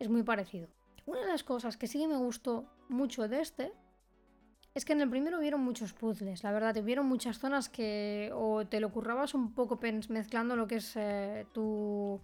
es 0.00 0.08
muy 0.08 0.24
parecido. 0.24 0.68
Una 1.06 1.20
de 1.20 1.28
las 1.28 1.44
cosas 1.44 1.76
que 1.76 1.86
sí 1.86 2.00
que 2.00 2.08
me 2.08 2.16
gustó 2.16 2.64
mucho 2.88 3.28
de 3.28 3.40
este 3.40 3.72
es 4.74 4.84
que 4.84 4.92
en 4.92 5.00
el 5.00 5.10
primero 5.10 5.38
hubieron 5.38 5.60
muchos 5.60 5.92
puzzles, 5.92 6.42
la 6.42 6.52
verdad, 6.52 6.76
hubieron 6.76 7.06
muchas 7.06 7.38
zonas 7.38 7.68
que 7.68 8.30
o 8.34 8.66
te 8.66 8.80
lo 8.80 8.90
currabas 8.90 9.34
un 9.34 9.52
poco 9.52 9.78
mezclando 10.08 10.56
lo 10.56 10.66
que 10.66 10.76
es 10.76 10.92
eh, 10.96 11.46
tu, 11.52 12.20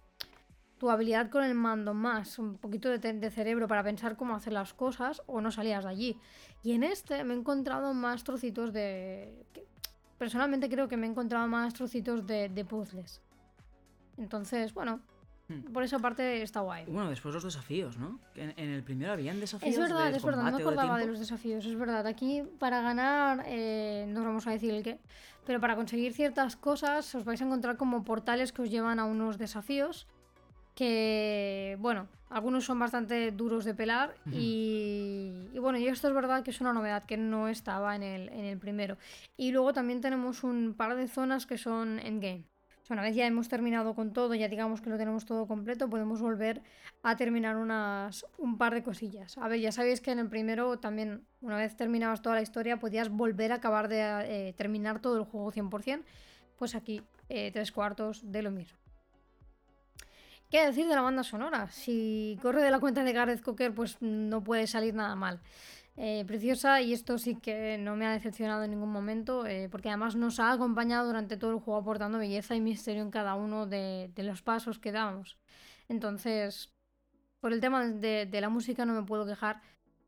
tu 0.77 0.89
habilidad 0.89 1.29
con 1.29 1.43
el 1.43 1.53
mando 1.55 1.93
más, 1.93 2.39
un 2.39 2.57
poquito 2.57 2.89
de, 2.89 3.31
cerebro 3.31 3.67
para 3.67 3.83
pensar 3.83 4.15
cómo 4.15 4.35
hacer 4.35 4.53
las 4.53 4.73
cosas 4.73 5.21
o 5.27 5.41
no 5.41 5.51
salías 5.51 5.83
de 5.83 5.89
allí. 5.89 6.19
Y 6.63 6.71
en 6.71 6.83
este 6.83 7.23
me 7.23 7.33
he 7.33 7.37
encontrado 7.37 7.93
más 7.93 8.23
trocitos 8.23 8.71
de... 8.71 9.45
personalmente 10.17 10.69
creo 10.69 10.87
que 10.87 10.97
me 10.97 11.05
he 11.05 11.09
encontrado 11.09 11.47
más 11.47 11.73
trocitos 11.73 12.25
de, 12.25 12.49
de 12.49 12.65
puzzles. 12.65 13.21
Entonces, 14.17 14.73
bueno. 14.73 15.01
Por 15.73 15.83
esa 15.83 15.99
parte 15.99 16.41
está 16.41 16.61
guay. 16.61 16.85
Bueno, 16.85 17.09
después 17.09 17.33
los 17.33 17.43
desafíos, 17.43 17.97
¿no? 17.97 18.19
En, 18.35 18.53
en 18.57 18.69
el 18.69 18.83
primero 18.83 19.13
habían 19.13 19.39
desafíos. 19.39 19.73
Es 19.73 19.79
verdad, 19.79 20.11
de 20.11 20.17
es 20.17 20.23
verdad, 20.23 20.43
no 20.43 20.51
me 20.51 20.57
de 20.57 20.63
acordaba 20.63 20.99
de, 20.99 21.05
los 21.05 21.19
desafíos, 21.19 21.65
es 21.65 21.77
verdad. 21.77 22.05
Aquí 22.05 22.43
para 22.59 22.81
ganar, 22.81 23.43
eh, 23.47 24.05
no 24.09 24.21
os 24.21 24.25
vamos 24.25 24.47
a 24.47 24.51
decir 24.51 24.73
el 24.73 24.83
qué, 24.83 24.99
pero 25.45 25.59
para 25.59 25.75
conseguir 25.75 26.13
ciertas 26.13 26.55
cosas 26.55 27.13
os 27.15 27.23
vais 27.23 27.41
a 27.41 27.45
encontrar 27.45 27.77
como 27.77 28.03
portales 28.03 28.51
que 28.51 28.63
os 28.63 28.69
llevan 28.69 28.99
a 28.99 29.05
unos 29.05 29.37
desafíos 29.37 30.07
que, 30.77 31.75
bueno, 31.79 32.07
algunos 32.29 32.65
son 32.65 32.77
bastante 32.77 33.31
duros 33.31 33.65
de 33.65 33.73
pelar 33.73 34.13
y, 34.31 35.31
y 35.51 35.57
bueno, 35.57 35.79
y 35.79 35.87
esto 35.87 36.07
es 36.07 36.13
verdad 36.13 36.43
que 36.43 36.51
es 36.51 36.61
una 36.61 36.71
novedad 36.71 37.03
que 37.03 37.17
no 37.17 37.47
estaba 37.47 37.95
en 37.95 38.03
el, 38.03 38.29
en 38.29 38.45
el 38.45 38.59
primero. 38.59 38.95
Y 39.37 39.51
luego 39.51 39.73
también 39.73 40.01
tenemos 40.01 40.43
un 40.43 40.75
par 40.77 40.95
de 40.95 41.07
zonas 41.07 41.47
que 41.47 41.57
son 41.57 41.97
endgame. 41.97 42.43
Sea, 42.87 42.93
una 42.93 43.03
vez 43.03 43.17
ya 43.17 43.27
hemos 43.27 43.49
terminado 43.49 43.95
con 43.95 44.13
todo, 44.13 44.33
ya 44.33 44.47
digamos 44.47 44.79
que 44.79 44.89
lo 44.89 44.97
tenemos 44.97 45.25
todo 45.25 45.45
completo, 45.45 45.89
podemos 45.89 46.21
volver 46.21 46.61
a 47.03 47.17
terminar 47.17 47.57
unas, 47.57 48.25
un 48.37 48.57
par 48.57 48.73
de 48.73 48.81
cosillas. 48.81 49.37
A 49.39 49.49
ver, 49.49 49.59
ya 49.59 49.73
sabéis 49.73 49.99
que 49.99 50.11
en 50.11 50.19
el 50.19 50.29
primero 50.29 50.79
también, 50.79 51.25
una 51.41 51.57
vez 51.57 51.75
terminabas 51.75 52.21
toda 52.21 52.35
la 52.35 52.41
historia, 52.41 52.79
podías 52.79 53.09
volver 53.09 53.51
a 53.51 53.55
acabar 53.55 53.89
de 53.89 53.99
eh, 53.99 54.53
terminar 54.53 55.01
todo 55.01 55.17
el 55.17 55.25
juego 55.25 55.51
100%. 55.51 56.01
Pues 56.57 56.75
aquí, 56.75 57.01
eh, 57.27 57.51
tres 57.51 57.73
cuartos 57.73 58.31
de 58.31 58.41
lo 58.41 58.51
mismo. 58.51 58.77
¿Qué 60.49 60.65
decir 60.65 60.87
de 60.87 60.95
la 60.95 61.01
banda 61.01 61.23
sonora? 61.23 61.69
Si 61.69 62.39
corre 62.41 62.63
de 62.63 62.71
la 62.71 62.79
cuenta 62.79 63.03
de 63.03 63.11
Gareth 63.11 63.41
Cocker, 63.41 63.73
pues 63.73 63.97
no 63.99 64.41
puede 64.45 64.65
salir 64.65 64.93
nada 64.93 65.13
mal. 65.13 65.41
Eh, 65.99 66.23
preciosa 66.27 66.79
y 66.79 66.93
esto 66.93 67.17
sí 67.17 67.35
que 67.35 67.79
no 67.79 67.95
me 67.95 68.05
ha 68.05 68.11
decepcionado 68.11 68.63
en 68.63 68.69
ningún 68.69 68.91
momento, 68.91 69.47
eh, 69.47 69.67
porque 69.71 69.89
además 69.89 70.15
nos 70.15 70.39
ha 70.39 70.51
acompañado 70.51 71.07
durante 71.07 71.37
todo 71.37 71.51
el 71.51 71.59
juego 71.59 71.79
aportando 71.79 72.19
belleza 72.19 72.55
y 72.55 72.61
misterio 72.61 73.01
en 73.01 73.09
cada 73.09 73.33
uno 73.33 73.65
de, 73.65 74.11
los 74.17 74.43
pasos 74.43 74.77
que 74.77 74.91
damos. 74.91 75.37
Entonces, 75.89 76.71
por 77.39 77.51
el 77.51 77.59
tema 77.61 77.83
de, 77.87 78.27
de 78.27 78.41
la 78.41 78.49
música 78.49 78.85
no 78.85 78.93
me 78.93 79.03
puedo 79.03 79.25
quejar 79.25 79.61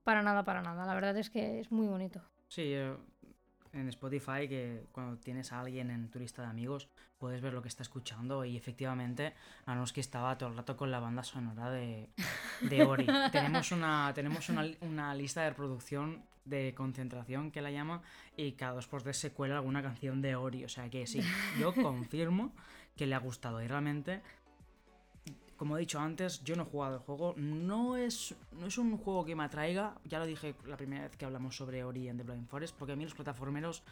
para 0.04 0.22
nada, 0.22 0.44
para 0.44 0.62
nada. 0.62 0.86
La 0.86 0.94
verdad 0.94 1.18
es 1.18 1.32
que 1.32 1.60
es 1.60 1.72
muy 1.72 1.88
bonito. 1.88 2.22
Sí, 2.50 2.72
yo- 2.72 3.00
en 3.74 3.88
Spotify, 3.90 4.48
que 4.48 4.86
cuando 4.92 5.18
tienes 5.18 5.52
a 5.52 5.60
alguien 5.60 5.92
en 5.92 6.10
tu 6.10 6.20
lista 6.20 6.42
de 6.42 6.50
amigos, 6.50 6.90
puedes 7.18 7.42
ver 7.42 7.54
lo 7.54 7.62
que 7.62 7.68
está 7.68 7.84
escuchando. 7.84 8.46
Y 8.46 8.58
efectivamente, 8.58 9.34
Anuski 9.66 10.00
estaba 10.00 10.38
todo 10.38 10.50
el 10.50 10.58
rato 10.58 10.76
con 10.76 10.92
la 10.92 11.00
banda 11.00 11.24
sonora 11.24 11.70
de, 11.70 12.10
de 12.62 12.84
Ori. 12.84 13.06
tenemos 13.32 13.72
una, 13.72 14.12
tenemos 14.14 14.50
una, 14.50 14.66
una 14.82 15.14
lista 15.14 15.42
de 15.42 15.52
reproducción 15.52 16.24
de 16.46 16.74
concentración 16.76 17.52
que 17.52 17.62
la 17.62 17.70
llama, 17.70 18.02
y 18.36 18.54
cada 18.54 18.74
dos 18.74 18.88
por 18.88 19.04
tres 19.04 19.18
se 19.18 19.32
cuela 19.32 19.56
alguna 19.56 19.84
canción 19.84 20.22
de 20.22 20.36
Ori. 20.36 20.64
O 20.66 20.70
sea 20.70 20.90
que 20.90 21.06
sí, 21.06 21.22
yo 21.60 21.74
confirmo 21.74 22.54
que 22.96 23.06
le 23.06 23.16
ha 23.16 23.20
gustado. 23.20 23.62
Y 23.62 23.68
realmente 23.68 24.22
como 25.60 25.76
he 25.76 25.82
dicho 25.82 26.00
antes, 26.00 26.42
yo 26.46 26.56
no 26.56 26.64
he 26.64 26.66
jugado 26.66 26.96
el 26.96 27.02
juego. 27.02 27.34
No 27.36 27.98
es, 27.98 28.34
no 28.54 28.68
es 28.68 28.78
un 28.78 28.98
juego 28.98 29.26
que 29.26 29.36
me 29.36 29.44
atraiga. 29.44 29.98
Ya 30.06 30.18
lo 30.18 30.26
dije 30.26 30.56
la 30.66 30.78
primera 30.78 31.04
vez 31.04 31.18
que 31.18 31.26
hablamos 31.26 31.58
sobre 31.58 31.84
Ori 31.84 32.08
en 32.08 32.16
The 32.16 32.24
Blind 32.24 32.48
Forest. 32.48 32.78
Porque 32.78 32.94
a 32.94 32.96
mí 32.96 33.04
los 33.04 33.14
plataformeros 33.14 33.84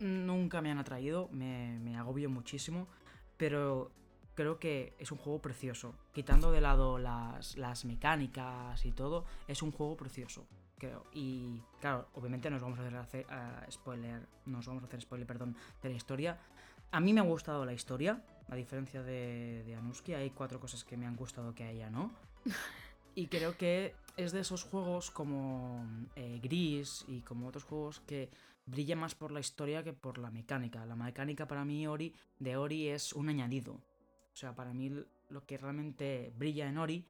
nunca 0.00 0.62
me 0.62 0.70
han 0.70 0.78
atraído. 0.78 1.28
Me, 1.30 1.78
me 1.78 2.02
muchísimo. 2.28 2.88
Pero 3.36 3.90
creo 4.34 4.58
que 4.58 4.94
es 4.98 5.12
un 5.12 5.18
juego 5.18 5.42
precioso. 5.42 5.94
Quitando 6.14 6.50
de 6.50 6.62
lado 6.62 6.98
las, 6.98 7.58
las 7.58 7.84
mecánicas 7.84 8.86
y 8.86 8.92
todo, 8.92 9.26
es 9.46 9.60
un 9.60 9.72
juego 9.72 9.98
precioso. 9.98 10.46
Creo. 10.78 11.04
Y 11.12 11.60
claro, 11.82 12.08
obviamente 12.14 12.48
nos 12.48 12.62
vamos 12.62 12.78
a 12.78 12.82
hacer, 12.82 12.96
hacer, 12.96 13.26
eh, 13.30 13.70
spoiler. 13.70 14.26
Nos 14.46 14.66
vamos 14.66 14.82
a 14.82 14.86
hacer 14.86 15.02
spoiler, 15.02 15.26
perdón, 15.26 15.54
de 15.82 15.90
la 15.90 15.96
historia. 15.96 16.38
A 16.92 16.98
mí 16.98 17.12
me 17.12 17.20
ha 17.20 17.24
gustado 17.24 17.66
la 17.66 17.74
historia. 17.74 18.22
A 18.48 18.56
diferencia 18.56 19.02
de, 19.02 19.62
de 19.64 19.74
Anuski, 19.74 20.14
hay 20.14 20.30
cuatro 20.30 20.60
cosas 20.60 20.84
que 20.84 20.96
me 20.96 21.06
han 21.06 21.16
gustado 21.16 21.54
que 21.54 21.64
a 21.64 21.70
ella 21.70 21.90
no. 21.90 22.12
Y 23.16 23.28
creo 23.28 23.56
que 23.56 23.94
es 24.16 24.32
de 24.32 24.40
esos 24.40 24.64
juegos 24.64 25.10
como 25.10 25.86
eh, 26.16 26.40
Gris 26.42 27.04
y 27.06 27.20
como 27.20 27.46
otros 27.46 27.62
juegos 27.62 28.00
que 28.00 28.28
brilla 28.66 28.96
más 28.96 29.14
por 29.14 29.30
la 29.30 29.40
historia 29.40 29.84
que 29.84 29.92
por 29.92 30.18
la 30.18 30.30
mecánica. 30.30 30.84
La 30.84 30.96
mecánica 30.96 31.46
para 31.46 31.64
mí 31.64 31.86
Ori, 31.86 32.12
de 32.40 32.56
Ori 32.56 32.88
es 32.88 33.12
un 33.12 33.28
añadido. 33.28 33.74
O 33.74 34.36
sea, 34.36 34.54
para 34.54 34.74
mí 34.74 34.90
lo 35.28 35.46
que 35.46 35.58
realmente 35.58 36.32
brilla 36.36 36.68
en 36.68 36.78
Ori 36.78 37.06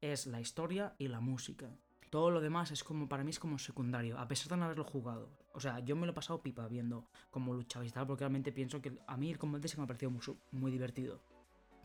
es 0.00 0.26
la 0.26 0.40
historia 0.40 0.94
y 0.96 1.08
la 1.08 1.20
música. 1.20 1.68
Todo 2.10 2.30
lo 2.30 2.40
demás 2.40 2.70
es 2.70 2.82
como, 2.84 3.08
para 3.08 3.24
mí 3.24 3.30
es 3.30 3.38
como 3.38 3.58
secundario, 3.58 4.18
a 4.18 4.26
pesar 4.28 4.48
de 4.48 4.56
no 4.56 4.64
haberlo 4.64 4.84
jugado. 4.84 5.30
O 5.52 5.60
sea, 5.60 5.80
yo 5.80 5.96
me 5.96 6.06
lo 6.06 6.12
he 6.12 6.14
pasado 6.14 6.40
pipa 6.40 6.66
viendo 6.68 7.08
cómo 7.30 7.52
luchabais 7.54 7.90
y 7.90 7.94
tal, 7.94 8.06
porque 8.06 8.24
realmente 8.24 8.52
pienso 8.52 8.80
que 8.80 8.98
a 9.06 9.16
mí 9.16 9.30
el 9.30 9.38
combate 9.38 9.68
que 9.68 9.76
me 9.76 9.84
ha 9.84 9.86
parecido 9.86 10.10
muy, 10.10 10.20
muy 10.52 10.70
divertido. 10.70 11.20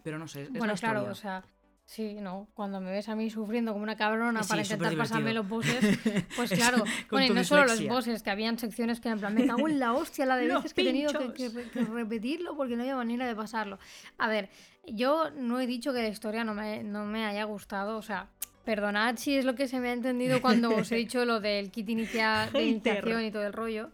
Pero 0.03 0.17
no 0.19 0.27
sé, 0.27 0.43
es, 0.43 0.49
bueno, 0.51 0.73
la 0.73 0.79
claro, 0.79 1.05
o 1.11 1.15
sea, 1.15 1.43
Sí, 1.85 2.15
no. 2.15 2.47
Cuando 2.53 2.79
me 2.79 2.91
ves 2.91 3.09
a 3.09 3.15
mí 3.15 3.29
sufriendo 3.29 3.73
como 3.73 3.83
una 3.83 3.95
cabrona 3.97 4.41
Sí, 4.43 4.49
para 4.49 4.61
intentar 4.61 4.95
pasarme 4.97 5.33
los 5.33 5.47
bosses, 5.47 5.83
pues 6.35 6.51
claro. 6.51 6.85
Bueno, 7.11 7.27
y 7.33 7.35
no 7.35 7.43
solo 7.43 7.65
los 7.65 7.85
bosses, 7.87 8.23
que 8.23 8.29
habían 8.29 8.57
secciones 8.57 9.01
que 9.01 9.09
en 9.09 9.19
plan, 9.19 9.33
me 9.33 9.45
cago 9.45 9.67
en 9.67 9.79
la 9.79 9.93
hostia 9.93 10.25
la 10.25 10.37
de 10.37 10.47
Los 10.47 10.63
veces 10.63 10.73
que 10.73 10.81
he 10.81 10.85
tenido 10.85 11.11
que- 11.11 11.33
que 11.33 11.83
repetirlo 11.83 12.55
porque 12.55 12.75
no 12.75 12.83
había 12.83 12.95
manera 12.95 13.27
de 13.27 13.35
pasarlo. 13.35 13.79
A 14.17 14.27
ver, 14.29 14.49
yo 14.87 15.29
no 15.31 15.59
he 15.59 15.67
dicho 15.67 15.93
que 15.93 16.01
la 16.01 16.07
historia 16.07 16.43
no 16.43 16.53
me, 16.53 16.83
no 16.83 17.05
me 17.05 17.25
haya 17.25 17.43
gustado, 17.43 17.97
o 17.97 18.01
sea, 18.01 18.29
perdonad 18.65 19.17
si 19.17 19.35
es 19.37 19.45
lo 19.45 19.55
que 19.55 19.67
se 19.67 19.79
me 19.79 19.89
ha 19.89 19.93
entendido 19.93 20.41
cuando 20.41 20.75
os 20.75 20.91
he 20.91 20.95
dicho 20.95 21.25
lo 21.25 21.39
del 21.39 21.71
kit 21.71 21.89
inicia- 21.89 22.49
de 22.53 22.63
iniciación 22.63 23.23
y 23.23 23.31
todo 23.31 23.43
el 23.45 23.53
rollo. 23.53 23.89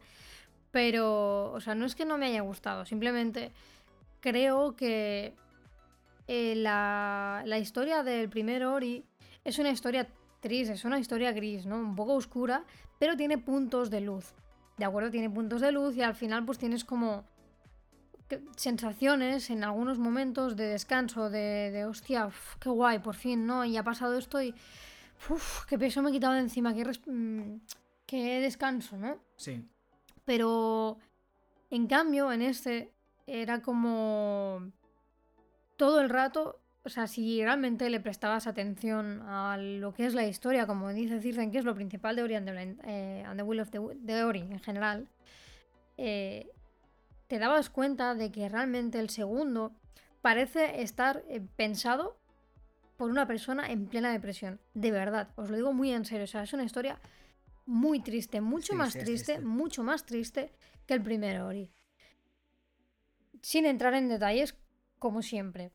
Pero, 0.72 1.52
o 1.52 1.60
sea, 1.62 1.74
no 1.76 1.86
es 1.86 1.96
que 1.96 2.06
no 2.06 2.18
me 2.18 2.28
haya 2.28 2.41
gustado, 2.41 2.86
simplemente 2.86 3.52
creo 4.20 4.76
que 4.76 5.34
eh, 6.28 6.54
la, 6.56 7.41
la 7.46 7.58
historia 7.58 8.04
del 8.04 8.30
primer 8.30 8.64
Ori 8.66 9.04
es 9.44 9.58
una 9.58 9.70
historia 9.72 10.08
triste, 10.41 10.74
es 10.74 10.86
una 10.86 11.00
historia 11.00 11.32
gris, 11.32 11.66
¿no? 11.66 11.78
Un 11.78 11.96
poco 11.96 12.14
oscura, 12.14 12.64
pero 13.00 13.18
tiene 13.18 13.38
puntos 13.40 13.90
de 13.90 14.02
luz. 14.02 14.34
¿De 14.78 14.86
acuerdo? 14.86 15.10
Tiene 15.10 15.30
puntos 15.30 15.60
de 15.62 15.72
luz 15.72 15.96
y 15.98 16.02
al 16.04 16.14
final 16.16 16.46
pues 16.46 16.58
tienes 16.60 16.86
como 16.86 17.26
sensaciones 18.56 19.50
en 19.50 19.64
algunos 19.64 19.98
momentos 20.00 20.56
de 20.56 20.66
descanso, 20.68 21.30
de, 21.30 21.72
de 21.72 21.86
hostia, 21.86 22.28
uf, 22.28 22.56
qué 22.60 22.70
guay, 22.70 23.00
por 23.00 23.16
fin, 23.16 23.46
¿no? 23.46 23.66
Y 23.66 23.78
ha 23.78 23.84
pasado 23.84 24.18
esto 24.18 24.42
y 24.42 24.54
uf, 25.30 25.66
qué 25.66 25.78
peso 25.78 26.02
me 26.02 26.10
he 26.10 26.14
quitado 26.14 26.34
de 26.34 26.40
encima, 26.42 26.74
qué, 26.74 26.86
mm, 27.08 27.60
qué 28.06 28.40
descanso, 28.42 28.98
¿no? 28.98 29.18
Sí. 29.36 29.64
Pero 30.26 30.98
en 31.70 31.88
cambio, 31.88 32.32
en 32.32 32.42
este 32.42 32.92
era 33.28 33.62
como 33.62 34.72
todo 35.78 36.02
el 36.02 36.10
rato, 36.10 36.60
o 36.84 36.90
sea, 36.90 37.08
si 37.08 37.42
realmente 37.44 37.90
le 37.90 38.00
prestabas 38.00 38.48
atención 38.48 39.22
a 39.28 39.58
lo 39.58 39.94
que 39.94 40.06
es 40.06 40.14
la 40.14 40.26
historia, 40.26 40.66
como 40.68 40.90
dice 40.94 41.22
Circen, 41.22 41.52
que 41.52 41.60
es 41.60 41.66
lo 41.66 41.76
principal 41.76 42.16
de 42.16 42.24
Ori 42.24 42.36
and 42.36 42.46
the, 42.48 42.52
Blind- 42.54 42.82
eh, 42.86 43.24
and 43.26 43.38
the 43.38 43.44
Will 43.44 43.60
of 43.60 43.70
the, 43.70 43.80
de 43.96 44.24
Ori 44.24 44.42
en 44.42 44.60
general, 44.60 45.08
eh, 45.98 46.50
te 47.30 47.38
dabas 47.38 47.70
cuenta 47.70 48.16
de 48.16 48.32
que 48.32 48.50
realmente 48.50 49.00
el 49.00 49.10
segundo 49.12 49.72
parece 50.22 50.82
estar 50.82 51.24
eh, 51.30 51.42
pensado 51.56 52.18
por 52.98 53.12
una 53.12 53.28
persona 53.28 53.72
en 53.72 53.86
plena 53.88 54.12
depresión. 54.12 54.60
De 54.74 54.90
verdad, 54.92 55.30
os 55.36 55.50
lo 55.50 55.56
digo 55.56 55.72
muy 55.72 55.92
en 55.92 56.06
serio. 56.06 56.24
O 56.24 56.28
sea, 56.28 56.42
es 56.42 56.54
una 56.54 56.64
historia 56.64 57.00
muy 57.68 58.02
triste, 58.02 58.42
mucho 58.42 58.74
Sí, 58.74 58.78
más 58.78 58.94
sí, 58.94 59.00
triste, 59.00 59.40
mucho 59.40 59.84
más 59.84 60.06
triste 60.06 60.52
que 60.88 60.96
el 60.96 61.04
primer 61.04 61.40
Ori. 61.42 61.72
Sin 63.44 63.68
entrar 63.68 63.94
en 63.94 64.10
detalles, 64.10 64.56
como 64.98 65.22
siempre. 65.22 65.72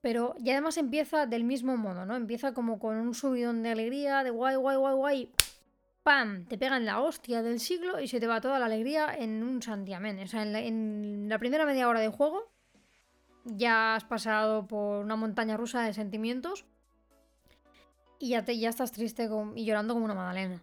Pero 0.00 0.36
y 0.38 0.50
además 0.50 0.76
empieza 0.76 1.26
del 1.26 1.42
mismo 1.42 1.76
modo, 1.76 2.06
¿no? 2.06 2.14
Empieza 2.14 2.54
como 2.54 2.78
con 2.78 2.96
un 2.96 3.12
subidón 3.12 3.64
de 3.64 3.70
alegría, 3.70 4.22
de 4.22 4.30
guay, 4.30 4.54
guay, 4.54 4.76
guay, 4.76 4.94
guay. 4.94 5.32
¡Pam! 6.02 6.46
Te 6.46 6.58
pegan 6.58 6.84
la 6.84 7.00
hostia 7.00 7.42
del 7.42 7.60
siglo 7.60 8.00
y 8.00 8.08
se 8.08 8.18
te 8.18 8.26
va 8.26 8.40
toda 8.40 8.58
la 8.58 8.66
alegría 8.66 9.14
en 9.16 9.42
un 9.42 9.62
santiamén. 9.62 10.18
O 10.18 10.26
sea, 10.26 10.42
en 10.42 11.28
la, 11.28 11.38
primera 11.38 11.64
media 11.64 11.88
hora 11.88 12.00
de 12.00 12.08
juego 12.08 12.50
ya 13.44 13.94
has 13.94 14.04
pasado 14.04 14.66
por 14.66 15.04
una 15.04 15.16
montaña 15.16 15.56
rusa 15.56 15.82
de 15.82 15.92
sentimientos 15.92 16.64
y 18.18 18.30
ya, 18.30 18.44
te, 18.44 18.58
ya 18.58 18.68
estás 18.68 18.90
triste 18.90 19.28
y 19.54 19.64
llorando 19.64 19.94
como 19.94 20.04
una 20.04 20.14
magdalena. 20.14 20.60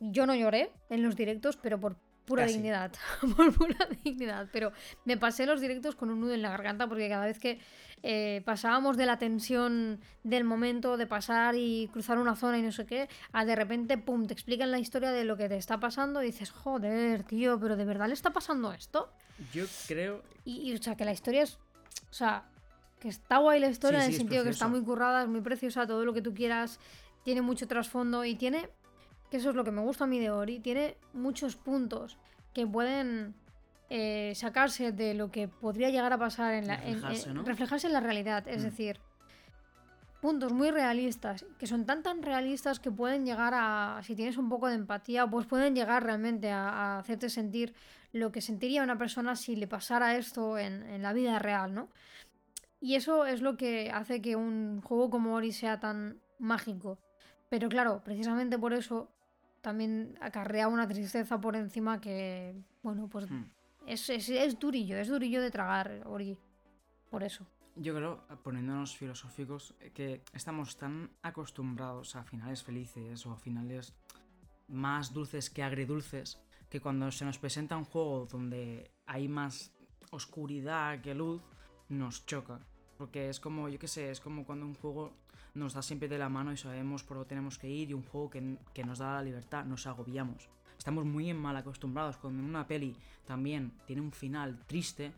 Yo 0.00 0.26
no 0.26 0.34
lloré 0.34 0.72
en 0.88 1.02
los 1.02 1.16
directos, 1.16 1.56
pero 1.56 1.78
por 1.78 1.96
pura 2.28 2.42
Casi. 2.44 2.54
dignidad. 2.54 2.92
por 3.36 3.52
pura 3.52 3.88
dignidad. 4.04 4.48
Pero 4.52 4.72
me 5.04 5.16
pasé 5.16 5.46
los 5.46 5.60
directos 5.60 5.96
con 5.96 6.10
un 6.10 6.20
nudo 6.20 6.34
en 6.34 6.42
la 6.42 6.50
garganta 6.50 6.86
porque 6.86 7.08
cada 7.08 7.26
vez 7.26 7.38
que 7.38 7.58
eh, 8.02 8.42
pasábamos 8.44 8.96
de 8.96 9.06
la 9.06 9.18
tensión 9.18 10.00
del 10.22 10.44
momento 10.44 10.96
de 10.96 11.06
pasar 11.06 11.54
y 11.56 11.88
cruzar 11.92 12.18
una 12.18 12.36
zona 12.36 12.58
y 12.58 12.62
no 12.62 12.70
sé 12.70 12.86
qué, 12.86 13.08
a 13.32 13.44
de 13.44 13.56
repente, 13.56 13.98
pum, 13.98 14.26
te 14.26 14.34
explican 14.34 14.70
la 14.70 14.78
historia 14.78 15.10
de 15.10 15.24
lo 15.24 15.36
que 15.36 15.48
te 15.48 15.56
está 15.56 15.80
pasando 15.80 16.22
y 16.22 16.26
dices, 16.26 16.50
joder, 16.50 17.24
tío, 17.24 17.58
pero 17.58 17.76
¿de 17.76 17.84
verdad 17.84 18.06
le 18.06 18.14
está 18.14 18.30
pasando 18.30 18.72
esto? 18.72 19.10
Yo 19.52 19.64
creo. 19.88 20.22
Y, 20.44 20.70
y, 20.70 20.74
o 20.74 20.82
sea, 20.82 20.94
que 20.96 21.04
la 21.04 21.12
historia 21.12 21.42
es. 21.42 21.58
O 22.10 22.14
sea, 22.14 22.44
que 23.00 23.08
está 23.08 23.38
guay 23.38 23.60
la 23.60 23.68
historia 23.68 24.00
Sí, 24.00 24.06
en 24.06 24.10
sí, 24.10 24.14
el 24.14 24.14
es 24.14 24.18
sentido 24.22 24.44
que 24.44 24.50
está 24.50 24.68
muy 24.68 24.82
currada, 24.82 25.22
es 25.22 25.28
muy 25.28 25.40
preciosa, 25.40 25.86
todo 25.86 26.04
lo 26.04 26.12
que 26.12 26.22
tú 26.22 26.34
quieras. 26.34 26.78
Tiene 27.24 27.42
mucho 27.42 27.66
trasfondo 27.66 28.24
y 28.24 28.34
tiene. 28.36 28.68
Que 29.30 29.36
eso 29.38 29.50
es 29.50 29.56
lo 29.56 29.64
que 29.64 29.70
me 29.70 29.82
gusta 29.82 30.04
a 30.04 30.06
mí 30.06 30.18
de 30.18 30.30
Ori. 30.30 30.58
Tiene 30.60 30.96
muchos 31.12 31.56
puntos 31.56 32.18
que 32.54 32.66
pueden 32.66 33.34
eh, 33.90 34.32
sacarse 34.34 34.92
de 34.92 35.14
lo 35.14 35.30
que 35.30 35.48
podría 35.48 35.90
llegar 35.90 36.12
a 36.12 36.18
pasar 36.18 36.54
en 36.54 36.66
la. 36.66 36.74
en- 36.76 36.94
Reflejarse, 36.94 37.28
en- 37.30 37.34
¿no? 37.36 37.42
reflejarse 37.42 37.86
en 37.86 37.92
la 37.92 38.00
realidad. 38.00 38.46
Es 38.48 38.60
Mm. 38.62 38.64
decir. 38.64 39.00
Puntos 40.20 40.52
muy 40.52 40.72
realistas, 40.72 41.46
que 41.60 41.68
son 41.68 41.86
tan 41.86 42.02
tan 42.02 42.24
realistas 42.24 42.80
que 42.80 42.90
pueden 42.90 43.24
llegar 43.24 43.52
a, 43.54 44.00
si 44.02 44.16
tienes 44.16 44.36
un 44.36 44.48
poco 44.48 44.66
de 44.66 44.74
empatía, 44.74 45.28
pues 45.28 45.46
pueden 45.46 45.76
llegar 45.76 46.02
realmente 46.02 46.50
a, 46.50 46.68
a 46.68 46.98
hacerte 46.98 47.30
sentir 47.30 47.72
lo 48.12 48.32
que 48.32 48.40
sentiría 48.40 48.82
una 48.82 48.98
persona 48.98 49.36
si 49.36 49.54
le 49.54 49.68
pasara 49.68 50.16
esto 50.16 50.58
en, 50.58 50.82
en 50.88 51.02
la 51.02 51.12
vida 51.12 51.38
real, 51.38 51.72
¿no? 51.72 51.88
Y 52.80 52.96
eso 52.96 53.26
es 53.26 53.42
lo 53.42 53.56
que 53.56 53.92
hace 53.92 54.20
que 54.20 54.34
un 54.34 54.80
juego 54.82 55.08
como 55.08 55.34
Ori 55.34 55.52
sea 55.52 55.78
tan 55.78 56.18
mágico. 56.40 56.98
Pero 57.48 57.68
claro, 57.68 58.02
precisamente 58.04 58.58
por 58.58 58.72
eso 58.72 59.12
también 59.60 60.16
acarrea 60.20 60.68
una 60.68 60.86
tristeza 60.86 61.40
por 61.40 61.56
encima 61.56 62.00
que, 62.00 62.54
bueno, 62.82 63.08
pues 63.08 63.28
Hmm. 63.30 63.44
es, 63.86 64.08
es, 64.10 64.28
es 64.28 64.58
durillo, 64.58 64.96
es 64.96 65.08
durillo 65.08 65.40
de 65.40 65.50
tragar 65.50 66.02
Ori. 66.06 66.36
Por 67.10 67.22
eso. 67.22 67.46
Yo 67.76 67.94
creo, 67.94 68.26
poniéndonos 68.42 68.96
filosóficos, 68.96 69.74
que 69.94 70.22
estamos 70.34 70.76
tan 70.76 71.10
acostumbrados 71.22 72.16
a 72.16 72.24
finales 72.24 72.62
felices 72.62 73.24
o 73.24 73.32
a 73.32 73.36
finales 73.36 73.94
más 74.66 75.12
dulces 75.12 75.48
que 75.48 75.62
agridulces, 75.62 76.38
que 76.68 76.80
cuando 76.80 77.10
se 77.10 77.24
nos 77.24 77.38
presenta 77.38 77.76
un 77.76 77.84
juego 77.84 78.26
donde 78.26 78.90
hay 79.06 79.28
más 79.28 79.72
oscuridad 80.10 81.00
que 81.00 81.14
luz, 81.14 81.40
nos 81.88 82.26
choca. 82.26 82.60
Porque 82.98 83.28
es 83.28 83.38
como, 83.40 83.68
yo 83.68 83.78
qué 83.78 83.88
sé, 83.88 84.10
es 84.10 84.20
como 84.20 84.44
cuando 84.44 84.66
un 84.66 84.74
juego 84.74 85.12
nos 85.58 85.74
da 85.74 85.82
siempre 85.82 86.08
de 86.08 86.18
la 86.18 86.28
mano 86.28 86.52
y 86.52 86.56
sabemos 86.56 87.02
por 87.02 87.16
dónde 87.16 87.28
tenemos 87.28 87.58
que 87.58 87.68
ir 87.68 87.90
y 87.90 87.94
un 87.94 88.02
juego 88.02 88.30
que, 88.30 88.56
que 88.72 88.84
nos 88.84 88.98
da 88.98 89.14
la 89.14 89.22
libertad, 89.22 89.64
nos 89.64 89.86
agobiamos. 89.86 90.48
Estamos 90.78 91.04
muy 91.04 91.34
mal 91.34 91.56
acostumbrados 91.56 92.16
cuando 92.16 92.42
en 92.42 92.48
una 92.48 92.66
peli 92.66 92.96
también 93.26 93.72
tiene 93.86 94.00
un 94.00 94.12
final 94.12 94.58
triste, 94.66 95.12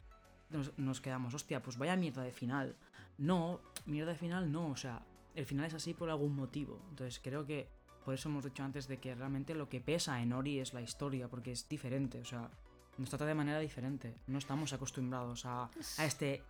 nos, 0.48 0.76
nos 0.78 1.00
quedamos, 1.00 1.34
hostia, 1.34 1.62
pues 1.62 1.76
vaya 1.76 1.96
mierda 1.96 2.22
de 2.22 2.32
final. 2.32 2.74
No, 3.18 3.60
mierda 3.86 4.12
de 4.12 4.18
final 4.18 4.50
no, 4.50 4.70
o 4.70 4.76
sea, 4.76 5.02
el 5.34 5.44
final 5.44 5.66
es 5.66 5.74
así 5.74 5.94
por 5.94 6.10
algún 6.10 6.34
motivo. 6.34 6.80
Entonces 6.90 7.20
creo 7.22 7.46
que 7.46 7.68
por 8.04 8.14
eso 8.14 8.28
hemos 8.28 8.44
dicho 8.44 8.64
antes 8.64 8.88
de 8.88 8.98
que 8.98 9.14
realmente 9.14 9.54
lo 9.54 9.68
que 9.68 9.80
pesa 9.80 10.20
en 10.22 10.32
Ori 10.32 10.58
es 10.58 10.72
la 10.72 10.80
historia, 10.80 11.28
porque 11.28 11.52
es 11.52 11.68
diferente, 11.68 12.20
o 12.20 12.24
sea, 12.24 12.50
nos 12.98 13.08
trata 13.10 13.26
de 13.26 13.34
manera 13.34 13.58
diferente. 13.58 14.14
No 14.26 14.38
estamos 14.38 14.72
acostumbrados 14.72 15.44
a, 15.44 15.70
a 15.98 16.04
este 16.04 16.42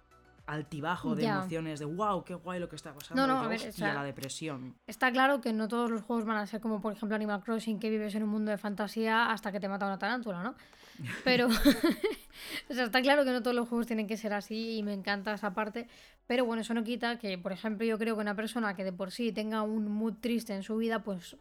altibajo 0.47 1.15
de 1.15 1.23
Ya. 1.25 1.37
emociones 1.39 1.79
de 1.79 1.85
wow, 1.85 2.25
qué 2.25 2.35
guay 2.35 2.59
lo 2.61 2.69
que 2.69 2.77
está 2.77 2.93
pasando, 2.93 3.27
No, 3.27 3.33
no, 3.35 3.43
y 3.43 3.45
a 3.45 3.49
ver, 3.49 3.57
hostia, 3.59 3.71
o 3.71 3.73
sea, 3.73 3.95
la 3.95 4.03
depresión. 4.05 4.75
Está 4.87 5.13
claro 5.13 5.41
que 5.41 5.53
no 5.53 5.69
todos 5.69 5.91
los 5.91 6.03
juegos 6.03 6.25
van 6.25 6.39
a 6.39 6.47
ser 6.47 6.61
como 6.61 6.81
por 6.81 6.93
ejemplo 6.93 7.15
Animal 7.15 7.43
Crossing, 7.43 7.79
que 7.79 7.91
vives 7.91 8.15
en 8.15 8.23
un 8.25 8.31
mundo 8.31 8.51
de 8.51 8.59
fantasía 8.59 9.31
hasta 9.31 9.53
que 9.53 9.61
te 9.61 9.69
mata 9.69 9.87
una 9.87 9.99
tarántula, 9.99 10.43
¿no? 10.43 10.55
Pero, 11.25 11.47
o 12.71 12.75
sea, 12.75 12.85
está 12.85 13.01
claro 13.01 13.25
que 13.25 13.31
no 13.31 13.43
todos 13.43 13.55
los 13.57 13.69
juegos 13.69 13.87
tienen 13.87 14.07
que 14.07 14.17
ser 14.17 14.33
así 14.33 14.77
y 14.79 14.83
me 14.83 14.93
encanta 14.93 15.33
esa 15.33 15.55
parte. 15.55 15.89
Pero 16.27 16.45
bueno, 16.45 16.63
eso 16.63 16.75
no 16.75 16.85
quita 16.85 17.19
que, 17.19 17.39
por 17.39 17.53
ejemplo, 17.53 17.87
yo 17.87 17.99
creo 17.99 18.15
que 18.17 18.21
una 18.21 18.35
persona 18.37 18.75
que 18.75 18.85
de 18.85 18.93
por 18.93 19.11
sí 19.11 19.33
tenga 19.33 19.63
un 19.63 19.91
mood 19.91 20.15
triste 20.21 20.55
en 20.55 20.63
su 20.63 20.77
vida, 20.77 21.03
pues 21.03 21.37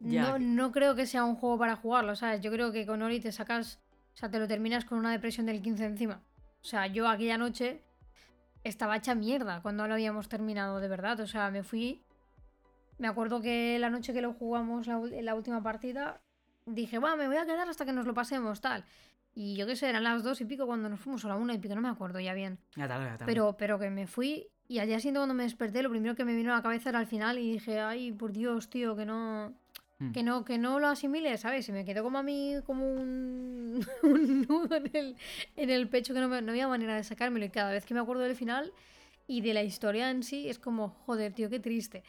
no, 0.00 0.38
no 0.38 0.72
creo 0.72 0.94
que 0.94 1.06
sea 1.06 1.24
un 1.24 1.34
juego 1.36 1.58
para 1.58 1.76
jugarlo, 1.76 2.14
¿sabes? 2.16 2.40
Yo 2.40 2.50
creo 2.52 2.72
que 2.72 2.86
con 2.86 3.02
Ori 3.02 3.20
te 3.20 3.32
sacas, 3.32 3.80
o 4.14 4.16
sea, 4.16 4.30
te 4.30 4.38
lo 4.38 4.46
terminas 4.46 4.84
con 4.84 4.98
una 4.98 5.10
depresión 5.10 5.46
del 5.46 5.60
15 5.60 5.84
encima. 5.84 6.22
O 6.62 6.64
sea, 6.64 6.86
yo 6.86 7.08
aquella 7.08 7.38
noche 7.38 7.82
estaba 8.64 8.96
hecha 8.96 9.14
mierda 9.14 9.62
cuando 9.62 9.86
lo 9.86 9.94
habíamos 9.94 10.28
terminado, 10.28 10.80
de 10.80 10.88
verdad. 10.88 11.20
O 11.20 11.26
sea, 11.26 11.50
me 11.50 11.62
fui. 11.62 12.02
Me 12.98 13.06
acuerdo 13.08 13.40
que 13.40 13.78
la 13.78 13.90
noche 13.90 14.12
que 14.12 14.22
lo 14.22 14.32
jugamos, 14.32 14.86
la, 14.86 15.00
la 15.22 15.34
última 15.34 15.62
partida, 15.62 16.20
dije, 16.66 16.98
va, 16.98 17.16
me 17.16 17.28
voy 17.28 17.36
a 17.36 17.46
quedar 17.46 17.68
hasta 17.68 17.84
que 17.84 17.92
nos 17.92 18.06
lo 18.06 18.14
pasemos, 18.14 18.60
tal. 18.60 18.84
Y 19.34 19.56
yo 19.56 19.66
qué 19.66 19.76
sé, 19.76 19.88
eran 19.88 20.02
las 20.02 20.24
dos 20.24 20.40
y 20.40 20.44
pico 20.44 20.66
cuando 20.66 20.88
nos 20.88 20.98
fuimos, 20.98 21.24
o 21.24 21.28
la 21.28 21.36
una 21.36 21.54
y 21.54 21.58
pico, 21.58 21.76
no 21.76 21.80
me 21.80 21.88
acuerdo 21.88 22.18
ya 22.18 22.34
bien. 22.34 22.58
Ya 22.74 22.88
tal, 22.88 23.04
ya 23.04 23.18
tal. 23.18 23.26
Pero, 23.26 23.56
pero 23.56 23.78
que 23.78 23.88
me 23.88 24.08
fui 24.08 24.50
y 24.70 24.80
al 24.80 24.86
día 24.86 24.98
siguiente 24.98 25.20
cuando 25.20 25.34
me 25.34 25.44
desperté, 25.44 25.82
lo 25.82 25.88
primero 25.88 26.14
que 26.14 26.26
me 26.26 26.34
vino 26.34 26.52
a 26.52 26.56
la 26.56 26.62
cabeza 26.62 26.90
era 26.90 26.98
al 26.98 27.06
final 27.06 27.38
y 27.38 27.52
dije, 27.52 27.80
ay, 27.80 28.12
por 28.12 28.32
Dios, 28.32 28.68
tío, 28.68 28.94
que 28.94 29.06
no. 29.06 29.54
Hmm. 30.00 30.12
Que 30.12 30.22
no, 30.22 30.44
que 30.44 30.58
no 30.58 30.78
lo 30.78 30.86
asimile, 30.88 31.36
¿sabes? 31.38 31.68
Y 31.68 31.72
me 31.72 31.84
quedó 31.84 32.02
como 32.04 32.18
a 32.18 32.22
mí, 32.22 32.54
como 32.64 32.90
un, 32.92 33.84
un 34.02 34.42
nudo 34.42 34.76
en 34.76 34.90
el, 34.94 35.16
en 35.56 35.70
el 35.70 35.88
pecho 35.88 36.14
que 36.14 36.20
no, 36.20 36.28
me- 36.28 36.40
no 36.42 36.52
había 36.52 36.68
manera 36.68 36.94
de 36.96 37.02
sacármelo. 37.04 37.44
Y 37.46 37.50
cada 37.50 37.72
vez 37.72 37.84
que 37.84 37.94
me 37.94 38.00
acuerdo 38.00 38.22
del 38.22 38.36
final 38.36 38.72
y 39.26 39.40
de 39.40 39.54
la 39.54 39.62
historia 39.62 40.10
en 40.10 40.22
sí, 40.22 40.48
es 40.48 40.58
como, 40.58 40.90
joder, 41.06 41.32
tío, 41.32 41.50
qué 41.50 41.58
triste. 41.60 42.02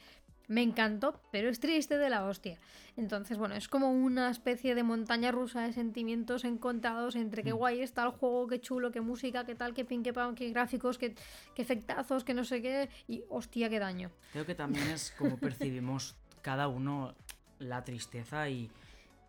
me 0.47 0.63
encantó, 0.63 1.21
pero 1.31 1.47
es 1.49 1.59
triste 1.59 1.97
de 1.97 2.09
la 2.09 2.25
hostia. 2.25 2.57
Entonces, 2.97 3.37
bueno, 3.37 3.55
es 3.55 3.67
como 3.67 3.91
una 3.91 4.31
especie 4.31 4.73
de 4.75 4.83
montaña 4.83 5.31
rusa 5.31 5.61
de 5.61 5.73
sentimientos 5.73 6.43
encontrados 6.43 7.15
entre 7.15 7.43
qué 7.43 7.53
mm. 7.53 7.57
guay 7.57 7.81
está 7.81 8.03
el 8.03 8.09
juego, 8.11 8.47
qué 8.47 8.59
chulo, 8.59 8.91
qué 8.91 8.99
música, 9.01 9.45
qué 9.45 9.53
tal, 9.55 9.73
qué 9.75 9.85
pin, 9.85 10.01
qué 10.03 10.11
pan, 10.13 10.33
qué 10.35 10.49
gráficos, 10.49 10.97
qué, 10.97 11.13
qué 11.55 11.61
efectazos, 11.61 12.23
qué 12.23 12.33
no 12.33 12.43
sé 12.45 12.61
qué, 12.63 12.89
y 13.07 13.23
hostia, 13.29 13.69
qué 13.69 13.77
daño. 13.79 14.11
Creo 14.31 14.45
que 14.45 14.55
también 14.55 14.87
es 14.89 15.11
como 15.11 15.37
percibimos 15.37 16.15
cada 16.41 16.67
uno 16.67 17.13
la 17.59 17.83
tristeza 17.83 18.49
y 18.49 18.69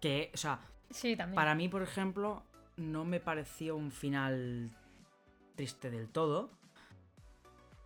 que, 0.01 0.31
o 0.35 0.37
sea, 0.37 0.61
sí, 0.91 1.17
también. 1.17 1.35
para 1.35 1.55
mí, 1.55 1.69
por 1.69 1.83
ejemplo, 1.83 2.43
no 2.77 3.05
me 3.05 3.21
pareció 3.21 3.77
un 3.77 3.91
final 3.91 4.71
triste 5.55 5.91
del 5.91 6.09
todo. 6.09 6.51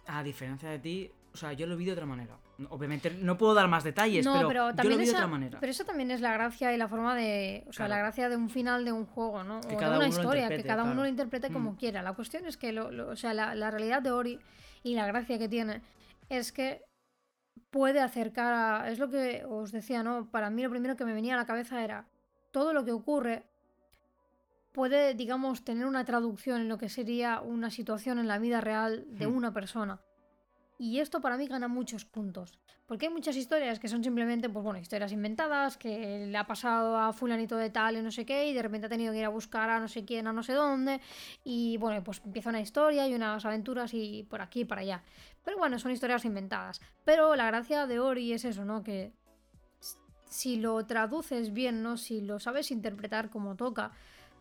A 0.06 0.22
diferencia 0.22 0.68
de 0.68 0.78
ti, 0.78 1.10
o 1.32 1.36
sea, 1.36 1.52
yo 1.52 1.66
lo 1.66 1.76
vi 1.76 1.86
de 1.86 1.92
otra 1.92 2.06
manera. 2.06 2.36
Obviamente 2.68 3.10
no 3.10 3.36
puedo 3.36 3.54
dar 3.54 3.66
más 3.66 3.82
detalles, 3.82 4.24
pero, 4.24 4.70
yo 4.70 4.90
lo 4.90 4.96
vi 4.96 5.06
de 5.06 5.10
otra 5.10 5.26
manera. 5.26 5.58
Pero 5.58 5.72
eso 5.72 5.84
también 5.84 6.12
es 6.12 6.20
la 6.20 6.32
gracia 6.32 6.72
y 6.72 6.76
la 6.76 6.86
forma 6.86 7.16
de. 7.16 7.64
O 7.68 7.72
sea, 7.72 7.88
la 7.88 7.98
gracia 7.98 8.28
de 8.28 8.36
un 8.36 8.48
final 8.48 8.84
de 8.84 8.92
un 8.92 9.06
juego, 9.06 9.42
¿no? 9.42 9.58
o 9.58 9.66
de 9.66 9.74
una 9.74 10.06
historia, 10.06 10.48
que 10.48 10.62
cada 10.62 10.84
uno 10.84 11.02
lo 11.02 11.08
interprete 11.08 11.50
como 11.50 11.72
mm. 11.72 11.76
quiera. 11.76 12.02
La 12.02 12.12
cuestión 12.12 12.46
es 12.46 12.56
que, 12.56 12.78
o 12.78 13.16
sea, 13.16 13.34
la, 13.34 13.56
la, 13.56 13.72
realidad 13.72 14.02
de 14.02 14.12
Ori 14.12 14.38
y 14.84 14.94
la 14.94 15.06
gracia 15.06 15.38
que 15.38 15.48
tiene 15.48 15.82
es 16.28 16.52
que 16.52 16.82
puede 17.74 17.98
acercar 17.98 18.52
a. 18.54 18.88
Es 18.88 19.00
lo 19.00 19.10
que 19.10 19.44
os 19.48 19.72
decía, 19.72 20.04
¿no? 20.04 20.30
Para 20.30 20.48
mí 20.48 20.62
lo 20.62 20.70
primero 20.70 20.94
que 20.94 21.04
me 21.04 21.12
venía 21.12 21.34
a 21.34 21.36
la 21.36 21.44
cabeza 21.44 21.82
era 21.82 22.06
todo 22.52 22.72
lo 22.72 22.84
que 22.84 22.92
ocurre 22.92 23.46
puede, 24.70 25.14
digamos, 25.14 25.64
tener 25.64 25.84
una 25.84 26.04
traducción 26.04 26.60
en 26.60 26.68
lo 26.68 26.78
que 26.78 26.88
sería 26.88 27.40
una 27.40 27.70
situación 27.70 28.20
en 28.20 28.28
la 28.28 28.38
vida 28.38 28.60
real 28.60 29.04
de 29.08 29.26
hmm. 29.26 29.36
una 29.36 29.52
persona. 29.52 30.00
Y 30.78 31.00
esto 31.00 31.20
para 31.20 31.36
mí 31.36 31.48
gana 31.48 31.66
muchos 31.66 32.04
puntos. 32.04 32.60
Porque 32.86 33.06
hay 33.06 33.12
muchas 33.12 33.34
historias 33.36 33.78
que 33.78 33.88
son 33.88 34.04
simplemente, 34.04 34.48
pues 34.50 34.62
bueno, 34.62 34.78
historias 34.78 35.10
inventadas, 35.10 35.78
que 35.78 36.26
le 36.26 36.36
ha 36.36 36.46
pasado 36.46 36.98
a 36.98 37.12
fulanito 37.14 37.56
de 37.56 37.70
tal 37.70 37.96
y 37.96 38.02
no 38.02 38.10
sé 38.10 38.26
qué, 38.26 38.46
y 38.48 38.52
de 38.52 38.60
repente 38.60 38.86
ha 38.86 38.90
tenido 38.90 39.12
que 39.12 39.20
ir 39.20 39.24
a 39.24 39.30
buscar 39.30 39.70
a 39.70 39.80
no 39.80 39.88
sé 39.88 40.04
quién, 40.04 40.26
a 40.26 40.32
no 40.32 40.42
sé 40.42 40.52
dónde, 40.52 41.00
y 41.44 41.78
bueno, 41.78 42.04
pues 42.04 42.20
empieza 42.24 42.50
una 42.50 42.60
historia 42.60 43.08
y 43.08 43.14
unas 43.14 43.44
aventuras 43.46 43.94
y 43.94 44.24
por 44.28 44.42
aquí 44.42 44.60
y 44.60 44.64
para 44.66 44.82
allá. 44.82 45.02
Pero 45.44 45.58
bueno, 45.58 45.78
son 45.78 45.92
historias 45.92 46.24
inventadas. 46.24 46.80
Pero 47.04 47.36
la 47.36 47.46
gracia 47.46 47.86
de 47.86 48.00
Ori 48.00 48.32
es 48.32 48.44
eso, 48.44 48.64
¿no? 48.64 48.82
Que 48.82 49.12
si 50.28 50.56
lo 50.56 50.84
traduces 50.86 51.52
bien, 51.52 51.82
¿no? 51.82 51.96
Si 51.96 52.20
lo 52.20 52.40
sabes 52.40 52.70
interpretar 52.70 53.30
como 53.30 53.54
toca 53.54 53.92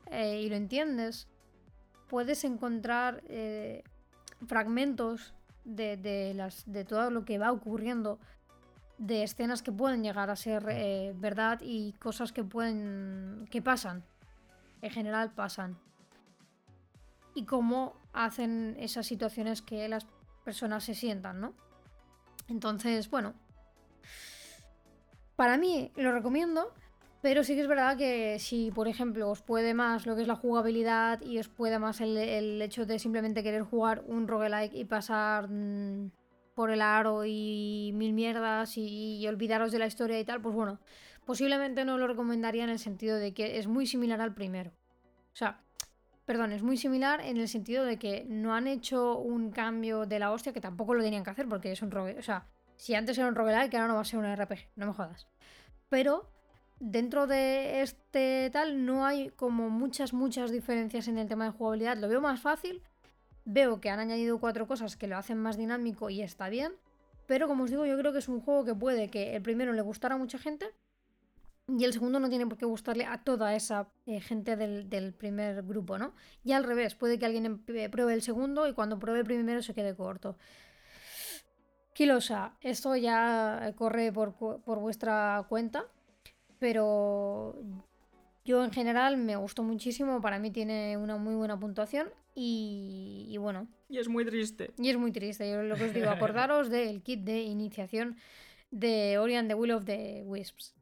eh, 0.09 0.41
y 0.41 0.49
lo 0.49 0.55
entiendes, 0.55 1.27
puedes 2.07 2.43
encontrar 2.43 3.23
eh, 3.27 3.83
fragmentos 4.47 5.33
de, 5.65 6.33
las, 6.35 6.63
de 6.65 6.85
todo 6.85 7.11
lo 7.11 7.25
que 7.25 7.37
va 7.37 7.51
ocurriendo, 7.51 8.19
de 8.97 9.23
escenas 9.23 9.61
que 9.61 9.71
pueden 9.71 10.03
llegar 10.03 10.29
a 10.29 10.35
ser 10.35 10.65
eh, 10.69 11.13
verdad 11.15 11.59
y 11.61 11.93
cosas 11.93 12.31
que 12.31 12.43
pueden. 12.43 13.47
que 13.51 13.61
pasan. 13.61 14.03
En 14.81 14.91
general 14.91 15.31
pasan. 15.31 15.77
Y 17.35 17.45
cómo 17.45 17.95
hacen 18.13 18.75
esas 18.79 19.07
situaciones 19.07 19.61
que 19.61 19.87
las 19.89 20.05
personas 20.43 20.83
se 20.83 20.93
sientan, 20.93 21.41
¿no? 21.41 21.53
Entonces, 22.47 23.09
bueno. 23.09 23.33
Para 25.35 25.57
mí 25.57 25.91
lo 25.95 26.11
recomiendo. 26.11 26.73
Pero 27.23 27.45
sí 27.45 27.55
que 27.55 27.61
es 27.61 27.67
verdad 27.69 27.95
que 27.97 28.37
si, 28.37 28.69
por 28.69 28.89
ejemplo, 28.89 29.29
os 29.29 29.41
puede 29.41 29.73
más 29.73 30.05
lo 30.05 30.13
que 30.13 30.23
es 30.23 30.27
la 30.27 30.35
jugabilidad 30.35 31.21
y 31.21 31.39
os 31.39 31.47
puede 31.47 31.79
más 31.79 32.01
el, 32.01 32.61
hecho 32.61 32.85
de 32.85 32.99
simplemente 32.99 33.43
querer 33.43 33.63
jugar 33.63 34.03
un 34.07 34.27
roguelike 34.27 34.73
y 34.73 34.83
pasar 34.83 35.47
mm, 35.49 36.11
por 36.53 36.69
el 36.69 36.81
aro 36.81 37.23
y 37.25 37.91
mil 37.95 38.11
mierdas 38.11 38.73
y, 38.75 39.25
olvidaros 39.25 39.71
de 39.71 39.79
la 39.79 39.87
historia 39.87 40.19
y 40.19 40.25
tal, 40.25 40.41
pues 40.41 40.53
bueno, 40.53 40.81
posiblemente 41.25 41.85
no 41.85 41.97
lo 41.97 42.07
recomendaría 42.07 42.65
en 42.65 42.69
el 42.69 42.79
sentido 42.79 43.17
de 43.17 43.33
que 43.33 43.57
es 43.57 43.67
muy 43.67 43.87
similar 43.87 44.19
al 44.19 44.33
primero. 44.33 44.71
O 45.31 45.35
sea, 45.35 45.61
perdón, 46.25 46.53
es 46.53 46.63
muy 46.63 46.77
similar 46.77 47.21
en 47.21 47.37
el 47.37 47.47
sentido 47.47 47.83
de 47.85 47.97
que 47.97 48.25
no 48.27 48.55
han 48.55 48.67
hecho 48.67 49.17
un 49.17 49.51
cambio 49.51 50.05
de 50.05 50.19
la 50.19 50.31
hostia 50.31 50.53
que 50.53 50.61
tampoco 50.61 50.93
lo 50.93 51.03
tenían 51.03 51.23
que 51.23 51.29
hacer 51.29 51.47
porque 51.47 51.71
es 51.71 51.81
un 51.81 51.91
roguelike. 51.91 52.19
O 52.19 52.23
sea, 52.23 52.47
si 52.77 52.95
antes 52.95 53.17
era 53.17 53.27
un 53.27 53.35
roguelike, 53.35 53.73
ahora 53.75 53.87
no 53.87 53.95
va 53.95 54.01
a 54.01 54.05
ser 54.05 54.19
un 54.19 54.35
RPG, 54.35 54.69
no 54.75 54.87
me 54.87 54.93
jodas. 54.93 55.27
Pero 55.89 56.29
dentro 56.79 57.27
de 57.27 57.81
este 57.81 58.49
tal 58.51 58.85
no 58.85 59.05
hay 59.05 59.29
como 59.31 59.69
muchas, 59.69 60.13
muchas 60.13 60.51
diferencias 60.51 61.07
en 61.07 61.17
el 61.17 61.27
tema 61.27 61.45
de 61.45 61.51
jugabilidad. 61.51 61.97
Lo 61.97 62.07
veo 62.07 62.21
más 62.21 62.41
fácil. 62.41 62.81
Veo 63.45 63.81
que 63.81 63.89
han 63.89 63.99
añadido 63.99 64.39
cuatro 64.39 64.67
cosas 64.67 64.95
que 64.95 65.07
lo 65.07 65.17
hacen 65.17 65.37
más 65.37 65.57
dinámico 65.57 66.09
y 66.09 66.21
está 66.21 66.47
bien. 66.49 66.73
Pero 67.25 67.47
como 67.47 67.65
os 67.65 67.69
digo, 67.69 67.85
yo 67.85 67.97
creo 67.97 68.13
que 68.13 68.19
es 68.19 68.27
un 68.27 68.41
juego 68.41 68.65
que 68.65 68.75
puede 68.75 69.09
que 69.09 69.35
el 69.35 69.41
primero 69.41 69.73
le 69.73 69.81
gustara 69.81 70.15
a 70.15 70.17
mucha 70.17 70.37
gente 70.37 70.65
y 71.67 71.83
el 71.85 71.93
segundo 71.93 72.19
no 72.19 72.29
tiene 72.29 72.45
por 72.45 72.57
qué 72.57 72.65
gustarle 72.65 73.05
a 73.05 73.23
toda 73.23 73.55
esa 73.55 73.89
eh, 74.05 74.19
gente 74.19 74.55
del, 74.55 74.89
del, 74.89 75.13
primer 75.13 75.63
grupo, 75.63 75.97
¿no? 75.97 76.13
Y 76.43 76.51
al 76.51 76.63
revés, 76.63 76.95
puede 76.95 77.17
que 77.17 77.25
alguien 77.25 77.63
pruebe 77.63 78.13
el 78.13 78.21
segundo 78.21 78.67
y 78.67 78.73
cuando 78.73 78.99
pruebe 78.99 79.19
el 79.19 79.25
primero 79.25 79.61
se 79.61 79.73
quede 79.73 79.95
corto. 79.95 80.37
Kilosa, 81.93 82.57
esto 82.61 82.95
ya 82.95 83.73
corre 83.77 84.11
por, 84.11 84.33
por 84.35 84.79
vuestra 84.79 85.45
cuenta 85.47 85.87
pero 86.63 87.57
yo 88.45 88.63
en 88.63 88.71
general 88.71 89.17
me 89.17 89.35
gustó 89.35 89.63
muchísimo, 89.63 90.21
para 90.21 90.39
mí 90.39 90.49
tiene 90.49 90.95
una 90.95 91.17
muy 91.17 91.35
buena 91.35 91.59
puntuación 91.59 92.07
y, 92.33 93.35
bueno. 93.37 93.67
Y 93.89 93.97
es 93.97 94.07
muy 94.07 94.23
triste. 94.23 94.71
Y 94.77 94.87
es 94.87 94.95
muy 94.95 95.11
triste, 95.11 95.51
yo 95.51 95.61
lo 95.61 95.75
que 95.75 95.83
os 95.83 95.93
digo, 95.93 96.09
acordaros 96.09 96.69
del 96.69 97.03
kit 97.03 97.19
de 97.25 97.41
iniciación 97.41 98.15
de 98.71 99.17
Ori 99.17 99.35
and 99.35 99.49
the 99.49 99.55
Will 99.55 99.71
of 99.71 99.83
the 99.83 100.23
Wisps. 100.25 100.73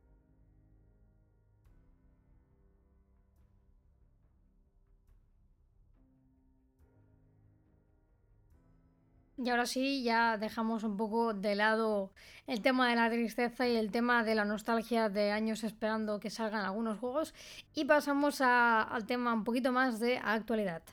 Y 9.44 9.50
ahora 9.50 9.66
sí, 9.66 10.04
ya 10.04 10.38
dejamos 10.38 10.84
un 10.84 10.98
poco 10.98 11.34
de 11.34 11.56
lado 11.56 12.12
el 12.46 12.62
tema 12.62 12.90
de 12.90 12.96
la 12.96 13.10
tristeza 13.10 13.68
y 13.68 13.76
el 13.76 13.90
tema 13.90 14.24
de 14.24 14.36
la 14.36 14.46
nostalgia 14.46 15.10
de 15.10 15.32
años 15.32 15.64
esperando 15.64 16.20
que 16.20 16.30
salgan 16.30 16.64
algunos 16.64 17.00
juegos 17.00 17.34
y 17.74 17.86
pasamos 17.86 18.40
al 18.42 19.04
tema 19.08 19.34
un 19.34 19.44
poquito 19.44 19.72
más 19.72 20.00
de 20.00 20.20
actualidad. 20.20 20.84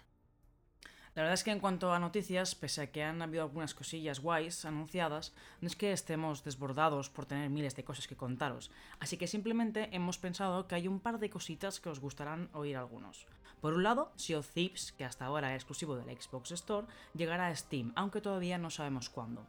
La 1.19 1.25
verdad 1.25 1.35
es 1.35 1.43
que 1.43 1.51
en 1.51 1.59
cuanto 1.59 1.93
a 1.93 1.99
noticias, 1.99 2.55
pese 2.55 2.81
a 2.81 2.93
que 2.93 3.03
han 3.03 3.21
habido 3.23 3.43
algunas 3.43 3.75
cosillas 3.75 4.21
guays 4.21 4.65
anunciadas, 4.65 5.35
no 5.61 5.67
es 5.67 5.75
que 5.75 5.91
estemos 5.91 6.45
desbordados 6.45 7.11
por 7.11 7.27
tener 7.27 7.51
miles 7.51 7.75
de 7.75 7.83
cosas 7.83 8.07
que 8.07 8.15
contaros, 8.15 8.71
así 9.01 9.17
que 9.17 9.27
simplemente 9.27 9.89
hemos 9.91 10.17
pensado 10.17 10.69
que 10.69 10.77
hay 10.77 10.87
un 10.87 11.01
par 11.01 11.19
de 11.19 11.29
cositas 11.29 11.81
que 11.81 11.89
os 11.89 11.99
gustarán 11.99 12.51
oír 12.53 12.77
algunos. 12.77 13.27
Por 13.61 13.75
un 13.75 13.83
lado, 13.83 14.13
Sea 14.15 14.39
of 14.39 14.49
Thieves, 14.49 14.93
que 14.93 15.05
hasta 15.05 15.25
ahora 15.25 15.57
es 15.57 15.57
exclusivo 15.57 15.97
del 15.97 16.17
Xbox 16.17 16.53
Store, 16.53 16.87
llegará 17.15 17.49
a 17.49 17.57
Steam, 17.57 17.91
aunque 17.97 18.21
todavía 18.21 18.57
no 18.57 18.71
sabemos 18.71 19.11
cuándo. 19.11 19.45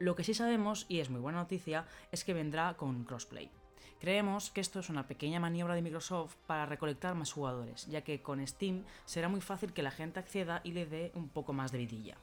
Lo 0.00 0.16
que 0.16 0.24
sí 0.24 0.34
sabemos, 0.34 0.84
y 0.88 0.98
es 0.98 1.10
muy 1.10 1.20
buena 1.20 1.38
noticia, 1.38 1.86
es 2.10 2.24
que 2.24 2.34
vendrá 2.34 2.74
con 2.74 3.04
crossplay. 3.04 3.52
Creemos 4.00 4.50
que 4.50 4.60
esto 4.60 4.80
es 4.80 4.90
una 4.90 5.06
pequeña 5.06 5.40
maniobra 5.40 5.74
de 5.74 5.82
Microsoft 5.82 6.34
para 6.46 6.66
recolectar 6.66 7.14
más 7.14 7.32
jugadores, 7.32 7.86
ya 7.86 8.02
que 8.02 8.20
con 8.20 8.46
Steam 8.46 8.84
será 9.04 9.28
muy 9.28 9.40
fácil 9.40 9.72
que 9.72 9.82
la 9.82 9.90
gente 9.90 10.20
acceda 10.20 10.60
y 10.64 10.72
le 10.72 10.86
dé 10.86 11.12
un 11.14 11.28
poco 11.28 11.52
más 11.52 11.72
de 11.72 11.78
vidilla. 11.78 12.16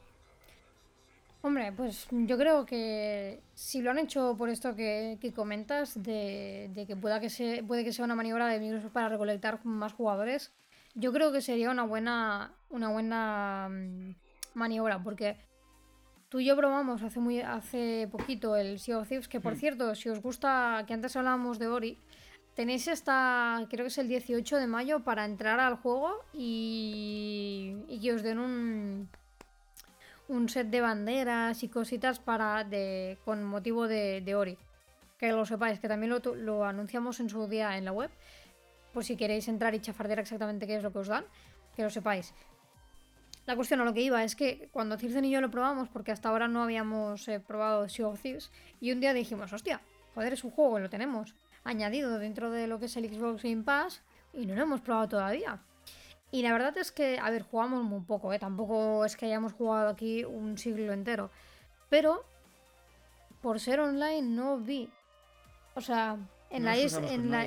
Hombre, 1.44 1.72
pues 1.72 2.08
yo 2.12 2.38
creo 2.38 2.68
que 2.68 3.42
si 3.56 3.82
lo 3.82 3.90
han 3.90 3.98
hecho 3.98 4.36
por 4.38 4.50
esto 4.50 4.76
que, 4.76 5.18
comentas, 5.36 6.02
de, 6.04 6.70
que, 6.88 6.96
pueda 6.96 7.20
que 7.20 7.64
puede 7.68 7.84
que 7.84 7.92
sea 7.92 8.06
una 8.06 8.14
maniobra 8.14 8.48
de 8.48 8.60
Microsoft 8.60 8.92
para 8.92 9.10
recolectar 9.10 9.66
más 9.66 9.94
jugadores, 9.94 10.52
yo 10.94 11.12
creo 11.12 11.32
que 11.32 11.42
sería 11.42 11.72
una 11.72 11.84
buena, 11.84 12.54
una 12.70 12.90
buena 12.90 13.70
mm, 13.72 14.14
maniobra, 14.54 15.02
porque 15.02 15.38
tú 16.32 16.40
y 16.40 16.46
yo 16.46 16.56
probamos 16.56 17.04
hace, 17.04 17.20
muy, 17.20 17.42
hace 17.42 18.08
poquito 18.10 18.56
el 18.56 18.80
Sea 18.80 19.00
of 19.00 19.08
Thieves, 19.10 19.28
que 19.28 19.42
por 19.42 19.56
mm. 19.56 19.58
cierto, 19.58 19.96
si 19.96 20.08
os 20.08 20.22
gusta, 20.22 20.86
que 20.88 20.94
antes 20.94 21.18
hablábamos 21.18 21.60
de 21.60 21.68
Ori, 21.68 21.98
tenéis 22.56 22.88
hasta, 22.88 23.68
creo 23.70 23.84
que 23.84 23.90
es 23.90 23.98
el 23.98 24.08
18 24.08 24.58
de 24.58 24.66
mayo, 24.66 25.02
para 25.02 25.26
entrar 25.26 25.60
al 25.60 25.76
juego 25.76 26.24
y, 26.34 27.76
y 27.90 28.00
que 28.00 28.14
os 28.14 28.24
den 28.24 28.40
un, 28.40 29.10
un 30.30 30.48
set 30.48 30.68
de 30.68 30.80
banderas 30.80 31.64
y 31.64 31.68
cositas 31.68 32.20
para 32.20 32.64
de, 32.64 33.18
con 33.26 33.44
motivo 33.44 33.90
de, 33.90 34.22
de 34.22 34.34
Ori. 34.34 34.58
Que 35.20 35.34
lo 35.34 35.46
sepáis, 35.46 35.82
que 35.82 35.90
también 35.90 36.12
lo, 36.12 36.36
lo 36.36 36.64
anunciamos 36.64 37.20
en 37.20 37.30
su 37.30 37.46
día 37.48 37.78
en 37.78 37.84
la 37.84 37.92
web 37.92 38.10
por 38.94 39.04
si 39.04 39.18
queréis 39.18 39.48
entrar 39.50 39.76
y 39.76 39.80
chafardear 39.80 40.20
exactamente 40.20 40.66
qué 40.66 40.78
es 40.78 40.84
lo 40.84 40.92
que 40.92 41.00
os 41.00 41.08
dan, 41.08 41.26
que 41.76 41.84
lo 41.84 41.90
sepáis. 41.90 42.34
La 43.46 43.56
cuestión 43.56 43.82
a 43.82 43.86
lo 43.86 43.94
que 43.94 44.02
iba 44.02 44.24
es 44.24 44.36
que 44.36 44.70
cuando 44.72 44.98
Circen 44.98 45.26
y 45.26 45.32
yo 45.32 45.42
lo 45.42 45.50
probamos, 45.50 45.90
porque 45.90 46.12
hasta 46.12 46.30
ahora 46.30 46.48
no 46.48 46.62
habíamos 46.64 47.28
eh, 47.28 47.40
probado 47.40 47.90
Sea 47.90 48.08
of 48.08 48.22
Thieves, 48.22 48.52
y 48.80 48.92
un 48.92 49.00
día 49.00 49.14
dijimos, 49.14 49.52
hostia, 49.52 49.82
joder, 50.14 50.34
es 50.34 50.44
un 50.44 50.52
juego 50.52 50.80
lo 50.80 50.90
tenemos 50.90 51.34
añadido 51.64 52.20
dentro 52.20 52.52
de 52.52 52.68
lo 52.68 52.80
que 52.80 52.86
es 52.86 52.98
el 52.98 53.12
Xbox 53.12 53.44
Game 53.44 53.64
Pass 53.64 54.02
y 54.34 54.46
no 54.46 54.56
lo 54.56 54.62
hemos 54.64 54.82
probado 54.82 55.10
todavía. 55.10 55.60
Y 56.32 56.44
la 56.44 56.54
verdad 56.54 56.78
es 56.78 56.92
que, 56.92 57.20
a 57.20 57.30
ver, 57.30 57.44
jugamos 57.44 57.84
muy 57.84 58.02
poco, 58.02 58.32
¿eh? 58.32 58.40
tampoco 58.40 59.04
es 59.04 59.18
que 59.18 59.26
hayamos 59.26 59.54
jugado 59.54 59.90
aquí 59.90 60.24
un 60.24 60.58
siglo 60.58 60.94
entero, 60.94 61.30
pero 61.90 62.24
por 63.42 63.60
ser 63.60 63.82
online 63.82 64.22
no 64.22 64.58
vi. 64.58 64.90
O 65.76 65.82
sea, 65.82 66.18
en 66.52 66.66
la 66.66 66.78
isla. 66.78 67.02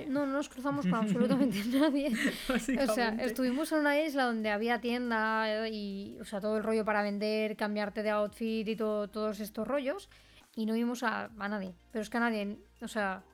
No, 0.09 0.27
no 0.27 0.33
nos 0.33 0.49
cruzamos 0.49 0.87
con 0.87 0.95
absolutamente 1.05 1.63
nadie. 1.67 2.13
O 2.89 2.95
sea, 2.95 3.11
estuvimos 3.21 3.71
en 3.73 3.79
una 3.79 4.01
isla 4.01 4.25
donde 4.25 4.51
había 4.51 4.81
tienda 4.81 5.69
y. 5.69 6.17
O 6.21 6.25
sea, 6.25 6.41
todo 6.41 6.57
el 6.57 6.63
rollo 6.63 6.85
para 6.85 7.03
vender, 7.03 7.57
cambiarte 7.57 8.03
de 8.03 8.11
outfit 8.11 8.67
y 8.67 8.77
todo, 8.77 9.09
todos 9.09 9.41
estos 9.41 9.67
rollos. 9.67 10.09
Y 10.57 10.67
no 10.67 10.75
vimos 10.75 11.03
a, 11.03 11.31
a 11.39 11.49
nadie. 11.49 11.75
Pero 11.91 12.03
es 12.03 12.11
que 12.11 12.17
a 12.17 12.21
nadie. 12.21 12.59
O 12.81 12.89
sea, 12.89 13.25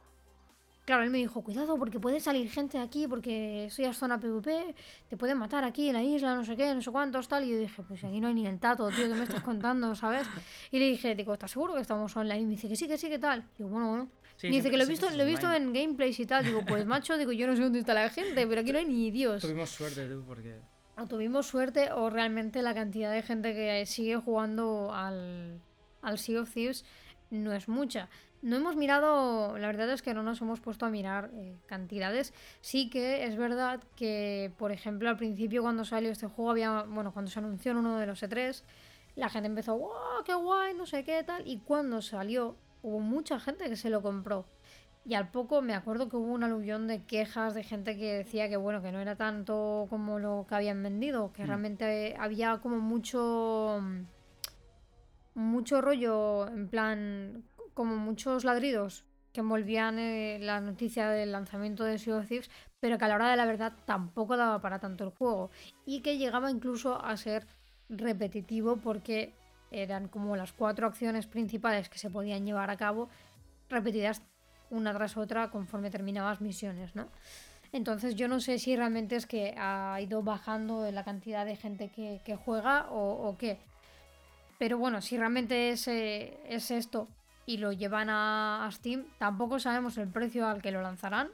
Claro, 0.90 1.04
él 1.04 1.10
me 1.10 1.18
dijo, 1.18 1.42
cuidado 1.42 1.76
porque 1.78 2.00
puede 2.00 2.18
salir 2.18 2.50
gente 2.50 2.76
aquí 2.76 3.06
porque 3.06 3.68
soy 3.70 3.84
a 3.84 3.92
zona 3.92 4.18
PvP, 4.18 4.74
te 5.08 5.16
pueden 5.16 5.38
matar 5.38 5.62
aquí 5.62 5.88
en 5.88 5.94
la 5.94 6.02
isla, 6.02 6.34
no 6.34 6.44
sé 6.44 6.56
qué, 6.56 6.74
no 6.74 6.82
sé 6.82 6.90
cuántos, 6.90 7.28
tal. 7.28 7.44
Y 7.44 7.50
yo 7.50 7.58
dije, 7.58 7.80
pues 7.86 8.02
aquí 8.02 8.20
no 8.20 8.26
hay 8.26 8.34
ni 8.34 8.44
el 8.44 8.58
tato, 8.58 8.88
tío, 8.88 9.06
que 9.06 9.14
me 9.14 9.22
estás 9.22 9.42
contando, 9.44 9.94
¿sabes? 9.94 10.26
Y 10.72 10.80
le 10.80 10.86
dije, 10.86 11.14
digo, 11.14 11.34
¿estás 11.34 11.52
seguro 11.52 11.74
que 11.74 11.80
estamos 11.80 12.16
online? 12.16 12.40
Y 12.40 12.44
me 12.44 12.50
dice 12.52 12.68
que 12.68 12.74
sí, 12.74 12.88
que 12.88 12.98
sí, 12.98 13.08
que 13.08 13.20
tal. 13.20 13.44
Y 13.54 13.58
digo, 13.58 13.70
bueno, 13.70 13.88
bueno. 13.88 14.08
Dice 14.42 14.70
que 14.70 14.76
lo 14.76 14.84
he 14.84 14.86
visto, 14.86 15.10
lo 15.10 15.22
he 15.22 15.26
visto 15.26 15.52
en 15.52 15.72
gameplays 15.72 16.18
y 16.20 16.26
tal. 16.26 16.44
Digo, 16.44 16.64
pues 16.66 16.86
macho, 16.86 17.16
digo, 17.18 17.32
yo 17.32 17.46
no 17.46 17.56
sé 17.56 17.62
dónde 17.62 17.80
está 17.80 17.94
la 17.94 18.08
gente, 18.08 18.46
pero 18.46 18.60
aquí 18.60 18.72
no 18.72 18.78
hay 18.78 18.86
ni 18.86 19.10
Dios. 19.10 19.42
Tuvimos 19.42 19.70
suerte 19.70 20.06
tú, 20.06 20.24
porque... 20.26 20.60
O 20.96 21.06
tuvimos 21.06 21.46
suerte 21.46 21.90
o 21.92 22.10
realmente 22.10 22.62
la 22.62 22.74
cantidad 22.74 23.12
de 23.12 23.22
gente 23.22 23.54
que 23.54 23.86
sigue 23.86 24.16
jugando 24.16 24.92
al, 24.92 25.60
al 26.02 26.18
Sea 26.18 26.42
of 26.42 26.52
Thieves 26.52 26.84
no 27.30 27.52
es 27.52 27.68
mucha. 27.68 28.08
No 28.42 28.56
hemos 28.56 28.74
mirado, 28.74 29.58
la 29.58 29.66
verdad 29.66 29.90
es 29.90 30.00
que 30.00 30.14
no 30.14 30.22
nos 30.22 30.40
hemos 30.40 30.60
puesto 30.60 30.86
a 30.86 30.90
mirar 30.90 31.30
eh, 31.34 31.58
cantidades. 31.66 32.32
Sí 32.62 32.88
que 32.88 33.24
es 33.24 33.36
verdad 33.36 33.82
que, 33.96 34.52
por 34.56 34.72
ejemplo, 34.72 35.10
al 35.10 35.18
principio 35.18 35.62
cuando 35.62 35.84
salió 35.84 36.10
este 36.10 36.26
juego, 36.26 36.50
había, 36.50 36.82
bueno, 36.84 37.12
cuando 37.12 37.30
se 37.30 37.38
anunció 37.38 37.72
en 37.72 37.78
uno 37.78 37.98
de 37.98 38.06
los 38.06 38.22
E3, 38.22 38.62
la 39.16 39.28
gente 39.28 39.46
empezó, 39.46 39.76
wow, 39.76 40.24
qué 40.24 40.34
guay, 40.34 40.72
no 40.74 40.86
sé 40.86 41.04
qué 41.04 41.22
tal. 41.22 41.46
Y 41.46 41.58
cuando 41.58 42.00
salió, 42.00 42.56
hubo 42.82 43.00
mucha 43.00 43.38
gente 43.40 43.68
que 43.68 43.76
se 43.76 43.90
lo 43.90 44.02
compró. 44.02 44.46
Y 45.04 45.14
al 45.14 45.30
poco 45.30 45.62
me 45.62 45.74
acuerdo 45.74 46.08
que 46.08 46.16
hubo 46.16 46.32
un 46.32 46.44
aluvión 46.44 46.86
de 46.86 47.04
quejas 47.04 47.54
de 47.54 47.64
gente 47.64 47.96
que 47.96 48.12
decía 48.18 48.48
que 48.48 48.56
bueno, 48.56 48.82
que 48.82 48.92
no 48.92 49.00
era 49.00 49.16
tanto 49.16 49.86
como 49.88 50.18
lo 50.18 50.46
que 50.48 50.54
habían 50.54 50.82
vendido, 50.82 51.32
que 51.32 51.42
mm. 51.42 51.46
realmente 51.46 52.16
había 52.18 52.58
como 52.58 52.78
mucho 52.78 53.82
mucho 55.34 55.80
rollo 55.80 56.48
en 56.48 56.68
plan 56.68 57.44
como 57.72 57.96
muchos 57.96 58.44
ladridos 58.44 59.04
que 59.32 59.40
envolvían 59.40 59.98
eh, 59.98 60.38
la 60.40 60.60
noticia 60.60 61.08
del 61.08 61.32
lanzamiento 61.32 61.84
de 61.84 61.98
Sea 61.98 62.16
of 62.16 62.26
Thieves, 62.26 62.50
pero 62.80 62.98
que 62.98 63.04
a 63.04 63.08
la 63.08 63.14
hora 63.14 63.30
de 63.30 63.36
la 63.36 63.46
verdad 63.46 63.72
tampoco 63.84 64.36
daba 64.36 64.60
para 64.60 64.80
tanto 64.80 65.04
el 65.04 65.10
juego 65.10 65.50
y 65.86 66.00
que 66.02 66.18
llegaba 66.18 66.50
incluso 66.50 67.02
a 67.02 67.16
ser 67.16 67.46
repetitivo 67.88 68.76
porque 68.76 69.34
eran 69.70 70.08
como 70.08 70.36
las 70.36 70.52
cuatro 70.52 70.86
acciones 70.86 71.26
principales 71.26 71.88
que 71.88 71.98
se 71.98 72.10
podían 72.10 72.44
llevar 72.44 72.70
a 72.70 72.76
cabo 72.76 73.08
repetidas 73.68 74.22
una 74.70 74.92
tras 74.92 75.16
otra 75.16 75.50
conforme 75.50 75.90
terminabas 75.90 76.40
misiones, 76.40 76.94
¿no? 76.94 77.08
Entonces 77.72 78.16
yo 78.16 78.26
no 78.26 78.40
sé 78.40 78.58
si 78.58 78.74
realmente 78.74 79.16
es 79.16 79.26
que 79.26 79.54
ha 79.56 80.00
ido 80.00 80.22
bajando 80.22 80.90
la 80.90 81.04
cantidad 81.04 81.46
de 81.46 81.56
gente 81.56 81.88
que, 81.88 82.36
juega 82.36 82.86
o, 82.90 83.36
qué. 83.38 83.58
Pero 84.58 84.76
bueno, 84.78 85.00
si 85.00 85.16
realmente 85.16 85.70
es, 85.70 85.86
eh, 85.86 86.38
es 86.46 86.70
esto 86.70 87.08
y 87.46 87.58
lo 87.58 87.72
llevan 87.72 88.10
a, 88.10 88.68
Steam. 88.72 89.06
Tampoco 89.18 89.58
sabemos 89.58 89.96
el 89.98 90.08
precio 90.08 90.46
al 90.46 90.60
que 90.60 90.72
lo 90.72 90.82
lanzarán. 90.82 91.30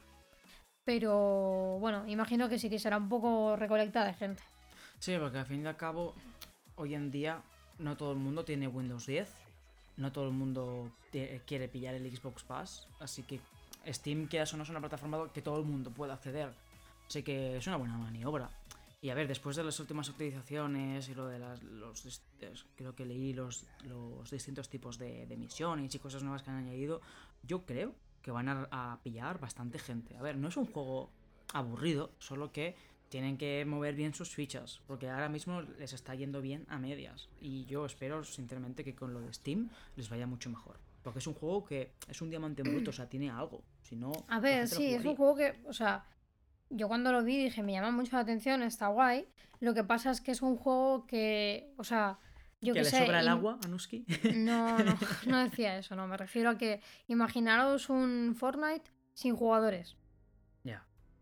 Pero 0.85 1.79
bueno, 1.81 2.07
imagino 2.07 2.49
que 2.49 2.59
sí 2.59 2.71
que 2.71 2.79
será 2.79 2.99
un 2.99 3.09
poco 3.09 3.57
recolecta 3.57 4.05
de 4.05 4.15
gente. 4.15 4.43
Sí, 4.99 5.17
porque 5.19 5.39
al 5.39 5.47
fin 5.47 5.65
y 5.65 5.67
al 5.67 5.77
cabo, 5.77 6.15
hoy 6.77 6.95
en 6.95 7.11
día 7.11 7.43
no 7.79 7.97
todo 7.97 8.13
el 8.13 8.19
mundo 8.19 8.45
tiene 8.45 8.69
Windows 8.69 9.07
10. 9.07 9.29
No 9.97 10.13
todo 10.13 10.27
el 10.27 10.35
mundo 10.35 10.91
quiere 11.47 11.69
pillar 11.69 11.95
el 11.95 12.15
Xbox 12.15 12.43
Pass. 12.45 12.89
Así 13.01 13.23
que 13.23 13.41
Steam, 13.87 14.29
que 14.29 14.41
eso 14.41 14.57
no 14.57 14.63
es 14.63 14.69
una 14.69 14.81
plataforma 14.81 15.31
que 15.33 15.43
todo 15.43 15.59
el 15.59 15.65
mundo 15.65 15.91
pueda 15.91 16.15
acceder. 16.15 16.53
Así 17.09 17.23
que 17.23 17.57
es 17.57 17.67
una 17.67 17.77
buena 17.77 17.97
maniobra. 17.97 18.51
Y 19.01 19.11
a 19.11 19.15
ver, 19.15 19.29
después 19.29 19.57
de 19.57 19.63
las 19.63 19.79
últimas 19.79 20.09
actualizaciones 20.09 21.09
y 21.09 21.15
lo 21.15 21.29
de 21.29 21.39
las, 21.39 21.63
los... 21.63 22.23
Creo 22.77 22.95
que 22.95 23.05
leí 23.05 23.33
los, 23.33 23.65
los 23.85 24.31
distintos 24.31 24.69
tipos 24.69 24.99
de, 24.99 25.33
misiones 25.39 25.95
y 25.95 25.99
cosas 25.99 26.23
nuevas 26.23 26.43
que 26.43 26.51
han 26.51 26.57
añadido. 26.57 27.01
Yo 27.43 27.65
creo 27.65 27.95
que 28.23 28.31
van 28.31 28.49
a, 28.49 28.99
pillar 29.03 29.39
bastante 29.39 29.79
gente. 29.79 30.17
A 30.17 30.23
ver, 30.23 30.37
no 30.37 30.49
es 30.49 30.57
un 30.57 30.67
juego 30.67 31.11
aburrido, 31.53 32.11
solo 32.19 32.51
que 32.51 32.75
tienen 33.17 33.39
que 33.39 33.65
mover 33.65 33.95
bien 33.95 34.13
sus 34.13 34.35
fichas, 34.35 34.83
porque 34.87 35.09
ahora 35.09 35.31
mismo 35.31 35.63
les 35.63 35.95
está 35.95 36.15
yendo 36.15 36.43
bien 36.43 36.67
a 36.69 36.79
medias. 36.79 37.31
Y 37.41 37.65
yo 37.65 37.87
espero, 37.87 38.23
sinceramente, 38.25 38.85
que 38.85 38.95
con 38.95 39.15
lo 39.15 39.23
de 39.23 39.33
Steam 39.33 39.71
les 39.97 40.11
vaya 40.11 40.27
mucho 40.27 40.51
mejor. 40.51 40.79
Porque 41.03 41.21
es 41.21 41.27
un 41.27 41.33
juego 41.33 41.65
que 41.65 41.95
es 42.11 42.21
un 42.21 42.29
diamante 42.29 42.63
bruto, 42.63 42.91
o 42.91 42.93
sea, 42.93 43.09
tiene 43.09 43.31
algo. 43.31 43.65
Si 43.81 43.97
no, 43.97 44.13
a 44.29 44.39
ver, 44.39 44.69
sí, 44.69 44.93
es 44.93 45.03
un 45.03 45.17
juego 45.17 45.35
que, 45.35 45.63
o 45.65 45.73
sea, 45.73 46.05
yo 46.69 46.89
cuando 46.89 47.11
lo 47.11 47.25
vi 47.25 47.43
dije, 47.43 47.63
me 47.63 47.73
llama 47.73 47.91
mucho 47.91 48.17
la 48.17 48.21
atención, 48.21 48.63
está 48.63 48.89
guay. 48.89 49.27
Lo 49.61 49.73
que 49.73 49.83
pasa 49.83 50.11
es 50.11 50.21
que 50.21 50.33
es 50.33 50.43
un 50.43 50.59
juego 50.59 51.07
que, 51.07 51.73
o 51.79 51.85
sea, 51.85 52.19
yo 52.61 52.75
que, 52.75 52.83
le 52.83 52.91
sobra 52.91 53.21
el 53.21 53.29
agua 53.29 53.59
a 53.65 53.69
Nuski. 53.69 54.05
No, 54.35 54.79
no, 54.79 54.99
no 55.27 55.39
decía 55.39 55.79
eso, 55.79 55.97
no. 55.97 56.07
Me 56.07 56.19
refiero 56.19 56.51
a 56.51 56.59
que 56.59 56.83
imaginaros 57.07 57.89
un 57.89 58.35
Fortnite 58.39 58.91
sin 59.15 59.35
jugadores. 59.35 59.97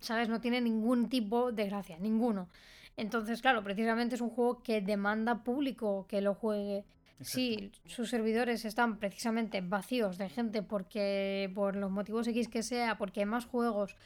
¿Sabes? 0.01 0.29
No 0.29 0.41
tiene 0.41 0.61
ningún 0.61 1.09
tipo 1.09 1.53
de 1.53 1.67
gracia, 1.67 1.99
ninguno. 1.99 2.49
Entonces, 2.97 3.43
claro, 3.43 3.65
precisamente 3.65 4.15
es 4.15 4.21
un 4.21 4.31
juego 4.31 4.63
que 4.63 4.81
demanda 4.81 5.43
público 5.43 6.07
que 6.09 6.21
lo 6.21 6.35
juegue. 6.35 6.85
Sí, 7.21 7.73
sus 7.87 8.11
servidores 8.11 8.65
están 8.65 8.99
precisamente 8.99 9.61
vacíos 9.61 10.19
de 10.19 10.29
gente 10.29 10.63
porque 10.63 11.51
por 11.55 11.77
los 11.77 11.91
motivos 11.91 12.27
X 12.27 12.49
que 12.49 12.63
sea, 12.63 12.99
porque 12.99 13.21
hay 13.21 13.27
más 13.27 13.47
juegos, 13.47 13.97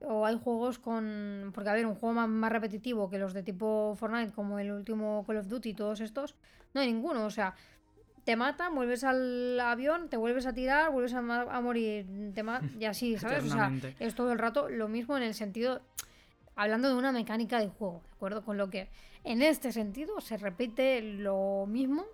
o 0.00 0.26
hay 0.26 0.38
juegos 0.38 0.78
con. 0.78 1.52
Porque, 1.54 1.70
a 1.70 1.74
ver, 1.74 1.86
un 1.86 1.94
juego 1.94 2.14
más, 2.14 2.52
repetitivo 2.52 3.08
que 3.08 3.18
los 3.18 3.34
de 3.34 3.42
tipo 3.42 3.94
Fortnite, 3.96 4.32
como 4.32 4.58
el 4.58 4.72
último 4.72 5.24
Call 5.26 5.38
of 5.38 5.48
Duty 5.48 5.70
y 5.70 5.74
todos 5.74 6.00
estos, 6.00 6.34
no 6.74 6.80
hay 6.80 6.92
ninguno. 6.92 7.24
O 7.24 7.30
sea, 7.30 7.54
te 8.30 8.36
matan, 8.36 8.76
vuelves 8.76 9.02
al 9.02 9.58
avión, 9.58 10.08
te 10.08 10.16
vuelves 10.16 10.46
a 10.46 10.52
tirar, 10.52 10.92
vuelves 10.92 11.14
a, 11.14 11.20
morir, 11.20 12.06
te 12.32 12.44
y 12.78 12.84
así, 12.84 13.18
¿sabes? 13.18 13.42
O 13.42 13.48
sea, 13.48 13.72
es 13.98 14.14
todo 14.14 14.30
el 14.30 14.38
rato 14.38 14.68
lo 14.68 14.86
mismo 14.86 15.16
en 15.16 15.24
el 15.24 15.34
sentido. 15.34 15.80
Hablando 16.54 16.88
de 16.88 16.94
una 16.94 17.10
mecánica 17.10 17.58
de 17.58 17.66
juego, 17.66 18.02
¿de 18.04 18.14
acuerdo? 18.14 18.44
Con 18.44 18.56
lo 18.56 18.70
que 18.70 18.88
en 19.24 19.42
este 19.42 19.72
sentido 19.72 20.20
se 20.20 20.36
repite 20.36 21.02
lo 21.02 21.66
mismo 21.66 22.04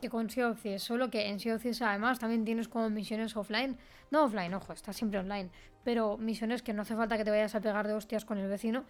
que 0.00 0.10
con 0.10 0.30
Sea 0.30 0.48
of 0.48 0.66
solo 0.78 1.10
que 1.10 1.28
en 1.28 1.38
Sea 1.38 1.54
of 1.54 1.64
además 1.82 2.18
también 2.18 2.44
tienes 2.44 2.66
como 2.66 2.90
misiones 2.90 3.36
offline, 3.36 3.78
no 4.10 4.24
offline, 4.24 4.52
ojo, 4.54 4.72
está 4.72 4.92
siempre 4.92 5.20
online, 5.20 5.50
pero 5.84 6.18
misiones 6.18 6.62
que 6.62 6.72
no 6.72 6.82
hace 6.82 6.96
falta 6.96 7.16
que 7.16 7.24
te 7.24 7.30
vayas 7.30 7.54
a 7.54 7.60
pegar 7.60 7.86
de 7.86 7.94
hostias 7.94 8.24
con 8.24 8.38
el 8.38 8.48
vecino 8.48 8.82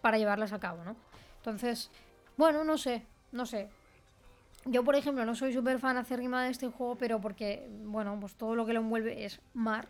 para 0.00 0.18
llevarlas 0.18 0.52
a 0.52 0.58
cabo, 0.58 0.82
¿no? 0.82 0.96
Entonces, 1.36 1.92
bueno, 2.36 2.64
no 2.64 2.78
sé, 2.78 3.06
no 3.30 3.46
sé. 3.46 3.70
Yo, 4.66 4.82
por 4.82 4.96
ejemplo, 4.96 5.24
no 5.24 5.34
soy 5.34 5.52
súper 5.52 5.78
fan 5.78 5.96
acérrima 5.96 6.44
de 6.44 6.50
este 6.50 6.68
juego, 6.68 6.96
pero 6.96 7.20
porque, 7.20 7.68
bueno, 7.84 8.18
pues 8.18 8.34
todo 8.34 8.54
lo 8.54 8.64
que 8.64 8.72
lo 8.72 8.80
envuelve 8.80 9.24
es 9.24 9.40
mar. 9.52 9.88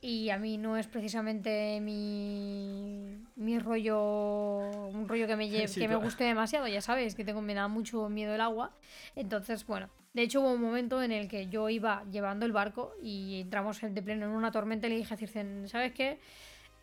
Y 0.00 0.30
a 0.30 0.38
mí 0.38 0.58
no 0.58 0.76
es 0.76 0.86
precisamente 0.86 1.80
mi, 1.80 3.18
mi 3.34 3.58
rollo, 3.58 4.58
un 4.88 5.08
rollo 5.08 5.26
que 5.26 5.36
me, 5.36 5.48
que 5.50 5.88
me 5.88 5.96
guste 5.96 6.24
demasiado, 6.24 6.68
ya 6.68 6.80
sabes, 6.80 7.14
que 7.14 7.24
tengo, 7.24 7.40
me 7.40 7.54
da 7.54 7.66
mucho 7.66 8.08
miedo 8.08 8.34
el 8.34 8.40
agua. 8.40 8.72
Entonces, 9.16 9.66
bueno, 9.66 9.88
de 10.16 10.22
hecho, 10.22 10.40
hubo 10.40 10.52
un 10.52 10.62
momento 10.62 11.02
en 11.02 11.12
el 11.12 11.28
que 11.28 11.48
yo 11.48 11.68
iba 11.68 12.02
llevando 12.10 12.46
el 12.46 12.52
barco 12.52 12.94
y 13.02 13.40
entramos 13.42 13.80
de 13.82 14.02
pleno 14.02 14.24
en 14.24 14.32
una 14.32 14.50
tormenta 14.50 14.86
y 14.86 14.90
le 14.90 14.96
dije 14.96 15.12
a 15.12 15.16
Circen, 15.16 15.68
¿sabes 15.68 15.92
qué? 15.92 16.18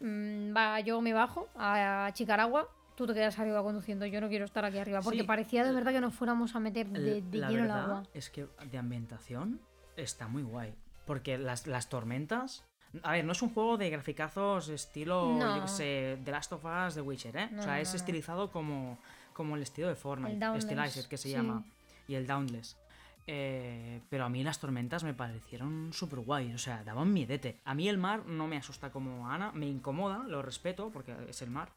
Mm, 0.01 0.55
va, 0.55 0.79
yo 0.81 1.01
me 1.01 1.13
bajo 1.13 1.49
a 1.55 2.11
Chicaragua, 2.13 2.69
tú 2.95 3.07
te 3.07 3.13
quedas 3.13 3.37
arriba 3.39 3.61
conduciendo, 3.63 4.05
yo 4.05 4.21
no 4.21 4.29
quiero 4.29 4.45
estar 4.45 4.65
aquí 4.65 4.77
arriba, 4.77 5.01
porque 5.01 5.23
parecía 5.23 5.63
de 5.63 5.71
verdad 5.71 5.91
que 5.91 6.01
nos 6.01 6.13
fuéramos 6.13 6.55
a 6.55 6.59
meter 6.59 6.87
de, 6.87 7.21
de 7.21 7.37
lleno 7.47 7.65
el 7.65 7.71
agua. 7.71 8.03
Es 8.13 8.29
que 8.29 8.47
de 8.69 8.77
ambientación 8.77 9.59
está 9.95 10.27
muy 10.27 10.43
guay, 10.43 10.73
porque 11.05 11.37
las, 11.37 11.67
las 11.67 11.89
tormentas... 11.89 12.65
A 13.01 13.13
ver, 13.13 13.25
no 13.25 13.31
es 13.31 13.41
un 13.41 13.51
juego 13.51 13.77
de 13.77 13.89
graficazos 13.89 14.69
estilo, 14.69 15.39
yo 15.39 15.61
qué 15.63 15.67
sé, 15.67 16.19
The 16.23 16.31
Last 16.31 16.53
of 16.53 16.63
Us, 16.63 16.93
The 16.93 17.01
Witcher, 17.01 17.35
¿eh? 17.35 17.49
o 17.57 17.63
sea, 17.63 17.81
es 17.81 17.95
estilizado 17.95 18.51
como, 18.51 18.99
como 19.33 19.55
el 19.55 19.63
estilo 19.63 19.87
de 19.87 19.95
Fortnite, 19.95 20.45
el 20.45 20.61
Stylized, 20.61 21.07
que 21.07 21.17
se 21.17 21.31
llama, 21.31 21.65
y 22.07 22.13
el 22.13 22.27
Downless. 22.27 22.77
Eh, 23.25 24.01
pero 24.09 24.25
a 24.25 24.29
mí 24.29 24.43
las 24.43 24.59
tormentas 24.59 25.03
me 25.03 25.13
parecieron 25.15 25.91
súper 25.91 26.19
guay, 26.19 26.53
o 26.53 26.57
sea, 26.59 26.83
daban 26.83 27.11
miedete. 27.11 27.61
A 27.65 27.73
mí 27.73 27.89
el 27.89 27.97
mar 27.97 28.27
no 28.27 28.47
me 28.47 28.57
asusta 28.57 28.91
como 28.91 29.27
Ana, 29.27 29.51
me 29.53 29.65
incomoda, 29.65 30.19
lo 30.27 30.43
respeto 30.43 30.91
porque 30.91 31.15
es 31.27 31.41
el 31.41 31.49
mar, 31.49 31.71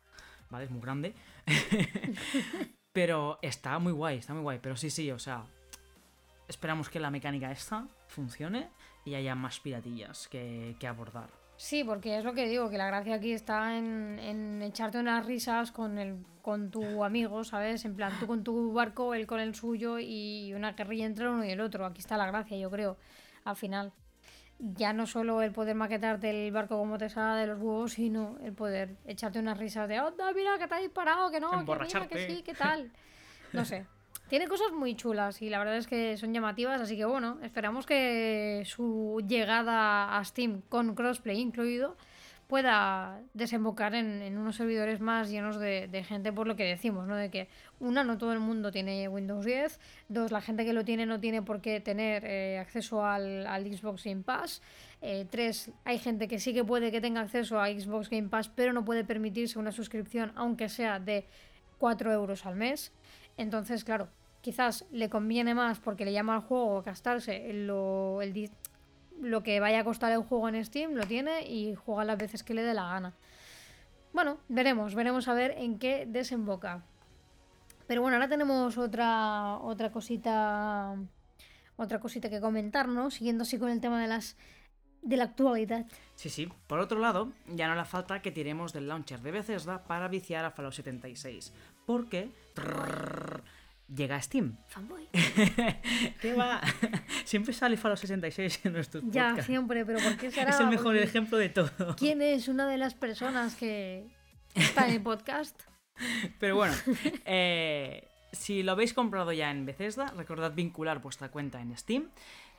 ¿vale? 0.50 0.66
Es 0.66 0.70
muy 0.70 0.80
grande. 0.80 1.14
pero 2.92 3.38
está 3.42 3.78
muy 3.78 3.92
guay, 3.92 4.18
está 4.18 4.32
muy 4.32 4.42
guay. 4.42 4.58
Pero 4.62 4.76
sí, 4.76 4.90
sí, 4.90 5.10
o 5.10 5.18
sea, 5.18 5.44
esperamos 6.48 6.88
que 6.88 7.00
la 7.00 7.10
mecánica 7.10 7.50
esta 7.50 7.86
funcione 8.08 8.68
y 9.04 9.14
haya 9.14 9.34
más 9.34 9.60
piratillas 9.60 10.28
que, 10.28 10.76
que 10.78 10.86
abordar. 10.86 11.30
Sí, 11.56 11.84
porque 11.84 12.18
es 12.18 12.24
lo 12.24 12.34
que 12.34 12.48
digo, 12.48 12.68
que 12.68 12.76
la 12.76 12.86
gracia 12.86 13.14
aquí 13.14 13.32
está 13.32 13.78
en, 13.78 14.60
echarte 14.62 14.98
unas 14.98 15.24
risas 15.24 15.72
con 15.72 15.98
el 15.98 16.24
con 16.42 16.70
tu 16.70 17.02
amigo, 17.02 17.42
¿sabes? 17.42 17.84
En 17.84 17.96
plan, 17.96 18.12
tú 18.20 18.26
con 18.28 18.44
tu 18.44 18.72
barco, 18.72 19.14
él 19.14 19.26
con 19.26 19.40
el 19.40 19.54
suyo 19.54 19.98
y 19.98 20.52
una 20.54 20.72
guerrilla 20.72 21.06
entre 21.06 21.28
uno 21.28 21.44
y 21.44 21.50
el 21.50 21.60
otro. 21.60 21.84
Aquí 21.86 22.00
está 22.00 22.16
la 22.16 22.26
gracia, 22.26 22.56
yo 22.56 22.70
creo. 22.70 22.96
al 23.44 23.56
final. 23.56 23.92
Ya 24.58 24.92
no 24.92 25.06
solo 25.06 25.42
el 25.42 25.52
poder 25.52 25.74
maquetarte 25.74 26.30
el 26.30 26.50
barco 26.50 26.78
como 26.78 26.96
te 26.96 27.10
salga 27.10 27.36
de 27.36 27.46
los 27.46 27.58
huevos, 27.58 27.92
sino 27.92 28.38
el 28.42 28.52
poder 28.54 28.96
echarte 29.04 29.38
unas 29.38 29.58
risas 29.58 29.88
de, 29.88 30.00
¡onda, 30.00 30.32
mira 30.32 30.58
que 30.58 30.66
te 30.66 30.74
has 30.74 30.80
disparado, 30.80 31.30
que 31.30 31.40
no, 31.40 31.50
que 31.50 31.72
mira, 31.78 32.08
que 32.08 32.26
sí, 32.26 32.42
que 32.42 32.54
tal! 32.54 32.90
No 33.52 33.64
sé. 33.64 33.86
Tiene 34.28 34.48
cosas 34.48 34.72
muy 34.72 34.96
chulas 34.96 35.40
y 35.40 35.50
la 35.50 35.58
verdad 35.58 35.76
es 35.76 35.86
que 35.86 36.16
son 36.16 36.32
llamativas, 36.32 36.80
así 36.80 36.96
que 36.96 37.04
bueno, 37.04 37.38
esperamos 37.42 37.86
que 37.86 38.62
su 38.66 39.22
llegada 39.26 40.18
a 40.18 40.24
Steam 40.24 40.62
con 40.68 40.94
crossplay 40.94 41.38
incluido 41.38 41.96
pueda 42.46 43.20
desembocar 43.34 43.94
en, 43.94 44.38
unos 44.38 44.56
servidores 44.56 45.00
más 45.00 45.30
llenos 45.30 45.58
de, 45.58 46.04
gente 46.06 46.32
por 46.32 46.46
lo 46.46 46.54
que 46.54 46.64
decimos, 46.64 47.06
¿no? 47.06 47.16
De 47.16 47.30
que, 47.30 47.48
una, 47.80 48.04
no 48.04 48.18
todo 48.18 48.32
el 48.32 48.38
mundo 48.38 48.70
tiene 48.70 49.08
Windows 49.08 49.44
10, 49.44 49.80
dos, 50.08 50.30
la 50.30 50.40
gente 50.40 50.64
que 50.64 50.72
lo 50.72 50.84
tiene 50.84 51.06
no 51.06 51.18
tiene 51.18 51.42
por 51.42 51.60
qué 51.60 51.80
tener 51.80 52.24
eh, 52.24 52.58
acceso 52.58 53.04
al, 53.04 53.46
Xbox 53.46 54.04
Game 54.04 54.22
Pass, 54.22 54.62
eh, 55.02 55.26
tres, 55.28 55.70
hay 55.84 55.98
gente 55.98 56.28
que 56.28 56.38
sí 56.38 56.54
que 56.54 56.64
puede 56.64 56.92
que 56.92 57.00
tenga 57.00 57.20
acceso 57.20 57.60
a 57.60 57.68
Xbox 57.68 58.08
Game 58.08 58.28
Pass, 58.28 58.48
pero 58.48 58.72
no 58.72 58.84
puede 58.84 59.04
permitirse 59.04 59.58
una 59.58 59.72
suscripción, 59.72 60.32
aunque 60.36 60.68
sea 60.68 61.00
de 61.00 61.26
4 61.78 62.12
euros 62.12 62.46
al 62.46 62.56
mes. 62.56 62.92
Entonces, 63.36 63.84
claro, 63.84 64.08
quizás 64.40 64.84
le 64.92 65.10
conviene 65.10 65.54
más 65.54 65.80
porque 65.80 66.04
le 66.04 66.12
llama 66.12 66.36
al 66.36 66.42
juego 66.42 66.80
gastarse 66.82 67.52
lo, 67.52 68.22
el, 68.22 68.50
lo 69.20 69.42
que 69.42 69.60
vaya 69.60 69.80
a 69.80 69.84
costar 69.84 70.12
el 70.12 70.22
juego 70.22 70.48
en 70.48 70.64
Steam, 70.64 70.92
lo 70.94 71.06
tiene 71.06 71.46
y 71.48 71.74
juega 71.74 72.04
las 72.04 72.18
veces 72.18 72.42
que 72.42 72.54
le 72.54 72.62
dé 72.62 72.74
la 72.74 72.88
gana. 72.88 73.14
Bueno, 74.12 74.38
veremos, 74.48 74.94
veremos 74.94 75.28
a 75.28 75.34
ver 75.34 75.54
en 75.58 75.78
qué 75.78 76.06
desemboca. 76.06 76.82
Pero 77.86 78.02
bueno, 78.02 78.16
ahora 78.16 78.28
tenemos 78.28 78.76
otra, 78.78 79.58
otra 79.58 79.90
cosita. 79.90 80.96
Otra 81.76 82.00
cosita 82.00 82.30
que 82.30 82.40
comentarnos, 82.40 83.14
siguiendo 83.14 83.42
así 83.42 83.58
con 83.58 83.68
el 83.68 83.80
tema 83.80 84.00
de 84.00 84.08
las. 84.08 84.36
de 85.02 85.16
la 85.18 85.24
actualidad. 85.24 85.84
Sí, 86.14 86.30
sí. 86.30 86.48
Por 86.66 86.78
otro 86.78 86.98
lado, 86.98 87.32
ya 87.46 87.68
no 87.68 87.74
le 87.74 87.84
falta 87.84 88.22
que 88.22 88.32
tiremos 88.32 88.72
del 88.72 88.88
launcher 88.88 89.20
de 89.20 89.30
Bethesda 89.30 89.84
para 89.84 90.08
viciar 90.08 90.44
a 90.46 90.50
Fallout 90.50 90.72
76. 90.72 91.52
Porque 91.84 92.30
llega 93.94 94.16
a 94.16 94.22
Steam. 94.22 94.56
Fanboy. 94.68 95.08
¿Qué 96.20 96.34
va? 96.34 96.60
Siempre 97.24 97.52
sale 97.52 97.76
Fallout 97.76 97.98
66 97.98 98.60
en 98.64 98.72
nuestros 98.72 99.04
Ya, 99.08 99.42
siempre, 99.42 99.84
pero 99.84 99.98
¿por 100.00 100.16
qué 100.16 100.30
será? 100.32 100.50
Es 100.50 100.60
el 100.60 100.68
mejor 100.68 100.96
ejemplo 100.96 101.38
de 101.38 101.48
todo. 101.48 101.96
¿Quién 101.96 102.22
es 102.22 102.48
una 102.48 102.68
de 102.68 102.78
las 102.78 102.94
personas 102.94 103.54
que 103.54 104.06
está 104.54 104.86
en 104.86 104.94
el 104.94 105.02
podcast? 105.02 105.60
Pero 106.38 106.56
bueno, 106.56 106.74
eh, 107.24 108.06
si 108.32 108.62
lo 108.62 108.72
habéis 108.72 108.92
comprado 108.92 109.32
ya 109.32 109.50
en 109.50 109.64
Bethesda, 109.64 110.12
recordad 110.16 110.52
vincular 110.54 111.00
vuestra 111.00 111.30
cuenta 111.30 111.60
en 111.60 111.76
Steam 111.76 112.10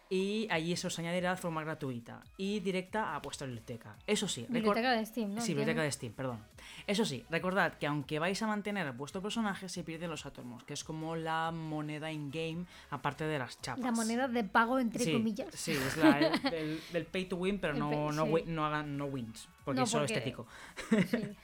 y 0.09 0.47
allí 0.49 0.75
se 0.75 0.87
os 0.87 0.99
añadirá 0.99 1.31
de 1.31 1.37
forma 1.37 1.63
gratuita 1.63 2.23
y 2.37 2.59
directa 2.59 3.15
a 3.15 3.19
vuestra 3.19 3.47
biblioteca. 3.47 3.95
Eso 4.05 4.27
sí, 4.27 4.45
biblioteca 4.49 4.91
de 4.91 5.05
Steam, 5.05 5.35
¿no? 5.35 5.41
Sí, 5.41 5.49
biblioteca 5.49 5.83
de 5.83 5.91
Steam, 5.91 6.13
perdón. 6.13 6.39
Eso 6.85 7.05
sí, 7.05 7.25
recordad 7.29 7.73
que 7.73 7.87
aunque 7.87 8.19
vais 8.19 8.41
a 8.41 8.47
mantener 8.47 8.91
vuestro 8.93 9.21
personaje, 9.21 9.69
se 9.69 9.83
pierden 9.83 10.09
los 10.09 10.25
átomos, 10.25 10.63
que 10.63 10.73
es 10.73 10.83
como 10.83 11.15
la 11.15 11.51
moneda 11.51 12.11
in-game, 12.11 12.65
aparte 12.89 13.25
de 13.25 13.39
las 13.39 13.61
chapas. 13.61 13.83
La 13.83 13.91
moneda 13.91 14.27
de 14.27 14.43
pago, 14.43 14.79
entre 14.79 15.11
comillas. 15.11 15.53
Sí, 15.53 15.71
es 15.71 15.97
la 15.97 16.17
del, 16.93 17.05
pay 17.05 17.25
to 17.25 17.35
win, 17.35 17.59
pero 17.59 17.73
no, 17.73 18.11
no, 18.11 18.25
no, 18.45 18.65
hagan 18.65 18.97
no 18.97 19.05
wins 19.05 19.47
porque 19.67 19.81
es 19.81 19.89
solo 19.89 20.05
estético. 20.05 20.47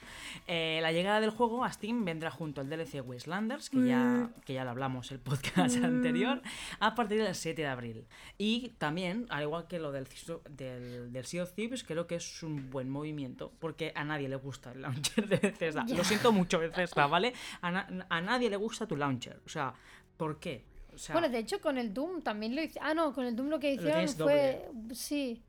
Eh, 0.48 0.80
la 0.82 0.92
llegada 0.92 1.22
del 1.22 1.30
juego 1.30 1.64
a 1.64 1.72
Steam 1.72 2.04
vendrá 2.04 2.32
junto 2.32 2.60
al 2.60 2.68
DLC 2.68 3.02
Wastelanders, 3.06 3.70
que, 3.70 3.86
ya, 3.86 4.00
mm. 4.00 4.42
que 4.44 4.54
ya 4.54 4.64
lo 4.66 4.72
hablamos 4.72 5.12
el 5.12 5.20
podcast 5.20 5.78
mm. 5.78 5.86
anterior, 5.86 6.42
a 6.80 6.96
partir 6.96 7.24
del 7.24 7.36
7 7.36 7.62
de 7.62 7.68
abril. 7.68 8.08
Y 8.38 8.70
también, 8.80 9.28
al 9.30 9.44
igual 9.44 9.68
que 9.68 9.80
lo 9.80 9.92
del, 9.92 10.08
del, 10.50 11.14
del 11.14 11.26
Sea 11.26 11.44
of 11.44 11.54
Thieves, 11.54 11.84
creo 11.84 12.08
que 12.08 12.16
es 12.16 12.44
un 12.44 12.72
buen 12.72 12.90
movimiento, 12.90 13.54
porque 13.60 13.94
a 13.96 14.04
nadie 14.04 14.28
le 14.28 14.36
gusta 14.36 14.72
el 14.72 14.82
launcher 14.82 15.30
de 15.30 15.38
Bethesda. 15.38 15.86
Lo 15.96 16.04
siento 16.04 16.32
mucho, 16.32 16.60
Bethesda, 16.60 17.08
¿vale? 17.08 17.34
A, 17.62 17.88
a, 18.10 18.22
nadie 18.22 18.50
le 18.50 18.58
gusta 18.58 18.88
tu 18.88 18.98
launcher. 18.98 19.40
O 19.46 19.50
sea, 19.50 19.74
¿por 20.18 20.40
qué? 20.40 20.66
bueno, 21.12 21.30
de 21.30 21.38
hecho, 21.38 21.62
con 21.62 21.78
el 21.78 21.94
Doom 21.94 22.22
también 22.22 22.56
lo 22.56 22.62
hicieron. 22.62 22.90
Ah, 22.90 22.94
no, 22.94 23.14
con 23.14 23.26
el 23.26 23.36
Doom 23.36 23.50
lo 23.50 23.60
que 23.60 23.74
hicieron 23.74 24.08
fue. 24.10 24.68
Sí. 24.94 25.44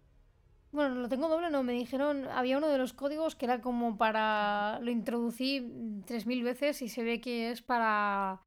Bueno, 0.75 0.97
lo 0.97 1.09
tengo 1.09 1.29
doble, 1.29 1.51
no, 1.51 1.63
me 1.63 1.73
dijeron, 1.73 2.27
había 2.27 2.59
uno 2.59 2.69
de 2.69 2.79
los 2.79 2.93
códigos 2.93 3.37
que 3.37 3.45
era 3.45 3.61
como 3.61 3.97
para, 3.97 4.81
lo 4.83 4.91
introducí 4.91 5.61
3.000 5.61 6.43
veces 6.43 6.83
y 6.83 6.89
se 6.89 7.05
ve 7.05 7.21
que 7.21 7.53
es 7.53 7.63
para 7.63 8.43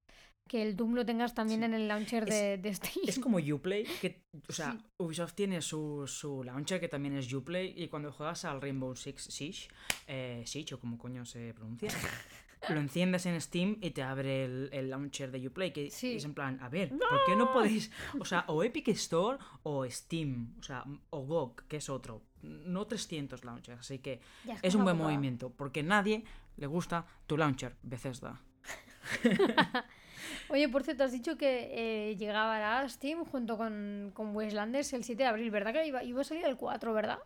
que 0.50 0.62
el 0.62 0.76
Doom 0.76 0.94
lo 0.94 1.06
tengas 1.06 1.34
también 1.34 1.64
en 1.64 1.74
el 1.74 1.88
launcher 1.88 2.26
de, 2.26 2.74
Steam. 2.74 3.06
Es 3.08 3.20
como 3.20 3.38
Uplay, 3.38 3.86
que, 4.02 4.24
o 4.50 4.52
sea, 4.52 4.78
Ubisoft 4.98 5.36
tiene 5.36 5.62
su, 5.62 6.06
su, 6.06 6.44
launcher 6.44 6.82
que 6.82 6.90
también 6.90 7.16
es 7.16 7.32
Uplay 7.32 7.74
y 7.78 7.88
cuando 7.88 8.12
juegas 8.12 8.44
al 8.44 8.62
Rainbow 8.62 8.94
Six 8.94 9.24
Siege, 9.24 9.70
eh, 10.08 10.44
Siege 10.46 10.76
o 10.76 10.82
como 10.82 10.98
coño 10.98 11.26
se 11.26 11.54
pronuncia, 11.54 11.90
lo 12.70 12.80
enciendes 12.80 13.26
en 13.26 13.40
Steam 13.40 13.78
y 13.82 13.92
te 13.92 14.04
abre 14.04 14.46
el, 14.46 14.90
launcher 14.90 15.32
de 15.32 15.48
Uplay, 15.48 15.72
que 15.72 15.88
es 15.88 16.04
en 16.04 16.34
plan, 16.34 16.60
a 16.62 16.70
ver, 16.70 16.90
¿por 16.90 17.26
qué 17.26 17.36
no 17.36 17.52
podéis, 17.52 17.92
o 18.20 18.26
sea, 18.26 18.46
o 18.48 18.64
Epic 18.64 18.88
Store 18.90 19.38
o 19.64 19.86
Steam, 19.90 20.56
o 20.60 20.64
sea, 20.64 20.84
o 21.10 21.22
GOG, 21.22 21.64
que 21.68 21.78
es 21.78 21.90
otro, 21.90 22.22
no 22.42 22.86
300 22.86 23.44
launchers, 23.46 23.80
así 23.80 24.00
que 24.00 24.22
es, 24.62 24.76
un 24.76 24.84
buen 24.84 24.98
movimiento, 24.98 25.50
porque 25.50 25.84
nadie 25.84 26.24
le 26.58 26.68
gusta 26.68 27.06
tu 27.26 27.38
launcher, 27.38 27.76
Bethesda. 27.84 28.42
Oye, 30.50 30.70
por 30.70 30.84
cierto, 30.84 31.04
has 31.04 31.12
dicho 31.12 31.38
que 31.38 31.70
eh, 32.12 32.16
llegaba 32.16 32.80
a 32.80 32.90
Steam 32.90 33.26
junto 33.26 33.58
con, 33.58 34.12
con 34.14 34.36
Westlanders 34.36 34.94
el 34.94 35.04
7 35.04 35.24
de 35.24 35.30
abril, 35.30 35.52
¿verdad? 35.52 35.74
Que 35.74 35.86
iba, 35.86 36.04
iba 36.04 36.22
a 36.22 36.24
salir 36.24 36.46
el 36.46 36.58
4, 36.58 36.94
¿verdad? 36.94 37.20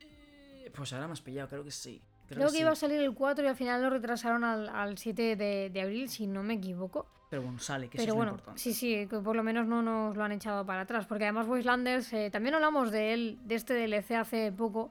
Eh, 0.00 0.70
pues 0.74 0.92
ahora 0.92 1.06
me 1.06 1.12
has 1.12 1.20
pillado, 1.20 1.48
creo 1.48 1.64
que 1.64 1.70
sí. 1.70 2.02
Creo, 2.28 2.50
que, 2.50 2.58
iba 2.58 2.70
a 2.70 2.74
salir 2.74 3.00
el 3.00 3.12
4 3.12 3.44
y 3.44 3.48
al 3.48 3.56
final 3.56 3.82
lo 3.82 3.90
retrasaron 3.90 4.44
al, 4.44 4.68
al 4.68 4.96
7 4.96 5.36
de, 5.36 5.70
de, 5.70 5.80
abril, 5.80 6.08
si 6.08 6.26
no 6.26 6.42
me 6.42 6.54
equivoco. 6.54 7.06
Pero 7.28 7.42
bueno, 7.42 7.58
sale, 7.58 7.88
que 7.88 7.98
eso 7.98 8.08
es 8.08 8.14
bueno, 8.14 8.36
Sí, 8.54 8.72
sí, 8.72 9.06
que 9.08 9.18
por 9.18 9.34
lo 9.34 9.42
menos 9.42 9.66
no 9.66 9.82
nos 9.82 10.16
lo 10.16 10.24
han 10.24 10.32
echado 10.32 10.64
para 10.64 10.82
atrás. 10.82 11.06
Porque 11.06 11.24
además 11.24 11.46
Wastelanders, 11.48 12.12
eh, 12.12 12.30
también 12.30 12.54
hablamos 12.54 12.90
de 12.90 13.12
él, 13.12 13.38
de 13.44 13.56
este 13.56 13.74
DLC 13.74 14.12
hace 14.12 14.52
poco. 14.52 14.90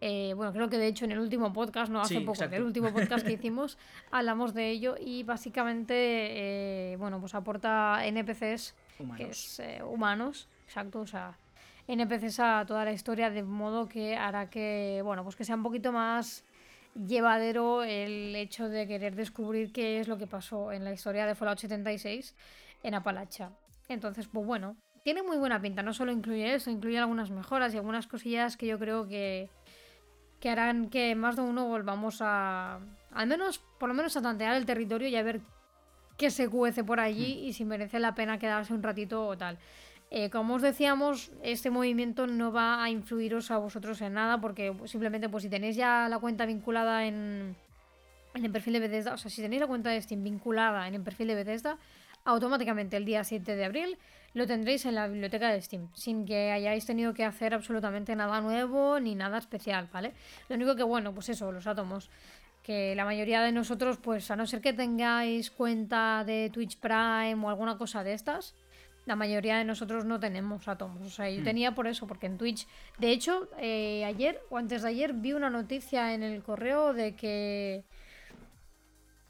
Eh, 0.00 0.32
bueno, 0.34 0.52
creo 0.52 0.68
que 0.68 0.78
de 0.78 0.88
hecho 0.88 1.04
en 1.04 1.12
el 1.12 1.20
último 1.20 1.52
podcast, 1.52 1.92
no 1.92 2.00
hace 2.00 2.20
poco, 2.22 2.42
en 2.42 2.54
el 2.54 2.62
último 2.62 2.92
podcast 2.92 3.24
que 3.24 3.32
hicimos, 3.34 3.78
hablamos 4.10 4.52
de 4.52 4.68
ello 4.70 4.96
y 4.98 5.22
básicamente, 5.22 5.94
eh, 5.94 6.96
bueno, 6.96 7.20
pues 7.20 7.36
aporta 7.36 8.04
NPCs, 8.04 8.74
humanos. 8.98 9.16
que 9.16 9.30
es 9.30 9.62
humanos, 9.86 10.48
exacto, 10.66 10.98
o 11.00 11.06
sea, 11.06 11.38
NPCs 11.86 12.40
a 12.40 12.64
toda 12.66 12.84
la 12.84 12.92
historia 12.92 13.30
de 13.30 13.44
modo 13.44 13.88
que 13.88 14.16
hará 14.16 14.50
que, 14.50 15.02
bueno, 15.04 15.22
pues 15.22 15.36
que 15.36 15.44
sea 15.44 15.54
un 15.54 15.62
poquito 15.62 15.92
más 15.92 16.44
llevadero 16.94 17.82
el 17.82 18.34
hecho 18.36 18.68
de 18.68 18.86
querer 18.86 19.14
descubrir 19.14 19.72
qué 19.72 20.00
es 20.00 20.08
lo 20.08 20.18
que 20.18 20.26
pasó 20.26 20.72
en 20.72 20.84
la 20.84 20.92
historia 20.92 21.26
de 21.26 21.34
Fallout 21.34 21.58
76 21.58 22.34
en 22.82 22.94
Apalacha. 22.94 23.50
Entonces, 23.88 24.28
pues 24.28 24.46
bueno, 24.46 24.76
tiene 25.02 25.22
muy 25.22 25.36
buena 25.36 25.60
pinta. 25.60 25.82
No 25.82 25.92
solo 25.92 26.12
incluye 26.12 26.54
eso, 26.54 26.70
incluye 26.70 26.98
algunas 26.98 27.30
mejoras 27.30 27.74
y 27.74 27.76
algunas 27.76 28.06
cosillas 28.06 28.56
que 28.56 28.66
yo 28.66 28.78
creo 28.78 29.08
que, 29.08 29.50
que 30.40 30.50
harán 30.50 30.88
que 30.88 31.14
más 31.14 31.36
de 31.36 31.42
uno 31.42 31.66
volvamos 31.66 32.18
a. 32.20 32.80
Al 33.12 33.26
menos, 33.26 33.58
por 33.78 33.88
lo 33.88 33.94
menos 33.94 34.16
a 34.16 34.22
tantear 34.22 34.56
el 34.56 34.66
territorio 34.66 35.08
y 35.08 35.16
a 35.16 35.22
ver 35.22 35.40
qué 36.16 36.30
se 36.30 36.48
cuece 36.48 36.84
por 36.84 37.00
allí 37.00 37.40
hmm. 37.40 37.44
y 37.46 37.52
si 37.52 37.64
merece 37.64 37.98
la 37.98 38.14
pena 38.14 38.38
quedarse 38.38 38.72
un 38.72 38.82
ratito 38.82 39.26
o 39.26 39.36
tal. 39.36 39.58
Eh, 40.14 40.28
como 40.28 40.56
os 40.56 40.62
decíamos, 40.62 41.32
este 41.42 41.70
movimiento 41.70 42.26
no 42.26 42.52
va 42.52 42.84
a 42.84 42.90
influiros 42.90 43.50
a 43.50 43.56
vosotros 43.56 43.98
en 44.02 44.12
nada 44.12 44.38
porque 44.42 44.76
simplemente 44.84 45.30
pues 45.30 45.42
si 45.42 45.48
tenéis 45.48 45.74
ya 45.74 46.06
la 46.10 46.18
cuenta 46.18 46.44
vinculada 46.44 47.06
en, 47.06 47.56
en 48.34 48.44
el 48.44 48.52
perfil 48.52 48.74
de 48.74 48.80
Bethesda, 48.80 49.14
o 49.14 49.16
sea, 49.16 49.30
si 49.30 49.40
tenéis 49.40 49.62
la 49.62 49.66
cuenta 49.66 49.88
de 49.88 50.02
Steam 50.02 50.22
vinculada 50.22 50.86
en 50.86 50.96
el 50.96 51.00
perfil 51.00 51.28
de 51.28 51.36
Bethesda, 51.36 51.78
automáticamente 52.26 52.98
el 52.98 53.06
día 53.06 53.24
7 53.24 53.56
de 53.56 53.64
abril 53.64 53.96
lo 54.34 54.46
tendréis 54.46 54.84
en 54.84 54.96
la 54.96 55.08
biblioteca 55.08 55.50
de 55.50 55.62
Steam, 55.62 55.88
sin 55.94 56.26
que 56.26 56.52
hayáis 56.52 56.84
tenido 56.84 57.14
que 57.14 57.24
hacer 57.24 57.54
absolutamente 57.54 58.14
nada 58.14 58.42
nuevo 58.42 59.00
ni 59.00 59.14
nada 59.14 59.38
especial, 59.38 59.88
¿vale? 59.94 60.12
Lo 60.50 60.56
único 60.56 60.76
que, 60.76 60.82
bueno, 60.82 61.14
pues 61.14 61.30
eso, 61.30 61.50
los 61.52 61.66
átomos. 61.66 62.10
Que 62.62 62.94
la 62.94 63.06
mayoría 63.06 63.40
de 63.40 63.50
nosotros, 63.50 63.96
pues 63.96 64.30
a 64.30 64.36
no 64.36 64.46
ser 64.46 64.60
que 64.60 64.74
tengáis 64.74 65.50
cuenta 65.50 66.22
de 66.24 66.50
Twitch 66.52 66.76
Prime 66.76 67.36
o 67.42 67.48
alguna 67.48 67.76
cosa 67.78 68.04
de 68.04 68.12
estas, 68.12 68.54
la 69.04 69.16
mayoría 69.16 69.58
de 69.58 69.64
nosotros 69.64 70.04
no 70.04 70.20
tenemos 70.20 70.68
átomos. 70.68 71.02
O 71.02 71.10
sea, 71.10 71.28
yo 71.28 71.40
hmm. 71.40 71.44
tenía 71.44 71.74
por 71.74 71.86
eso, 71.86 72.06
porque 72.06 72.26
en 72.26 72.38
Twitch. 72.38 72.66
De 72.98 73.10
hecho, 73.10 73.48
eh, 73.58 74.04
ayer 74.04 74.40
o 74.50 74.58
antes 74.58 74.82
de 74.82 74.88
ayer 74.88 75.12
vi 75.12 75.32
una 75.32 75.50
noticia 75.50 76.14
en 76.14 76.22
el 76.22 76.42
correo 76.42 76.92
de 76.92 77.14
que. 77.16 77.84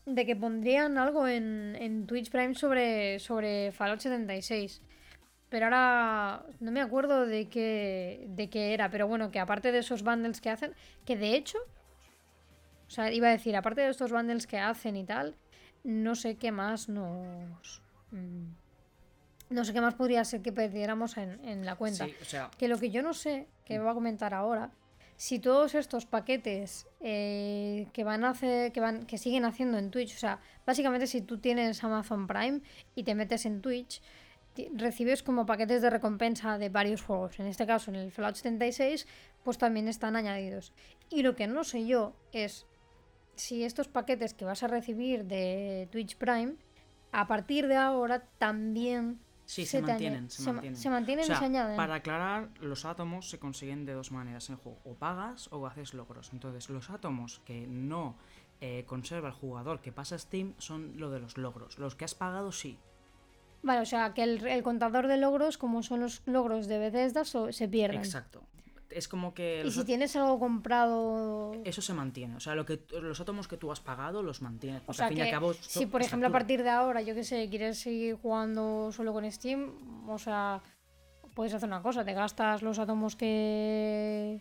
de 0.05 0.27
que 0.27 0.37
pondrían 0.37 0.99
algo 0.99 1.27
en, 1.27 1.77
en 1.79 2.07
Twitch 2.07 2.31
Prime 2.31 2.55
sobre, 2.55 3.19
sobre 3.19 3.73
Fallout 3.73 4.01
76. 4.01 4.83
Pero 5.49 5.67
ahora 5.67 6.47
no 6.61 6.73
me 6.73 6.81
acuerdo 6.81 7.27
de 7.27 7.49
qué, 7.49 8.25
de 8.29 8.49
qué 8.49 8.75
era. 8.75 8.91
Pero 8.91 9.07
bueno, 9.07 9.31
que 9.31 9.39
aparte 9.39 9.73
de 9.73 9.79
esos 9.79 10.03
bundles 10.03 10.41
que 10.41 10.51
hacen, 10.51 10.75
que 11.05 11.17
de 11.17 11.35
hecho. 11.35 11.59
O 12.89 12.95
sea, 12.95 13.11
iba 13.11 13.29
a 13.29 13.31
decir, 13.31 13.57
aparte 13.57 13.81
de 13.81 13.89
estos 13.89 14.13
bundles 14.13 14.47
que 14.47 14.59
hacen 14.59 14.97
y 14.97 15.05
tal, 15.05 15.35
no 15.83 16.15
sé 16.15 16.37
qué 16.37 16.53
más 16.53 16.91
nos. 16.91 17.81
Mm, 18.11 18.51
no 19.53 19.65
sé 19.65 19.73
qué 19.73 19.81
más 19.81 19.95
podría 19.95 20.25
ser 20.25 20.43
que 20.43 20.53
perdiéramos 20.53 21.17
en, 21.17 21.45
en 21.45 21.65
la 21.65 21.77
cuenta. 21.77 22.07
Sí, 22.07 22.15
o 22.21 22.25
sea, 22.25 22.51
Que 22.59 22.69
lo 22.69 22.79
que 22.79 22.91
yo 22.91 23.03
no 23.03 23.15
sé, 23.15 23.47
que 23.65 23.79
voy 23.79 23.89
a 23.89 23.95
comentar 23.95 24.35
ahora, 24.35 24.71
si 25.17 25.39
todos 25.39 25.77
estos 25.77 26.05
paquetes 26.05 26.89
eh, 27.01 27.87
que 27.93 28.03
van 28.03 28.25
a 28.25 28.31
hacer, 28.31 28.73
que 28.73 28.81
van, 28.81 29.07
que 29.07 29.19
siguen 29.19 29.45
haciendo 29.45 29.79
en 29.79 29.91
Twitch, 29.91 30.17
o 30.17 30.19
sea, 30.19 30.41
básicamente 30.67 31.07
si 31.07 31.21
tú 31.21 31.39
tienes 31.39 31.85
Amazon 31.85 32.27
Prime 32.27 32.61
y 32.97 33.05
te 33.05 33.15
metes 33.15 33.47
en 33.47 33.61
Twitch, 33.61 34.03
recibes 34.75 35.23
como 35.23 35.47
paquetes 35.47 35.81
de 35.81 35.91
recompensa 35.91 36.59
de 36.59 36.69
varios 36.69 37.03
juegos. 37.03 37.39
En 37.39 37.47
este 37.47 37.67
caso, 37.67 37.91
en 37.91 37.97
el 37.97 38.11
Fallout 38.11 38.35
76, 38.35 39.07
pues 39.45 39.59
también 39.59 39.89
están 39.89 40.17
añadidos. 40.17 40.73
Y 41.09 41.23
lo 41.23 41.37
que 41.37 41.47
no 41.47 41.65
sé 41.65 41.87
yo 41.87 42.15
es 42.33 42.67
si 43.37 43.65
estos 43.65 43.89
paquetes 43.89 44.35
que 44.35 44.45
vas 44.45 44.63
a 44.63 44.67
recibir 44.67 45.25
de 45.25 45.89
Twitch 45.91 46.17
Prime, 46.17 46.55
a 47.13 47.27
partir 47.27 47.69
de 47.69 47.77
ahora 47.77 48.25
también 48.39 49.21
sí, 49.55 49.67
se, 49.67 49.81
te 49.81 49.87
mantienen, 49.87 50.31
se, 50.31 50.43
ma- 50.43 50.53
mantienen. 50.53 50.81
se 50.81 50.91
mantienen 50.91 51.23
O 51.25 51.27
sea, 51.27 51.37
y 51.37 51.39
se 51.39 51.45
añaden. 51.45 51.77
Para 51.77 51.95
aclarar, 51.97 52.49
los 52.61 52.85
átomos 52.85 53.29
se 53.31 53.39
consiguen 53.39 53.85
de 53.85 53.93
dos 53.93 54.11
maneras 54.13 54.49
en 54.49 54.55
el 54.57 54.61
juego. 54.61 54.79
O 54.85 54.95
pagas 54.95 55.49
o 55.53 55.67
haces 55.67 55.95
logros. 55.95 56.31
Entonces, 56.33 56.69
los 56.71 56.91
átomos 56.91 57.41
que 57.45 57.67
no 57.67 58.17
eh, 58.61 58.85
conserva 58.87 59.29
el 59.29 59.35
jugador 59.35 59.81
que 59.81 59.93
pasa 59.93 60.19
Steam 60.19 60.55
son 60.59 60.99
lo 60.99 61.11
de 61.11 61.21
los 61.21 61.37
logros. 61.37 61.79
Los 61.79 61.95
que 61.97 62.05
has 62.05 62.15
pagado, 62.15 62.53
sí. 62.53 62.79
Vale, 63.63 63.81
o 63.81 63.87
sea, 63.87 64.13
que 64.15 64.23
el, 64.25 64.45
el 64.47 64.63
contador 64.63 65.07
de 65.07 65.17
logros, 65.19 65.57
como 65.59 65.83
son 65.83 66.01
los 66.01 66.23
logros 66.27 66.67
de 66.67 66.79
Bethesda, 66.79 67.25
so- 67.25 67.53
se 67.53 67.69
pierden. 67.69 68.01
Exacto. 68.01 68.43
Es 68.95 69.09
como 69.09 69.35
que... 69.35 69.63
Y 69.65 69.71
si 69.71 69.85
tienes 69.85 70.15
algo 70.17 70.39
comprado... 70.39 71.53
Eso 71.65 71.83
se 71.83 71.95
mantiene. 71.95 72.37
O 72.37 72.41
sea, 72.41 72.55
lo 72.55 72.65
que, 72.65 72.81
los 73.01 73.21
átomos 73.21 73.49
que 73.49 73.57
tú 73.57 73.73
has 73.73 73.81
pagado 73.81 74.23
los 74.23 74.43
mantienes. 74.43 74.83
O 74.87 74.93
sea, 74.93 75.07
al 75.07 75.11
fin 75.11 75.19
y 75.19 75.23
al 75.23 75.31
cabo... 75.31 75.55
si 75.55 75.87
por 75.87 76.03
ejemplo 76.03 76.29
a 76.29 76.33
partir 76.33 76.63
de 76.63 76.71
ahora, 76.71 77.03
yo 77.03 77.15
que 77.15 77.25
sé, 77.25 77.49
quieres 77.49 77.79
seguir 77.79 78.17
jugando 78.17 78.91
solo 78.93 79.13
con 79.13 79.31
Steam, 79.31 80.09
o 80.09 80.19
sea, 80.19 80.63
puedes 81.35 81.55
hacer 81.55 81.69
una 81.69 81.83
cosa, 81.83 82.05
te 82.05 82.13
gastas 82.13 82.63
los 82.63 82.79
átomos 82.79 83.17
que, 83.17 84.41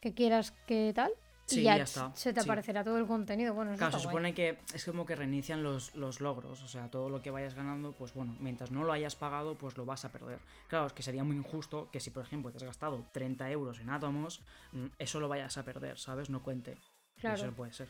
que 0.00 0.14
quieras 0.14 0.52
que 0.66 0.92
tal, 0.94 1.12
Sí, 1.54 1.60
y 1.60 1.64
ya, 1.64 1.76
ya 1.78 1.84
está, 1.84 2.10
se 2.14 2.32
te 2.32 2.40
sí. 2.40 2.48
aparecerá 2.48 2.82
todo 2.84 2.96
el 2.98 3.06
contenido. 3.06 3.54
Bueno, 3.54 3.72
eso 3.72 3.78
Claro, 3.78 3.92
se 3.92 3.98
guay. 3.98 4.12
supone 4.12 4.34
que 4.34 4.58
es 4.74 4.84
como 4.84 5.04
que 5.06 5.16
reinician 5.16 5.62
los, 5.62 5.94
los 5.94 6.20
logros, 6.20 6.62
o 6.62 6.68
sea, 6.68 6.88
todo 6.90 7.08
lo 7.10 7.20
que 7.22 7.30
vayas 7.30 7.54
ganando, 7.54 7.92
pues 7.92 8.14
bueno, 8.14 8.36
mientras 8.40 8.70
no 8.70 8.84
lo 8.84 8.92
hayas 8.92 9.16
pagado, 9.16 9.56
pues 9.56 9.76
lo 9.76 9.84
vas 9.84 10.04
a 10.04 10.10
perder. 10.12 10.38
Claro, 10.68 10.86
es 10.86 10.92
que 10.92 11.02
sería 11.02 11.24
muy 11.24 11.36
injusto 11.36 11.88
que 11.90 12.00
si, 12.00 12.10
por 12.10 12.22
ejemplo, 12.24 12.50
te 12.50 12.58
has 12.58 12.64
gastado 12.64 13.04
30 13.12 13.50
euros 13.50 13.80
en 13.80 13.90
átomos, 13.90 14.42
mm, 14.72 14.86
eso 14.98 15.20
lo 15.20 15.28
vayas 15.28 15.56
a 15.58 15.64
perder, 15.64 15.98
¿sabes? 15.98 16.30
No 16.30 16.42
cuente. 16.42 16.76
Claro. 17.18 17.36
Eso 17.36 17.46
no 17.46 17.52
puede 17.52 17.72
ser. 17.72 17.88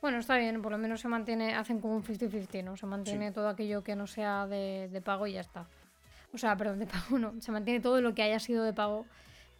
Bueno, 0.00 0.18
está 0.18 0.36
bien, 0.38 0.62
por 0.62 0.70
lo 0.72 0.78
menos 0.78 1.00
se 1.00 1.08
mantiene, 1.08 1.54
hacen 1.56 1.80
como 1.80 1.96
un 1.96 2.04
50-50, 2.04 2.62
¿no? 2.62 2.76
Se 2.76 2.86
mantiene 2.86 3.32
todo 3.32 3.48
aquello 3.48 3.82
que 3.82 3.96
no 3.96 4.06
sea 4.06 4.46
de, 4.46 4.88
de 4.92 5.00
pago 5.00 5.26
y 5.26 5.32
ya 5.32 5.40
está. 5.40 5.66
O 6.32 6.38
sea, 6.38 6.56
perdón, 6.56 6.78
de 6.78 6.86
pago 6.86 7.18
no. 7.18 7.34
Se 7.40 7.50
mantiene 7.50 7.80
todo 7.80 8.00
lo 8.00 8.14
que 8.14 8.22
haya 8.22 8.38
sido 8.38 8.62
de 8.62 8.72
pago, 8.72 9.06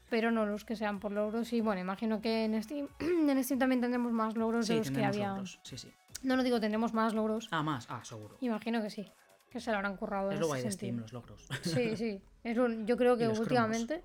pero 0.09 0.30
no 0.30 0.47
los 0.47 0.64
que 0.64 0.76
sean 0.76 1.01
por 1.01 1.12
logros. 1.12 1.52
Y 1.52 1.60
bueno, 1.60 1.80
imagino 1.80 2.20
que 2.20 2.44
en 2.44 2.62
Steam, 2.62 2.89
en 3.01 3.44
Steam 3.44 3.59
también 3.59 3.80
tendremos 3.80 4.12
más 4.12 4.36
logros 4.36 4.66
Sí, 4.66 4.72
de 4.74 4.78
los 4.80 4.90
que 4.90 5.05
había. 5.05 5.28
logros, 5.30 5.60
sí, 5.62 5.78
sí. 5.78 5.93
No, 6.22 6.36
no 6.36 6.43
digo 6.43 6.59
tendremos 6.60 6.93
más 6.94 7.14
logros. 7.14 7.48
Ah, 7.52 7.62
más, 7.62 7.86
ah, 7.90 8.01
seguro. 8.05 8.36
Imagino 8.40 8.82
que 8.82 8.90
sí. 8.90 9.10
Que 9.51 9.60
se 9.60 9.70
lo 9.70 9.76
habrán 9.78 9.97
currado. 9.97 10.30
Es 10.32 10.40
lo 10.40 10.47
guay 10.48 10.62
de. 10.62 10.70
Steam, 10.72 10.98
los 10.98 11.12
logros. 11.12 11.47
Sí, 11.62 11.97
sí. 11.97 12.20
Es 12.44 12.56
lo- 12.56 12.68
yo 12.85 12.97
creo 12.97 13.16
que 13.16 13.24
cromos. 13.24 13.40
últimamente. 13.40 14.02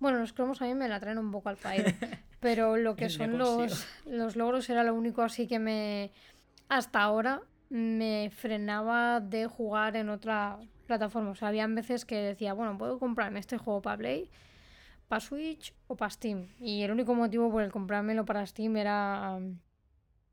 Bueno, 0.00 0.18
los 0.18 0.32
cromos 0.32 0.60
a 0.60 0.66
mí 0.66 0.74
me 0.74 0.88
la 0.88 0.98
traen 1.00 1.18
un 1.18 1.30
poco 1.30 1.48
al 1.48 1.56
pairo. 1.56 1.84
pero 2.40 2.76
lo 2.76 2.96
que 2.96 3.08
son 3.08 3.38
los, 3.38 3.86
los 4.04 4.36
logros 4.36 4.68
era 4.68 4.82
lo 4.84 4.94
único 4.94 5.22
así 5.22 5.46
que 5.46 5.58
me. 5.58 6.10
Hasta 6.68 7.00
ahora 7.02 7.40
me 7.70 8.30
frenaba 8.34 9.20
de 9.20 9.46
jugar 9.46 9.96
en 9.96 10.08
otra 10.10 10.58
plataforma. 10.86 11.30
O 11.30 11.34
sea, 11.34 11.48
habían 11.48 11.74
veces 11.74 12.04
que 12.04 12.16
decía, 12.16 12.52
bueno, 12.52 12.76
puedo 12.76 12.98
comprarme 12.98 13.38
este 13.40 13.56
juego 13.58 13.80
para 13.80 13.96
Play, 13.96 14.28
para 15.08 15.20
Switch 15.20 15.74
o 15.86 15.96
para 15.96 16.10
Steam. 16.10 16.48
Y 16.60 16.82
el 16.82 16.90
único 16.90 17.14
motivo 17.14 17.50
por 17.50 17.62
el 17.62 17.70
comprármelo 17.70 18.24
para 18.24 18.46
Steam 18.46 18.76
era. 18.76 19.38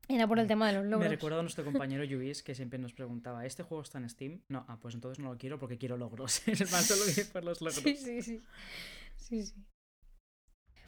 Era 0.08 0.26
por 0.26 0.38
el 0.38 0.46
tema 0.46 0.66
de 0.66 0.74
los 0.74 0.84
logros. 0.84 1.08
Me 1.08 1.08
recuerda 1.08 1.38
a 1.38 1.42
nuestro 1.42 1.64
compañero 1.72 2.04
Luis 2.04 2.42
que 2.42 2.54
siempre 2.54 2.78
nos 2.78 2.92
preguntaba, 2.92 3.46
¿este 3.46 3.62
juego 3.62 3.82
está 3.82 3.98
en 3.98 4.08
Steam? 4.08 4.40
No, 4.48 4.64
ah, 4.68 4.78
pues 4.80 4.94
entonces 4.94 5.22
no 5.22 5.32
lo 5.32 5.38
quiero 5.38 5.58
porque 5.58 5.78
quiero 5.78 5.96
logros. 5.96 6.42
Es 6.48 6.70
más 6.72 6.86
solo 6.86 7.02
por 7.32 7.44
los 7.44 7.60
logros. 7.60 7.82
Sí, 7.82 7.96
sí, 7.96 8.22
sí. 8.22 8.42
Sí, 9.16 9.46
sí. 9.46 9.54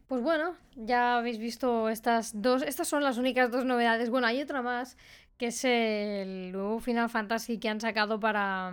Pues 0.06 0.22
bueno, 0.22 0.56
ya 0.76 1.16
habéis 1.16 1.38
visto 1.38 1.88
estas 1.88 2.42
dos. 2.42 2.62
Estas 2.62 2.88
son 2.88 3.02
las 3.02 3.16
únicas 3.16 3.50
dos 3.50 3.64
novedades. 3.64 4.10
Bueno, 4.10 4.26
hay 4.26 4.42
otra 4.42 4.60
más, 4.60 4.98
que 5.38 5.46
es 5.46 5.64
el 5.64 6.52
nuevo 6.52 6.78
Final 6.80 7.08
Fantasy 7.08 7.58
que 7.58 7.68
han 7.68 7.80
sacado 7.80 8.20
para. 8.20 8.72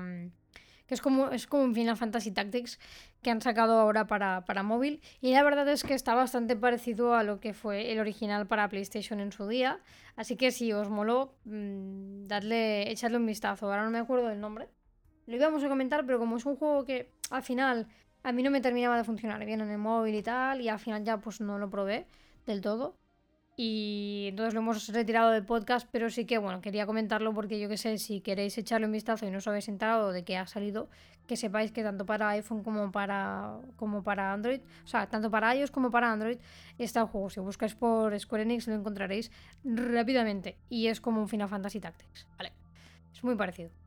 Es 0.94 1.02
como, 1.02 1.30
es 1.30 1.48
como 1.48 1.64
un 1.64 1.74
Final 1.74 1.98
Fantasy 1.98 2.32
Tactics 2.32 2.80
que 3.22 3.32
han 3.32 3.42
sacado 3.42 3.80
ahora 3.80 4.08
para, 4.08 4.44
para 4.46 4.62
móvil. 4.62 5.02
Y 5.22 5.32
la 5.32 5.44
verdad 5.44 5.68
es 5.70 5.84
que 5.84 5.94
está 5.94 6.14
bastante 6.16 6.56
parecido 6.56 7.16
a 7.16 7.24
lo 7.24 7.40
que 7.40 7.54
fue 7.54 7.92
el 7.92 8.00
original 8.00 8.46
para 8.46 8.68
PlayStation 8.68 9.20
en 9.20 9.32
su 9.32 9.48
día. 9.48 9.80
Así 10.16 10.36
que 10.36 10.52
si 10.52 10.74
os 10.74 10.90
moló, 10.90 11.34
mm, 11.46 12.28
dadle, 12.28 12.92
echadle 12.92 13.18
un 13.18 13.26
vistazo. 13.26 13.68
Ahora 13.68 13.86
no 13.86 13.90
me 13.90 14.00
acuerdo 14.00 14.28
del 14.28 14.42
nombre. 14.42 14.68
Lo 15.28 15.36
íbamos 15.36 15.64
a 15.64 15.70
comentar, 15.70 16.06
pero 16.06 16.20
como 16.20 16.38
es 16.38 16.46
un 16.46 16.58
juego 16.58 16.84
que 16.84 17.14
al 17.30 17.44
final 17.44 17.88
a 18.24 18.32
mí 18.32 18.44
no 18.44 18.52
me 18.52 18.62
terminaba 18.62 18.98
de 18.98 19.04
funcionar 19.04 19.44
bien 19.46 19.62
en 19.62 19.70
el 19.70 19.78
móvil 19.78 20.16
y 20.16 20.24
tal, 20.24 20.62
y 20.62 20.70
al 20.70 20.80
final 20.80 21.04
ya 21.04 21.18
pues 21.18 21.42
no 21.42 21.58
lo 21.58 21.70
probé 21.70 22.06
del 22.46 22.62
todo. 22.62 22.98
Y 23.64 24.26
entonces 24.30 24.56
lo 24.56 24.62
hemos 24.62 24.88
retirado 24.88 25.30
del 25.30 25.46
podcast, 25.46 25.88
pero 25.92 26.10
sí 26.10 26.26
que 26.26 26.40
bueno, 26.40 26.62
quería 26.62 26.88
comentarlo 26.88 27.32
porque 27.32 27.60
yo 27.60 27.70
que 27.70 27.78
sé, 27.78 28.00
si 28.00 28.20
queréis 28.20 28.58
echarle 28.58 28.88
un 28.88 28.92
vistazo 28.92 29.28
y 29.28 29.30
no 29.30 29.38
os 29.38 29.48
habéis 29.48 29.68
enterado 29.68 30.12
de 30.12 30.24
que 30.24 30.36
ha 30.36 30.48
salido, 30.48 30.90
que 31.28 31.38
sepáis 31.38 31.72
que 31.72 31.84
tanto 31.84 32.04
para 32.04 32.30
iPhone 32.30 32.64
como 32.64 32.92
para, 32.92 33.60
como 33.76 34.02
para 34.02 34.34
Android, 34.34 34.62
o 34.84 34.88
sea, 34.88 35.06
tanto 35.06 35.30
para 35.30 35.56
iOS 35.56 35.70
como 35.70 35.92
para 35.92 36.12
Android, 36.12 36.40
está 36.80 37.02
el 37.02 37.06
juego. 37.06 37.30
Si 37.30 37.40
buscáis 37.40 37.76
por 37.76 38.20
Square 38.20 38.46
Enix 38.46 38.66
lo 38.66 38.74
encontraréis 38.74 39.30
rápidamente. 39.64 40.58
Y 40.68 40.88
es 40.88 41.00
como 41.00 41.22
un 41.22 41.30
Final 41.30 41.48
Fantasy 41.48 41.80
Tactics, 41.80 42.26
¿vale? 42.40 42.54
Es 43.14 43.24
muy 43.24 43.36
parecido. 43.36 43.81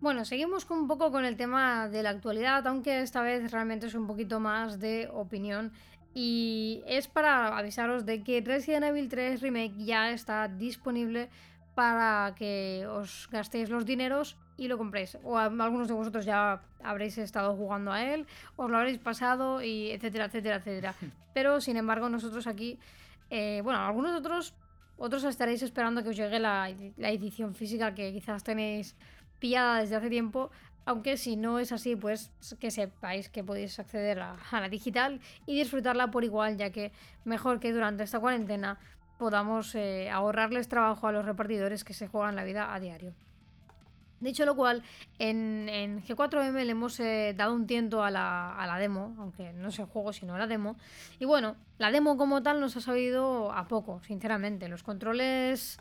Bueno, 0.00 0.24
seguimos 0.24 0.68
un 0.70 0.86
poco 0.86 1.10
con 1.10 1.24
el 1.24 1.36
tema 1.36 1.88
de 1.88 2.02
la 2.02 2.10
actualidad, 2.10 2.64
aunque 2.66 3.00
esta 3.02 3.22
vez 3.22 3.50
realmente 3.50 3.86
es 3.86 3.94
un 3.94 4.06
poquito 4.06 4.38
más 4.38 4.78
de 4.78 5.08
opinión. 5.12 5.72
Y 6.14 6.82
es 6.86 7.08
para 7.08 7.56
avisaros 7.58 8.06
de 8.06 8.22
que 8.22 8.40
Resident 8.40 8.84
Evil 8.84 9.08
3 9.08 9.40
Remake 9.40 9.74
ya 9.84 10.10
está 10.10 10.48
disponible 10.48 11.28
para 11.74 12.34
que 12.36 12.86
os 12.88 13.28
gastéis 13.30 13.70
los 13.70 13.84
dineros 13.84 14.36
y 14.56 14.68
lo 14.68 14.78
compréis. 14.78 15.18
O 15.22 15.36
a- 15.36 15.44
algunos 15.46 15.88
de 15.88 15.94
vosotros 15.94 16.24
ya 16.24 16.62
habréis 16.82 17.18
estado 17.18 17.54
jugando 17.56 17.92
a 17.92 18.02
él, 18.02 18.26
os 18.56 18.70
lo 18.70 18.78
habréis 18.78 18.98
pasado, 18.98 19.62
y 19.62 19.90
etcétera, 19.90 20.26
etcétera, 20.26 20.56
etcétera. 20.56 20.94
Pero 21.34 21.60
sin 21.60 21.76
embargo, 21.76 22.08
nosotros 22.08 22.46
aquí, 22.46 22.78
eh, 23.30 23.60
bueno, 23.62 23.80
algunos 23.80 24.16
otros, 24.16 24.54
otros 24.96 25.22
estaréis 25.24 25.62
esperando 25.62 26.02
que 26.02 26.08
os 26.08 26.16
llegue 26.16 26.40
la, 26.40 26.72
la 26.96 27.10
edición 27.10 27.54
física 27.54 27.94
que 27.94 28.12
quizás 28.12 28.42
tenéis 28.42 28.96
pillada 29.38 29.80
desde 29.80 29.96
hace 29.96 30.10
tiempo. 30.10 30.50
Aunque 30.84 31.18
si 31.18 31.36
no 31.36 31.58
es 31.58 31.70
así, 31.72 31.96
pues 31.96 32.30
que 32.58 32.70
sepáis 32.70 33.28
que 33.28 33.44
podéis 33.44 33.78
acceder 33.78 34.20
a, 34.20 34.36
a 34.50 34.60
la 34.60 34.68
digital 34.70 35.20
y 35.44 35.54
disfrutarla 35.54 36.10
por 36.10 36.24
igual, 36.24 36.56
ya 36.56 36.70
que 36.70 36.92
mejor 37.24 37.60
que 37.60 37.72
durante 37.72 38.04
esta 38.04 38.20
cuarentena 38.20 38.78
podamos 39.18 39.74
eh, 39.74 40.08
ahorrarles 40.10 40.68
trabajo 40.68 41.06
a 41.06 41.12
los 41.12 41.24
repartidores 41.24 41.84
que 41.84 41.92
se 41.92 42.08
juegan 42.08 42.36
la 42.36 42.44
vida 42.44 42.72
a 42.72 42.80
diario. 42.80 43.12
Dicho 44.20 44.44
lo 44.44 44.56
cual, 44.56 44.82
en, 45.18 45.68
en 45.68 46.02
G4M 46.02 46.64
le 46.64 46.70
hemos 46.72 46.98
eh, 46.98 47.34
dado 47.36 47.54
un 47.54 47.66
tiento 47.68 48.02
a 48.02 48.10
la, 48.10 48.60
a 48.60 48.78
demo, 48.78 49.14
aunque 49.18 49.52
no 49.52 49.68
es 49.68 49.78
el 49.78 49.86
juego, 49.86 50.12
sino 50.12 50.36
la 50.36 50.48
demo. 50.48 50.76
Y 51.20 51.24
bueno, 51.24 51.56
la 51.78 51.92
demo 51.92 52.16
como 52.16 52.42
tal 52.42 52.60
nos 52.60 52.76
ha 52.76 52.80
sabido 52.80 53.52
a 53.52 53.68
poco, 53.68 54.00
sinceramente. 54.02 54.68
Los 54.68 54.82
controles 54.82 55.78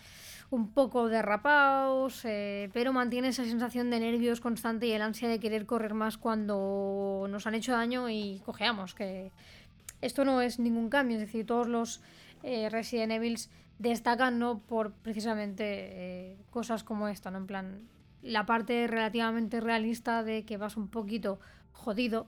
un 0.49 0.71
poco 0.71 1.09
derrapados, 1.09 2.23
eh, 2.23 2.69
pero 2.73 2.93
mantiene 2.93 3.29
esa 3.29 3.43
sensación 3.43 3.89
de 3.89 3.99
nervios 3.99 4.39
constante 4.39 4.87
y 4.87 4.91
el 4.93 5.01
ansia 5.01 5.27
de 5.27 5.39
querer 5.39 5.65
correr 5.65 5.93
más 5.93 6.17
cuando 6.17 7.27
nos 7.29 7.45
han 7.47 7.55
hecho 7.55 7.73
daño 7.73 8.09
y 8.09 8.41
cojeamos, 8.45 8.93
que 8.93 9.31
esto 10.01 10.23
no 10.23 10.41
es 10.41 10.59
ningún 10.59 10.89
cambio, 10.89 11.17
es 11.17 11.21
decir, 11.21 11.45
todos 11.45 11.67
los 11.67 12.01
eh, 12.43 12.69
Resident 12.69 13.11
Evil 13.11 13.37
destacan 13.79 14.39
no 14.39 14.59
por 14.59 14.93
precisamente 14.93 15.63
eh, 15.65 16.37
cosas 16.49 16.83
como 16.83 17.07
esta, 17.07 17.29
¿no? 17.29 17.39
En 17.39 17.47
plan, 17.47 17.81
la 18.21 18.45
parte 18.45 18.87
relativamente 18.87 19.59
realista 19.59 20.23
de 20.23 20.45
que 20.45 20.57
vas 20.57 20.77
un 20.77 20.87
poquito 20.87 21.39
jodido 21.73 22.27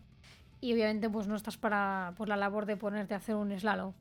y 0.62 0.74
obviamente 0.74 1.10
pues 1.10 1.28
no 1.28 1.36
estás 1.36 1.58
para 1.58 2.14
por 2.18 2.28
la 2.28 2.38
labor 2.38 2.66
de 2.66 2.78
ponerte 2.78 3.14
a 3.14 3.18
hacer 3.18 3.36
un 3.36 3.58
slalom. 3.58 3.94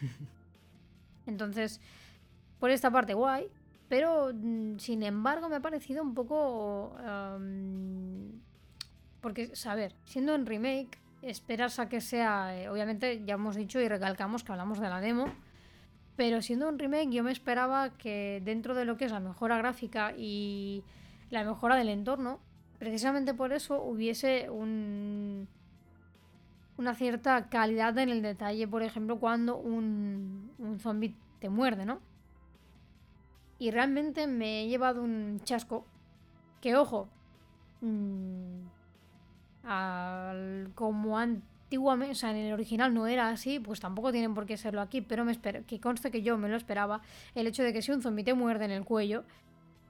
Entonces, 1.26 1.80
por 2.62 2.70
esta 2.70 2.92
parte 2.92 3.12
guay, 3.12 3.48
pero 3.88 4.30
mm, 4.32 4.78
sin 4.78 5.02
embargo 5.02 5.48
me 5.48 5.56
ha 5.56 5.60
parecido 5.60 6.00
un 6.00 6.14
poco... 6.14 6.96
am, 7.04 8.40
porque, 9.20 9.50
a 9.66 9.74
ver, 9.74 9.96
siendo 10.04 10.32
en 10.36 10.46
remake, 10.46 10.96
esperas 11.22 11.80
a 11.80 11.88
que 11.88 12.00
sea, 12.00 12.56
eh, 12.56 12.68
obviamente 12.68 13.24
ya 13.24 13.34
hemos 13.34 13.56
dicho 13.56 13.80
y 13.80 13.88
recalcamos 13.88 14.44
que 14.44 14.52
hablamos 14.52 14.78
de 14.78 14.88
la 14.88 15.00
demo, 15.00 15.24
pero 16.14 16.40
siendo 16.40 16.68
un 16.68 16.78
remake 16.78 17.10
yo 17.10 17.24
me 17.24 17.32
esperaba 17.32 17.90
que 17.98 18.40
dentro 18.44 18.76
de 18.76 18.84
lo 18.84 18.96
que 18.96 19.06
es 19.06 19.10
la 19.10 19.18
mejora 19.18 19.58
gráfica 19.58 20.12
y 20.16 20.84
la 21.30 21.42
mejora 21.42 21.74
del 21.74 21.88
entorno, 21.88 22.38
precisamente 22.78 23.34
por 23.34 23.52
eso 23.52 23.82
hubiese 23.82 24.50
un, 24.50 25.48
una 26.76 26.94
cierta 26.94 27.48
calidad 27.48 27.98
en 27.98 28.08
el 28.08 28.22
detalle, 28.22 28.68
por 28.68 28.84
ejemplo, 28.84 29.18
cuando 29.18 29.56
un, 29.56 30.52
un 30.58 30.78
zombie 30.78 31.16
te 31.40 31.48
muerde, 31.48 31.86
¿no? 31.86 32.11
Y 33.62 33.70
realmente 33.70 34.26
me 34.26 34.62
he 34.62 34.66
llevado 34.66 35.04
un 35.04 35.38
chasco 35.44 35.86
que, 36.60 36.74
ojo, 36.74 37.08
mmm, 37.80 38.58
al, 39.62 40.72
como 40.74 41.16
antiguamente, 41.16 42.10
o 42.10 42.16
sea, 42.16 42.32
en 42.32 42.38
el 42.38 42.52
original 42.54 42.92
no 42.92 43.06
era 43.06 43.28
así, 43.28 43.60
pues 43.60 43.78
tampoco 43.78 44.10
tienen 44.10 44.34
por 44.34 44.46
qué 44.46 44.56
serlo 44.56 44.80
aquí, 44.80 45.00
pero 45.00 45.24
me 45.24 45.38
que 45.38 45.78
conste 45.78 46.10
que 46.10 46.22
yo 46.22 46.36
me 46.38 46.48
lo 46.48 46.56
esperaba, 46.56 47.02
el 47.36 47.46
hecho 47.46 47.62
de 47.62 47.72
que 47.72 47.82
si 47.82 47.92
un 47.92 48.02
zombie 48.02 48.24
te 48.24 48.34
muerde 48.34 48.64
en 48.64 48.72
el 48.72 48.84
cuello, 48.84 49.22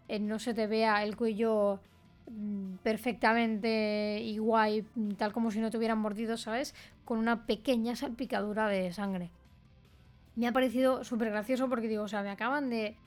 eh, 0.06 0.18
no 0.18 0.38
se 0.38 0.52
te 0.52 0.66
vea 0.66 1.02
el 1.02 1.16
cuello 1.16 1.80
mm, 2.30 2.74
perfectamente 2.82 4.20
igual, 4.22 4.84
tal 5.16 5.32
como 5.32 5.50
si 5.50 5.60
no 5.60 5.70
te 5.70 5.78
hubieran 5.78 5.98
mordido, 5.98 6.36
¿sabes? 6.36 6.74
Con 7.06 7.16
una 7.16 7.46
pequeña 7.46 7.96
salpicadura 7.96 8.68
de 8.68 8.92
sangre. 8.92 9.30
Me 10.36 10.46
ha 10.46 10.52
parecido 10.52 11.04
súper 11.04 11.30
gracioso 11.30 11.70
porque 11.70 11.88
digo, 11.88 12.02
o 12.02 12.08
sea, 12.08 12.22
me 12.22 12.28
acaban 12.28 12.68
de... 12.68 12.98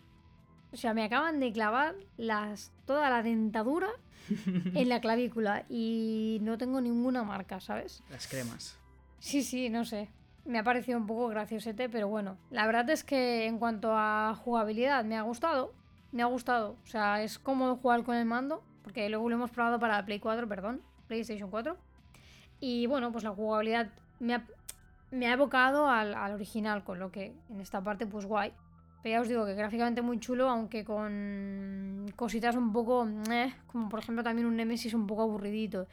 O 0.76 0.78
sea, 0.78 0.94
me 0.94 1.06
acaban 1.06 1.40
de 1.40 1.54
clavar 1.54 1.96
las, 2.18 2.74
toda 2.86 3.10
la 3.10 3.24
dentadura 3.24 3.88
en 4.76 4.90
la 4.90 5.00
clavícula 5.00 5.64
y 5.70 6.40
no 6.42 6.58
tengo 6.58 6.82
ninguna 6.82 7.24
marca, 7.24 7.62
¿sabes? 7.62 8.04
Las 8.10 8.28
cremas. 8.28 8.78
Sí, 9.20 9.42
sí, 9.42 9.70
no 9.70 9.86
sé. 9.86 10.10
Me 10.44 10.60
ha 10.60 10.66
parecido 10.66 10.98
un 10.98 11.08
poco 11.08 11.30
graciosete, 11.30 11.88
pero 11.88 12.10
bueno. 12.10 12.38
La 12.52 12.66
verdad 12.66 12.90
es 12.90 13.06
que 13.06 13.46
en 13.46 13.58
cuanto 13.58 13.94
a 13.94 14.36
jugabilidad 14.36 15.06
me 15.06 15.16
ha 15.16 15.22
gustado. 15.22 15.74
Me 16.12 16.24
ha 16.24 16.26
gustado. 16.26 16.76
O 16.84 16.88
sea, 16.88 17.24
es 17.24 17.40
cómodo 17.40 17.78
jugar 17.78 18.04
con 18.04 18.18
el 18.18 18.26
mando. 18.26 18.62
Porque 18.84 19.08
luego 19.08 19.30
lo 19.30 19.36
hemos 19.36 19.52
probado 19.52 19.80
para 19.80 20.04
Play 20.04 20.20
4, 20.20 20.46
perdón. 20.46 20.82
PlayStation 21.08 21.50
4. 21.50 21.78
Y 22.60 22.86
bueno, 22.88 23.14
pues 23.14 23.24
la 23.24 23.32
jugabilidad 23.32 23.94
me 24.20 24.36
ha, 24.36 24.46
me 25.10 25.28
ha 25.28 25.32
evocado 25.32 25.88
al, 25.88 26.14
al 26.14 26.34
original, 26.34 26.84
con 26.84 27.00
lo 27.00 27.14
que 27.14 27.34
en 27.50 27.62
esta 27.62 27.82
parte 27.82 28.06
pues 28.06 28.26
guay. 28.26 28.52
Pero 29.06 29.18
ya 29.18 29.22
os 29.22 29.28
digo 29.28 29.46
que 29.46 29.54
gráficamente 29.54 30.02
muy 30.02 30.20
chulo, 30.20 30.50
aunque 30.50 30.84
con 30.84 32.12
cositas 32.16 32.56
un 32.56 32.74
poco, 32.74 33.08
eh, 33.30 33.54
como 33.68 33.88
por 33.88 34.00
ejemplo 34.00 34.24
también 34.24 34.48
un 34.48 34.56
Nemesis 34.56 34.96
un 34.96 35.06
poco 35.06 35.22
aburridito. 35.22 35.88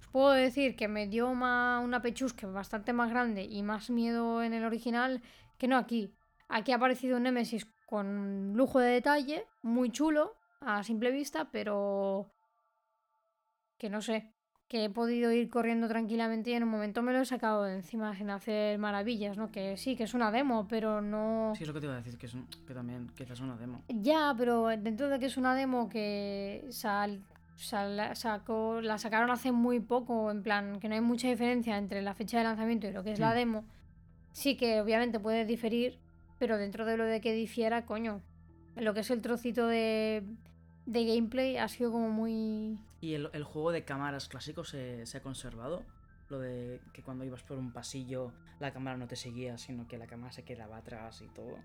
Os 0.00 0.06
puedo 0.08 0.32
decir 0.32 0.76
que 0.76 0.86
me 0.86 1.06
dio 1.06 1.30
una 1.30 2.02
pechusque 2.02 2.44
bastante 2.44 2.92
más 2.92 3.08
grande 3.08 3.44
y 3.44 3.62
más 3.62 3.88
miedo 3.88 4.42
en 4.42 4.52
el 4.52 4.66
original 4.66 5.22
que 5.56 5.66
no 5.66 5.78
aquí. 5.78 6.12
Aquí 6.50 6.72
ha 6.72 6.76
aparecido 6.76 7.16
un 7.16 7.22
Nemesis 7.22 7.66
con 7.86 8.52
lujo 8.52 8.80
de 8.80 8.90
detalle, 8.90 9.46
muy 9.62 9.90
chulo 9.90 10.36
a 10.60 10.82
simple 10.82 11.10
vista, 11.10 11.50
pero 11.50 12.34
que 13.78 13.88
no 13.88 14.02
sé, 14.02 14.34
que 14.68 14.84
he 14.84 14.90
podido 14.90 15.32
ir 15.32 15.48
corriendo 15.48 15.88
tranquilamente 15.88 16.50
y 16.50 16.52
en 16.52 16.62
un 16.62 16.68
momento 16.68 17.02
me 17.02 17.12
lo 17.12 17.20
he 17.20 17.24
sacado 17.24 17.64
de 17.64 17.74
encima 17.74 18.14
sin 18.14 18.28
hacer 18.28 18.78
maravillas, 18.78 19.38
¿no? 19.38 19.50
Que 19.50 19.78
sí, 19.78 19.96
que 19.96 20.04
es 20.04 20.12
una 20.12 20.30
demo, 20.30 20.68
pero 20.68 21.00
no... 21.00 21.54
Sí, 21.56 21.62
es 21.62 21.68
lo 21.68 21.74
que 21.74 21.80
te 21.80 21.86
iba 21.86 21.94
a 21.94 21.98
decir, 21.98 22.18
que, 22.18 22.26
es 22.26 22.36
que 22.66 22.74
también 22.74 23.10
quizás 23.16 23.32
es 23.32 23.40
una 23.40 23.56
demo. 23.56 23.82
Ya, 23.88 24.34
pero 24.36 24.66
dentro 24.66 25.08
de 25.08 25.18
que 25.18 25.26
es 25.26 25.38
una 25.38 25.54
demo 25.54 25.88
que 25.88 26.66
sal, 26.68 27.24
sacó, 27.56 28.82
la 28.82 28.98
sacaron 28.98 29.30
hace 29.30 29.52
muy 29.52 29.80
poco, 29.80 30.30
en 30.30 30.42
plan, 30.42 30.78
que 30.80 30.88
no 30.90 30.94
hay 30.94 31.00
mucha 31.00 31.28
diferencia 31.28 31.78
entre 31.78 32.02
la 32.02 32.12
fecha 32.12 32.36
de 32.36 32.44
lanzamiento 32.44 32.86
y 32.86 32.92
lo 32.92 33.02
que 33.02 33.12
es 33.12 33.18
la 33.18 33.32
demo, 33.32 33.64
sí 34.32 34.58
que 34.58 34.82
obviamente 34.82 35.18
puede 35.18 35.46
diferir, 35.46 35.98
pero 36.38 36.58
dentro 36.58 36.84
de 36.84 36.98
lo 36.98 37.04
de 37.04 37.22
que 37.22 37.32
difiera, 37.32 37.86
coño, 37.86 38.20
lo 38.76 38.92
que 38.92 39.00
es 39.00 39.10
el 39.10 39.22
trocito 39.22 39.66
de, 39.66 40.24
de 40.88 41.04
gameplay 41.04 41.58
ha 41.58 41.68
sido 41.68 41.92
como 41.92 42.08
muy 42.08 42.78
¿Y 43.00 43.14
el, 43.14 43.44
juego 43.44 43.72
de 43.72 43.84
cámaras 43.84 44.26
clásico 44.26 44.64
se, 44.64 45.04
ha 45.14 45.20
conservado? 45.20 45.82
Lo 46.30 46.38
de 46.38 46.80
que 46.92 47.02
cuando 47.02 47.24
ibas 47.24 47.42
por 47.42 47.58
un 47.58 47.72
pasillo 47.72 48.32
la 48.58 48.72
cámara 48.72 48.96
no 48.96 49.06
te 49.06 49.14
seguía, 49.14 49.56
sino 49.58 49.86
que 49.86 49.98
la 49.98 50.06
cámara 50.06 50.32
se 50.32 50.44
quedaba 50.44 50.78
atrás 50.78 51.22
y 51.22 51.28
todo. 51.28 51.58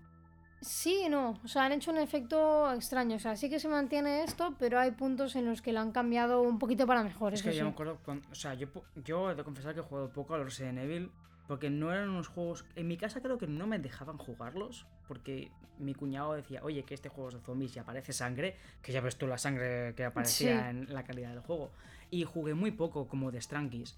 Sí 0.60 1.08
no. 1.10 1.40
O 1.42 1.48
sea, 1.48 1.64
han 1.64 1.72
hecho 1.72 1.90
un 1.90 1.98
efecto 1.98 2.72
extraño. 2.72 3.16
O 3.16 3.18
sea, 3.18 3.36
sí 3.36 3.50
que 3.50 3.58
se 3.58 3.68
mantiene 3.68 4.22
esto, 4.22 4.54
pero 4.58 4.78
hay 4.78 4.92
puntos 4.92 5.34
en 5.36 5.46
los 5.46 5.60
que 5.60 5.72
lo 5.72 5.80
han 5.80 5.90
cambiado 5.90 6.40
un 6.42 6.58
poquito 6.58 6.86
para 6.86 7.02
mejor. 7.02 7.34
Es 7.34 7.42
que 7.42 7.54
yo 7.54 7.64
me 7.64 7.70
acuerdo. 7.70 7.98
o 8.06 8.34
sea, 8.34 8.54
yo, 8.54 8.68
yo 9.04 9.30
he 9.30 9.34
de 9.34 9.44
confesar 9.44 9.74
que 9.74 9.80
he 9.80 9.82
jugado 9.82 10.10
poco 10.10 10.34
a 10.34 10.38
los 10.38 10.46
Resident 10.46 10.78
Evil. 10.78 11.10
Porque 11.46 11.70
no 11.70 11.92
eran 11.92 12.10
unos 12.10 12.28
juegos. 12.28 12.64
En 12.74 12.88
mi 12.88 12.96
casa 12.96 13.20
creo 13.20 13.38
que 13.38 13.46
no 13.46 13.66
me 13.66 13.78
dejaban 13.78 14.18
jugarlos. 14.18 14.86
Porque 15.06 15.50
mi 15.78 15.94
cuñado 15.94 16.34
decía, 16.34 16.60
oye, 16.62 16.84
que 16.84 16.94
este 16.94 17.08
juego 17.08 17.28
es 17.28 17.34
de 17.34 17.40
zombies 17.40 17.76
y 17.76 17.78
aparece 17.78 18.12
sangre. 18.12 18.56
Que 18.82 18.92
ya 18.92 19.00
ves 19.00 19.16
tú 19.16 19.26
la 19.26 19.38
sangre 19.38 19.94
que 19.94 20.04
aparecía 20.04 20.70
en 20.70 20.92
la 20.92 21.04
calidad 21.04 21.30
del 21.30 21.40
juego. 21.40 21.70
Y 22.10 22.24
jugué 22.24 22.54
muy 22.54 22.70
poco 22.70 23.06
como 23.06 23.30
de 23.30 23.40
Strankies. 23.40 23.96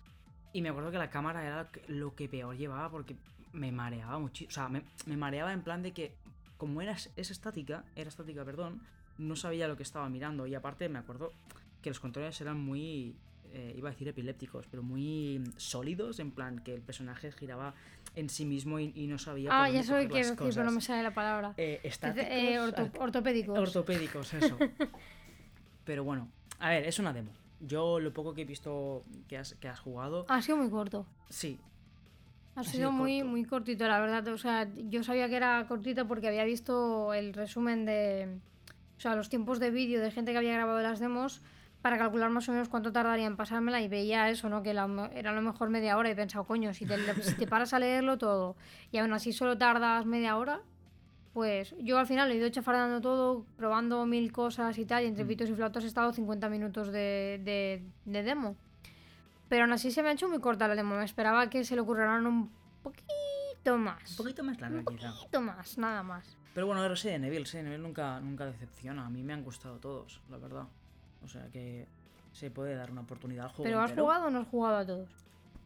Y 0.53 0.63
me 0.63 0.71
acuerdo 0.71 0.91
que 0.91 0.99
la 0.99 1.11
cámara 1.11 1.47
era 1.47 1.69
lo 1.87 2.15
que 2.15 2.29
peor 2.29 2.57
llevaba 2.57 2.91
porque 2.91 3.17
me 3.53 3.73
mareaba 3.73 4.19
mucho. 4.19 4.47
O 4.47 4.51
sea, 4.51 4.69
me, 4.69 4.83
mareaba 5.17 5.53
en 5.53 5.63
plan 5.63 5.83
de 5.83 5.93
que, 5.93 6.15
como 6.57 6.81
era, 6.83 6.93
es 6.93 7.31
estática, 7.31 7.85
era 7.95 8.09
estática, 8.09 8.45
perdón, 8.45 8.81
no 9.19 9.37
sabía 9.37 9.69
lo 9.69 9.77
que 9.77 9.83
estaba 9.83 10.09
mirando. 10.09 10.47
Y 10.47 10.55
aparte 10.55 10.89
me 10.89 10.99
acuerdo 10.99 11.33
que 11.83 11.91
los 11.91 12.01
controles 12.01 12.41
eran 12.41 12.59
muy 12.59 13.17
eh, 13.57 13.73
iba 13.75 13.89
a 13.89 13.93
decir 13.93 14.07
epilépticos, 14.07 14.67
pero 14.67 14.83
muy 14.83 15.43
sólidos, 15.57 16.21
en 16.21 16.31
plan 16.31 16.59
que 16.59 16.75
el 16.75 16.83
personaje 16.83 17.33
giraba 17.33 17.73
en 18.15 18.29
sí 18.29 18.45
mismo 18.45 18.79
y, 18.79 19.07
no 19.07 19.19
sabía. 19.19 19.49
Ah, 19.51 19.71
ya 19.71 19.83
sé 19.83 20.09
qué 20.09 20.19
decir, 20.19 20.37
pero 20.37 20.65
no 20.65 20.73
me 20.73 20.83
sale 20.83 21.03
la 21.03 21.15
palabra. 21.15 21.55
Eh, 21.57 21.81
eh 21.83 22.59
ortopédicos. 22.99 23.59
Ortopédicos, 23.59 24.35
eso. 24.35 24.59
pero 25.87 26.05
bueno, 26.05 26.29
a 26.59 26.69
ver, 26.69 26.85
es 26.85 26.99
una 26.99 27.15
demo. 27.15 27.31
Yo 27.61 27.99
lo 27.99 28.13
poco 28.13 28.35
que 28.35 28.43
he 28.43 28.45
visto 28.45 29.03
que 29.27 29.39
has, 29.39 29.55
que 29.55 29.69
has 29.69 29.81
jugado. 29.81 30.27
Ha 30.29 30.43
sido 30.43 30.59
muy 30.59 30.69
corto. 30.69 31.07
Sí. 31.31 31.59
Ha, 32.57 32.65
sido, 32.65 32.93
muy, 32.93 33.23
muy 33.23 33.47
cortito, 33.47 33.89
la 33.89 34.01
verdad. 34.01 34.29
O 34.29 34.37
sea, 34.37 34.69
yo 34.75 35.03
sabía 35.03 35.31
que 35.31 35.37
era 35.37 35.65
cortito 35.67 36.07
porque 36.07 36.29
había 36.29 36.45
visto 36.45 37.15
el 37.15 37.33
resumen 37.33 37.87
de. 37.87 38.39
O 38.99 39.01
sea, 39.01 39.17
los 39.17 39.31
tiempos 39.31 39.61
de 39.61 39.71
vídeo 39.71 40.03
de 40.03 40.11
gente 40.11 40.33
que 40.33 40.39
había 40.39 40.53
grabado 40.53 40.83
las 40.83 41.01
demos 41.01 41.41
para 41.83 41.99
calcular 41.99 42.31
más 42.31 42.49
o 42.49 42.53
menos 42.53 42.69
cuánto 42.69 42.93
tardaría 42.93 43.27
en 43.27 43.37
pasármela 43.37 43.81
y 43.81 43.89
veía 43.89 44.29
eso, 44.29 44.49
¿no? 44.49 44.63
Que 44.63 44.71
era 44.71 44.85
a 44.85 45.33
lo 45.33 45.43
mejor 45.43 45.71
media 45.71 45.97
hora 45.97 46.09
y 46.09 46.13
he 46.13 46.17
pensado, 46.17 46.45
coño, 46.45 46.75
si 46.75 46.85
te, 46.85 46.97
te 47.39 47.47
paras 47.47 47.73
a 47.75 47.79
leerlo 47.79 48.19
todo 48.19 48.57
y 48.91 48.99
aún 48.99 49.13
así 49.13 49.33
solo 49.33 49.57
tardas 49.57 50.05
media 50.07 50.37
hora, 50.37 50.63
pues 51.37 51.75
yo 51.79 51.99
al 51.99 52.07
final 52.07 52.33
he 52.33 52.37
ido 52.37 52.49
chafardando 52.49 53.03
todo, 53.03 53.45
probando 53.59 54.07
mil 54.07 54.33
cosas 54.33 54.79
y 54.79 54.87
tal, 54.87 55.05
y 55.05 55.09
entre 55.09 55.25
mm. 55.25 55.29
pitos 55.29 55.51
y 55.51 55.55
flautas 55.55 55.85
he 55.85 55.87
estado 55.87 56.11
50 56.11 56.49
minutos 56.49 56.91
de, 56.91 57.39
de, 58.07 58.23
demo. 58.23 58.57
Pero 59.51 59.65
aún 59.65 59.73
así 59.75 59.91
se 59.91 60.03
me 60.03 60.09
ha 60.09 60.13
hecho 60.13 60.31
muy 60.31 60.41
corta 60.41 60.67
la 60.67 60.75
demo, 60.75 60.97
me 60.97 61.05
esperaba 61.05 61.51
que 61.51 61.63
se 61.63 61.75
le 61.75 61.83
ocurrieran 61.83 62.27
un 62.27 62.51
poquito 62.83 63.77
más. 63.77 64.13
Un 64.13 64.17
poquito 64.17 64.45
más 64.45 64.59
larga, 64.63 64.79
Un 64.79 64.85
poquito 64.85 65.43
más, 65.43 65.77
nada 65.77 66.03
más. 66.03 66.39
Pero 66.55 66.69
bueno, 66.69 66.89
Resident 66.89 67.27
Evil, 67.27 67.45
Resident 67.45 67.69
Evil 67.69 67.83
nunca, 67.83 68.19
nunca 68.19 68.47
decepciona, 68.47 69.05
a 69.05 69.11
mí 69.11 69.23
me 69.23 69.35
han 69.35 69.45
gustado 69.45 69.79
todos, 69.79 70.23
la 70.31 70.39
verdad. 70.39 70.67
O 71.27 71.29
sea 71.29 71.49
que 71.51 71.87
se 72.33 72.51
puede 72.51 72.75
dar 72.75 72.91
una 72.91 73.03
oportunidad 73.03 73.47
al 73.47 73.51
juego. 73.51 73.65
¿Pero 73.65 73.81
has 73.81 73.93
jugado 73.93 74.27
o 74.27 74.31
no 74.31 74.41
has 74.41 74.49
jugado 74.49 74.77
a 74.77 74.87
todos? 74.87 75.11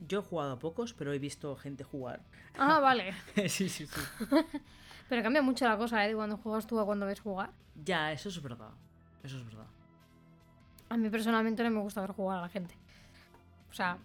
Yo 0.08 0.20
he 0.20 0.22
jugado 0.22 0.52
a 0.52 0.58
pocos, 0.58 0.94
pero 0.94 1.12
he 1.12 1.18
visto 1.18 1.54
gente 1.56 1.84
jugar. 1.84 2.20
Ah, 2.58 2.80
vale. 2.80 3.12
sí, 3.48 3.68
sí, 3.68 3.86
sí. 3.86 4.00
pero 5.08 5.22
cambia 5.22 5.42
mucho 5.42 5.66
la 5.66 5.76
cosa, 5.76 6.08
¿eh? 6.08 6.14
Cuando 6.14 6.38
juegas 6.38 6.66
tú 6.66 6.80
a 6.80 6.86
cuando 6.86 7.06
ves 7.06 7.20
jugar. 7.20 7.50
Ya, 7.84 8.10
eso 8.10 8.30
es 8.30 8.42
verdad. 8.42 8.70
Eso 9.22 9.36
es 9.36 9.44
verdad. 9.44 9.66
A 10.88 10.96
mí 10.96 11.08
personalmente 11.10 11.62
no 11.62 11.70
me 11.70 11.80
gusta 11.80 12.00
ver 12.00 12.12
jugar 12.12 12.38
a 12.38 12.42
la 12.42 12.48
gente. 12.48 12.74
O 13.70 13.74
sea, 13.74 13.98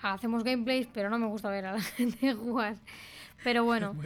hacemos 0.00 0.44
gameplays, 0.44 0.88
pero 0.92 1.10
no 1.10 1.18
me 1.18 1.26
gusta 1.26 1.50
ver 1.50 1.66
a 1.66 1.72
la 1.72 1.82
gente 1.98 2.32
jugar. 2.34 2.76
Pero 3.44 3.64
bueno, 3.64 3.96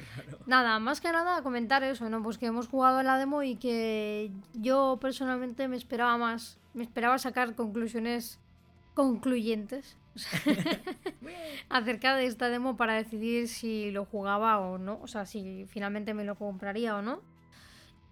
nada, 0.46 0.78
más 0.78 1.00
que 1.00 1.12
nada 1.12 1.42
comentar 1.42 1.82
eso, 1.82 2.08
¿no? 2.08 2.22
Pues 2.22 2.38
que 2.38 2.46
hemos 2.46 2.68
jugado 2.68 3.00
en 3.00 3.06
la 3.06 3.18
demo 3.18 3.42
y 3.42 3.56
que 3.56 4.30
yo 4.54 4.98
personalmente 4.98 5.68
me 5.68 5.76
esperaba 5.76 6.16
más, 6.16 6.58
me 6.76 6.84
esperaba 6.84 7.18
sacar 7.18 7.54
conclusiones 7.54 8.38
concluyentes 8.94 9.96
acerca 11.70 12.14
de 12.16 12.26
esta 12.26 12.50
demo 12.50 12.76
para 12.76 12.94
decidir 12.94 13.48
si 13.48 13.90
lo 13.90 14.04
jugaba 14.04 14.58
o 14.60 14.76
no, 14.76 15.00
o 15.02 15.06
sea, 15.06 15.24
si 15.24 15.64
finalmente 15.68 16.12
me 16.14 16.24
lo 16.24 16.36
compraría 16.36 16.96
o 16.96 17.02
no. 17.02 17.20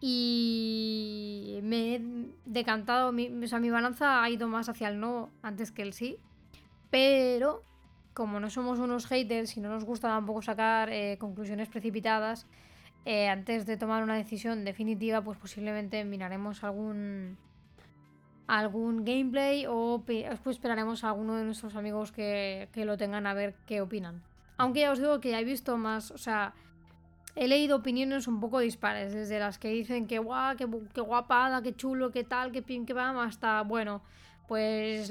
Y 0.00 1.60
me 1.62 1.94
he 1.94 2.02
decantado, 2.44 3.10
o 3.10 3.46
sea, 3.46 3.60
mi 3.60 3.70
balanza 3.70 4.22
ha 4.22 4.30
ido 4.30 4.48
más 4.48 4.68
hacia 4.68 4.88
el 4.88 4.98
no 4.98 5.30
antes 5.42 5.70
que 5.70 5.82
el 5.82 5.92
sí, 5.92 6.18
pero 6.90 7.62
como 8.14 8.40
no 8.40 8.48
somos 8.48 8.78
unos 8.78 9.06
haters 9.06 9.56
y 9.56 9.60
no 9.60 9.68
nos 9.68 9.84
gusta 9.84 10.08
tampoco 10.08 10.40
sacar 10.40 10.90
eh, 10.90 11.16
conclusiones 11.18 11.68
precipitadas, 11.68 12.46
eh, 13.04 13.28
antes 13.28 13.66
de 13.66 13.76
tomar 13.76 14.02
una 14.02 14.14
decisión 14.14 14.64
definitiva, 14.64 15.22
pues 15.22 15.38
posiblemente 15.38 16.04
miraremos 16.04 16.64
algún 16.64 17.36
algún 18.46 19.04
gameplay 19.04 19.66
o 19.68 20.02
pues 20.04 20.26
esperaremos 20.46 21.04
a 21.04 21.08
alguno 21.08 21.36
de 21.36 21.44
nuestros 21.44 21.76
amigos 21.76 22.12
que, 22.12 22.68
que, 22.72 22.84
lo 22.84 22.96
tengan 22.96 23.26
a 23.26 23.34
ver 23.34 23.54
qué 23.66 23.80
opinan. 23.80 24.22
Aunque 24.56 24.80
ya 24.80 24.92
os 24.92 24.98
digo 24.98 25.20
que 25.20 25.30
ya 25.30 25.40
he 25.40 25.44
visto 25.44 25.76
más, 25.76 26.10
o 26.10 26.18
sea, 26.18 26.54
he 27.34 27.48
leído 27.48 27.76
opiniones 27.76 28.28
un 28.28 28.40
poco 28.40 28.60
dispares, 28.60 29.12
desde 29.12 29.38
las 29.38 29.58
que 29.58 29.68
dicen 29.68 30.06
que 30.06 30.18
guau, 30.18 30.56
qué, 30.56 30.68
qué 30.92 31.00
guapada, 31.00 31.62
qué 31.62 31.74
chulo, 31.74 32.10
qué 32.10 32.24
tal, 32.24 32.52
qué 32.52 32.62
pim, 32.62 32.86
qué 32.86 32.94
pam, 32.94 33.18
hasta, 33.18 33.62
bueno, 33.62 34.02
pues 34.46 35.10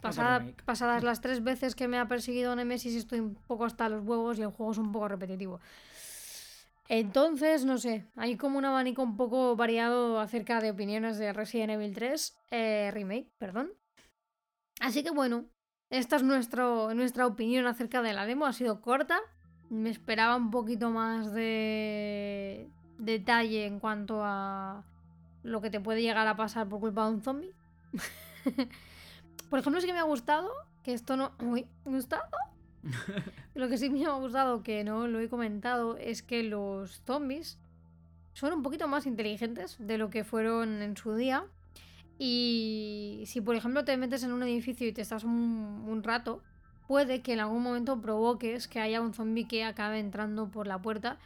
pasada, 0.00 0.44
pasadas 0.64 1.02
las 1.02 1.20
tres 1.20 1.42
veces 1.42 1.74
que 1.74 1.88
me 1.88 1.98
ha 1.98 2.06
perseguido 2.06 2.54
Nemesis 2.54 2.94
estoy 2.94 3.20
un 3.20 3.34
poco 3.34 3.64
hasta 3.64 3.88
los 3.88 4.04
huevos 4.04 4.38
y 4.38 4.42
el 4.42 4.48
juego 4.48 4.72
es 4.72 4.78
un 4.78 4.92
poco 4.92 5.08
repetitivo. 5.08 5.60
Entonces, 6.88 7.64
no 7.64 7.78
sé, 7.78 8.06
hay 8.16 8.36
como 8.36 8.58
un 8.58 8.64
abanico 8.64 9.02
un 9.02 9.16
poco 9.16 9.56
variado 9.56 10.20
acerca 10.20 10.60
de 10.60 10.70
opiniones 10.70 11.18
de 11.18 11.32
Resident 11.32 11.72
Evil 11.72 11.94
3 11.94 12.36
eh, 12.50 12.90
Remake, 12.92 13.28
perdón. 13.38 13.72
Así 14.80 15.02
que 15.02 15.10
bueno, 15.10 15.46
esta 15.90 16.16
es 16.16 16.22
nuestro, 16.22 16.94
nuestra 16.94 17.26
opinión 17.26 17.66
acerca 17.66 18.02
de 18.02 18.12
la 18.12 18.26
demo, 18.26 18.46
ha 18.46 18.52
sido 18.52 18.80
corta, 18.80 19.18
me 19.68 19.90
esperaba 19.90 20.36
un 20.36 20.50
poquito 20.50 20.90
más 20.90 21.32
de 21.32 22.68
detalle 22.98 23.66
en 23.66 23.80
cuanto 23.80 24.20
a 24.22 24.84
lo 25.42 25.60
que 25.60 25.70
te 25.70 25.80
puede 25.80 26.02
llegar 26.02 26.26
a 26.26 26.36
pasar 26.36 26.68
por 26.68 26.80
culpa 26.80 27.06
de 27.06 27.14
un 27.14 27.22
zombie. 27.22 27.54
por 29.50 29.58
ejemplo, 29.58 29.80
sí 29.80 29.86
que 29.86 29.92
me 29.92 29.98
ha 29.98 30.04
gustado, 30.04 30.52
que 30.82 30.92
esto 30.92 31.16
no... 31.16 31.32
Uy, 31.40 31.66
¿gustado? 31.84 32.24
Lo 33.56 33.70
que 33.70 33.78
sí 33.78 33.88
me 33.88 34.04
ha 34.04 34.10
gustado, 34.10 34.62
que 34.62 34.84
no 34.84 35.08
lo 35.08 35.18
he 35.18 35.30
comentado, 35.30 35.96
es 35.96 36.22
que 36.22 36.42
los 36.42 37.00
zombies 37.06 37.56
son 38.34 38.52
un 38.52 38.62
poquito 38.62 38.86
más 38.86 39.06
inteligentes 39.06 39.76
de 39.78 39.96
lo 39.96 40.10
que 40.10 40.24
fueron 40.24 40.82
en 40.82 40.94
su 40.94 41.14
día. 41.14 41.42
Y 42.18 43.22
si, 43.24 43.40
por 43.40 43.56
ejemplo, 43.56 43.82
te 43.82 43.96
metes 43.96 44.22
en 44.24 44.32
un 44.32 44.42
edificio 44.42 44.86
y 44.86 44.92
te 44.92 45.00
estás 45.00 45.24
un, 45.24 46.02
rato, 46.04 46.42
puede 46.86 47.22
que 47.22 47.32
en 47.32 47.40
algún 47.40 47.62
momento 47.62 47.98
provoques 47.98 48.68
que 48.68 48.78
haya 48.78 49.00
un 49.00 49.14
zombie 49.14 49.48
que 49.48 49.64
acabe 49.64 50.00
entrando 50.00 50.50
por 50.50 50.66
la 50.66 50.82
puerta, 50.82 51.16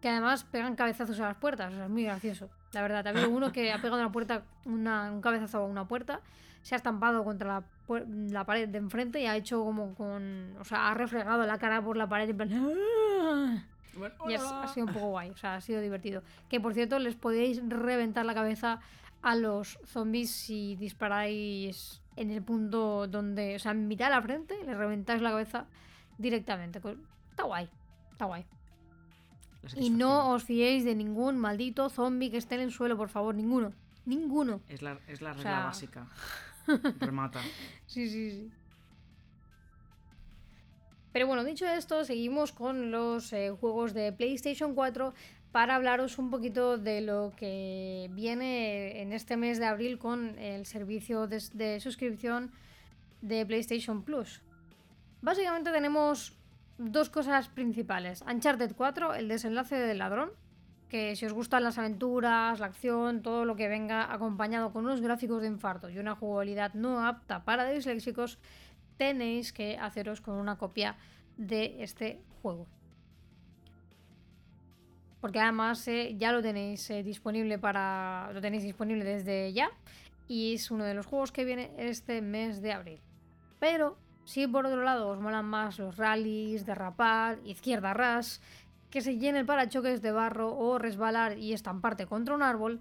que 0.00 0.08
además 0.08 0.44
pegan 0.44 0.76
cabezazos 0.76 1.20
a 1.20 1.24
las 1.24 1.36
puertas. 1.36 1.70
O 1.70 1.76
sea, 1.76 1.84
es 1.84 1.90
muy 1.90 2.04
gracioso. 2.04 2.48
La 2.72 2.80
verdad, 2.80 3.06
habido 3.06 3.28
uno 3.28 3.52
que 3.52 3.70
ha 3.70 3.76
pegado 3.76 4.00
una 4.00 4.10
puerta, 4.10 4.44
un 4.64 5.20
cabezazo 5.20 5.58
a 5.58 5.66
una 5.66 5.86
puerta, 5.86 6.22
se 6.62 6.74
ha 6.74 6.76
estampado 6.76 7.24
contra 7.24 7.46
la, 7.46 7.64
puer- 7.86 8.06
la 8.30 8.44
pared 8.44 8.68
de 8.68 8.78
enfrente 8.78 9.20
y 9.20 9.26
ha 9.26 9.36
hecho 9.36 9.62
como 9.64 9.94
con. 9.94 10.56
O 10.58 10.64
sea, 10.64 10.90
ha 10.90 10.94
refregado 10.94 11.44
la 11.46 11.58
cara 11.58 11.82
por 11.82 11.96
la 11.96 12.08
pared 12.08 12.28
en 12.30 12.36
plan. 12.36 12.50
"Ah". 12.52 13.64
Bueno, 13.96 14.14
Y 14.28 14.34
es- 14.34 14.42
ha 14.42 14.66
sido 14.68 14.86
un 14.86 14.92
poco 14.92 15.06
guay, 15.10 15.30
o 15.30 15.36
sea, 15.36 15.54
ha 15.56 15.60
sido 15.60 15.80
divertido. 15.80 16.22
Que 16.48 16.60
por 16.60 16.74
cierto, 16.74 16.98
les 16.98 17.14
podéis 17.14 17.62
reventar 17.68 18.24
la 18.26 18.34
cabeza 18.34 18.80
a 19.22 19.36
los 19.36 19.78
zombies 19.86 20.30
si 20.30 20.74
disparáis 20.76 22.02
en 22.16 22.30
el 22.30 22.42
punto 22.42 23.06
donde, 23.06 23.56
o 23.56 23.58
sea, 23.58 23.72
en 23.72 23.86
mitad 23.88 24.06
de 24.06 24.10
la 24.16 24.22
frente, 24.22 24.54
les 24.64 24.76
reventáis 24.76 25.22
la 25.22 25.30
cabeza 25.30 25.66
directamente. 26.18 26.80
Está 27.30 27.44
guay, 27.44 27.68
está 28.10 28.24
guay. 28.24 28.44
Y 29.76 29.90
no 29.90 30.30
os 30.32 30.44
fiéis 30.44 30.84
de 30.84 30.94
ningún 30.94 31.38
maldito 31.38 31.88
zombie 31.88 32.30
que 32.30 32.36
esté 32.36 32.56
en 32.56 32.60
el 32.62 32.72
suelo, 32.72 32.96
por 32.98 33.08
favor, 33.08 33.34
ninguno. 33.34 33.72
Ninguno. 34.04 34.60
Es 34.68 34.82
la, 34.82 34.98
es 35.08 35.22
la 35.22 35.30
O 35.30 35.34
regla 35.34 35.50
sea- 35.50 35.64
básica. 35.64 36.06
Remata. 37.00 37.40
Sí, 37.86 38.08
sí, 38.08 38.30
sí. 38.30 38.50
Pero 41.12 41.28
bueno, 41.28 41.44
dicho 41.44 41.66
esto, 41.68 42.04
seguimos 42.04 42.50
con 42.50 42.90
los 42.90 43.32
eh, 43.32 43.50
juegos 43.50 43.94
de 43.94 44.12
PlayStation 44.12 44.74
4 44.74 45.14
para 45.52 45.76
hablaros 45.76 46.18
un 46.18 46.30
poquito 46.30 46.76
de 46.76 47.02
lo 47.02 47.32
que 47.36 48.10
viene 48.12 49.00
en 49.00 49.12
este 49.12 49.36
mes 49.36 49.60
de 49.60 49.66
abril 49.66 49.98
con 49.98 50.36
el 50.40 50.66
servicio 50.66 51.28
de, 51.28 51.40
de 51.52 51.78
suscripción 51.78 52.50
de 53.20 53.46
PlayStation 53.46 54.02
Plus. 54.02 54.42
Básicamente 55.22 55.70
tenemos 55.70 56.36
dos 56.78 57.10
cosas 57.10 57.48
principales. 57.48 58.22
Uncharted 58.22 58.74
4, 58.76 59.14
el 59.14 59.28
desenlace 59.28 59.76
del 59.76 59.98
ladrón, 59.98 60.32
que 60.94 61.16
si 61.16 61.26
os 61.26 61.32
gustan 61.32 61.64
las 61.64 61.76
aventuras, 61.76 62.60
la 62.60 62.66
acción, 62.66 63.20
todo 63.20 63.44
lo 63.44 63.56
que 63.56 63.66
venga 63.66 64.14
acompañado 64.14 64.72
con 64.72 64.84
unos 64.84 65.00
gráficos 65.00 65.42
de 65.42 65.48
infarto 65.48 65.90
y 65.90 65.98
una 65.98 66.14
jugabilidad 66.14 66.72
no 66.74 67.04
apta 67.04 67.44
para 67.44 67.68
disléxicos, 67.68 68.38
tenéis 68.96 69.52
que 69.52 69.76
haceros 69.76 70.20
con 70.20 70.36
una 70.36 70.56
copia 70.56 70.96
de 71.36 71.82
este 71.82 72.20
juego. 72.40 72.68
Porque 75.20 75.40
además 75.40 75.88
eh, 75.88 76.14
ya 76.16 76.30
lo 76.30 76.40
tenéis 76.40 76.88
eh, 76.90 77.02
disponible 77.02 77.58
para. 77.58 78.30
lo 78.32 78.40
tenéis 78.40 78.62
disponible 78.62 79.02
desde 79.02 79.52
ya. 79.52 79.70
Y 80.28 80.54
es 80.54 80.70
uno 80.70 80.84
de 80.84 80.94
los 80.94 81.06
juegos 81.06 81.32
que 81.32 81.44
viene 81.44 81.72
este 81.76 82.22
mes 82.22 82.62
de 82.62 82.72
abril. 82.72 83.00
Pero 83.58 83.98
si 84.24 84.46
por 84.46 84.64
otro 84.64 84.84
lado 84.84 85.08
os 85.08 85.20
molan 85.20 85.44
más 85.44 85.78
los 85.80 85.96
rallies, 85.96 86.64
derrapar, 86.64 87.40
izquierda 87.44 87.94
ras, 87.94 88.40
que 88.94 89.02
se 89.02 89.18
llene 89.18 89.40
el 89.40 89.44
parachoques 89.44 90.02
de 90.02 90.12
barro 90.12 90.56
o 90.56 90.78
resbalar 90.78 91.36
y 91.36 91.52
estamparte 91.52 92.06
contra 92.06 92.32
un 92.32 92.44
árbol, 92.44 92.78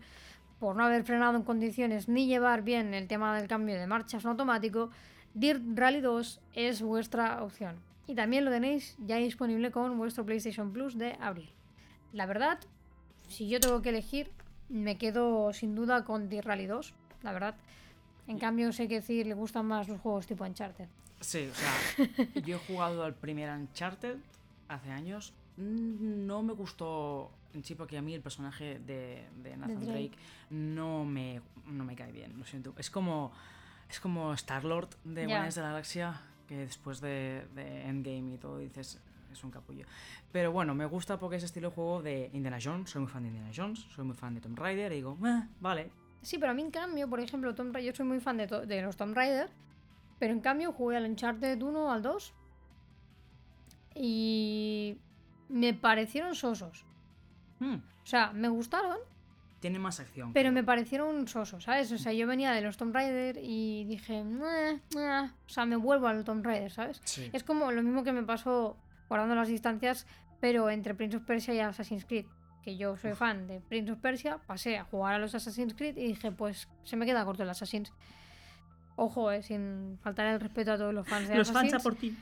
por 0.60 0.76
no 0.76 0.86
haber 0.86 1.04
frenado 1.06 1.36
en 1.36 1.42
condiciones 1.42 2.08
ni 2.08 2.28
llevar 2.28 2.62
bien 2.62 2.94
el 2.94 3.08
tema 3.08 3.36
del 3.36 3.48
cambio 3.48 3.80
de 3.80 3.88
marchas 3.88 4.24
en 4.24 4.30
automático, 4.30 4.92
Dirt 5.34 5.64
Rally 5.74 6.02
2 6.02 6.40
es 6.54 6.84
vuestra 6.84 7.44
opción. 7.44 7.78
Y 8.06 8.14
también 8.14 8.46
lo 8.46 8.52
tenéis 8.52 8.96
ya 9.00 9.16
disponible 9.16 9.72
con 9.72 9.98
vuestro 9.98 10.24
PlayStation 10.24 10.72
Plus 10.72 11.00
de 11.00 11.18
abril. 11.20 11.50
La 12.12 12.28
verdad, 12.28 12.60
si 13.28 13.50
yo 13.50 13.60
tengo 13.60 13.82
que 13.82 13.90
elegir, 13.90 14.30
me 14.70 15.00
quedo 15.00 15.52
sin 15.52 15.74
duda 15.74 16.06
con 16.06 16.30
Dirt 16.30 16.46
Rally 16.46 16.68
2, 16.68 16.94
la 17.24 17.34
verdad. 17.34 17.56
En 18.28 18.38
cambio, 18.38 18.72
sé 18.72 18.88
que 18.88 19.02
decir 19.02 19.26
le 19.26 19.34
gustan 19.34 19.66
más 19.66 19.88
los 19.88 20.00
juegos 20.00 20.28
tipo 20.28 20.44
Uncharted. 20.44 20.90
Sí, 21.22 21.50
o 21.52 21.56
sea, 21.56 22.08
yo 22.46 22.58
he 22.58 22.60
jugado 22.60 23.04
al 23.04 23.16
primer 23.16 23.50
Uncharted 23.50 24.18
hace 24.68 24.92
años. 24.92 25.34
Mm, 25.58 26.26
No 26.26 26.42
me 26.44 26.54
gustó 26.54 27.32
en 27.54 27.64
sí 27.64 27.76
porque 27.76 27.98
a 27.98 28.02
mí 28.02 28.14
el 28.14 28.22
personaje 28.22 28.80
de, 28.80 29.28
de 29.44 29.58
Nathan 29.58 29.76
Drake. 29.86 29.92
Drake, 30.10 30.18
no, 30.50 31.06
me, 31.06 31.42
no 31.68 31.84
me 31.86 31.96
cae 31.96 32.12
bien, 32.12 32.38
lo 32.38 32.46
siento. 32.46 32.74
Es 32.78 32.90
como, 32.90 33.32
es 33.90 34.00
como 34.00 34.34
Star-Lord 34.34 34.90
de. 35.04 35.26
Guardianes 35.26 35.56
de 35.56 35.62
la 35.62 35.68
Galaxia, 35.70 36.22
que 36.48 36.58
después 36.58 37.00
de, 37.02 37.46
de 37.56 37.84
Endgame 37.88 38.34
y 38.34 38.38
todo 38.38 38.58
dices, 38.58 39.00
es 39.32 39.44
un 39.44 39.52
capullo. 39.52 39.86
Pero 40.32 40.52
bueno, 40.52 40.74
me 40.74 40.86
gusta 40.86 41.18
porque 41.20 41.36
es 41.38 41.44
estilo 41.44 41.70
de 41.70 41.76
juego 41.76 42.02
de 42.02 42.30
Indiana 42.34 42.58
Jones, 42.62 42.90
soy 42.90 43.02
muy 43.02 43.12
fan 43.12 43.24
de 43.24 43.30
Indiana 43.30 43.52
Jones, 43.56 43.80
soy 43.94 44.04
muy 44.06 44.16
fan 44.16 44.34
de 44.34 44.42
Tomb 44.42 44.58
Raider 44.58 44.92
y 44.92 44.96
digo, 44.96 45.18
"Ah, 45.24 45.48
vale, 45.60 45.92
Sí, 46.24 46.38
pero 46.38 46.52
a 46.52 46.56
mí 46.56 46.62
en 46.62 46.72
cambio, 46.72 47.10
por 47.10 47.20
ejemplo, 47.20 47.54
Tomb 47.54 47.74
Raider, 47.76 47.92
yo 47.94 47.98
soy 47.98 48.06
muy 48.06 48.22
fan 48.22 48.38
de, 48.38 48.48
de 48.48 48.82
los 48.82 48.96
Tomb 48.96 49.14
Raider, 49.14 49.50
pero 50.20 50.32
en 50.34 50.40
cambio 50.40 50.72
jugué 50.72 50.96
al 50.96 51.06
Uncharted 51.06 51.62
1 51.62 51.92
al 51.92 52.02
2 52.02 52.34
y 53.96 54.98
me 55.50 55.74
parecieron 55.74 56.36
sosos. 56.36 56.86
hmm, 57.60 57.76
O 57.76 58.06
sea, 58.06 58.32
me 58.34 58.48
gustaron, 58.50 58.98
tiene 59.60 59.80
más 59.80 60.00
acción. 60.02 60.34
pero 60.34 60.52
me 60.52 60.64
parecieron 60.64 61.28
sosos, 61.28 61.64
¿sabes? 61.64 61.92
O 61.92 61.98
sea, 61.98 62.12
yo 62.14 62.28
venía 62.28 62.52
de 62.52 62.62
los 62.62 62.76
Tomb 62.78 62.94
Raider 62.94 63.40
y 63.42 63.86
dije, 63.86 64.22
o 64.24 65.50
sea, 65.50 65.66
me 65.66 65.76
vuelvo 65.78 66.08
al 66.08 66.24
Tomb 66.24 66.46
Raider, 66.46 66.72
¿sabes? 66.72 67.02
Sí. 67.06 67.30
Es 67.34 67.44
como 67.44 67.72
lo 67.72 67.82
mismo 67.82 68.04
que 68.04 68.12
me 68.12 68.24
pasó 68.24 68.76
guardando 69.08 69.36
las 69.36 69.48
distancias, 69.48 70.06
pero 70.42 70.70
entre 70.70 70.94
Prince 70.96 71.16
of 71.18 71.24
Persia 71.24 71.54
y 71.54 71.60
Assassin's 71.60 72.04
Creed. 72.06 72.26
Que 72.62 72.78
yo 72.78 72.96
soy 72.98 73.12
fan 73.14 73.46
de 73.48 73.60
Prince 73.60 73.92
of 73.92 74.00
Persia, 74.00 74.38
pasé 74.48 74.78
a 74.78 74.86
jugar 74.86 75.16
a 75.16 75.20
los 75.20 75.36
Assassin's 75.36 75.74
Creed 75.74 75.98
y 75.98 76.08
dije, 76.08 76.32
pues 76.32 76.70
se 76.84 76.96
me 76.96 77.06
queda 77.06 77.24
corto 77.26 77.44
el 77.44 77.50
Assassin's. 77.50 77.92
Ojo, 78.96 79.32
eh, 79.32 79.44
sin 79.44 79.98
faltar 80.02 80.28
el 80.28 80.40
respeto 80.40 80.72
a 80.74 80.78
todos 80.78 80.94
los 80.94 81.08
fans 81.08 81.28
de 81.28 81.36
Los 81.36 81.52
fans 81.52 81.74
a 81.74 81.78
Assassin's, 81.78 81.84
por 81.84 81.96
ti. 81.96 82.18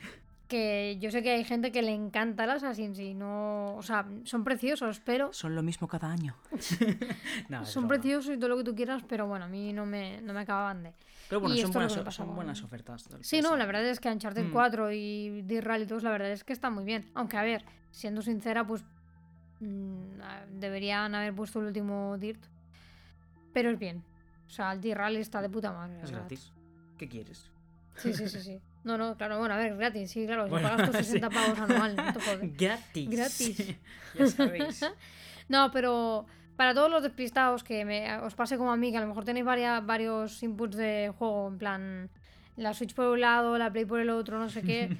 Que 0.51 0.97
yo 0.99 1.09
sé 1.11 1.23
que 1.23 1.31
hay 1.31 1.43
gente 1.45 1.71
que 1.71 1.81
le 1.81 1.93
encanta 1.93 2.43
el 2.43 2.49
Assassin's 2.49 2.99
y 2.99 3.13
no... 3.13 3.75
O 3.77 3.81
sea, 3.81 4.05
son 4.25 4.43
preciosos, 4.43 4.99
pero... 5.05 5.31
Son 5.31 5.55
lo 5.55 5.63
mismo 5.63 5.87
cada 5.87 6.11
año. 6.11 6.35
No, 7.49 7.65
Son 7.65 7.83
broma. 7.87 7.95
preciosos 8.01 8.35
y 8.35 8.37
todo 8.37 8.49
lo 8.49 8.57
que 8.57 8.63
tú 8.65 8.75
quieras, 8.75 9.03
pero 9.07 9.25
bueno, 9.27 9.45
a 9.45 9.47
mí 9.47 9.71
no 9.73 9.85
me, 9.85 10.21
no 10.21 10.33
me 10.33 10.41
acababan 10.41 10.83
de... 10.83 10.93
Pero 11.29 11.39
bueno, 11.39 11.55
Y 11.55 11.61
son 11.61 11.71
buenas, 11.71 12.13
son 12.13 12.35
buenas 12.35 12.61
ofertas. 12.63 13.09
del 13.09 13.23
Sí, 13.23 13.39
no, 13.41 13.55
la 13.55 13.65
verdad 13.65 13.85
es 13.85 13.99
que 14.01 14.09
Uncharted 14.09 14.43
Mm. 14.45 14.51
4 14.51 14.91
y 14.91 15.41
Dirt 15.43 15.65
Rally 15.65 15.85
2, 15.85 16.03
la 16.03 16.11
verdad 16.11 16.31
es 16.31 16.43
que 16.43 16.51
están 16.53 16.73
muy 16.73 16.83
bien. 16.83 17.09
Aunque, 17.13 17.37
a 17.37 17.43
ver, 17.43 17.63
siendo 17.91 18.21
sincera, 18.21 18.67
pues 18.67 18.83
mm, 19.61 20.19
deberían 20.59 21.15
haber 21.15 21.33
puesto 21.33 21.59
el 21.61 21.67
último 21.67 22.17
Dirt. 22.17 22.43
Pero 23.53 23.69
es 23.71 23.79
bien. 23.79 24.03
O 24.47 24.49
sea, 24.49 24.73
el 24.73 24.81
Dirt 24.81 24.97
Rally 24.97 25.21
está 25.21 25.41
de 25.41 25.49
puta 25.49 25.71
madre. 25.71 26.01
Es 26.03 26.11
gratis. 26.11 26.51
¿Qué 26.97 27.07
quieres? 27.07 27.49
Sí, 27.95 28.13
sí, 28.13 28.27
sí, 28.27 28.41
sí. 28.41 28.59
No, 28.83 28.97
no, 28.97 29.15
claro, 29.15 29.37
bueno, 29.39 29.53
a 29.53 29.57
ver, 29.57 29.77
gratis, 29.77 30.09
sí, 30.11 30.25
claro. 30.25 30.45
Si 30.45 30.49
Bueno, 30.51 30.69
pagas 30.69 30.87
tus 30.89 30.97
sí. 31.05 31.05
60 31.05 31.29
pavos 31.29 31.59
anual, 31.59 31.95
no 31.95 32.13
te. 32.13 32.47
Gratis. 32.47 33.09
Gratis. 33.09 33.75
ya 34.17 34.27
sabéis. 34.27 34.81
No, 35.49 35.69
pero 35.71 36.25
para 36.55 36.73
todos 36.73 36.89
los 36.89 37.03
despistados 37.03 37.61
que 37.63 37.83
me, 37.83 38.17
os 38.19 38.35
pase 38.35 38.57
como 38.57 38.71
a 38.71 38.77
mí, 38.77 38.89
que 38.91 38.97
a 38.97 39.01
lo 39.01 39.07
mejor 39.07 39.25
tenéis 39.25 39.45
varia- 39.45 39.81
varios 39.81 40.41
inputs 40.43 40.77
de 40.77 41.11
juego, 41.17 41.49
en 41.49 41.57
plan 41.57 42.09
la 42.55 42.73
Switch 42.73 42.93
por 42.93 43.07
un 43.07 43.19
lado, 43.19 43.57
la 43.57 43.69
Play 43.69 43.83
por 43.85 43.99
el 43.99 44.09
otro, 44.11 44.39
no 44.39 44.49
sé 44.49 44.61
qué, 44.61 44.95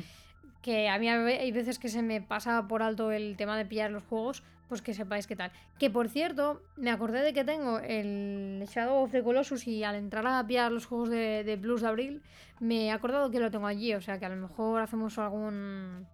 que 0.61 0.89
a 0.89 0.97
mí 0.99 1.07
hay 1.07 1.51
veces 1.53 1.79
que 1.79 1.87
se 1.87 2.01
me 2.01 2.21
pasa 2.21 2.67
por 2.67 2.83
alto 2.83 3.11
el 3.13 3.37
tema 3.37 3.55
de 3.57 3.65
pillar 3.65 3.91
los 3.91 4.03
juegos, 4.03 4.43
pues 4.71 4.81
que 4.81 4.93
sepáis 4.93 5.27
qué 5.27 5.35
tal. 5.35 5.51
Que 5.77 5.89
por 5.89 6.07
cierto, 6.07 6.61
me 6.77 6.91
acordé 6.91 7.21
de 7.23 7.33
que 7.33 7.43
tengo 7.43 7.79
el 7.79 8.63
Shadow 8.73 9.03
of 9.03 9.11
the 9.11 9.21
Colossus 9.21 9.67
y 9.67 9.83
al 9.83 9.95
entrar 9.95 10.25
a 10.25 10.47
pillar 10.47 10.71
los 10.71 10.85
juegos 10.85 11.09
de, 11.09 11.43
de 11.43 11.57
Plus 11.57 11.81
de 11.81 11.87
abril, 11.89 12.21
me 12.61 12.85
he 12.85 12.91
acordado 12.91 13.29
que 13.31 13.41
lo 13.41 13.51
tengo 13.51 13.67
allí, 13.67 13.93
o 13.93 13.99
sea 13.99 14.17
que 14.17 14.25
a 14.25 14.29
lo 14.29 14.37
mejor 14.37 14.81
hacemos 14.81 15.17
algún 15.17 16.07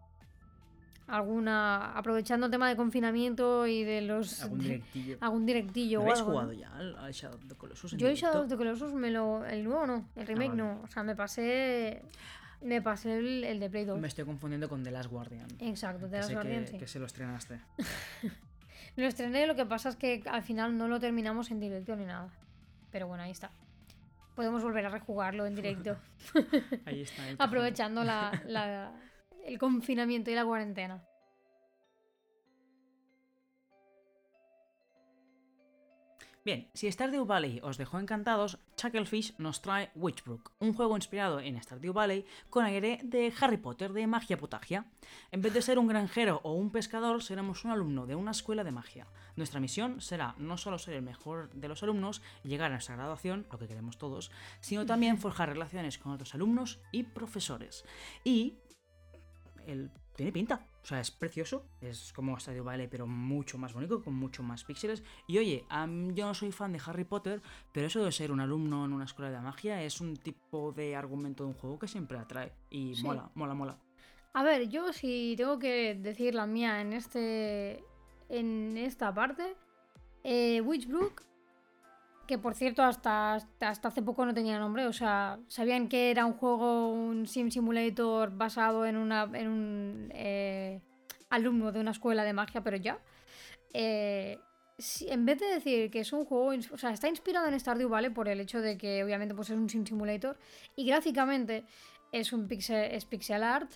alguna. 1.05 1.91
aprovechando 1.95 2.47
el 2.47 2.51
tema 2.51 2.67
de 2.67 2.75
confinamiento 2.75 3.67
y 3.67 3.83
de 3.83 4.01
los. 4.01 4.41
Algún 4.41 4.59
directillo. 4.59 5.17
algún 5.21 5.45
directillo 5.45 6.03
¿No 6.03 6.11
o 6.11 6.15
jugado 6.15 6.53
ya 6.53 6.75
al, 6.75 6.95
al 6.97 7.11
Shadow 7.13 7.37
of 7.37 7.47
the 7.47 7.53
Colossus? 7.55 7.93
en 7.93 7.99
Yo 7.99 8.07
el? 8.07 8.15
Shadow 8.15 8.41
of 8.41 8.49
the 8.49 8.57
Colossus 8.57 8.91
me 8.91 9.11
lo. 9.11 9.45
El 9.45 9.63
nuevo 9.65 9.85
no, 9.85 10.09
el 10.15 10.25
remake 10.25 10.49
vale. 10.49 10.63
no. 10.63 10.81
O 10.83 10.87
sea, 10.87 11.03
me 11.03 11.15
pasé. 11.15 12.01
Me 12.59 12.81
pasé 12.81 13.19
el, 13.19 13.43
el 13.43 13.59
de 13.59 13.69
Play 13.69 13.85
2. 13.85 13.99
Me 13.99 14.07
estoy 14.07 14.25
confundiendo 14.25 14.67
con 14.67 14.83
The 14.83 14.89
Last 14.89 15.11
Guardian. 15.11 15.45
Exacto, 15.59 16.05
de 16.05 16.11
que 16.13 16.17
las 16.17 16.25
sé 16.25 16.33
Guardian, 16.33 16.65
que, 16.65 16.71
sí. 16.71 16.77
que 16.79 16.87
se 16.87 16.97
lo 16.97 17.05
estrenaste. 17.05 17.59
Lo 18.97 19.05
estrené, 19.05 19.47
lo 19.47 19.55
que 19.55 19.65
pasa 19.65 19.89
es 19.89 19.95
que 19.95 20.21
al 20.29 20.43
final 20.43 20.77
no 20.77 20.87
lo 20.89 20.99
terminamos 20.99 21.49
en 21.51 21.59
directo 21.61 21.95
ni 21.95 22.05
nada. 22.05 22.29
Pero 22.91 23.07
bueno, 23.07 23.23
ahí 23.23 23.31
está. 23.31 23.51
Podemos 24.35 24.61
volver 24.63 24.85
a 24.85 24.89
rejugarlo 24.89 25.45
en 25.45 25.55
directo, 25.55 25.97
Ahí 26.85 27.01
está. 27.03 27.23
aprovechando 27.39 28.03
la, 28.03 28.31
la- 28.45 28.91
el 29.45 29.57
confinamiento 29.57 30.29
y 30.29 30.35
la 30.35 30.43
cuarentena. 30.45 31.01
Bien, 36.47 36.69
si 36.73 36.89
Stardew 36.89 37.25
Valley 37.25 37.59
os 37.61 37.77
dejó 37.77 37.99
encantados, 37.99 38.57
Chucklefish 38.77 39.35
nos 39.37 39.61
trae 39.61 39.91
Witchbrook, 39.95 40.53
un 40.59 40.73
juego 40.73 40.95
inspirado 40.95 41.41
en 41.41 41.61
Stardew 41.61 41.91
Valley 41.91 42.25
con 42.49 42.63
aire 42.63 43.01
de 43.03 43.33
Harry 43.41 43.57
Potter 43.57 43.91
de 43.91 44.07
magia 44.07 44.37
potagia. 44.37 44.85
En 45.31 45.41
vez 45.41 45.53
de 45.53 45.61
ser 45.61 45.77
un 45.77 45.87
granjero 45.87 46.39
o 46.45 46.53
un 46.53 46.71
pescador, 46.71 47.21
seremos 47.21 47.65
un 47.65 47.71
alumno 47.71 48.05
de 48.05 48.15
una 48.15 48.31
escuela 48.31 48.63
de 48.63 48.71
magia. 48.71 49.07
Nuestra 49.35 49.59
misión 49.59 49.99
será 49.99 50.35
no 50.37 50.57
solo 50.57 50.79
ser 50.79 50.93
el 50.93 51.01
mejor 51.01 51.49
de 51.53 51.67
los 51.67 51.83
alumnos 51.83 52.21
llegar 52.45 52.71
a 52.71 52.75
nuestra 52.75 52.95
graduación, 52.95 53.45
lo 53.51 53.59
que 53.59 53.67
queremos 53.67 53.97
todos, 53.97 54.31
sino 54.61 54.85
también 54.85 55.17
forjar 55.17 55.49
relaciones 55.49 55.97
con 55.97 56.13
otros 56.13 56.33
alumnos 56.33 56.79
y 56.93 57.03
profesores. 57.03 57.83
Y 58.23 58.59
el, 59.65 59.91
tiene 60.17 60.33
pinta. 60.33 60.65
O 60.83 60.85
sea, 60.85 60.99
es 60.99 61.11
precioso. 61.11 61.69
Es 61.79 62.11
como 62.11 62.37
Stardew 62.37 62.63
Valley, 62.65 62.87
pero 62.87 63.07
mucho 63.07 63.57
más 63.57 63.73
bonito, 63.73 64.03
con 64.03 64.15
mucho 64.15 64.41
más 64.43 64.63
píxeles. 64.63 65.03
Y 65.27 65.37
oye, 65.37 65.65
yo 66.13 66.25
no 66.25 66.33
soy 66.33 66.51
fan 66.51 66.73
de 66.73 66.81
Harry 66.85 67.05
Potter, 67.05 67.41
pero 67.71 67.87
eso 67.87 68.03
de 68.03 68.11
ser 68.11 68.31
un 68.31 68.39
alumno 68.41 68.83
en 68.83 68.93
una 68.93 69.05
escuela 69.05 69.31
de 69.31 69.39
magia 69.39 69.81
es 69.83 70.01
un 70.01 70.17
tipo 70.17 70.71
de 70.73 70.95
argumento 70.95 71.43
de 71.43 71.49
un 71.51 71.55
juego 71.55 71.77
que 71.79 71.87
siempre 71.87 72.17
atrae. 72.17 72.51
Y 72.69 72.95
Sí. 72.95 73.03
mola, 73.03 73.29
mola, 73.35 73.53
mola. 73.53 73.77
A 74.33 74.43
ver, 74.43 74.67
yo 74.69 74.91
si 74.91 75.35
tengo 75.37 75.59
que 75.59 75.95
decir 75.95 76.33
la 76.35 76.45
mía 76.47 76.81
en 76.81 76.93
este. 76.93 77.83
en 78.29 78.75
esta 78.77 79.13
parte. 79.13 79.55
Eh, 80.23 80.61
Witchbrook. 80.61 81.21
Que 82.27 82.37
por 82.37 82.55
cierto, 82.55 82.83
hasta, 82.83 83.35
hasta 83.35 83.87
hace 83.87 84.01
poco 84.01 84.25
no 84.25 84.33
tenía 84.33 84.59
nombre. 84.59 84.85
O 84.85 84.93
sea, 84.93 85.39
sabían 85.47 85.87
que 85.87 86.11
era 86.11 86.25
un 86.25 86.33
juego, 86.33 86.91
un 86.91 87.25
Sim 87.25 87.49
Simulator 87.49 88.31
basado 88.35 88.85
en 88.85 88.97
un 88.97 90.09
eh, 90.13 90.81
alumno 91.29 91.71
de 91.71 91.79
una 91.79 91.91
escuela 91.91 92.23
de 92.23 92.33
magia, 92.33 92.61
pero 92.61 92.77
ya. 92.77 92.99
Eh, 93.73 94.39
en 95.07 95.25
vez 95.25 95.39
de 95.39 95.47
decir 95.47 95.89
que 95.89 96.01
es 96.01 96.13
un 96.13 96.25
juego, 96.25 96.53
o 96.71 96.77
sea, 96.77 96.91
está 96.91 97.07
inspirado 97.07 97.47
en 97.47 97.59
Stardew 97.59 97.89
Valley 97.89 98.11
por 98.11 98.27
el 98.27 98.39
hecho 98.39 98.61
de 98.61 98.77
que 98.77 99.03
obviamente 99.03 99.33
pues 99.33 99.49
es 99.49 99.57
un 99.57 99.69
sim 99.69 99.85
simulator 99.85 100.37
y 100.75 100.85
gráficamente 100.85 101.65
es 102.11 102.31
un 102.31 102.47
pixel, 102.47 102.91
es 102.91 103.05
pixel 103.05 103.43
art 103.43 103.71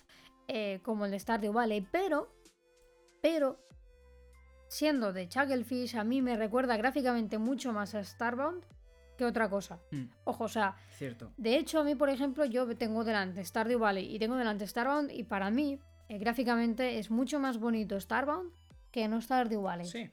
eh, 0.46 0.78
como 0.84 1.04
el 1.04 1.10
de 1.10 1.18
Stardew 1.18 1.52
Valley, 1.52 1.86
pero, 1.90 2.32
pero 3.20 3.58
siendo 4.72 5.12
de 5.12 5.28
Chucklefish 5.28 5.96
a 5.96 6.02
mí 6.02 6.22
me 6.22 6.34
recuerda 6.34 6.78
gráficamente 6.78 7.36
mucho 7.36 7.74
más 7.74 7.94
a 7.94 8.02
Starbound 8.02 8.64
que 9.18 9.26
otra 9.26 9.50
cosa. 9.50 9.78
Mm, 9.90 10.04
Ojo, 10.24 10.44
o 10.44 10.48
sea, 10.48 10.74
cierto. 10.96 11.30
de 11.36 11.56
hecho, 11.56 11.80
a 11.80 11.84
mí, 11.84 11.94
por 11.94 12.08
ejemplo, 12.08 12.46
yo 12.46 12.66
tengo 12.74 13.04
delante 13.04 13.44
Stardew 13.44 13.78
Valley 13.78 14.14
y 14.14 14.18
tengo 14.18 14.34
delante 14.34 14.66
Starbound 14.66 15.10
y 15.12 15.24
para 15.24 15.50
mí, 15.50 15.78
eh, 16.08 16.16
gráficamente, 16.16 16.98
es 16.98 17.10
mucho 17.10 17.38
más 17.38 17.58
bonito 17.58 18.00
Starbound 18.00 18.50
que 18.90 19.06
no 19.08 19.20
Stardew 19.20 19.60
Valley. 19.60 19.84
Sí. 19.84 20.10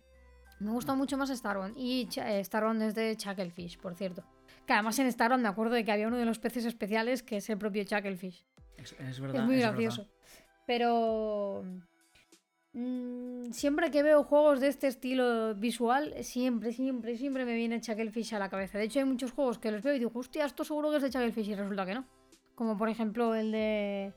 Me 0.59 0.71
gusta 0.71 0.93
mucho 0.93 1.17
más 1.17 1.29
Starbound 1.29 1.77
y 1.77 2.09
eh, 2.17 2.43
Starbound 2.43 2.81
es 2.81 2.95
de 2.95 3.15
Chucklefish, 3.15 3.79
por 3.79 3.95
cierto. 3.95 4.25
Que 4.67 4.73
además 4.73 4.99
en 4.99 5.09
Starbound 5.09 5.41
me 5.41 5.47
acuerdo 5.47 5.75
de 5.75 5.85
que 5.85 5.93
había 5.93 6.09
uno 6.09 6.17
de 6.17 6.25
los 6.25 6.37
peces 6.37 6.65
especiales 6.65 7.23
que 7.23 7.37
es 7.37 7.49
el 7.49 7.57
propio 7.57 7.85
Chucklefish. 7.85 8.45
Es, 8.75 8.91
es 8.99 9.21
verdad. 9.21 9.41
es 9.41 9.47
muy 9.47 9.57
gracioso. 9.57 10.09
Pero... 10.67 11.63
mm, 12.73 13.51
siempre 13.51 13.91
que 13.91 14.03
veo 14.03 14.23
juegos 14.23 14.59
de 14.59 14.67
este 14.67 14.87
estilo 14.87 15.55
visual, 15.55 16.13
siempre, 16.21 16.71
siempre, 16.71 17.17
siempre 17.17 17.45
me 17.45 17.55
viene 17.55 17.81
Chucklefish 17.81 18.35
a 18.35 18.39
la 18.39 18.49
cabeza. 18.49 18.77
De 18.77 18.85
hecho, 18.85 18.99
hay 18.99 19.05
muchos 19.05 19.31
juegos 19.31 19.57
que 19.59 19.71
los 19.71 19.81
veo 19.81 19.95
y 19.95 19.99
digo, 19.99 20.11
hostia, 20.13 20.45
esto 20.45 20.63
seguro 20.63 20.89
que 20.89 20.97
es 20.97 21.03
de 21.03 21.09
Chucklefish 21.09 21.49
y 21.49 21.55
resulta 21.55 21.85
que 21.85 21.95
no. 21.95 22.05
Como 22.55 22.77
por 22.77 22.89
ejemplo 22.89 23.35
el 23.35 23.51
de... 23.51 24.13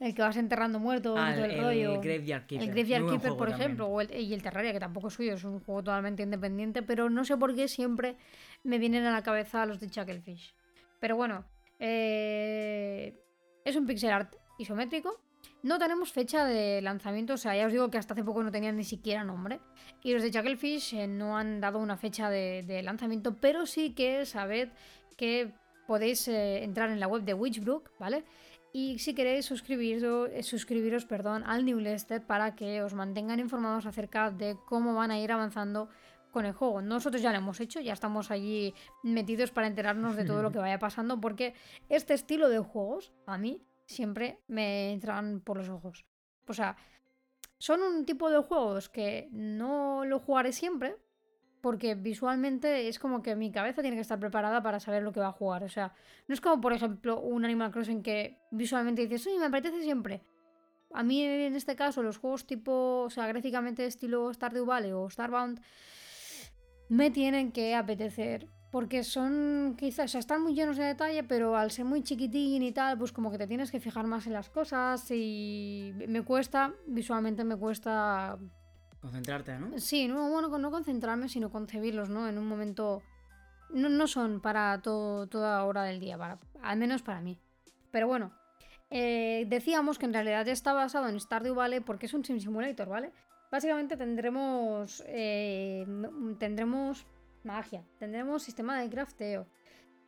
El 0.00 0.14
que 0.14 0.22
vas 0.22 0.36
enterrando 0.36 0.78
muertos 0.78 1.18
Ah, 1.18 1.32
todo 1.34 1.44
el, 1.44 1.50
el, 1.50 1.56
el 1.56 1.64
rollo. 1.64 2.00
Graveyard 2.00 2.46
Keeper. 2.46 2.68
El 2.68 2.72
Graveyard 2.72 3.02
Muy 3.02 3.12
Keeper, 3.12 3.36
por 3.36 3.48
ejemplo, 3.48 3.88
o 3.88 4.00
el, 4.00 4.14
y 4.14 4.32
el 4.32 4.42
Terraria, 4.42 4.72
que 4.72 4.78
tampoco 4.78 5.08
es 5.08 5.14
suyo, 5.14 5.34
es 5.34 5.42
un 5.42 5.58
juego 5.58 5.82
totalmente 5.82 6.22
independiente, 6.22 6.82
pero 6.82 7.10
no 7.10 7.24
sé 7.24 7.36
por 7.36 7.52
qué 7.56 7.66
siempre 7.66 8.14
me 8.62 8.78
vienen 8.78 9.06
a 9.06 9.12
la 9.12 9.22
cabeza 9.22 9.66
los 9.66 9.80
de 9.80 9.90
Chucklefish. 9.90 10.54
Pero 11.00 11.16
bueno, 11.16 11.44
eh, 11.80 13.18
es 13.64 13.74
un 13.74 13.86
pixel 13.86 14.10
art 14.10 14.36
isométrico. 14.58 15.20
No 15.62 15.78
tenemos 15.78 16.12
fecha 16.12 16.44
de 16.44 16.80
lanzamiento, 16.82 17.34
o 17.34 17.36
sea, 17.36 17.56
ya 17.56 17.66
os 17.66 17.72
digo 17.72 17.90
que 17.90 17.98
hasta 17.98 18.14
hace 18.14 18.22
poco 18.22 18.44
no 18.44 18.52
tenían 18.52 18.76
ni 18.76 18.84
siquiera 18.84 19.24
nombre. 19.24 19.60
Y 20.04 20.12
los 20.12 20.22
de 20.22 20.30
Chucklefish 20.30 20.94
eh, 20.94 21.08
no 21.08 21.36
han 21.36 21.60
dado 21.60 21.80
una 21.80 21.96
fecha 21.96 22.30
de, 22.30 22.80
lanzamiento, 22.84 23.36
pero 23.40 23.66
sí 23.66 23.92
que 23.92 24.24
sabed 24.24 24.68
que 25.16 25.52
podéis 25.86 26.28
eh, 26.28 26.62
entrar 26.62 26.90
en 26.90 27.00
la 27.00 27.08
web 27.08 27.22
de 27.22 27.34
Witchbrook, 27.34 27.90
¿vale? 27.98 28.24
Y 28.72 29.00
si 29.00 29.14
queréis 29.14 29.46
suscribiros, 29.46 30.30
eh, 30.32 30.44
suscribiros 30.44 31.06
perdón, 31.06 31.42
al 31.44 31.64
newsletter 31.64 32.24
para 32.24 32.54
que 32.54 32.82
os 32.82 32.94
mantengan 32.94 33.40
informados 33.40 33.86
acerca 33.86 34.30
de 34.30 34.56
cómo 34.66 34.94
van 34.94 35.10
a 35.10 35.18
ir 35.18 35.32
avanzando 35.32 35.88
con 36.30 36.44
el 36.44 36.52
juego. 36.52 36.82
Nosotros 36.82 37.20
ya 37.20 37.32
lo 37.32 37.38
hemos 37.38 37.58
hecho, 37.58 37.80
ya 37.80 37.94
estamos 37.94 38.30
allí 38.30 38.74
metidos 39.02 39.50
para 39.50 39.66
enterarnos 39.66 40.14
de 40.14 40.24
todo 40.24 40.42
lo 40.42 40.52
que 40.52 40.58
vaya 40.58 40.78
pasando, 40.78 41.20
porque 41.20 41.54
este 41.88 42.14
estilo 42.14 42.48
de 42.48 42.58
juegos 42.58 43.12
a 43.26 43.38
mí 43.38 43.62
siempre 43.88 44.38
me 44.46 44.92
entran 44.92 45.40
por 45.40 45.56
los 45.56 45.68
ojos. 45.68 46.04
O 46.46 46.52
sea, 46.52 46.76
son 47.58 47.82
un 47.82 48.04
tipo 48.04 48.30
de 48.30 48.38
juegos 48.38 48.88
que 48.88 49.28
no 49.32 50.04
lo 50.04 50.20
jugaré 50.20 50.52
siempre, 50.52 50.96
porque 51.62 51.94
visualmente 51.94 52.86
es 52.88 52.98
como 52.98 53.22
que 53.22 53.34
mi 53.34 53.50
cabeza 53.50 53.82
tiene 53.82 53.96
que 53.96 54.02
estar 54.02 54.20
preparada 54.20 54.62
para 54.62 54.78
saber 54.78 55.02
lo 55.02 55.12
que 55.12 55.20
va 55.20 55.28
a 55.28 55.32
jugar. 55.32 55.64
O 55.64 55.68
sea, 55.68 55.94
no 56.28 56.34
es 56.34 56.40
como, 56.40 56.60
por 56.60 56.72
ejemplo, 56.72 57.20
un 57.20 57.44
Animal 57.44 57.72
Crossing 57.72 58.02
que 58.02 58.38
visualmente 58.50 59.02
dices, 59.02 59.24
sí, 59.24 59.30
me 59.38 59.46
apetece 59.46 59.82
siempre. 59.82 60.22
A 60.92 61.02
mí, 61.02 61.22
en 61.22 61.56
este 61.56 61.74
caso, 61.74 62.02
los 62.02 62.18
juegos 62.18 62.46
tipo, 62.46 63.02
o 63.02 63.10
sea, 63.10 63.26
gráficamente 63.26 63.86
estilo 63.86 64.32
Stardew 64.32 64.66
Valley 64.66 64.92
o 64.92 65.08
Starbound, 65.10 65.60
me 66.88 67.10
tienen 67.10 67.52
que 67.52 67.74
apetecer. 67.74 68.48
Porque 68.70 69.02
son, 69.02 69.76
quizás, 69.78 70.04
o 70.04 70.08
sea, 70.08 70.20
están 70.20 70.42
muy 70.42 70.54
llenos 70.54 70.76
de 70.76 70.84
detalle, 70.84 71.24
pero 71.24 71.56
al 71.56 71.70
ser 71.70 71.86
muy 71.86 72.02
chiquitín 72.02 72.62
y 72.62 72.72
tal, 72.72 72.98
pues 72.98 73.12
como 73.12 73.30
que 73.30 73.38
te 73.38 73.46
tienes 73.46 73.70
que 73.70 73.80
fijar 73.80 74.06
más 74.06 74.26
en 74.26 74.34
las 74.34 74.50
cosas 74.50 75.10
y 75.10 75.94
me 76.06 76.22
cuesta, 76.22 76.74
visualmente 76.86 77.44
me 77.44 77.56
cuesta 77.56 78.38
Concentrarte, 79.00 79.58
¿no? 79.58 79.78
Sí, 79.78 80.08
no, 80.08 80.28
bueno, 80.28 80.56
no 80.58 80.70
concentrarme, 80.70 81.28
sino 81.28 81.50
concebirlos, 81.50 82.08
¿no? 82.08 82.28
En 82.28 82.38
un 82.38 82.46
momento... 82.46 83.02
No, 83.70 83.88
no 83.88 84.06
son 84.06 84.40
para 84.40 84.80
todo, 84.82 85.26
toda 85.26 85.64
hora 85.64 85.84
del 85.84 86.00
día, 86.00 86.16
para, 86.16 86.38
al 86.62 86.78
menos 86.78 87.02
para 87.02 87.20
mí. 87.20 87.38
Pero 87.90 88.08
bueno, 88.08 88.32
eh, 88.90 89.44
decíamos 89.48 89.98
que 89.98 90.06
en 90.06 90.14
realidad 90.14 90.48
está 90.48 90.72
basado 90.72 91.08
en 91.08 91.20
Stardew 91.20 91.54
Valley 91.54 91.80
porque 91.80 92.06
es 92.06 92.14
un 92.14 92.24
Sim 92.24 92.40
Simulator, 92.40 92.88
¿vale? 92.88 93.12
Básicamente 93.52 93.96
tendremos... 93.96 95.02
eh, 95.06 95.86
tendremos 96.38 97.06
magia, 97.44 97.82
tendremos 97.98 98.42
sistema 98.42 98.80
de 98.80 98.88
crafteo. 98.90 99.46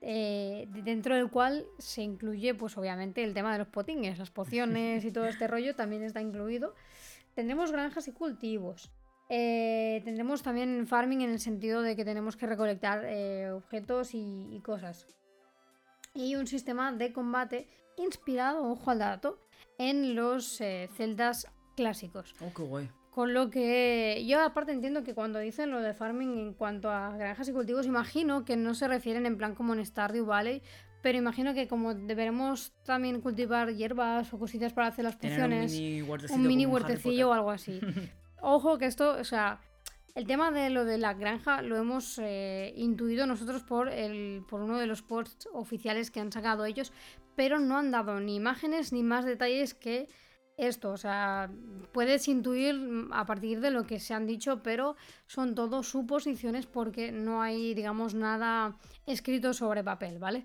eh, 0.03 0.67
de- 0.71 0.81
dentro 0.83 1.15
del 1.15 1.29
cual 1.31 1.67
se 1.79 2.01
incluye, 2.03 2.55
pues 2.55 2.79
obviamente, 2.79 3.23
el 3.23 3.35
tema 3.35 3.53
de 3.53 3.59
los 3.59 3.69
potines, 3.69 4.19
las 4.19 4.31
pociones 4.31 5.05
y 5.05 5.11
todo 5.13 5.27
este 5.27 5.47
rollo 5.47 5.75
también 5.77 6.03
está 6.03 6.23
incluido. 6.23 6.75
Tendremos 7.35 7.71
granjas 7.71 8.09
y 8.09 8.13
cultivos. 8.13 8.91
Eh, 9.29 10.01
tendremos 10.05 10.43
también 10.43 10.87
farming 10.87 11.21
en 11.21 11.31
el 11.31 11.39
sentido 11.39 11.83
de 11.83 11.97
que 11.97 12.05
tenemos 12.07 12.39
que 12.39 12.47
recolectar 12.47 13.05
eh, 13.05 13.51
objetos 13.53 14.15
y, 14.15 14.49
y 14.51 14.61
cosas. 14.63 15.07
Y 16.15 16.35
un 16.35 16.47
sistema 16.47 16.93
de 16.93 17.13
combate 17.13 17.69
inspirado, 17.99 18.65
ojo 18.71 18.91
al 18.91 19.01
dato, 19.01 19.39
en 19.77 20.15
los 20.15 20.61
eh, 20.63 20.89
celdas 20.97 21.47
clásicos. 21.77 22.35
Oh, 22.41 22.51
qué 22.57 22.63
guay. 22.63 22.91
Con 23.11 23.35
lo 23.35 23.51
que 23.51 24.25
yo 24.27 24.41
aparte 24.41 24.71
entiendo 24.71 25.03
que 25.03 25.15
cuando 25.15 25.41
dicen 25.41 25.71
lo 25.71 25.81
de 25.81 25.95
farming 25.95 26.39
en 26.39 26.55
cuanto 26.55 26.91
a 26.91 27.17
granjas 27.17 27.49
y 27.49 27.53
cultivos, 27.53 27.87
imagino 27.87 28.45
que 28.45 28.57
no 28.57 28.75
se 28.75 28.87
refieren 28.87 29.27
en 29.27 29.37
plan 29.37 29.55
como 29.57 29.75
en 29.75 29.85
Stardew 29.85 30.25
Valley, 30.25 30.63
pero 31.03 31.19
imagino 31.19 31.53
que 31.53 31.67
como 31.67 31.95
deberemos 31.95 32.73
también 32.85 33.21
cultivar 33.21 33.75
hierbas 33.75 34.33
o 34.33 34.39
cositas 34.39 34.73
para 34.73 34.89
hacer 34.89 35.05
las 35.05 35.19
Tener 35.19 35.39
un 35.39 35.45
pociones, 35.51 35.73
mini 35.73 36.03
huertecillo. 36.03 36.41
un 36.41 36.47
mini 36.47 36.67
huertecillo 36.67 37.31
o 37.31 37.33
algo 37.33 37.51
así. 37.51 37.81
Ojo 38.43 38.79
que 38.79 38.87
esto, 38.87 39.17
o 39.19 39.25
sea, 39.25 39.61
el 40.15 40.27
tema 40.27 40.51
de 40.51 40.71
lo 40.71 40.85
de 40.85 40.99
la 40.99 41.15
granja 41.15 41.63
lo 41.63 41.77
hemos 41.77 42.19
eh, 42.23 42.73
intuido 42.77 43.27
nosotros 43.27 43.63
por, 43.63 43.89
el, 43.89 44.45
por 44.49 44.61
uno 44.61 44.79
de 44.79 44.87
los 44.87 45.03
posts 45.03 45.49
oficiales 45.53 46.11
que 46.11 46.21
han 46.21 46.31
sacado 46.31 46.65
ellos, 46.65 46.93
pero 47.35 47.59
no 47.59 47.77
han 47.77 47.91
dado 47.91 48.21
ni 48.21 48.37
imágenes 48.37 48.93
ni 48.93 49.03
más 49.03 49.25
detalles 49.25 49.75
que 49.75 50.09
esto, 50.61 50.91
o 50.91 50.97
sea, 50.97 51.51
puedes 51.93 52.29
intuir 52.29 53.09
a 53.13 53.27
partir 53.27 53.61
de 53.61 53.71
lo 53.71 53.85
que 53.85 53.99
se 53.99 54.15
han 54.15 54.27
dicho, 54.27 54.63
pero 54.63 54.97
son 55.27 55.55
todo 55.55 55.83
suposiciones 55.83 56.67
porque 56.67 57.13
no 57.13 57.43
hay, 57.43 57.75
digamos, 57.75 58.15
nada 58.15 58.77
escrito 59.07 59.53
sobre 59.53 59.83
papel, 59.83 60.19
¿vale? 60.19 60.45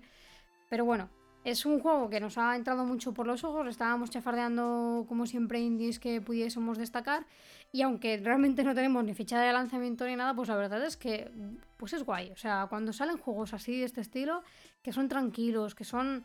Pero 0.68 0.84
bueno, 0.84 1.08
es 1.46 1.64
un 1.64 1.78
juego 1.78 2.10
que 2.10 2.18
nos 2.18 2.38
ha 2.38 2.56
entrado 2.56 2.84
mucho 2.84 3.14
por 3.14 3.28
los 3.28 3.44
ojos, 3.44 3.68
estábamos 3.68 4.10
chafardeando 4.10 5.04
como 5.08 5.26
siempre 5.26 5.60
indies 5.60 6.00
que 6.00 6.20
pudiésemos 6.20 6.76
destacar 6.76 7.24
y 7.70 7.82
aunque 7.82 8.16
realmente 8.16 8.64
no 8.64 8.74
tenemos 8.74 9.04
ni 9.04 9.14
fecha 9.14 9.40
de 9.40 9.52
lanzamiento 9.52 10.06
ni 10.06 10.16
nada, 10.16 10.34
pues 10.34 10.48
la 10.48 10.56
verdad 10.56 10.84
es 10.84 10.96
que 10.96 11.30
pues 11.76 11.92
es 11.92 12.02
guay. 12.02 12.30
O 12.30 12.36
sea, 12.36 12.66
cuando 12.68 12.92
salen 12.92 13.18
juegos 13.18 13.54
así 13.54 13.78
de 13.78 13.84
este 13.84 14.00
estilo, 14.00 14.42
que 14.82 14.92
son 14.92 15.06
tranquilos, 15.06 15.76
que 15.76 15.84
son 15.84 16.24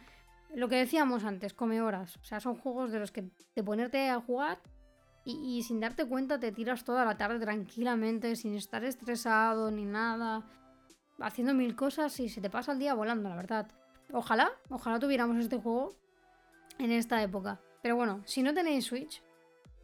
lo 0.55 0.67
que 0.67 0.75
decíamos 0.75 1.23
antes, 1.23 1.53
come 1.53 1.81
horas. 1.81 2.17
O 2.17 2.23
sea, 2.23 2.39
son 2.39 2.55
juegos 2.55 2.91
de 2.91 2.99
los 2.99 3.11
que 3.11 3.29
te 3.53 3.63
ponerte 3.63 4.09
a 4.09 4.19
jugar 4.19 4.59
y, 5.25 5.57
y 5.57 5.63
sin 5.63 5.79
darte 5.79 6.05
cuenta 6.05 6.39
te 6.39 6.51
tiras 6.51 6.83
toda 6.83 7.05
la 7.05 7.17
tarde 7.17 7.39
tranquilamente, 7.39 8.35
sin 8.35 8.55
estar 8.55 8.83
estresado 8.83 9.71
ni 9.71 9.85
nada, 9.85 10.45
haciendo 11.19 11.53
mil 11.53 11.75
cosas 11.75 12.19
y 12.19 12.29
se 12.29 12.41
te 12.41 12.49
pasa 12.49 12.73
el 12.73 12.79
día 12.79 12.93
volando, 12.93 13.29
la 13.29 13.35
verdad. 13.35 13.67
Ojalá, 14.11 14.51
ojalá 14.69 14.99
tuviéramos 14.99 15.37
este 15.37 15.57
juego 15.57 15.95
en 16.79 16.91
esta 16.91 17.21
época. 17.21 17.61
Pero 17.81 17.95
bueno, 17.95 18.21
si 18.25 18.43
no 18.43 18.53
tenéis 18.53 18.85
Switch 18.85 19.23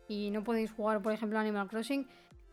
y 0.08 0.32
no 0.32 0.44
podéis 0.44 0.72
jugar, 0.72 1.02
por 1.02 1.14
ejemplo, 1.14 1.40
Animal 1.40 1.68
Crossing, 1.68 2.08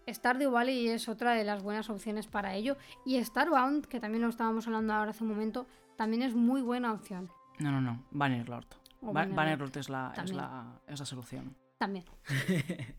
Stardew 0.09 0.51
Valley 0.51 0.89
es 0.89 1.09
otra 1.09 1.33
de 1.33 1.45
las 1.45 1.63
buenas 1.63 1.89
opciones 1.91 2.27
para 2.27 2.55
ello. 2.55 2.77
Y 3.05 3.23
Starbound, 3.23 3.87
que 3.87 4.01
también 4.01 4.23
lo 4.23 4.29
estábamos 4.29 4.67
hablando 4.67 4.93
ahora 4.93 5.11
hace 5.11 5.25
un 5.25 5.31
momento, 5.31 5.67
también 5.97 6.23
es 6.23 6.35
muy 6.35 6.63
buena 6.63 6.93
opción. 6.93 7.31
No, 7.59 7.71
no, 7.71 7.81
no. 7.81 8.05
Bannerlord. 8.11 8.67
O 9.01 9.07
Ba- 9.07 9.13
Bannerlord. 9.13 9.37
Bannerlord 9.37 9.77
es 9.79 9.89
la, 9.89 10.13
es, 10.23 10.33
la, 10.33 10.81
es 10.87 10.99
la 11.01 11.07
solución. 11.07 11.57
También. 11.79 12.05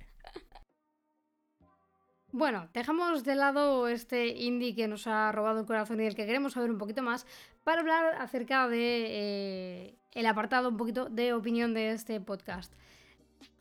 Bueno, 2.32 2.68
dejamos 2.74 3.24
de 3.24 3.36
lado 3.36 3.88
este 3.88 4.28
indie 4.28 4.76
que 4.76 4.90
nos 4.90 5.08
ha 5.08 5.32
robado 5.32 5.62
el 5.62 5.66
corazón 5.66 6.02
y 6.02 6.04
del 6.04 6.16
que 6.16 6.26
queremos 6.26 6.52
saber 6.52 6.70
un 6.70 6.78
poquito 6.78 7.02
más 7.02 7.26
para 7.64 7.80
hablar 7.80 8.16
acerca 8.20 8.68
de 8.68 9.06
eh, 9.08 9.96
el 10.12 10.26
apartado 10.26 10.68
un 10.68 10.76
poquito 10.76 11.06
de 11.06 11.32
opinión 11.34 11.74
de 11.74 11.92
este 11.92 12.20
podcast. 12.20 12.74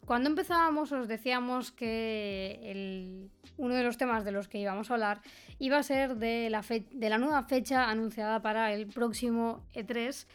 Cuando 0.04 0.28
empezábamos 0.28 0.92
os 0.92 1.08
decíamos 1.08 1.72
que 1.72 3.28
uno 3.56 3.74
de 3.74 3.82
los 3.82 3.96
temas 3.96 4.24
de 4.24 4.32
los 4.32 4.48
que 4.48 4.58
íbamos 4.58 4.90
a 4.90 4.94
hablar 4.94 5.20
iba 5.58 5.78
a 5.78 5.82
ser 5.82 6.16
de 6.16 6.50
la, 6.50 6.62
fe- 6.62 6.86
de 6.92 7.08
la 7.08 7.18
nueva 7.18 7.42
fecha 7.44 7.88
anunciada 7.90 8.42
para 8.42 8.72
el 8.74 8.86
próximo 8.86 9.64
E3 9.74 10.26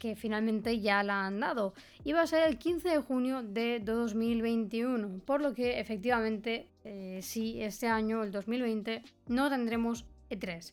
que 0.00 0.14
finalmente 0.14 0.78
ya 0.80 1.02
la 1.02 1.26
han 1.26 1.40
dado. 1.40 1.74
Iba 2.04 2.22
a 2.22 2.26
ser 2.26 2.46
el 2.48 2.56
15 2.56 2.88
de 2.88 2.98
junio 2.98 3.42
de 3.42 3.80
2021, 3.80 5.18
por 5.24 5.42
lo 5.42 5.54
que 5.54 5.80
efectivamente 5.80 6.68
eh, 6.84 7.18
sí, 7.20 7.60
este 7.60 7.88
año, 7.88 8.22
el 8.22 8.30
2020, 8.30 9.02
no 9.26 9.50
tendremos 9.50 10.04
E3. 10.30 10.72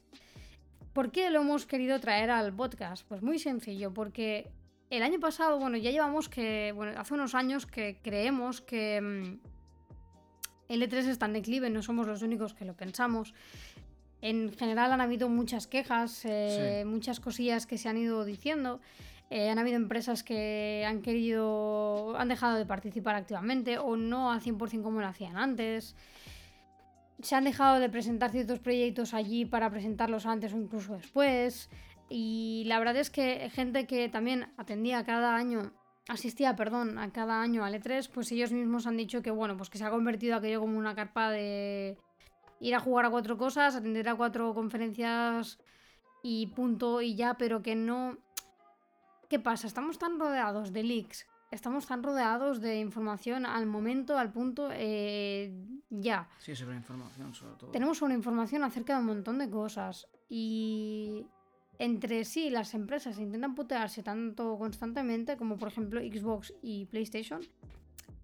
¿Por 0.93 1.11
qué 1.11 1.31
lo 1.31 1.41
hemos 1.41 1.65
querido 1.65 1.99
traer 1.99 2.29
al 2.29 2.53
podcast? 2.55 3.05
Pues 3.07 3.23
muy 3.23 3.39
sencillo, 3.39 3.91
porque 3.93 4.51
el 4.89 5.03
año 5.03 5.19
pasado, 5.19 5.59
bueno, 5.59 5.77
ya 5.77 5.91
llevamos 5.91 6.29
que, 6.29 6.71
bueno, 6.75 6.99
hace 6.99 7.13
unos 7.13 7.35
años 7.35 7.65
que 7.65 7.97
creemos 8.01 8.61
que 8.61 9.01
mm, 9.01 9.39
el 10.69 10.81
E3 10.81 11.07
está 11.07 11.25
en 11.25 11.33
declive, 11.33 11.69
no 11.69 11.81
somos 11.81 12.07
los 12.07 12.21
únicos 12.21 12.53
que 12.53 12.65
lo 12.65 12.75
pensamos. 12.75 13.33
En 14.21 14.51
general 14.53 14.91
han 14.91 15.01
habido 15.01 15.29
muchas 15.29 15.67
quejas, 15.67 16.23
eh, 16.25 16.81
Sí. 16.83 16.89
muchas 16.89 17.19
cosillas 17.19 17.67
que 17.67 17.77
se 17.77 17.89
han 17.89 17.97
ido 17.97 18.25
diciendo. 18.25 18.79
Eh, 19.29 19.49
han 19.49 19.57
habido 19.59 19.75
empresas 19.77 20.23
que 20.23 20.85
han 20.87 21.01
querido, 21.01 22.15
han 22.17 22.27
dejado 22.27 22.57
de 22.57 22.65
participar 22.65 23.15
activamente 23.15 23.77
o 23.79 23.95
no 23.97 24.31
al 24.31 24.41
100% 24.41 24.83
como 24.83 25.01
lo 25.01 25.07
hacían 25.07 25.37
antes. 25.37 25.95
Se 27.21 27.35
han 27.35 27.43
dejado 27.43 27.79
de 27.79 27.89
presentar 27.89 28.31
ciertos 28.31 28.59
proyectos 28.59 29.13
allí 29.13 29.45
para 29.45 29.69
presentarlos 29.69 30.25
antes 30.25 30.53
o 30.53 30.57
incluso 30.57 30.93
después. 30.93 31.69
Y 32.09 32.63
la 32.67 32.79
verdad 32.79 32.97
es 32.97 33.09
que 33.09 33.49
gente 33.49 33.87
que 33.87 34.09
también 34.09 34.53
atendía 34.57 35.03
cada 35.03 35.35
año, 35.35 35.71
asistía, 36.07 36.55
perdón, 36.55 36.97
a 36.97 37.11
cada 37.11 37.41
año 37.41 37.63
al 37.63 37.73
E3, 37.73 38.09
pues 38.13 38.31
ellos 38.31 38.51
mismos 38.51 38.85
han 38.85 38.97
dicho 38.97 39.21
que 39.21 39.31
bueno, 39.31 39.57
pues 39.57 39.69
que 39.69 39.77
se 39.77 39.85
ha 39.85 39.89
convertido 39.89 40.35
aquello 40.35 40.59
como 40.59 40.77
una 40.77 40.95
carpa 40.95 41.31
de 41.31 41.97
ir 42.59 42.75
a 42.75 42.79
jugar 42.79 43.05
a 43.05 43.09
cuatro 43.09 43.37
cosas, 43.37 43.75
atender 43.75 44.07
a 44.07 44.15
cuatro 44.15 44.53
conferencias 44.53 45.59
y 46.21 46.47
punto 46.47 47.01
y 47.01 47.15
ya, 47.15 47.35
pero 47.35 47.61
que 47.61 47.75
no... 47.75 48.17
¿Qué 49.29 49.39
pasa? 49.39 49.65
Estamos 49.65 49.97
tan 49.97 50.19
rodeados 50.19 50.71
de 50.71 50.83
leaks, 50.83 51.25
estamos 51.49 51.87
tan 51.87 52.03
rodeados 52.03 52.61
de 52.61 52.79
información 52.79 53.47
al 53.47 53.65
momento, 53.65 54.17
al 54.19 54.31
punto, 54.31 54.69
eh, 54.71 55.51
ya. 55.89 56.29
Sí, 56.37 56.55
sobre 56.55 56.75
información, 56.75 57.33
sobre 57.33 57.55
todo. 57.55 57.71
Tenemos 57.71 58.03
una 58.03 58.13
información 58.13 58.63
acerca 58.63 58.93
de 58.93 58.99
un 58.99 59.07
montón 59.07 59.39
de 59.39 59.49
cosas 59.49 60.07
y 60.29 61.25
entre 61.79 62.25
sí 62.25 62.49
las 62.49 62.73
empresas 62.73 63.19
intentan 63.19 63.55
putearse 63.55 64.03
tanto 64.03 64.57
constantemente 64.57 65.37
como 65.37 65.57
por 65.57 65.69
ejemplo 65.69 65.99
Xbox 66.01 66.53
y 66.61 66.85
PlayStation 66.85 67.41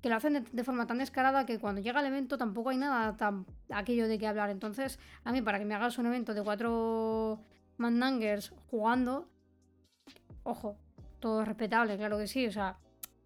que 0.02 0.10
lo 0.10 0.16
hacen 0.16 0.46
de, 0.52 0.64
forma 0.64 0.88
tan 0.88 0.98
descarada 0.98 1.46
que 1.46 1.60
cuando 1.60 1.82
llega 1.82 2.00
el 2.00 2.08
evento 2.08 2.38
tampoco 2.38 2.70
hay 2.70 2.78
nada 2.78 3.16
tan 3.18 3.46
aquello 3.70 4.08
de 4.08 4.18
qué 4.18 4.28
hablar. 4.28 4.50
Entonces, 4.50 5.00
a 5.24 5.32
mí 5.32 5.42
para 5.42 5.60
que 5.60 5.66
me 5.66 5.76
hagas 5.76 5.98
un 6.00 6.08
evento 6.08 6.34
de 6.34 6.44
cuatro 6.44 7.40
mandangers 7.78 8.52
jugando, 8.72 9.30
ojo, 10.44 10.76
todo 11.20 11.42
es 11.42 11.48
respetable, 11.48 11.98
claro 11.98 12.18
que 12.18 12.26
sí, 12.26 12.48
o 12.48 12.52
sea, 12.52 12.78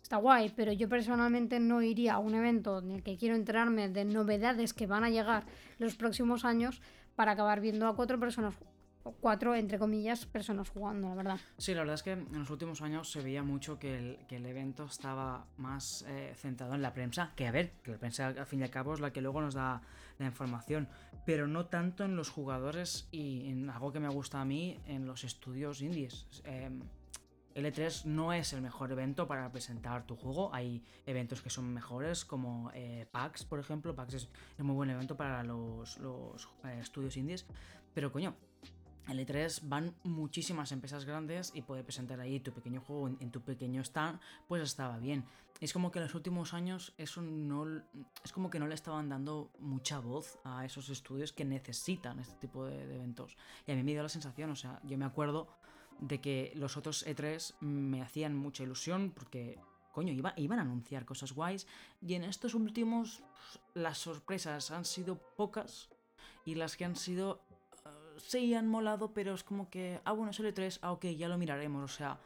está 0.02 0.18
guay, 0.18 0.52
pero 0.54 0.74
yo 0.74 0.90
personalmente 0.90 1.60
no 1.60 1.82
iría 1.82 2.16
a 2.16 2.20
un 2.20 2.36
evento 2.36 2.80
en 2.80 2.92
el 2.92 3.04
que 3.04 3.18
quiero 3.18 3.36
enterarme 3.36 3.88
de 3.88 4.04
novedades 4.04 4.74
que 4.74 4.86
van 4.86 5.06
a 5.06 5.10
llegar 5.10 5.46
los 5.78 5.96
próximos 5.96 6.44
años 6.44 6.82
para 7.16 7.32
acabar 7.32 7.62
viendo 7.62 7.88
a 7.88 7.96
cuatro 7.96 8.20
personas, 8.20 8.56
cuatro, 9.14 9.56
entre 9.56 9.80
comillas, 9.80 10.26
personas 10.26 10.70
jugando, 10.70 11.10
la 11.10 11.16
verdad. 11.16 11.40
Sí, 11.58 11.74
la 11.74 11.82
verdad 11.82 11.96
es 11.96 12.04
que 12.04 12.12
en 12.12 12.40
los 12.40 12.50
últimos 12.50 12.82
años 12.82 13.12
se 13.12 13.22
veía 13.22 13.44
mucho 13.44 13.80
que 13.80 13.98
el, 13.98 14.20
que 14.28 14.38
el 14.38 14.46
evento 14.46 14.86
estaba 14.86 15.46
más 15.58 16.06
eh, 16.08 16.34
centrado 16.36 16.76
en 16.76 16.82
la 16.82 16.94
prensa, 16.94 17.32
que 17.36 17.48
a 17.48 17.52
ver, 17.52 17.72
que 17.84 17.92
la 17.92 17.98
prensa 17.98 18.28
al 18.28 18.46
fin 18.46 18.62
y 18.62 18.64
al 18.64 18.70
cabo 18.70 18.94
es 18.94 19.00
la 19.00 19.12
que 19.12 19.22
luego 19.22 19.42
nos 19.42 19.54
da 19.54 19.82
la 20.18 20.26
información, 20.26 20.88
pero 21.26 21.48
no 21.48 21.66
tanto 21.66 22.04
en 22.04 22.16
los 22.16 22.30
jugadores 22.30 23.08
y 23.12 23.50
en 23.50 23.70
algo 23.70 23.92
que 23.92 24.00
me 24.00 24.10
gusta 24.10 24.42
a 24.42 24.46
mí, 24.46 24.80
en 24.88 25.06
los 25.06 25.24
estudios 25.24 25.82
indies. 25.82 26.28
Eh, 26.46 26.70
el 27.56 27.66
E3 27.66 28.04
no 28.04 28.34
es 28.34 28.52
el 28.52 28.62
mejor 28.62 28.92
evento 28.92 29.28
para 29.28 29.50
presentar 29.50 30.06
tu 30.06 30.18
juego. 30.18 30.54
Hay 30.54 30.84
eventos 31.06 31.42
que 31.42 31.50
son 31.50 31.74
mejores, 31.74 32.26
como 32.26 32.70
eh, 32.74 33.08
PAX, 33.10 33.46
por 33.46 33.60
ejemplo. 33.60 33.96
PAX 33.96 34.14
es 34.14 34.30
un 34.60 34.68
muy 34.68 34.76
buen 34.76 34.90
evento 34.90 35.16
para 35.16 35.42
los, 35.42 35.98
los, 36.00 36.50
eh, 36.66 36.80
estudios 36.82 37.16
indies. 37.16 37.46
Pero 37.94 38.12
coño, 38.12 38.36
el 39.08 39.26
E3 39.26 39.62
van 39.64 39.96
muchísimas 40.04 40.72
empresas 40.72 41.06
grandes 41.06 41.52
y 41.54 41.62
poder 41.62 41.84
presentar 41.84 42.20
ahí 42.20 42.40
tu 42.40 42.52
pequeño 42.52 42.82
juego 42.82 43.08
en, 43.08 43.32
tu 43.32 43.42
pequeño 43.42 43.82
stand, 43.82 44.20
pues 44.48 44.62
estaba 44.62 44.98
bien. 44.98 45.26
Es 45.62 45.72
como 45.74 45.92
que 45.92 46.00
en 46.00 46.06
los 46.06 46.16
últimos 46.16 46.54
años 46.54 46.94
eso 46.98 47.22
no 47.22 47.66
es 48.24 48.32
como 48.34 48.50
que 48.50 48.60
no 48.60 48.68
le 48.68 48.76
estaban 48.76 49.10
dando 49.10 49.52
mucha 49.60 50.00
voz 50.00 50.38
a 50.44 50.66
esos 50.66 50.90
estudios 50.90 51.32
que 51.32 51.46
necesitan 51.46 52.20
este 52.20 52.36
tipo 52.36 52.66
de, 52.66 52.88
de 52.88 52.96
eventos. 52.96 53.38
Y 53.66 53.72
a 53.72 53.76
mí 53.76 53.84
me 53.84 53.92
dio 53.92 54.04
la 54.04 54.10
sensación, 54.10 54.50
o 54.50 54.56
sea, 54.56 54.80
yo 54.84 54.98
me 54.98 55.06
acuerdo 55.06 55.48
de 56.00 56.20
que 56.20 56.52
los 56.56 56.76
otros 56.76 57.06
E3 57.06 57.56
me 57.62 58.02
hacían 58.02 58.36
mucha 58.36 58.64
ilusión 58.64 59.12
porque 59.16 59.58
coño, 59.96 60.12
iba, 60.12 60.34
iban 60.36 60.60
a 60.60 60.64
anunciar 60.64 61.06
cosas 61.06 61.32
guays 61.32 61.68
y 62.02 62.16
en 62.16 62.26
estos 62.26 62.54
últimos 62.54 63.24
las 63.74 63.98
sorpresas 63.98 64.70
han 64.72 64.84
sido 64.84 65.18
pocas 65.38 65.90
y 66.44 66.56
las 66.56 66.76
que 66.76 66.84
han 66.84 66.98
sido 66.98 67.45
sí 68.18 68.54
han 68.54 68.68
molado, 68.68 69.14
pero 69.14 69.34
es 69.34 69.44
como 69.44 69.70
que, 69.70 70.00
ah, 70.06 70.12
bueno, 70.14 70.32
es 70.32 70.40
el 70.40 70.54
E3, 70.54 70.80
ah, 70.82 70.92
ok, 70.92 71.06
ya 71.08 71.28
lo 71.28 71.38
miraremos, 71.38 71.84
o 71.84 71.94
sea. 71.96 72.18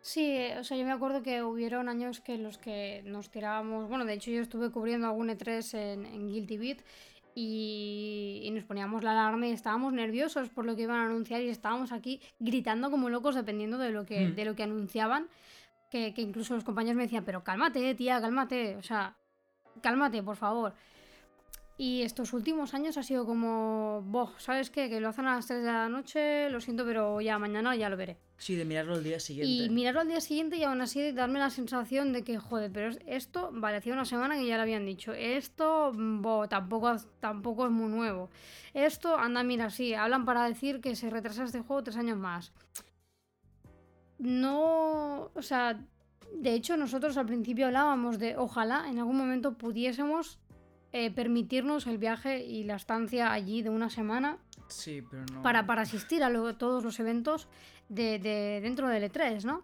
Sí, 0.00 0.38
o 0.58 0.64
sea, 0.64 0.76
yo 0.76 0.84
me 0.84 0.92
acuerdo 0.92 1.22
que 1.22 1.42
hubieron 1.42 1.88
años 1.88 2.20
que 2.20 2.36
los 2.36 2.58
que 2.58 3.02
nos 3.06 3.30
tirábamos, 3.30 3.88
bueno, 3.88 4.04
de 4.04 4.12
hecho 4.12 4.30
yo 4.30 4.42
estuve 4.42 4.70
cubriendo 4.70 5.06
algún 5.06 5.28
E3 5.30 5.78
en, 5.78 6.04
en 6.06 6.28
Guilty 6.28 6.58
Beat 6.58 6.78
y, 7.34 8.42
y, 8.44 8.50
nos 8.50 8.64
poníamos 8.64 9.02
la 9.02 9.12
alarma 9.12 9.46
y 9.46 9.52
estábamos 9.52 9.92
nerviosos 9.92 10.50
por 10.50 10.66
lo 10.66 10.76
que 10.76 10.82
iban 10.82 10.98
a 10.98 11.06
anunciar 11.06 11.40
y 11.40 11.48
estábamos 11.48 11.90
aquí 11.90 12.20
gritando 12.38 12.90
como 12.90 13.08
locos 13.08 13.34
dependiendo 13.34 13.78
de 13.78 13.90
lo 13.90 14.04
que, 14.04 14.28
Mm. 14.28 14.34
de 14.34 14.44
lo 14.44 14.54
que 14.54 14.62
anunciaban, 14.62 15.28
que, 15.90 16.12
que 16.12 16.20
incluso 16.22 16.54
los 16.54 16.64
compañeros 16.64 16.96
me 16.96 17.04
decían, 17.04 17.24
pero 17.24 17.42
cálmate, 17.42 17.94
tía, 17.94 18.20
cálmate, 18.20 18.76
o 18.76 18.82
sea, 18.82 19.16
cálmate, 19.80 20.22
por 20.22 20.36
favor. 20.36 20.74
Y 21.76 22.02
estos 22.02 22.32
últimos 22.32 22.72
años 22.72 22.96
ha 22.98 23.02
sido 23.02 23.26
como, 23.26 24.00
boh, 24.06 24.30
¿sabes 24.38 24.70
qué? 24.70 24.88
Que 24.88 25.00
lo 25.00 25.08
hacen 25.08 25.26
a 25.26 25.34
las 25.34 25.46
3 25.48 25.60
de 25.64 25.72
la 25.72 25.88
noche, 25.88 26.48
lo 26.50 26.60
siento, 26.60 26.84
pero 26.84 27.20
ya 27.20 27.36
mañana 27.40 27.74
ya 27.74 27.88
lo 27.88 27.96
veré. 27.96 28.16
Sí, 28.36 28.54
de 28.54 28.64
mirarlo 28.64 28.94
el 28.94 29.02
día 29.02 29.18
siguiente. 29.18 29.64
Y 29.64 29.70
mirarlo 29.70 30.00
al 30.02 30.06
día 30.06 30.20
siguiente 30.20 30.56
y 30.56 30.62
aún 30.62 30.80
así 30.80 31.10
darme 31.10 31.40
la 31.40 31.50
sensación 31.50 32.12
de 32.12 32.22
que, 32.22 32.38
joder, 32.38 32.70
pero 32.70 32.90
es- 32.90 33.00
esto, 33.06 33.50
vale, 33.52 33.78
hacía 33.78 33.92
una 33.92 34.04
semana 34.04 34.36
que 34.36 34.46
ya 34.46 34.56
lo 34.56 34.62
habían 34.62 34.86
dicho. 34.86 35.12
Esto, 35.14 35.90
boh, 35.92 36.46
tampoco, 36.48 36.94
tampoco 37.18 37.64
es 37.66 37.72
muy 37.72 37.88
nuevo. 37.90 38.30
Esto, 38.72 39.18
anda, 39.18 39.42
mira, 39.42 39.68
sí, 39.70 39.94
hablan 39.94 40.24
para 40.24 40.44
decir 40.46 40.80
que 40.80 40.94
se 40.94 41.10
retrasa 41.10 41.42
este 41.42 41.60
juego 41.60 41.82
tres 41.82 41.96
años 41.96 42.16
más. 42.18 42.52
No, 44.18 45.30
o 45.34 45.42
sea, 45.42 45.80
de 46.32 46.54
hecho, 46.54 46.76
nosotros 46.76 47.16
al 47.16 47.26
principio 47.26 47.66
hablábamos 47.66 48.18
de 48.20 48.36
ojalá 48.36 48.88
en 48.88 48.98
algún 48.98 49.16
momento 49.18 49.54
pudiésemos 49.58 50.38
eh, 50.96 51.10
permitirnos 51.10 51.88
el 51.88 51.98
viaje 51.98 52.44
y 52.44 52.62
la 52.62 52.76
estancia 52.76 53.32
allí 53.32 53.62
de 53.62 53.68
una 53.70 53.90
semana 53.90 54.38
Sí, 54.68 55.02
pero 55.10 55.24
no. 55.32 55.42
para, 55.42 55.66
para 55.66 55.82
asistir 55.82 56.22
a 56.22 56.30
lo- 56.30 56.54
todos 56.56 56.84
los 56.84 57.00
eventos 57.00 57.48
de, 57.88 58.20
de- 58.20 58.60
dentro 58.62 58.88
del 58.88 59.02
E3, 59.10 59.42
¿no? 59.44 59.62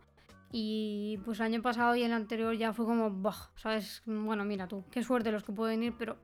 Y 0.51 1.19
pues 1.24 1.39
el 1.39 1.47
año 1.47 1.62
pasado 1.62 1.94
y 1.94 2.02
el 2.02 2.12
anterior 2.12 2.57
ya 2.57 2.73
fue 2.73 2.85
como, 2.85 3.23
¿sabes? 3.55 4.02
Bueno, 4.07 4.44
mira 4.44 4.66
tú, 4.66 4.85
qué 4.90 5.05
suerte 5.05 5.31
los 5.31 5.44
que 5.44 5.52
pueden 5.52 5.85
ir, 5.85 5.94
pero 5.97 6.16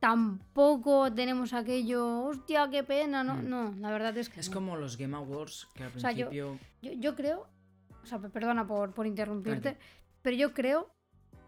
tampoco 0.00 1.12
tenemos 1.14 1.52
aquello, 1.52 2.24
hostia, 2.24 2.68
qué 2.70 2.82
pena, 2.82 3.22
¿no? 3.24 3.36
Mm. 3.36 3.48
No, 3.48 3.74
la 3.78 3.90
verdad 3.90 4.16
es 4.18 4.28
que 4.28 4.40
Es 4.40 4.48
no. 4.48 4.54
como 4.54 4.76
los 4.76 4.96
Game 4.98 5.16
Awards, 5.16 5.68
que 5.74 5.84
al 5.84 5.92
sea, 6.00 6.12
yo- 6.12 6.28
principio. 6.28 6.58
Yo, 6.82 6.92
yo 6.92 7.14
creo, 7.14 7.46
o 8.02 8.06
sea, 8.06 8.18
pe- 8.18 8.28
perdona 8.30 8.66
por, 8.66 8.92
por 8.92 9.06
interrumpirte, 9.06 9.78
pero 10.22 10.36
yo 10.36 10.52
creo 10.52 10.90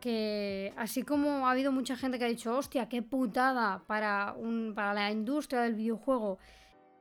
que 0.00 0.72
así 0.76 1.02
como 1.02 1.46
ha 1.46 1.50
habido 1.52 1.72
mucha 1.72 1.96
gente 1.96 2.18
que 2.18 2.24
ha 2.24 2.28
dicho, 2.28 2.56
hostia, 2.56 2.88
qué 2.88 3.02
putada 3.02 3.82
para, 3.86 4.34
un, 4.36 4.72
para 4.74 4.94
la 4.94 5.10
industria 5.10 5.62
del 5.62 5.74
videojuego 5.74 6.38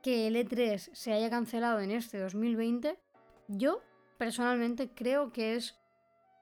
que 0.02 0.26
el 0.28 0.36
E3 0.36 0.78
se 0.92 1.12
haya 1.12 1.30
cancelado 1.30 1.80
en 1.80 1.90
este 1.90 2.18
2020, 2.18 2.98
yo 3.48 3.80
personalmente 4.18 4.88
creo 4.94 5.32
que 5.32 5.56
es 5.56 5.78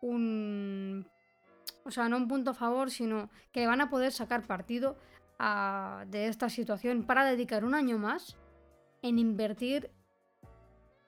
un... 0.02 1.06
O 1.86 1.90
sea, 1.90 2.08
no 2.08 2.16
un 2.16 2.28
punto 2.28 2.52
a 2.52 2.54
favor, 2.54 2.90
sino 2.90 3.30
que 3.52 3.66
van 3.66 3.80
a 3.80 3.90
poder 3.90 4.12
sacar 4.12 4.46
partido 4.46 4.96
a- 5.38 6.04
de 6.08 6.28
esta 6.28 6.48
situación 6.48 7.04
para 7.04 7.24
dedicar 7.24 7.64
un 7.64 7.74
año 7.74 7.98
más 7.98 8.36
en 9.02 9.18
invertir 9.18 9.90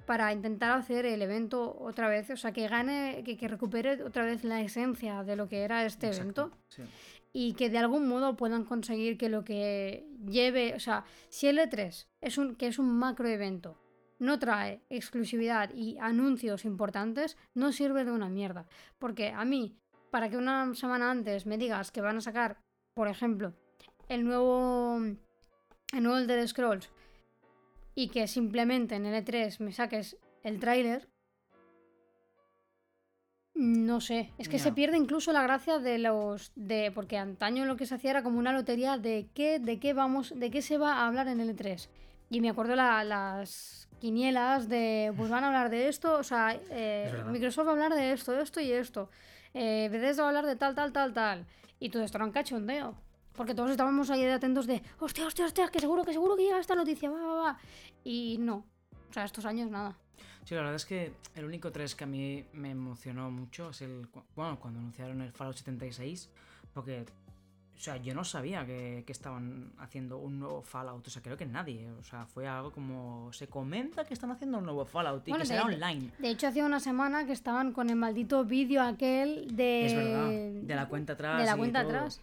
para 0.06 0.32
intentar 0.32 0.70
hacer 0.70 1.04
el 1.04 1.20
evento 1.20 1.76
otra 1.80 2.08
vez, 2.08 2.30
o 2.30 2.36
sea, 2.36 2.52
que 2.52 2.68
gane, 2.68 3.22
que, 3.24 3.36
que 3.36 3.48
recupere 3.48 4.02
otra 4.02 4.24
vez 4.24 4.44
la 4.44 4.60
esencia 4.60 5.24
de 5.24 5.36
lo 5.36 5.48
que 5.48 5.62
era 5.62 5.84
este 5.84 6.06
Exacto, 6.06 6.42
evento 6.42 6.58
sí. 6.68 6.82
y 7.32 7.52
que 7.54 7.68
de 7.68 7.78
algún 7.78 8.08
modo 8.08 8.36
puedan 8.36 8.64
conseguir 8.64 9.18
que 9.18 9.28
lo 9.28 9.44
que 9.44 10.06
lleve, 10.24 10.74
o 10.74 10.80
sea, 10.80 11.04
si 11.28 11.48
el 11.48 11.58
E3 11.58 12.06
es 12.20 12.38
un, 12.38 12.54
que 12.54 12.68
es 12.68 12.78
un 12.78 12.96
macro 12.96 13.28
evento, 13.28 13.76
no 14.18 14.38
trae 14.38 14.80
exclusividad 14.88 15.70
y 15.74 15.98
anuncios 15.98 16.64
importantes, 16.64 17.36
no 17.54 17.72
sirve 17.72 18.04
de 18.04 18.12
una 18.12 18.28
mierda. 18.28 18.66
Porque 18.98 19.30
a 19.30 19.44
mí, 19.44 19.76
para 20.10 20.30
que 20.30 20.38
una 20.38 20.74
semana 20.74 21.10
antes 21.10 21.44
me 21.46 21.58
digas 21.58 21.90
que 21.90 22.00
van 22.00 22.16
a 22.16 22.22
sacar, 22.22 22.58
por 22.94 23.08
ejemplo, 23.08 23.52
el 24.08 24.24
nuevo, 24.24 24.98
el 25.92 26.02
nuevo 26.02 26.16
Elder 26.16 26.48
Scrolls 26.48 26.90
y 27.96 28.08
que 28.10 28.28
simplemente 28.28 28.94
en 28.94 29.06
el 29.06 29.24
E3 29.24 29.58
me 29.58 29.72
saques 29.72 30.16
el 30.44 30.60
tráiler, 30.60 31.08
no 33.54 34.02
sé, 34.02 34.30
es 34.36 34.48
que 34.50 34.58
se 34.58 34.70
pierde 34.72 34.98
incluso 34.98 35.32
la 35.32 35.42
gracia 35.42 35.78
de 35.78 35.96
los 35.98 36.52
de 36.56 36.92
porque 36.94 37.16
antaño 37.16 37.64
lo 37.64 37.76
que 37.76 37.86
se 37.86 37.94
hacía 37.94 38.10
era 38.10 38.22
como 38.22 38.38
una 38.38 38.52
lotería 38.52 38.98
de 38.98 39.28
qué 39.32 39.58
de 39.58 39.80
qué 39.80 39.94
vamos 39.94 40.34
de 40.36 40.50
qué 40.50 40.60
se 40.60 40.76
va 40.76 40.92
a 40.98 41.06
hablar 41.06 41.26
en 41.28 41.40
el 41.40 41.56
E3 41.56 41.88
y 42.28 42.42
me 42.42 42.50
acuerdo 42.50 42.76
la- 42.76 43.02
las 43.02 43.88
quinielas 43.98 44.68
de 44.68 45.10
pues 45.16 45.30
van 45.30 45.42
a 45.44 45.46
hablar 45.46 45.70
de 45.70 45.88
esto 45.88 46.18
o 46.18 46.22
sea 46.22 46.54
eh. 46.70 47.10
Microsoft 47.30 47.66
va 47.66 47.70
a 47.70 47.72
hablar 47.72 47.94
de 47.94 48.12
esto 48.12 48.38
esto 48.38 48.60
y 48.60 48.70
esto. 48.72 49.08
Eh, 49.54 49.88
Bethesda 49.90 50.22
va 50.24 50.28
a 50.28 50.30
hablar 50.32 50.44
de 50.46 50.56
tal 50.56 50.74
tal 50.74 50.92
tal 50.92 51.14
tal. 51.14 51.46
Y 51.80 51.88
todo 51.88 52.02
esto 52.02 52.18
era 52.18 52.26
un 52.26 52.32
cachondeo 52.32 52.94
porque 53.36 53.54
todos 53.54 53.70
estábamos 53.70 54.10
ahí 54.10 54.24
atentos 54.24 54.66
de 54.66 54.82
hostia 54.98 55.26
hostia 55.26 55.46
hostia 55.46 55.68
que 55.68 55.80
seguro 55.80 56.04
que 56.04 56.12
seguro 56.12 56.36
que 56.36 56.42
llega 56.44 56.58
esta 56.58 56.74
noticia 56.74 57.10
va 57.10 57.18
va 57.20 57.34
va 57.34 57.58
y 58.04 58.36
no 58.40 58.64
o 59.10 59.12
sea 59.12 59.24
estos 59.24 59.44
años 59.46 59.70
nada 59.70 59.96
Sí, 60.44 60.54
la 60.54 60.60
verdad 60.60 60.76
es 60.76 60.84
que 60.86 61.12
el 61.34 61.44
único 61.44 61.72
3 61.72 61.96
que 61.96 62.04
a 62.04 62.06
mí 62.06 62.44
me 62.52 62.70
emocionó 62.70 63.32
mucho 63.32 63.70
es 63.70 63.82
el. 63.82 64.06
Bueno, 64.36 64.60
cuando 64.60 64.78
anunciaron 64.78 65.20
el 65.20 65.32
Fallout 65.32 65.56
76. 65.56 66.30
Porque. 66.72 67.04
O 67.74 67.78
sea, 67.80 67.96
yo 67.96 68.14
no 68.14 68.22
sabía 68.22 68.64
que, 68.64 69.02
que 69.04 69.10
estaban 69.10 69.72
haciendo 69.78 70.18
un 70.18 70.38
nuevo 70.38 70.62
Fallout. 70.62 71.04
O 71.04 71.10
sea, 71.10 71.20
creo 71.20 71.36
que 71.36 71.46
nadie. 71.46 71.90
O 71.98 72.04
sea, 72.04 72.26
fue 72.26 72.46
algo 72.46 72.70
como. 72.70 73.32
Se 73.32 73.48
comenta 73.48 74.04
que 74.04 74.14
están 74.14 74.30
haciendo 74.30 74.58
un 74.58 74.64
nuevo 74.66 74.84
Fallout 74.86 75.26
y 75.26 75.32
Bueno, 75.32 75.42
que 75.42 75.48
de- 75.48 75.54
será 75.58 75.68
de- 75.68 75.74
online. 75.74 76.12
De 76.20 76.30
hecho, 76.30 76.46
hacía 76.46 76.64
una 76.64 76.78
semana 76.78 77.26
que 77.26 77.32
estaban 77.32 77.72
con 77.72 77.90
el 77.90 77.96
maldito 77.96 78.44
vídeo 78.44 78.82
aquel 78.82 79.48
de. 79.56 79.86
Es 79.86 79.94
verdad. 79.96 80.28
De 80.62 80.74
la 80.76 80.86
cuenta 80.88 81.14
atrás. 81.14 81.40
De 81.40 81.44
la 81.46 81.56
cuenta 81.56 81.82
todo. 81.82 81.90
atrás. 81.90 82.20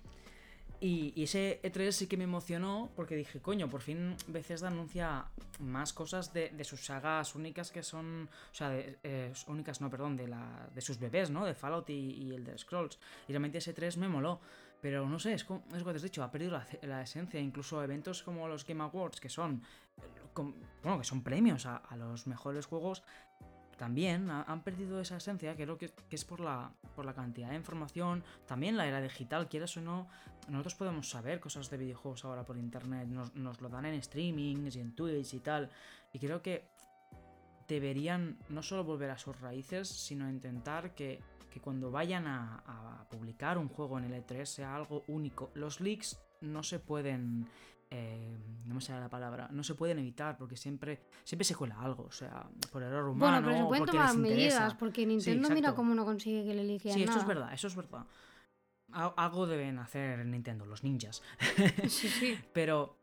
Y, 0.84 1.14
y 1.16 1.24
ese 1.24 1.62
E3 1.64 1.92
sí 1.94 2.08
que 2.08 2.18
me 2.18 2.26
emocionó 2.26 2.92
porque 2.94 3.16
dije, 3.16 3.40
coño, 3.40 3.70
por 3.70 3.80
fin 3.80 4.18
Bethesda 4.28 4.68
anuncia 4.68 5.26
más 5.60 5.94
cosas 5.94 6.34
de, 6.34 6.50
de 6.50 6.64
sus 6.66 6.86
sagas 6.86 7.36
únicas 7.36 7.72
que 7.72 7.82
son. 7.84 8.28
O 8.52 8.54
sea, 8.54 8.70
de, 8.70 9.00
eh, 9.02 9.32
únicas, 9.48 9.80
no, 9.80 9.90
perdón, 9.90 10.18
de, 10.18 10.28
la, 10.28 10.68
de 10.76 10.82
sus 10.82 11.00
bebés, 11.00 11.30
¿no? 11.30 11.46
De 11.46 11.54
Fallout 11.54 11.90
y, 11.90 12.32
el 12.36 12.44
de 12.44 12.58
Scrolls. 12.58 13.00
Y 13.30 13.32
realmente 13.32 13.60
ese 13.60 13.72
3 13.72 13.96
me 13.96 14.10
moló. 14.10 14.42
Pero 14.82 15.08
no 15.08 15.18
sé, 15.20 15.32
es, 15.36 15.46
como, 15.46 15.64
es 15.74 15.82
que 15.82 15.92
te 15.92 15.96
has 15.96 16.02
dicho, 16.02 16.22
ha 16.22 16.30
perdido 16.30 16.52
la, 16.52 16.68
la 16.82 17.02
esencia. 17.02 17.40
Incluso 17.40 17.82
eventos 17.82 18.22
como 18.22 18.46
los 18.50 18.66
Game 18.68 18.84
Awards, 18.84 19.22
que 19.22 19.30
son. 19.30 19.64
eh, 20.02 20.02
Bueno, 20.84 20.98
que 21.00 21.06
son 21.06 21.24
premios 21.24 21.66
a 21.66 21.96
los 21.96 22.28
mejores 22.28 22.66
juegos, 22.66 23.04
también 23.78 24.30
ha- 24.30 24.44
han 24.44 24.64
perdido 24.64 25.00
esa 25.00 25.18
esencia, 25.18 25.56
creo 25.56 25.78
que, 25.78 25.90
que 26.10 26.16
es 26.16 26.26
por 26.26 26.40
la, 26.40 26.72
por 26.96 27.06
la 27.06 27.14
cantidad 27.14 27.50
de 27.50 27.56
información, 27.56 28.24
también 28.48 28.78
la 28.78 28.86
era 28.88 29.02
digital, 29.02 29.48
quieras 29.50 29.76
o 29.78 29.82
no, 29.82 30.08
nosotros 30.50 30.76
podemos 30.76 31.10
saber 31.10 31.40
cosas 31.40 31.70
de 31.70 31.78
videojuegos 31.78 32.26
ahora 32.26 32.44
por 32.46 32.58
internet, 32.58 33.08
nos, 33.08 33.34
nos 33.36 33.62
lo 33.62 33.70
dan 33.70 33.86
en 33.86 34.02
streamings 34.02 34.76
y 34.76 34.80
en 34.82 34.96
Twitch 34.96 35.34
y 35.34 35.40
tal, 35.40 35.70
y 36.12 36.20
creo 36.20 36.42
que 36.42 36.66
deberían 37.68 38.38
no 38.50 38.62
solo 38.62 38.84
volver 38.84 39.10
a 39.10 39.18
sus 39.18 39.40
raíces, 39.40 39.88
sino 39.88 40.30
intentar 40.30 40.94
que, 40.94 41.22
que 41.50 41.60
cuando 41.62 41.92
vayan 41.92 42.28
a, 42.28 42.62
a 42.68 43.06
publicar 43.10 43.58
un 43.58 43.70
juego 43.70 43.98
en 43.98 44.06
el 44.06 44.24
E3 44.26 44.46
sea 44.46 44.76
algo 44.76 45.04
único. 45.08 45.50
Los 45.56 45.80
leaks 45.80 46.20
no 46.42 46.62
se 46.62 46.80
pueden 46.80 47.48
eh, 47.96 48.38
no 48.66 48.74
me 48.76 48.82
sale 48.82 49.00
la 49.02 49.10
palabra, 49.10 49.48
no 49.52 49.64
se 49.64 49.76
pueden 49.76 50.00
evitar 50.00 50.36
porque 50.38 50.58
siempre, 50.58 51.02
siempre 51.24 51.44
se 51.46 51.54
cuela 51.56 51.80
algo, 51.80 52.06
o 52.06 52.12
sea, 52.12 52.50
por 52.72 52.82
error 52.82 53.08
humano. 53.10 53.42
Bueno, 53.42 53.48
pero 53.48 53.58
se 53.60 53.68
pueden 53.68 53.86
tomar 53.86 54.18
medidas, 54.18 54.74
porque 54.76 55.06
Nintendo 55.06 55.50
mira 55.52 55.74
cómo 55.76 55.94
no 55.94 56.04
consigue 56.06 56.44
que 56.44 56.54
le 56.56 56.64
liqueen 56.64 56.96
Sí, 56.96 57.04
eso 57.04 57.12
es 57.12 57.18
nada. 57.18 57.28
verdad, 57.28 57.54
eso 57.54 57.68
es 57.68 57.76
verdad. 57.76 58.06
Al- 58.92 59.14
Algo 59.18 59.46
deben 59.48 59.78
hacer 59.80 60.26
Nintendo, 60.26 60.66
los 60.66 60.84
ninjas. 60.84 61.22
Sí, 61.88 62.08
sí. 62.10 62.38
Pero 62.54 63.03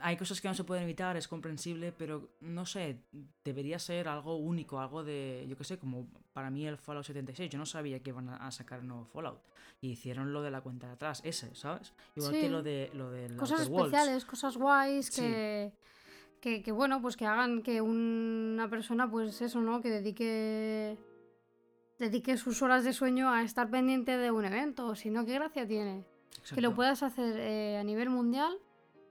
hay 0.00 0.16
cosas 0.16 0.40
que 0.40 0.48
no 0.48 0.54
se 0.54 0.64
pueden 0.64 0.84
evitar, 0.84 1.16
es 1.16 1.28
comprensible, 1.28 1.92
pero 1.92 2.28
no 2.40 2.66
sé, 2.66 3.00
debería 3.44 3.78
ser 3.78 4.08
algo 4.08 4.36
único, 4.36 4.78
algo 4.80 5.02
de, 5.04 5.46
yo 5.48 5.56
qué 5.56 5.64
sé, 5.64 5.78
como 5.78 6.06
para 6.32 6.50
mí 6.50 6.66
el 6.66 6.76
Fallout 6.78 7.04
76, 7.06 7.50
yo 7.50 7.58
no 7.58 7.66
sabía 7.66 8.00
que 8.00 8.10
iban 8.10 8.28
a 8.28 8.50
sacar 8.50 8.80
un 8.80 8.88
nuevo 8.88 9.04
Fallout. 9.06 9.40
Y 9.80 9.90
hicieron 9.90 10.32
lo 10.32 10.42
de 10.42 10.50
la 10.50 10.60
cuenta 10.60 10.86
de 10.86 10.94
atrás, 10.94 11.20
ese, 11.24 11.54
¿sabes? 11.54 11.92
Igual 12.14 12.34
Sí. 12.34 12.40
que 12.40 12.48
lo 12.48 12.62
de 12.62 12.90
lo 12.94 13.10
del 13.10 13.36
Cosas 13.36 13.60
especiales, 13.62 14.24
cosas 14.24 14.56
guays 14.56 15.06
Sí. 15.06 15.20
que, 15.22 15.72
que, 16.40 16.62
que, 16.62 16.72
bueno, 16.72 17.00
pues 17.02 17.16
que 17.16 17.26
hagan 17.26 17.62
que 17.62 17.80
una 17.80 18.68
persona, 18.70 19.10
pues 19.10 19.40
eso, 19.42 19.60
¿no? 19.60 19.80
Que 19.82 19.90
dedique 19.90 20.96
dedique 21.98 22.36
sus 22.36 22.60
horas 22.62 22.84
de 22.84 22.92
sueño 22.92 23.30
a 23.30 23.42
estar 23.42 23.70
pendiente 23.70 24.18
de 24.18 24.30
un 24.30 24.44
evento, 24.44 24.94
si 24.94 25.08
no, 25.10 25.24
¿qué 25.24 25.32
gracia 25.34 25.66
tiene? 25.66 26.04
Que 26.54 26.60
lo 26.60 26.74
puedas 26.74 27.02
hacer 27.02 27.36
eh, 27.38 27.78
a 27.78 27.82
nivel 27.84 28.10
mundial 28.10 28.56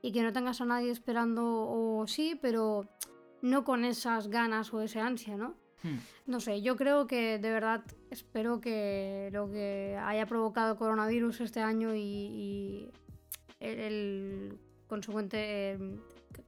y 0.05 0.11
que 0.11 0.21
no 0.21 0.31
tengas 0.31 0.61
a 0.61 0.65
nadie 0.65 0.91
esperando 0.91 1.43
o 1.43 2.05
sí, 2.05 2.37
pero 2.39 2.87
no 3.41 3.63
con 3.63 3.83
esas 3.83 4.27
ganas 4.27 4.71
o 4.71 4.81
ese 4.81 4.99
ansia, 4.99 5.35
¿no? 5.35 5.55
Hmm. 5.81 5.97
No 6.27 6.39
sé, 6.39 6.61
yo 6.61 6.75
creo 6.75 7.07
que 7.07 7.39
de 7.39 7.49
verdad 7.49 7.83
espero 8.11 8.61
que 8.61 9.29
lo 9.33 9.49
que 9.49 9.97
haya 9.99 10.27
provocado 10.27 10.77
coronavirus 10.77 11.41
este 11.41 11.61
año 11.61 11.95
y, 11.95 12.01
y 12.01 12.91
el, 13.59 13.79
el 13.79 14.59
consecuente 14.85 15.71
eh, 15.71 15.99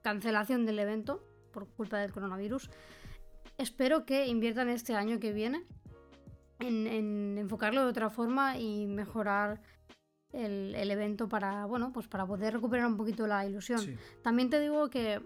cancelación 0.04 0.68
del 0.68 0.78
evento 0.78 1.24
por 1.52 1.68
culpa 1.68 1.98
del 1.98 2.12
coronavirus, 2.12 2.70
espero 3.58 4.06
que 4.06 4.28
inviertan 4.28 4.70
este 4.70 4.94
año 4.94 5.20
que 5.20 5.34
viene 5.34 5.66
en, 6.60 6.86
en 6.86 7.40
enfocarlo 7.40 7.82
de 7.82 7.90
otra 7.90 8.12
forma 8.12 8.60
y 8.60 8.86
mejorar 8.86 9.64
el, 10.34 10.76
el 10.76 10.92
evento 10.92 11.28
para, 11.28 11.66
bueno, 11.66 11.92
pues 11.94 12.08
para 12.08 12.26
poder 12.26 12.54
recuperar 12.54 12.88
un 12.88 12.98
poquito 12.98 13.28
la 13.28 13.46
ilusión. 13.46 13.80
Sí. 13.80 13.96
También 14.24 14.50
te 14.50 14.60
digo 14.60 14.90
que 14.90 15.22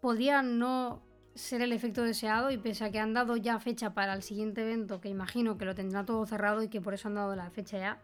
podría 0.00 0.42
no 0.42 1.02
ser 1.34 1.62
el 1.62 1.72
efecto 1.72 2.02
deseado 2.02 2.50
y 2.50 2.58
pese 2.58 2.84
a 2.84 2.90
que 2.90 2.98
han 2.98 3.14
dado 3.14 3.36
ya 3.36 3.58
fecha 3.58 3.94
para 3.94 4.12
el 4.14 4.22
siguiente 4.22 4.62
evento, 4.62 5.00
que 5.00 5.08
imagino 5.08 5.56
que 5.56 5.64
lo 5.64 5.74
tendrá 5.74 6.04
todo 6.04 6.26
cerrado 6.26 6.62
y 6.62 6.68
que 6.68 6.80
por 6.80 6.94
eso 6.94 7.08
han 7.08 7.14
dado 7.14 7.34
la 7.34 7.50
fecha 7.50 7.78
ya, 7.78 8.02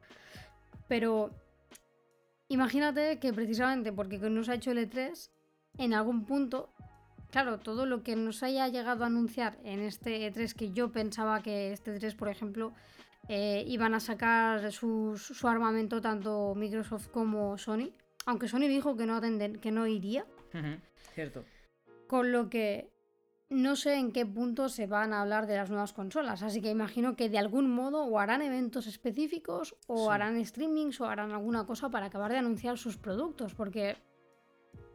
pero 0.87 1.31
imagínate 2.49 3.19
que 3.19 3.33
precisamente 3.33 3.93
porque 3.93 4.19
nos 4.19 4.49
ha 4.49 4.55
hecho 4.55 4.71
el 4.71 4.79
E3, 4.79 5.31
en 5.77 5.95
algún 5.95 6.25
punto, 6.25 6.73
claro, 7.31 7.59
todo 7.59 7.85
lo 7.85 8.03
que 8.03 8.17
nos 8.17 8.43
haya 8.43 8.67
llegado 8.69 9.05
a 9.05 9.09
anunciar 9.09 9.59
en 9.63 9.81
este 9.81 10.33
E3, 10.33 10.55
que 10.55 10.73
yo 10.73 10.91
pensaba 10.91 11.43
que 11.43 11.73
este 11.73 11.95
E3, 11.95 12.17
por 12.17 12.29
ejemplo, 12.29 12.73
eh, 13.29 13.65
iban 13.67 13.95
a 13.95 14.01
sacar 14.01 14.73
su 14.73 15.17
armamento 15.45 16.01
tanto 16.01 16.55
Microsoft 16.55 17.09
como 17.09 17.57
Sony, 17.59 17.91
aunque 18.27 18.49
Sony 18.49 18.69
dijo 18.69 18.97
que 18.97 19.07
no, 19.07 19.17
atenden, 19.17 19.57
que 19.61 19.71
no 19.71 19.87
iría, 19.87 20.27
Cierto. 21.15 21.45
con 22.07 22.33
lo 22.33 22.49
que 22.49 22.91
no 23.51 23.77
sé 23.77 23.95
en 23.95 24.13
qué 24.13 24.27
punto 24.27 24.69
se 24.69 24.87
van 24.87 25.15
a 25.15 25.23
hablar 25.23 25.47
de 25.47 25.57
las 25.57 25.71
nuevas 25.71 25.95
consolas, 25.95 26.43
así 26.43 26.61
que 26.61 26.71
imagino 26.71 27.17
que 27.17 27.31
de 27.31 27.39
algún 27.39 27.71
modo 27.71 28.05
o 28.05 28.19
harán 28.19 28.43
eventos 28.43 28.87
específicos 28.87 29.75
o 29.87 30.07
Sí. 30.09 30.13
harán 30.13 30.45
streamings 30.45 31.01
o 31.01 31.07
harán 31.07 31.33
alguna 31.33 31.65
cosa 31.65 31.89
para 31.89 32.07
acabar 32.07 32.31
de 32.31 32.39
anunciar 32.39 32.77
sus 32.77 32.99
productos, 32.99 33.55
porque 33.55 33.97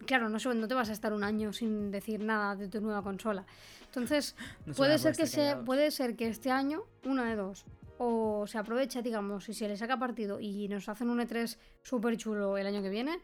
claro, 0.06 0.30
no, 0.30 0.38
sé, 0.38 0.54
no 0.54 0.68
te 0.68 0.76
vas 0.76 0.90
a 0.90 0.94
estar 0.94 1.14
un 1.14 1.24
año 1.24 1.52
sin 1.54 1.90
decir 1.90 2.20
nada 2.20 2.56
de 2.56 2.68
tu 2.68 2.82
nueva 2.82 3.02
consola. 3.02 3.46
Entonces, 3.86 4.36
No 4.66 4.74
puede 4.74 4.98
ser 5.00 5.16
que 5.16 5.26
se, 5.28 5.56
puede 5.66 5.90
ser 5.92 6.16
que 6.16 6.28
este 6.28 6.52
año 6.52 6.84
una 7.06 7.26
de 7.26 7.36
dos 7.36 7.66
o 8.06 8.48
se 8.48 8.58
aprovecha, 8.58 9.02
digamos, 9.02 9.48
y 9.50 9.54
se 9.54 9.68
le 9.68 9.78
saca 9.78 9.98
partido 9.98 10.40
y 10.40 10.68
nos 10.68 10.90
hacen 10.90 11.10
un 11.10 11.20
E3 11.20 11.58
súper 11.82 12.18
chulo 12.18 12.58
el 12.58 12.68
año 12.68 12.82
que 12.82 12.90
viene, 12.90 13.20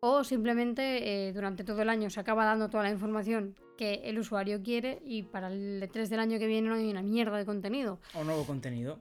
o 0.00 0.24
simplemente 0.24 1.28
eh, 1.28 1.32
durante 1.32 1.64
todo 1.64 1.82
el 1.82 1.88
año 1.88 2.08
se 2.08 2.20
acaba 2.20 2.44
dando 2.44 2.70
toda 2.70 2.84
la 2.84 2.90
información 2.90 3.56
que 3.76 3.94
el 4.04 4.18
usuario 4.18 4.62
quiere 4.62 5.02
y 5.04 5.24
para 5.24 5.48
el 5.48 5.82
E3 5.82 6.08
del 6.08 6.20
año 6.20 6.38
que 6.38 6.46
viene 6.46 6.68
no 6.68 6.76
hay 6.76 6.90
una 6.90 7.02
mierda 7.02 7.36
de 7.36 7.44
contenido. 7.44 8.00
O 8.14 8.24
nuevo 8.24 8.44
contenido. 8.44 9.00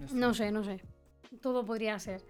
Está. 0.00 0.16
No 0.16 0.34
sé, 0.34 0.50
no 0.50 0.64
sé. 0.64 0.80
Todo 1.40 1.64
podría 1.64 1.98
ser. 1.98 2.22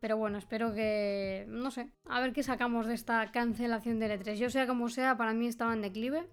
Pero 0.00 0.16
bueno, 0.16 0.38
espero 0.38 0.72
que. 0.72 1.44
No 1.48 1.70
sé. 1.70 1.90
A 2.06 2.20
ver 2.20 2.32
qué 2.32 2.42
sacamos 2.42 2.86
de 2.86 2.94
esta 2.94 3.30
cancelación 3.30 3.98
del 3.98 4.18
E3. 4.18 4.34
Yo 4.36 4.48
sea 4.48 4.66
como 4.66 4.88
sea, 4.88 5.16
para 5.16 5.34
mí 5.34 5.46
estaba 5.46 5.74
en 5.74 5.82
declive. 5.82 6.26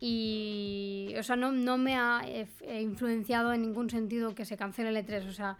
Y. 0.00 1.14
O 1.18 1.22
sea, 1.22 1.36
no, 1.36 1.52
no 1.52 1.76
me 1.78 1.96
ha 1.96 2.22
eh, 2.24 2.46
influenciado 2.80 3.52
en 3.52 3.62
ningún 3.62 3.90
sentido 3.90 4.34
que 4.34 4.44
se 4.44 4.56
cancele 4.56 4.90
el 4.90 4.96
E3. 5.06 5.28
O 5.28 5.32
sea, 5.32 5.56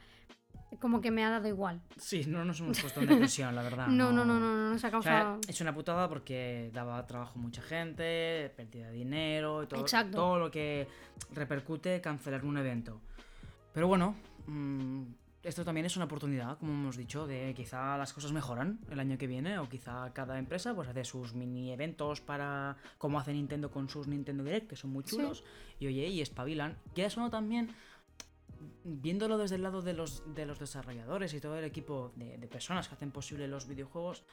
como 0.81 1.01
que 1.01 1.11
me 1.11 1.25
ha 1.25 1.31
dado 1.31 1.49
igual. 1.49 1.81
Sí, 1.97 2.25
no 2.27 2.45
nos 2.45 2.61
hemos 2.61 2.81
puesto 2.81 3.01
en 3.01 3.07
depresión, 3.09 3.55
la 3.55 3.63
verdad. 3.63 3.87
No, 3.89 4.13
no, 4.13 4.25
no, 4.25 4.39
no, 4.39 4.51
no, 4.51 4.71
no 4.71 4.79
se 4.79 4.87
ha 4.87 4.97
O 4.97 5.03
sea, 5.03 5.13
causado. 5.13 5.41
es 5.49 5.61
una 5.61 5.75
putada 5.75 6.09
porque 6.09 6.71
daba 6.73 7.05
trabajo 7.07 7.39
a 7.39 7.43
mucha 7.43 7.63
gente, 7.63 8.53
pérdida 8.57 8.89
de 8.89 8.93
dinero 8.93 9.63
y 9.63 9.67
todo, 9.67 9.81
Exacto. 9.81 10.17
todo 10.17 10.39
lo 10.39 10.51
que 10.51 10.87
repercute 11.33 12.01
cancelar 12.01 12.45
un 12.45 12.59
evento. 12.59 13.01
Pero 13.73 13.89
bueno, 13.89 14.15
mm, 14.47 15.03
esto 15.49 15.65
también 15.65 15.87
es 15.87 15.97
una 15.97 16.05
oportunidad, 16.05 16.59
como 16.59 16.73
hemos 16.73 16.97
dicho, 16.97 17.27
de 17.27 17.53
quizá 17.55 17.97
las 17.97 18.13
cosas 18.13 18.33
mejoran 18.33 18.79
el 18.91 19.01
año 19.01 19.17
que 19.19 19.27
viene 19.27 19.59
o 19.59 19.69
quizá 19.69 20.13
cada 20.13 20.39
empresa 20.39 20.75
pues 20.75 20.89
hace 20.89 21.05
sus 21.05 21.35
mini 21.35 21.73
eventos 21.73 22.21
para 22.21 22.77
como 22.99 23.19
hace 23.19 23.33
Nintendo 23.33 23.71
con 23.71 23.89
sus 23.89 24.07
Nintendo 24.07 24.45
Direct, 24.45 24.69
que 24.69 24.77
son 24.77 24.91
muy 24.91 25.05
Sí. 25.05 25.17
chulos, 25.17 25.45
y 25.81 25.87
oye, 25.87 26.07
y 26.09 26.21
espabilan. 26.21 26.77
Quieras 26.95 27.17
o 27.17 27.21
no 27.21 27.31
también 27.31 27.75
viéndolo 28.85 29.39
desde 29.39 29.57
el 29.57 29.63
lado 29.63 29.83
de 29.83 29.93
los, 29.93 30.23
de 30.35 30.45
los 30.47 30.59
desarrolladores 30.59 31.33
y 31.35 31.41
todo 31.41 31.57
el 31.59 31.65
equipo 31.65 32.13
de, 32.17 32.39
de 32.39 32.49
personas 32.49 32.89
que 32.89 32.95
hacen 32.95 33.11
posible 33.13 33.47
los 33.49 33.69
videojuegos, 33.69 34.25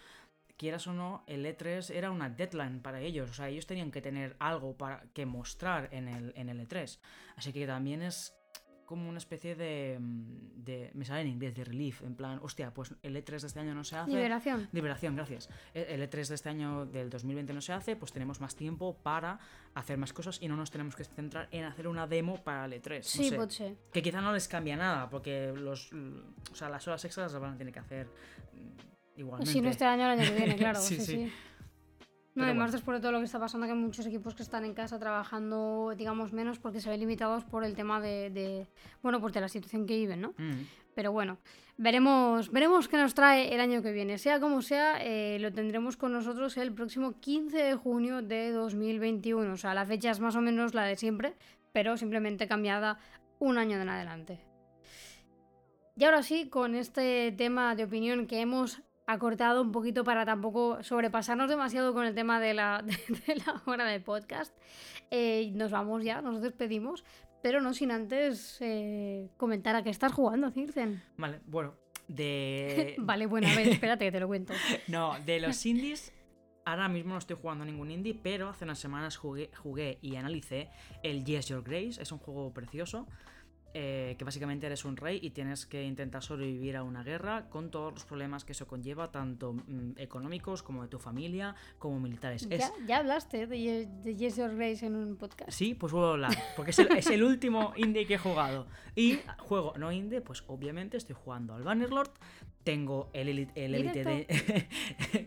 quieras 0.58 0.88
o 0.88 0.94
no, 0.94 1.24
el 1.28 1.46
E3 1.46 1.92
era 1.92 2.12
una 2.12 2.30
deadline 2.30 2.80
para 2.82 3.02
ellos. 3.02 3.30
O 3.30 3.34
sea, 3.34 3.50
ellos 3.50 3.68
tenían 3.68 3.92
que 3.92 4.02
tener 4.02 4.36
algo 4.40 4.76
para 4.78 5.04
que 5.14 5.26
mostrar 5.26 5.90
en 5.92 6.08
el, 6.08 6.34
en 6.36 6.50
el 6.50 6.60
E3. 6.68 6.98
Así 7.36 7.54
que 7.54 7.68
también 7.68 8.02
es 8.02 8.34
como 8.86 9.10
una 9.10 9.18
especie 9.18 9.56
de, 9.56 9.98
mm, 10.00 10.64
de. 10.64 10.92
Me 10.94 11.06
sale 11.06 11.22
en 11.22 11.28
inglés, 11.28 11.56
de 11.56 11.64
relief. 11.64 12.02
En 12.04 12.16
plan, 12.16 12.40
hostia, 12.42 12.72
pues 12.74 12.94
el 13.04 13.16
E3 13.16 13.42
de 13.42 13.48
este 13.48 13.60
año 13.60 13.74
no 13.76 13.84
se 13.84 13.96
hace. 13.98 14.12
Liberación. 14.12 14.70
Liberación, 14.72 15.16
gracias. 15.16 15.50
E- 15.74 15.88
El 15.90 16.02
E3 16.10 16.28
de 16.30 16.36
este 16.36 16.50
año 16.50 16.86
del 16.86 17.10
2020 17.10 17.54
no 17.54 17.62
se 17.62 17.74
hace, 17.74 17.96
pues 17.96 18.12
tenemos 18.12 18.40
más 18.42 18.56
tiempo 18.56 18.96
para 19.02 19.40
hacer 19.74 19.98
más 19.98 20.14
cosas 20.14 20.38
y 20.42 20.48
no 20.48 20.56
nos 20.56 20.72
tenemos 20.72 20.96
que 20.96 21.04
centrar 21.04 21.48
en 21.52 21.64
hacer 21.66 21.88
una 21.88 22.08
demo 22.08 22.44
para 22.44 22.66
el 22.66 22.74
E3. 22.74 22.98
no 22.98 23.04
Sí, 23.04 23.30
sé. 23.30 23.36
pot 23.36 23.50
ser. 23.52 23.76
Que 23.92 24.02
quizá 24.02 24.22
no 24.22 24.32
les 24.32 24.48
cambia 24.48 24.76
nada, 24.76 25.10
porque 25.10 25.52
los, 25.56 25.92
o 26.52 26.56
sea, 26.56 26.70
las 26.70 26.88
horas 26.88 27.04
extras 27.06 27.32
las 27.34 27.42
van 27.42 27.54
a 27.54 27.58
tener 27.58 27.74
que 27.74 27.80
hacer 27.80 28.08
mm, 28.54 29.20
igualmente. 29.20 29.52
Si 29.52 29.62
no 29.62 29.70
este 29.70 29.86
año, 29.86 30.06
el 30.12 30.20
año 30.20 30.30
que 30.30 30.36
viene, 30.38 30.56
claro. 30.58 30.80
Sí, 30.80 30.96
sí, 30.98 31.06
sí. 31.06 31.16
sí. 31.28 31.34
No, 32.36 32.42
Pero 32.42 32.46
además, 32.48 32.66
bueno. 32.68 32.72
después 32.74 32.98
de 32.98 33.02
todo 33.02 33.12
lo 33.14 33.20
que 33.20 33.26
está 33.26 33.40
pasando, 33.40 33.66
que 33.66 33.72
hay 33.72 33.78
muchos 33.80 34.06
equipos 34.06 34.36
que 34.36 34.44
están 34.44 34.66
en 34.66 34.74
casa 34.74 35.00
trabajando, 35.00 35.94
digamos, 35.98 36.34
menos 36.34 36.60
porque 36.60 36.82
se 36.82 36.90
ven 36.90 37.00
limitados 37.00 37.46
por 37.46 37.64
el 37.64 37.76
tema 37.76 38.02
de, 38.02 38.30
de- 38.30 38.68
bueno, 39.02 39.22
pues 39.22 39.34
de 39.34 39.40
la 39.40 39.48
situación 39.48 39.86
que 39.86 39.96
viven, 39.96 40.20
¿no? 40.20 40.34
Mm. 40.38 40.64
Pero 40.96 41.14
bueno, 41.14 41.38
veremos, 41.78 42.52
veremos 42.52 42.90
qué 42.90 42.98
nos 42.98 43.14
trae 43.14 43.54
el 43.54 43.62
año 43.62 43.82
que 43.82 43.94
viene. 43.94 44.18
Sea 44.18 44.42
como 44.42 44.62
sea, 44.62 44.98
eh, 45.02 45.38
lo 45.40 45.54
tendremos 45.54 45.96
con 45.96 46.12
nosotros 46.12 46.58
el 46.58 46.74
próximo 46.74 47.20
15 47.22 47.58
de 47.58 47.76
junio 47.76 48.22
de 48.22 48.52
2021. 48.52 49.54
O 49.54 49.58
sea, 49.58 49.74
la 49.74 49.86
fecha 49.86 50.12
es 50.12 50.20
más 50.20 50.36
o 50.36 50.42
menos 50.42 50.74
la 50.74 50.84
de 50.84 50.98
siempre, 50.98 51.36
pero 51.72 51.96
simplemente 51.96 52.48
cambiada 52.50 52.98
un 53.40 53.58
año 53.58 53.78
en 53.82 53.88
adelante. 53.90 54.40
Y 55.98 56.04
ahora 56.04 56.24
sí, 56.24 56.50
con 56.50 56.76
este 56.76 57.32
tema 57.38 57.76
de 57.76 57.86
opinión 57.86 58.28
que 58.28 58.42
hemos 58.42 58.82
acortado 59.08 59.62
un 59.62 59.72
poquito 59.72 60.04
para 60.04 60.26
tampoco 60.26 60.82
sobrepasarnos 60.84 61.50
demasiado 61.50 61.94
con 61.94 62.06
el 62.06 62.16
tema 62.16 62.40
de 62.40 62.54
la, 62.54 62.84
de 63.28 63.36
la 63.36 63.62
hora 63.66 63.86
de 63.86 64.00
podcast, 64.00 64.56
eh, 65.12 65.52
nos 65.54 65.72
vamos 65.72 66.04
ya, 66.04 66.22
nos 66.22 66.42
despedimos, 66.42 67.04
pero 67.42 67.62
no 67.62 67.74
sin 67.74 67.92
antes 67.92 68.58
eh, 68.62 69.30
comentar 69.38 69.76
a 69.76 69.84
qué 69.84 69.90
estás 69.90 70.14
jugando, 70.14 70.50
Circen. 70.52 71.04
Vale, 71.18 71.42
bueno, 71.46 71.76
de. 72.08 72.96
Vale, 73.00 73.28
bueno, 73.28 73.48
a 73.48 73.56
ver, 73.56 73.68
espérate 73.68 74.06
que 74.06 74.12
te 74.12 74.20
lo 74.20 74.28
cuento. 74.28 74.54
No, 74.88 75.14
de 75.26 75.40
los 75.40 75.66
indies. 75.66 76.12
Ahora 76.68 76.90
mismo 76.90 77.12
no 77.12 77.20
estoy 77.20 77.38
jugando 77.40 77.64
a 77.64 77.68
ningún 77.68 77.92
indie, 77.92 78.16
pero 78.16 78.50
hace 78.50 78.64
unas 78.64 78.80
semanas 78.80 79.18
jugué, 79.18 79.52
jugué 79.56 80.00
y 80.02 80.16
analicé 80.16 80.70
el 81.04 81.24
Yes 81.24 81.50
Your 81.50 81.64
Grace. 81.64 82.02
Es 82.02 82.12
un 82.12 82.18
juego 82.18 82.52
precioso. 82.52 83.08
Eh, 83.78 84.16
que 84.18 84.24
básicamente 84.24 84.66
eres 84.68 84.86
un 84.86 84.96
rey 84.96 85.20
y 85.22 85.32
tienes 85.32 85.66
que 85.66 85.84
intentar 85.84 86.24
sobrevivir 86.24 86.78
a 86.78 86.84
una 86.84 87.04
guerra 87.04 87.50
con 87.50 87.70
todos 87.72 87.94
los 87.94 88.06
problemas 88.06 88.46
que 88.46 88.54
eso 88.54 88.66
conlleva, 88.68 89.12
tanto 89.12 89.52
mm, 89.52 89.92
económicos 89.98 90.64
como 90.64 90.82
de 90.84 90.88
tu 90.88 90.98
familia, 90.98 91.56
como 91.78 92.00
militares. 92.00 92.48
Es- 92.50 92.60
Ya, 92.62 92.72
ya 92.88 92.98
hablaste 93.00 93.48
de, 93.48 93.60
Ye- 93.60 93.86
de 94.02 94.16
Yes 94.16 94.38
Your 94.38 94.56
Grace 94.56 94.86
en 94.86 94.96
un 94.96 95.18
podcast. 95.18 95.52
Sí, 95.52 95.74
pues 95.74 95.92
vuelvo 95.92 96.08
a 96.08 96.12
hablar, 96.14 96.32
porque 96.56 96.72
es 96.72 96.80
el, 96.80 96.90
es 96.94 97.08
el 97.08 97.22
último 97.22 97.74
indie 97.76 98.08
que 98.08 98.14
he 98.14 98.18
jugado. 98.18 98.66
Y 98.96 99.20
juego 99.40 99.74
no 99.78 99.92
indie, 99.92 100.22
pues 100.22 100.44
obviamente 100.48 100.96
estoy 100.96 101.16
jugando 101.22 101.54
al 101.54 101.64
Bannerlord. 101.64 102.12
Tengo 102.64 103.10
el 103.14 103.28
Elite, 103.28 103.64
el 103.66 103.76
Elite 103.76 104.04
de... 104.04 104.68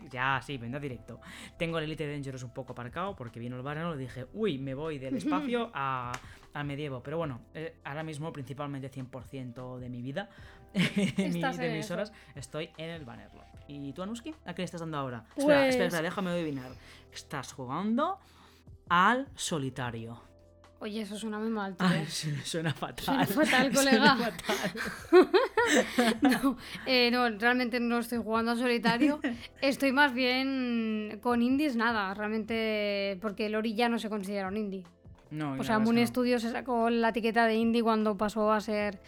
ya, 0.11 0.41
sí, 0.45 0.57
venga 0.57 0.77
directo. 0.79 1.21
Tengo 1.57 1.77
el 1.77 1.85
Elite 1.85 2.11
Dangerous 2.11 2.43
un 2.43 2.53
poco 2.53 2.73
aparcado 2.73 3.15
porque 3.15 3.39
vino 3.39 3.55
el 3.55 3.61
Bannerlord 3.61 3.97
y 3.97 4.03
dije, 4.03 4.25
uy, 4.33 4.57
me 4.57 4.73
voy 4.73 4.97
del 4.97 5.15
espacio 5.17 5.69
a, 5.73 6.11
al 6.59 6.65
medievo. 6.67 7.01
Pero 7.03 7.17
bueno, 7.17 7.41
eh, 7.53 7.75
ahora 7.83 8.03
mismo 8.03 8.31
principalmente 8.33 8.89
100% 8.91 9.77
de 9.79 9.89
mi 9.89 10.01
vida, 10.01 10.29
de, 10.73 11.29
mi- 11.29 11.41
mis 11.73 11.85
eso. 11.85 11.93
horas, 11.95 12.11
estoy 12.35 12.69
en 12.77 12.89
el 12.89 13.05
Bannerlord. 13.05 13.45
¿Y 13.67 13.93
tú, 13.93 14.01
Anuski? 14.03 14.33
¿A 14.45 14.53
qué 14.53 14.61
le 14.61 14.65
estás 14.65 14.81
dando 14.81 14.97
ahora? 14.97 15.25
Espera, 15.37 15.45
Pues- 15.59 15.69
espera, 15.69 15.85
espera, 15.87 16.03
déjame 16.03 16.31
adivinar. 16.31 16.71
Estás 17.13 17.53
jugando 17.53 18.17
al 18.89 19.27
solitario. 19.35 20.21
Oye, 20.81 21.01
eso 21.01 21.17
suena 21.17 21.37
muy 21.39 21.49
mal. 21.49 21.75
Ay, 21.79 22.05
su- 22.09 22.33
suena 22.45 22.73
fatal. 22.73 23.03
Suena 23.05 23.25
fatal, 23.45 23.75
Suena 23.75 24.15
colega. 24.15 24.15
fatal. 24.15 25.29
No, 26.21 26.57
eh, 26.85 27.09
no, 27.11 27.29
realmente 27.37 27.79
no 27.79 27.99
estoy 27.99 28.19
jugando 28.19 28.51
a 28.51 28.55
solitario. 28.55 29.19
Estoy 29.61 29.91
más 29.91 30.13
bien 30.13 31.19
con 31.21 31.41
indies, 31.41 31.75
nada, 31.75 32.13
realmente, 32.13 33.17
porque 33.21 33.47
el 33.47 33.55
Ori 33.55 33.75
ya 33.75 33.89
no 33.89 33.99
se 33.99 34.09
considera 34.09 34.47
un 34.47 34.57
indie. 34.57 34.85
No, 35.31 35.53
O 35.53 35.55
la 35.57 35.63
sea, 35.63 35.77
verdad 35.77 35.81
es 35.81 35.85
Moon 35.85 35.95
que 35.95 36.01
no. 36.01 36.07
Studios 36.07 36.41
se 36.41 36.51
sacó 36.51 36.89
la 36.89 37.09
etiqueta 37.09 37.45
de 37.45 37.55
indie 37.55 37.83
cuando 37.83 38.17
pasó 38.17 38.51
a 38.51 38.59
ser 38.61 38.99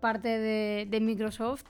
parte 0.00 0.28
de, 0.28 0.86
de 0.88 1.00
Microsoft. 1.00 1.64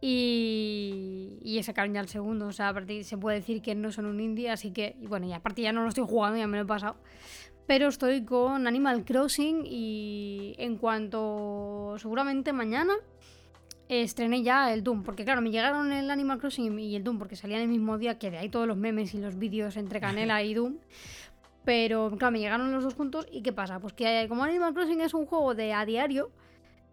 Y, 0.00 1.38
y 1.42 1.62
sacaron 1.62 1.94
ya 1.94 2.00
el 2.00 2.08
segundo. 2.08 2.46
O 2.48 2.52
sea, 2.52 2.68
a 2.68 2.74
partir 2.74 3.04
se 3.04 3.16
puede 3.16 3.38
decir 3.38 3.62
que 3.62 3.74
no 3.74 3.90
son 3.92 4.06
un 4.06 4.20
indie. 4.20 4.50
Así 4.50 4.70
que, 4.70 4.96
y 5.00 5.06
bueno, 5.06 5.26
y 5.26 5.32
aparte 5.32 5.62
ya 5.62 5.72
no 5.72 5.82
lo 5.82 5.88
estoy 5.88 6.04
jugando, 6.06 6.38
ya 6.38 6.46
me 6.46 6.58
lo 6.58 6.64
he 6.64 6.66
pasado. 6.66 6.96
Pero 7.66 7.88
estoy 7.88 8.24
con 8.24 8.66
Animal 8.66 9.04
Crossing 9.04 9.64
y 9.66 10.54
en 10.58 10.76
cuanto 10.76 11.96
seguramente 11.98 12.52
mañana 12.52 12.92
estrené 13.88 14.42
ya 14.42 14.72
el 14.72 14.84
Doom. 14.84 15.02
Porque 15.02 15.24
claro, 15.24 15.40
me 15.40 15.50
llegaron 15.50 15.90
el 15.92 16.10
Animal 16.10 16.38
Crossing 16.38 16.78
y 16.78 16.94
el 16.94 17.02
Doom 17.02 17.18
porque 17.18 17.34
salían 17.34 17.60
el 17.62 17.68
mismo 17.68 17.98
día 17.98 18.18
que 18.18 18.30
de 18.30 18.38
ahí 18.38 18.48
todos 18.48 18.68
los 18.68 18.76
memes 18.76 19.14
y 19.14 19.18
los 19.18 19.36
vídeos 19.38 19.76
entre 19.76 20.00
Canela 20.00 20.42
y 20.44 20.54
Doom. 20.54 20.76
Pero 21.66 22.12
claro, 22.16 22.30
me 22.30 22.38
llegaron 22.38 22.72
los 22.72 22.84
dos 22.84 22.94
juntos 22.94 23.26
y 23.30 23.42
¿qué 23.42 23.52
pasa? 23.52 23.80
Pues 23.80 23.92
que 23.92 24.26
como 24.28 24.44
Animal 24.44 24.72
Crossing 24.72 25.00
es 25.00 25.14
un 25.14 25.26
juego 25.26 25.52
de 25.52 25.72
a 25.72 25.84
diario, 25.84 26.30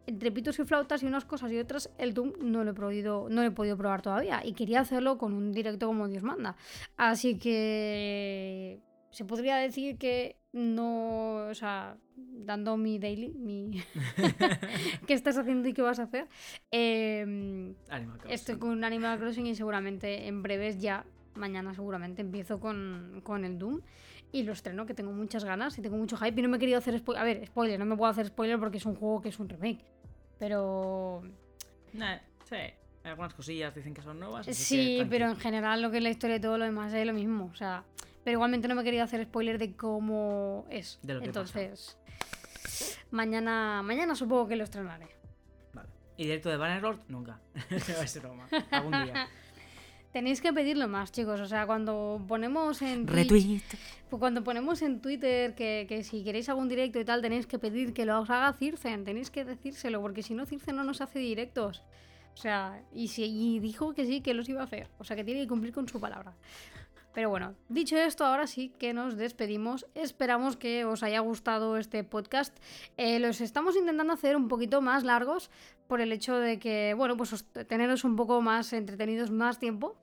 entre 0.07 0.31
pitos 0.31 0.57
y 0.57 0.63
flautas 0.63 1.03
y 1.03 1.05
unas 1.05 1.25
cosas 1.25 1.51
y 1.51 1.59
otras, 1.59 1.91
el 1.99 2.15
Doom 2.15 2.33
no 2.41 2.63
lo 2.63 2.71
he 2.71 2.73
podido, 2.73 3.27
no 3.29 3.43
lo 3.43 3.47
he 3.47 3.51
podido 3.51 3.77
probar 3.77 4.01
todavía. 4.01 4.41
Y 4.43 4.53
quería 4.53 4.79
hacerlo 4.79 5.19
con 5.19 5.33
un 5.33 5.51
directo 5.51 5.85
como 5.85 6.07
Dios 6.07 6.23
manda. 6.23 6.55
Así 6.97 7.37
que 7.37 8.79
se 9.11 9.25
podría 9.25 9.57
decir 9.57 9.99
que 9.99 10.37
no, 10.53 11.45
o 11.51 11.53
sea, 11.53 11.95
dando 12.15 12.75
mi 12.75 12.97
daily, 12.97 13.31
mi 13.35 13.79
qué 15.07 15.13
estás 15.13 15.37
haciendo 15.37 15.69
y 15.69 15.73
qué 15.73 15.83
vas 15.83 15.99
a 15.99 16.03
hacer. 16.03 16.27
Animal 16.71 18.17
Crossing. 18.17 18.31
Estoy 18.31 18.57
con 18.57 18.83
Animal 18.83 19.19
Crossing 19.19 19.45
y 19.45 19.53
seguramente 19.53 20.27
en 20.27 20.41
breves 20.41 20.81
ya, 20.81 21.05
mañana 21.35 21.75
seguramente 21.75 22.21
empiezo 22.21 22.59
con, 22.59 23.21
con 23.23 23.45
el 23.45 23.59
Doom 23.59 23.81
y 24.33 24.43
lo 24.43 24.51
estreno, 24.51 24.85
que 24.85 24.93
tengo 24.93 25.11
muchas 25.13 25.45
ganas 25.45 25.77
y 25.77 25.81
tengo 25.81 25.95
mucho 25.95 26.17
hype 26.17 26.37
y 26.37 26.43
no 26.43 26.49
me 26.49 26.57
he 26.57 26.59
querido 26.59 26.79
hacer 26.79 26.97
spoiler. 26.97 27.21
A 27.21 27.23
ver, 27.23 27.45
spoiler, 27.47 27.79
no 27.79 27.85
me 27.85 27.95
puedo 27.95 28.11
hacer 28.11 28.25
spoiler 28.27 28.59
porque 28.59 28.77
es 28.79 28.85
un 28.85 28.95
juego 28.95 29.21
que 29.21 29.29
es 29.29 29.39
un 29.39 29.47
remake. 29.47 29.85
Pero 30.39 31.21
Nah, 31.93 32.17
sí, 32.49 32.57
algunas 33.03 33.33
cosillas 33.35 33.73
dicen 33.75 33.93
que 33.93 34.01
son 34.01 34.19
nuevas. 34.19 34.45
que 34.45 34.55
sí, 34.55 35.05
pero 35.09 35.27
en 35.27 35.37
general 35.37 35.81
lo 35.83 35.91
que 35.91 35.97
es 35.97 36.03
la 36.03 36.09
historia 36.09 36.37
y 36.37 36.41
todo 36.41 36.57
lo 36.57 36.65
demás 36.65 36.91
es 36.93 37.05
lo 37.05 37.13
mismo. 37.13 37.45
O 37.45 37.55
sea, 37.55 37.83
Pero 38.23 38.33
igualmente 38.35 38.67
no 38.67 38.75
me 38.75 38.83
quería 38.83 39.03
hacer 39.03 39.23
spoiler 39.23 39.59
de 39.59 39.75
cómo 39.75 40.65
es. 40.69 40.97
De 41.03 41.13
lo 41.13 41.19
que 41.19 41.27
Entonces, 41.27 41.97
mañana, 43.11 43.81
mañana 43.83 44.15
supongo 44.15 44.47
que 44.47 44.55
lo 44.55 44.63
estrenaré. 44.63 45.09
Vale. 45.73 45.89
¿Y 46.17 46.23
directo 46.23 46.49
de 46.49 46.57
Bannerlord? 46.57 46.99
Nunca. 47.07 47.39
Va 47.71 48.03
a 48.03 48.07
ser. 48.07 48.23
Algún 48.71 48.91
día. 49.03 49.27
Tenéis 50.13 50.41
que 50.41 50.53
pedirlo 50.53 50.87
más, 50.87 51.11
chicos. 51.11 51.39
O 51.41 51.47
sea, 51.47 51.65
cuando 51.65 52.21
ponemos 52.27 52.81
en 52.83 53.05
Twitch- 53.07 53.15
Retweet. 53.31 53.61
pues 54.09 54.19
cuando 54.19 54.43
ponemos 54.43 54.81
en 54.83 55.01
Twitter 55.01 55.55
que, 55.55 55.85
que 55.89 56.03
si 56.03 56.23
queréis 56.23 56.47
algún 56.49 56.69
directo 56.69 56.99
y 56.99 57.03
tal, 57.05 57.21
tenéis 57.21 57.47
que 57.47 57.57
pedir 57.59 57.93
que 57.93 58.05
lo 58.05 58.21
os 58.21 58.29
haga 58.29 58.53
Circen. 58.53 59.03
Tenéis 59.05 59.31
que 59.31 59.43
decírselo, 59.43 59.99
porque 60.01 60.21
si 60.21 60.35
no, 60.35 60.45
Circen 60.45 60.75
no 60.75 60.83
nos 60.83 61.01
hace 61.01 61.17
directos. 61.19 61.81
O 62.35 62.37
sea, 62.37 62.81
y, 62.93 63.07
si, 63.09 63.23
y 63.25 63.59
dijo 63.59 63.93
que 63.93 64.05
sí, 64.05 64.21
que 64.21 64.33
los 64.35 64.47
iba 64.49 64.61
a 64.61 64.65
hacer. 64.65 64.87
O 64.99 65.03
sea, 65.03 65.15
que 65.15 65.23
tiene 65.23 65.41
que 65.41 65.47
cumplir 65.47 65.73
con 65.73 65.87
su 65.89 65.99
palabra. 65.99 66.33
Pero 67.13 67.29
bueno, 67.29 67.53
dicho 67.69 67.95
esto, 67.95 68.25
ahora 68.25 68.47
sí 68.47 68.69
que 68.79 68.91
nos 68.93 69.17
despedimos. 69.17 69.85
Esperamos 69.93 70.57
que 70.57 70.83
os 70.85 71.03
haya 71.03 71.19
gustado 71.19 71.77
este 71.77 72.03
podcast. 72.03 72.57
Eh, 72.97 73.19
los 73.19 73.39
estamos 73.41 73.75
intentando 73.75 74.13
hacer 74.13 74.35
un 74.35 74.47
poquito 74.47 74.81
más 74.81 75.03
largos 75.03 75.51
por 75.87 76.01
el 76.01 76.11
hecho 76.11 76.35
de 76.37 76.57
que, 76.57 76.95
bueno, 76.97 77.15
pues 77.15 77.33
os- 77.33 77.45
teneros 77.67 78.03
un 78.03 78.15
poco 78.15 78.41
más 78.41 78.73
entretenidos 78.73 79.29
más 79.29 79.59
tiempo. 79.59 79.95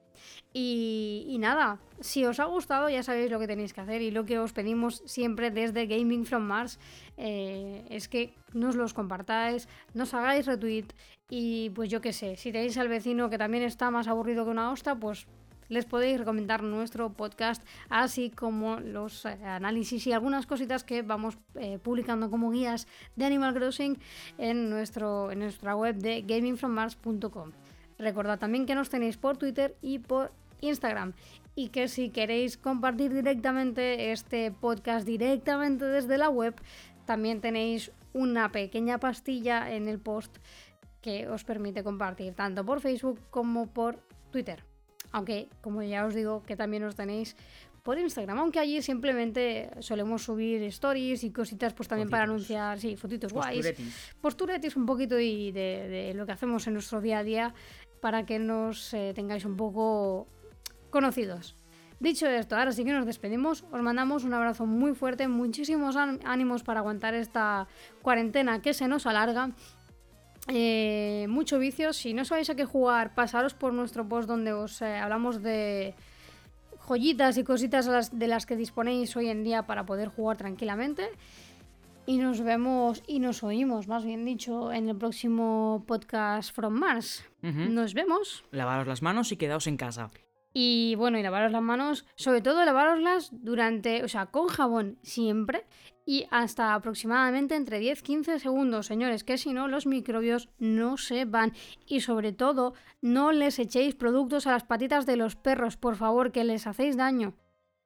Y, 0.53 1.25
y 1.29 1.39
nada, 1.39 1.79
si 2.01 2.25
os 2.27 2.41
ha 2.41 2.45
gustado 2.45 2.91
ya 2.91 3.03
sabéis 3.03 3.31
lo 3.31 3.39
que 3.39 3.47
tenéis 3.47 3.73
que 3.73 3.81
hacer 3.81 4.03
y 4.03 4.11
lo 4.11 4.25
que 4.27 4.39
os 4.39 4.53
pedimos 4.53 5.03
siempre 5.07 5.51
desde 5.51 5.87
Gaming 5.87 6.27
from 6.27 6.43
Mars 6.43 6.79
eh, 7.17 7.85
es 7.89 8.09
que 8.09 8.35
nos 8.53 8.75
los 8.77 8.93
compartáis, 8.93 9.67
nos 9.95 10.13
hagáis 10.13 10.45
retweet 10.47 10.87
y 11.31 11.71
pues 11.71 11.89
yo 11.89 12.01
qué 12.03 12.13
sé, 12.13 12.37
si 12.37 12.53
tenéis 12.53 12.77
al 12.77 12.89
vecino 12.89 13.31
que 13.31 13.39
también 13.39 13.63
está 13.63 13.91
más 13.91 14.09
aburrido 14.09 14.45
que 14.45 14.51
una 14.51 14.71
hosta, 14.73 14.95
pues 14.95 15.27
les 15.71 15.87
podéis 15.87 16.19
recomendar 16.19 16.63
nuestro 16.63 17.15
podcast, 17.15 17.65
así 17.89 18.29
como 18.29 18.81
los 18.81 19.25
eh, 19.25 19.39
análisis 19.45 20.07
y 20.07 20.13
algunas 20.13 20.47
cositas 20.47 20.85
que 20.85 21.01
vamos 21.01 21.39
eh, 21.55 21.79
publicando 21.79 22.29
como 22.29 22.51
guías 22.51 22.87
de 23.17 23.25
Animal 23.25 23.55
Crossing 23.55 23.99
en, 24.37 24.69
nuestro, 24.69 25.31
en 25.31 25.39
nuestra 25.39 25.75
web 25.75 25.97
de 25.97 26.23
gamingfrommars.com. 26.23 27.53
Recordad 27.99 28.39
también 28.39 28.67
que 28.67 28.75
nos 28.75 28.91
tenéis 28.91 29.17
por 29.17 29.37
Twitter 29.39 29.77
y 29.81 30.01
por 30.01 30.33
Instagram. 30.61 31.15
Y 31.55 31.69
que 31.69 31.89
si 31.89 32.11
queréis 32.11 32.57
compartir 32.57 33.13
directamente 33.13 34.13
este 34.13 34.51
podcast 34.51 35.07
directamente 35.07 35.85
desde 35.85 36.19
la 36.19 36.31
web, 36.31 36.55
también 37.05 37.41
tenéis 37.41 37.93
una 38.13 38.51
pequeña 38.51 38.99
pastilla 38.99 39.73
en 39.73 39.89
el 39.89 40.01
post 40.01 40.39
que 41.01 41.29
os 41.29 41.45
permite 41.45 41.83
compartir 41.83 42.35
tanto 42.35 42.65
por 42.65 42.81
Facebook 42.81 43.21
como 43.31 43.67
por 43.67 43.99
Twitter. 44.31 44.70
Aunque, 45.13 45.49
como 45.61 45.83
ya 45.83 46.05
os 46.07 46.15
digo, 46.15 46.43
que 46.45 46.57
también 46.57 46.85
os 46.85 46.95
tenéis 46.95 47.37
por 47.83 47.99
Instagram, 47.99 48.39
aunque 48.39 48.59
allí 48.61 48.83
simplemente 48.83 49.71
solemos 49.81 50.23
subir 50.23 50.63
stories 50.65 51.25
y 51.25 51.33
cositas 51.33 51.73
pues 51.73 51.89
también 51.89 52.11
para 52.11 52.25
anunciar, 52.25 52.79
sí, 52.79 52.95
fotitos 52.97 53.33
guays 53.33 53.73
Posturetis. 54.21 54.77
un 54.77 54.85
poquito 54.85 55.19
y 55.19 55.51
de, 55.51 55.89
de 55.89 56.15
lo 56.15 56.27
que 56.27 56.33
hacemos 56.33 56.67
en 56.67 56.75
nuestro 56.75 57.01
día 57.01 57.19
a 57.21 57.25
día 57.25 57.55
para 58.03 58.27
que 58.27 58.39
nos 58.39 58.93
eh, 58.93 59.13
tengáis 59.15 59.45
un 59.47 59.57
poco 59.57 60.29
conocidos. 60.91 61.57
Dicho 62.01 62.27
esto, 62.27 62.57
ahora 62.57 62.73
sí 62.73 62.83
que 62.85 62.93
nos 62.93 63.05
despedimos, 63.05 63.65
os 63.71 63.83
mandamos 63.83 64.25
un 64.25 64.33
abrazo 64.33 64.65
muy 64.65 64.95
fuerte, 64.95 65.29
muchísimos 65.29 65.97
án- 65.97 66.21
ánimos 66.25 66.63
para 66.63 66.81
aguantar 66.81 67.15
esta 67.15 67.67
cuarentena 68.01 68.63
que 68.63 68.73
se 68.73 68.89
nos 68.89 69.07
alarga. 69.07 69.51
Eh, 70.53 71.27
mucho 71.29 71.59
vicio, 71.59 71.93
si 71.93 72.13
no 72.13 72.25
sabéis 72.25 72.51
a 72.51 72.55
qué 72.57 72.65
jugar, 72.65 73.15
pasaros 73.15 73.55
por 73.55 73.73
nuestro 73.73 74.09
post 74.09 74.29
donde 74.29 74.53
os 74.53 74.83
eh, 74.83 74.97
hablamos 74.97 75.43
de 75.43 75.95
joyitas 76.87 77.39
y 77.39 77.45
cositas 77.45 77.87
las- 77.87 78.19
de 78.19 78.27
las 78.27 78.47
que 78.47 78.57
disponéis 78.57 79.17
hoy 79.17 79.29
en 79.29 79.45
día 79.45 79.67
para 79.67 79.87
poder 79.87 80.09
jugar 80.09 80.37
tranquilamente. 80.37 81.09
Y 82.07 82.19
nos 82.19 82.41
vemos 82.41 83.03
y 83.07 83.21
nos 83.21 83.45
oímos, 83.45 83.87
más 83.87 84.05
bien 84.05 84.25
dicho, 84.25 84.73
en 84.73 84.89
el 84.89 84.97
próximo 84.97 85.85
podcast 85.87 86.53
From 86.53 86.75
Mars. 86.75 87.25
Nos 87.43 87.95
vemos. 87.95 88.43
Lavaros 88.51 88.89
las 88.89 89.03
manos 89.03 89.31
y 89.31 89.37
quedaos 89.37 89.69
en 89.69 89.77
casa. 89.77 90.11
Y 90.53 90.97
bueno, 90.97 91.17
y 91.19 91.23
lavaros 91.23 91.53
las 91.53 91.63
manos, 91.63 92.07
sobre 92.17 92.41
todo 92.41 92.65
lavaroslas 92.65 93.29
durante, 93.33 94.03
o 94.03 94.09
sea, 94.09 94.27
con 94.27 94.49
jabón 94.49 94.99
siempre 95.03 95.65
y 96.11 96.27
hasta 96.33 96.75
aproximadamente 96.75 97.55
entre 97.55 97.81
10-15 97.81 98.41
segundos, 98.41 98.87
señores, 98.87 99.23
que 99.23 99.39
si 99.39 99.53
no 99.53 99.69
los 99.69 99.87
microbios 99.87 100.49
no 100.59 100.97
se 100.97 101.25
van. 101.25 101.53
Y 101.87 102.01
sobre 102.01 102.33
todo, 102.33 102.75
no 103.01 103.31
les 103.31 103.61
echéis 103.61 103.95
productos 103.95 104.49
a 104.49 104.51
las 104.51 104.65
patitas 104.65 105.07
de 105.07 105.15
los 105.15 105.37
perros, 105.37 105.77
por 105.77 105.95
favor, 105.95 106.33
que 106.33 106.43
les 106.43 106.67
hacéis 106.67 106.97
daño, 106.97 107.35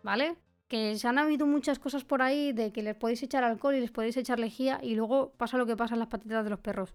¿vale? 0.03 0.37
Que 0.69 0.97
se 0.97 1.07
han 1.07 1.19
habido 1.19 1.47
muchas 1.47 1.79
cosas 1.79 2.05
por 2.05 2.23
ahí 2.23 2.55
de 2.55 2.73
que 2.73 2.83
les 2.83 2.97
podéis 2.97 3.23
echar 3.23 3.45
alcohol 3.45 3.75
y 3.75 3.81
les 3.81 3.91
podéis 3.91 4.17
echar 4.17 4.41
lejía 4.41 4.81
y 4.83 4.95
luego 4.95 5.35
pasa 5.37 5.59
lo 5.59 5.67
que 5.67 5.77
pasa 5.77 5.93
en 5.95 6.01
las 6.01 6.09
patitas 6.09 6.45
de 6.45 6.51
los 6.51 6.61
perros. 6.61 6.95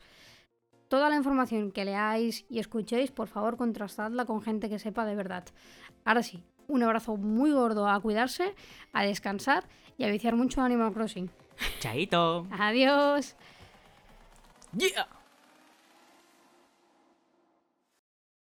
Toda 0.87 1.11
la 1.11 1.15
información 1.15 1.71
que 1.71 1.85
leáis 1.85 2.47
y 2.49 2.57
escuchéis, 2.57 3.11
por 3.11 3.27
favor, 3.27 3.55
contrastadla 3.55 4.25
con 4.25 4.41
gente 4.41 4.67
que 4.67 4.79
sepa 4.79 5.05
de 5.05 5.13
verdad. 5.13 5.45
Ahora 6.05 6.23
sí, 6.23 6.43
un 6.69 6.83
abrazo 6.83 7.17
muy 7.17 7.51
gordo 7.51 7.89
a 7.89 7.99
cuidarse, 7.99 8.55
a 8.93 9.03
descansar 9.03 9.65
y 9.97 10.05
a 10.05 10.09
viciar 10.09 10.35
mucho 10.35 10.61
Animal 10.61 10.93
Crossing. 10.93 11.29
Chaito. 11.81 12.47
Adiós. 12.51 13.35
Yeah. 14.77 15.07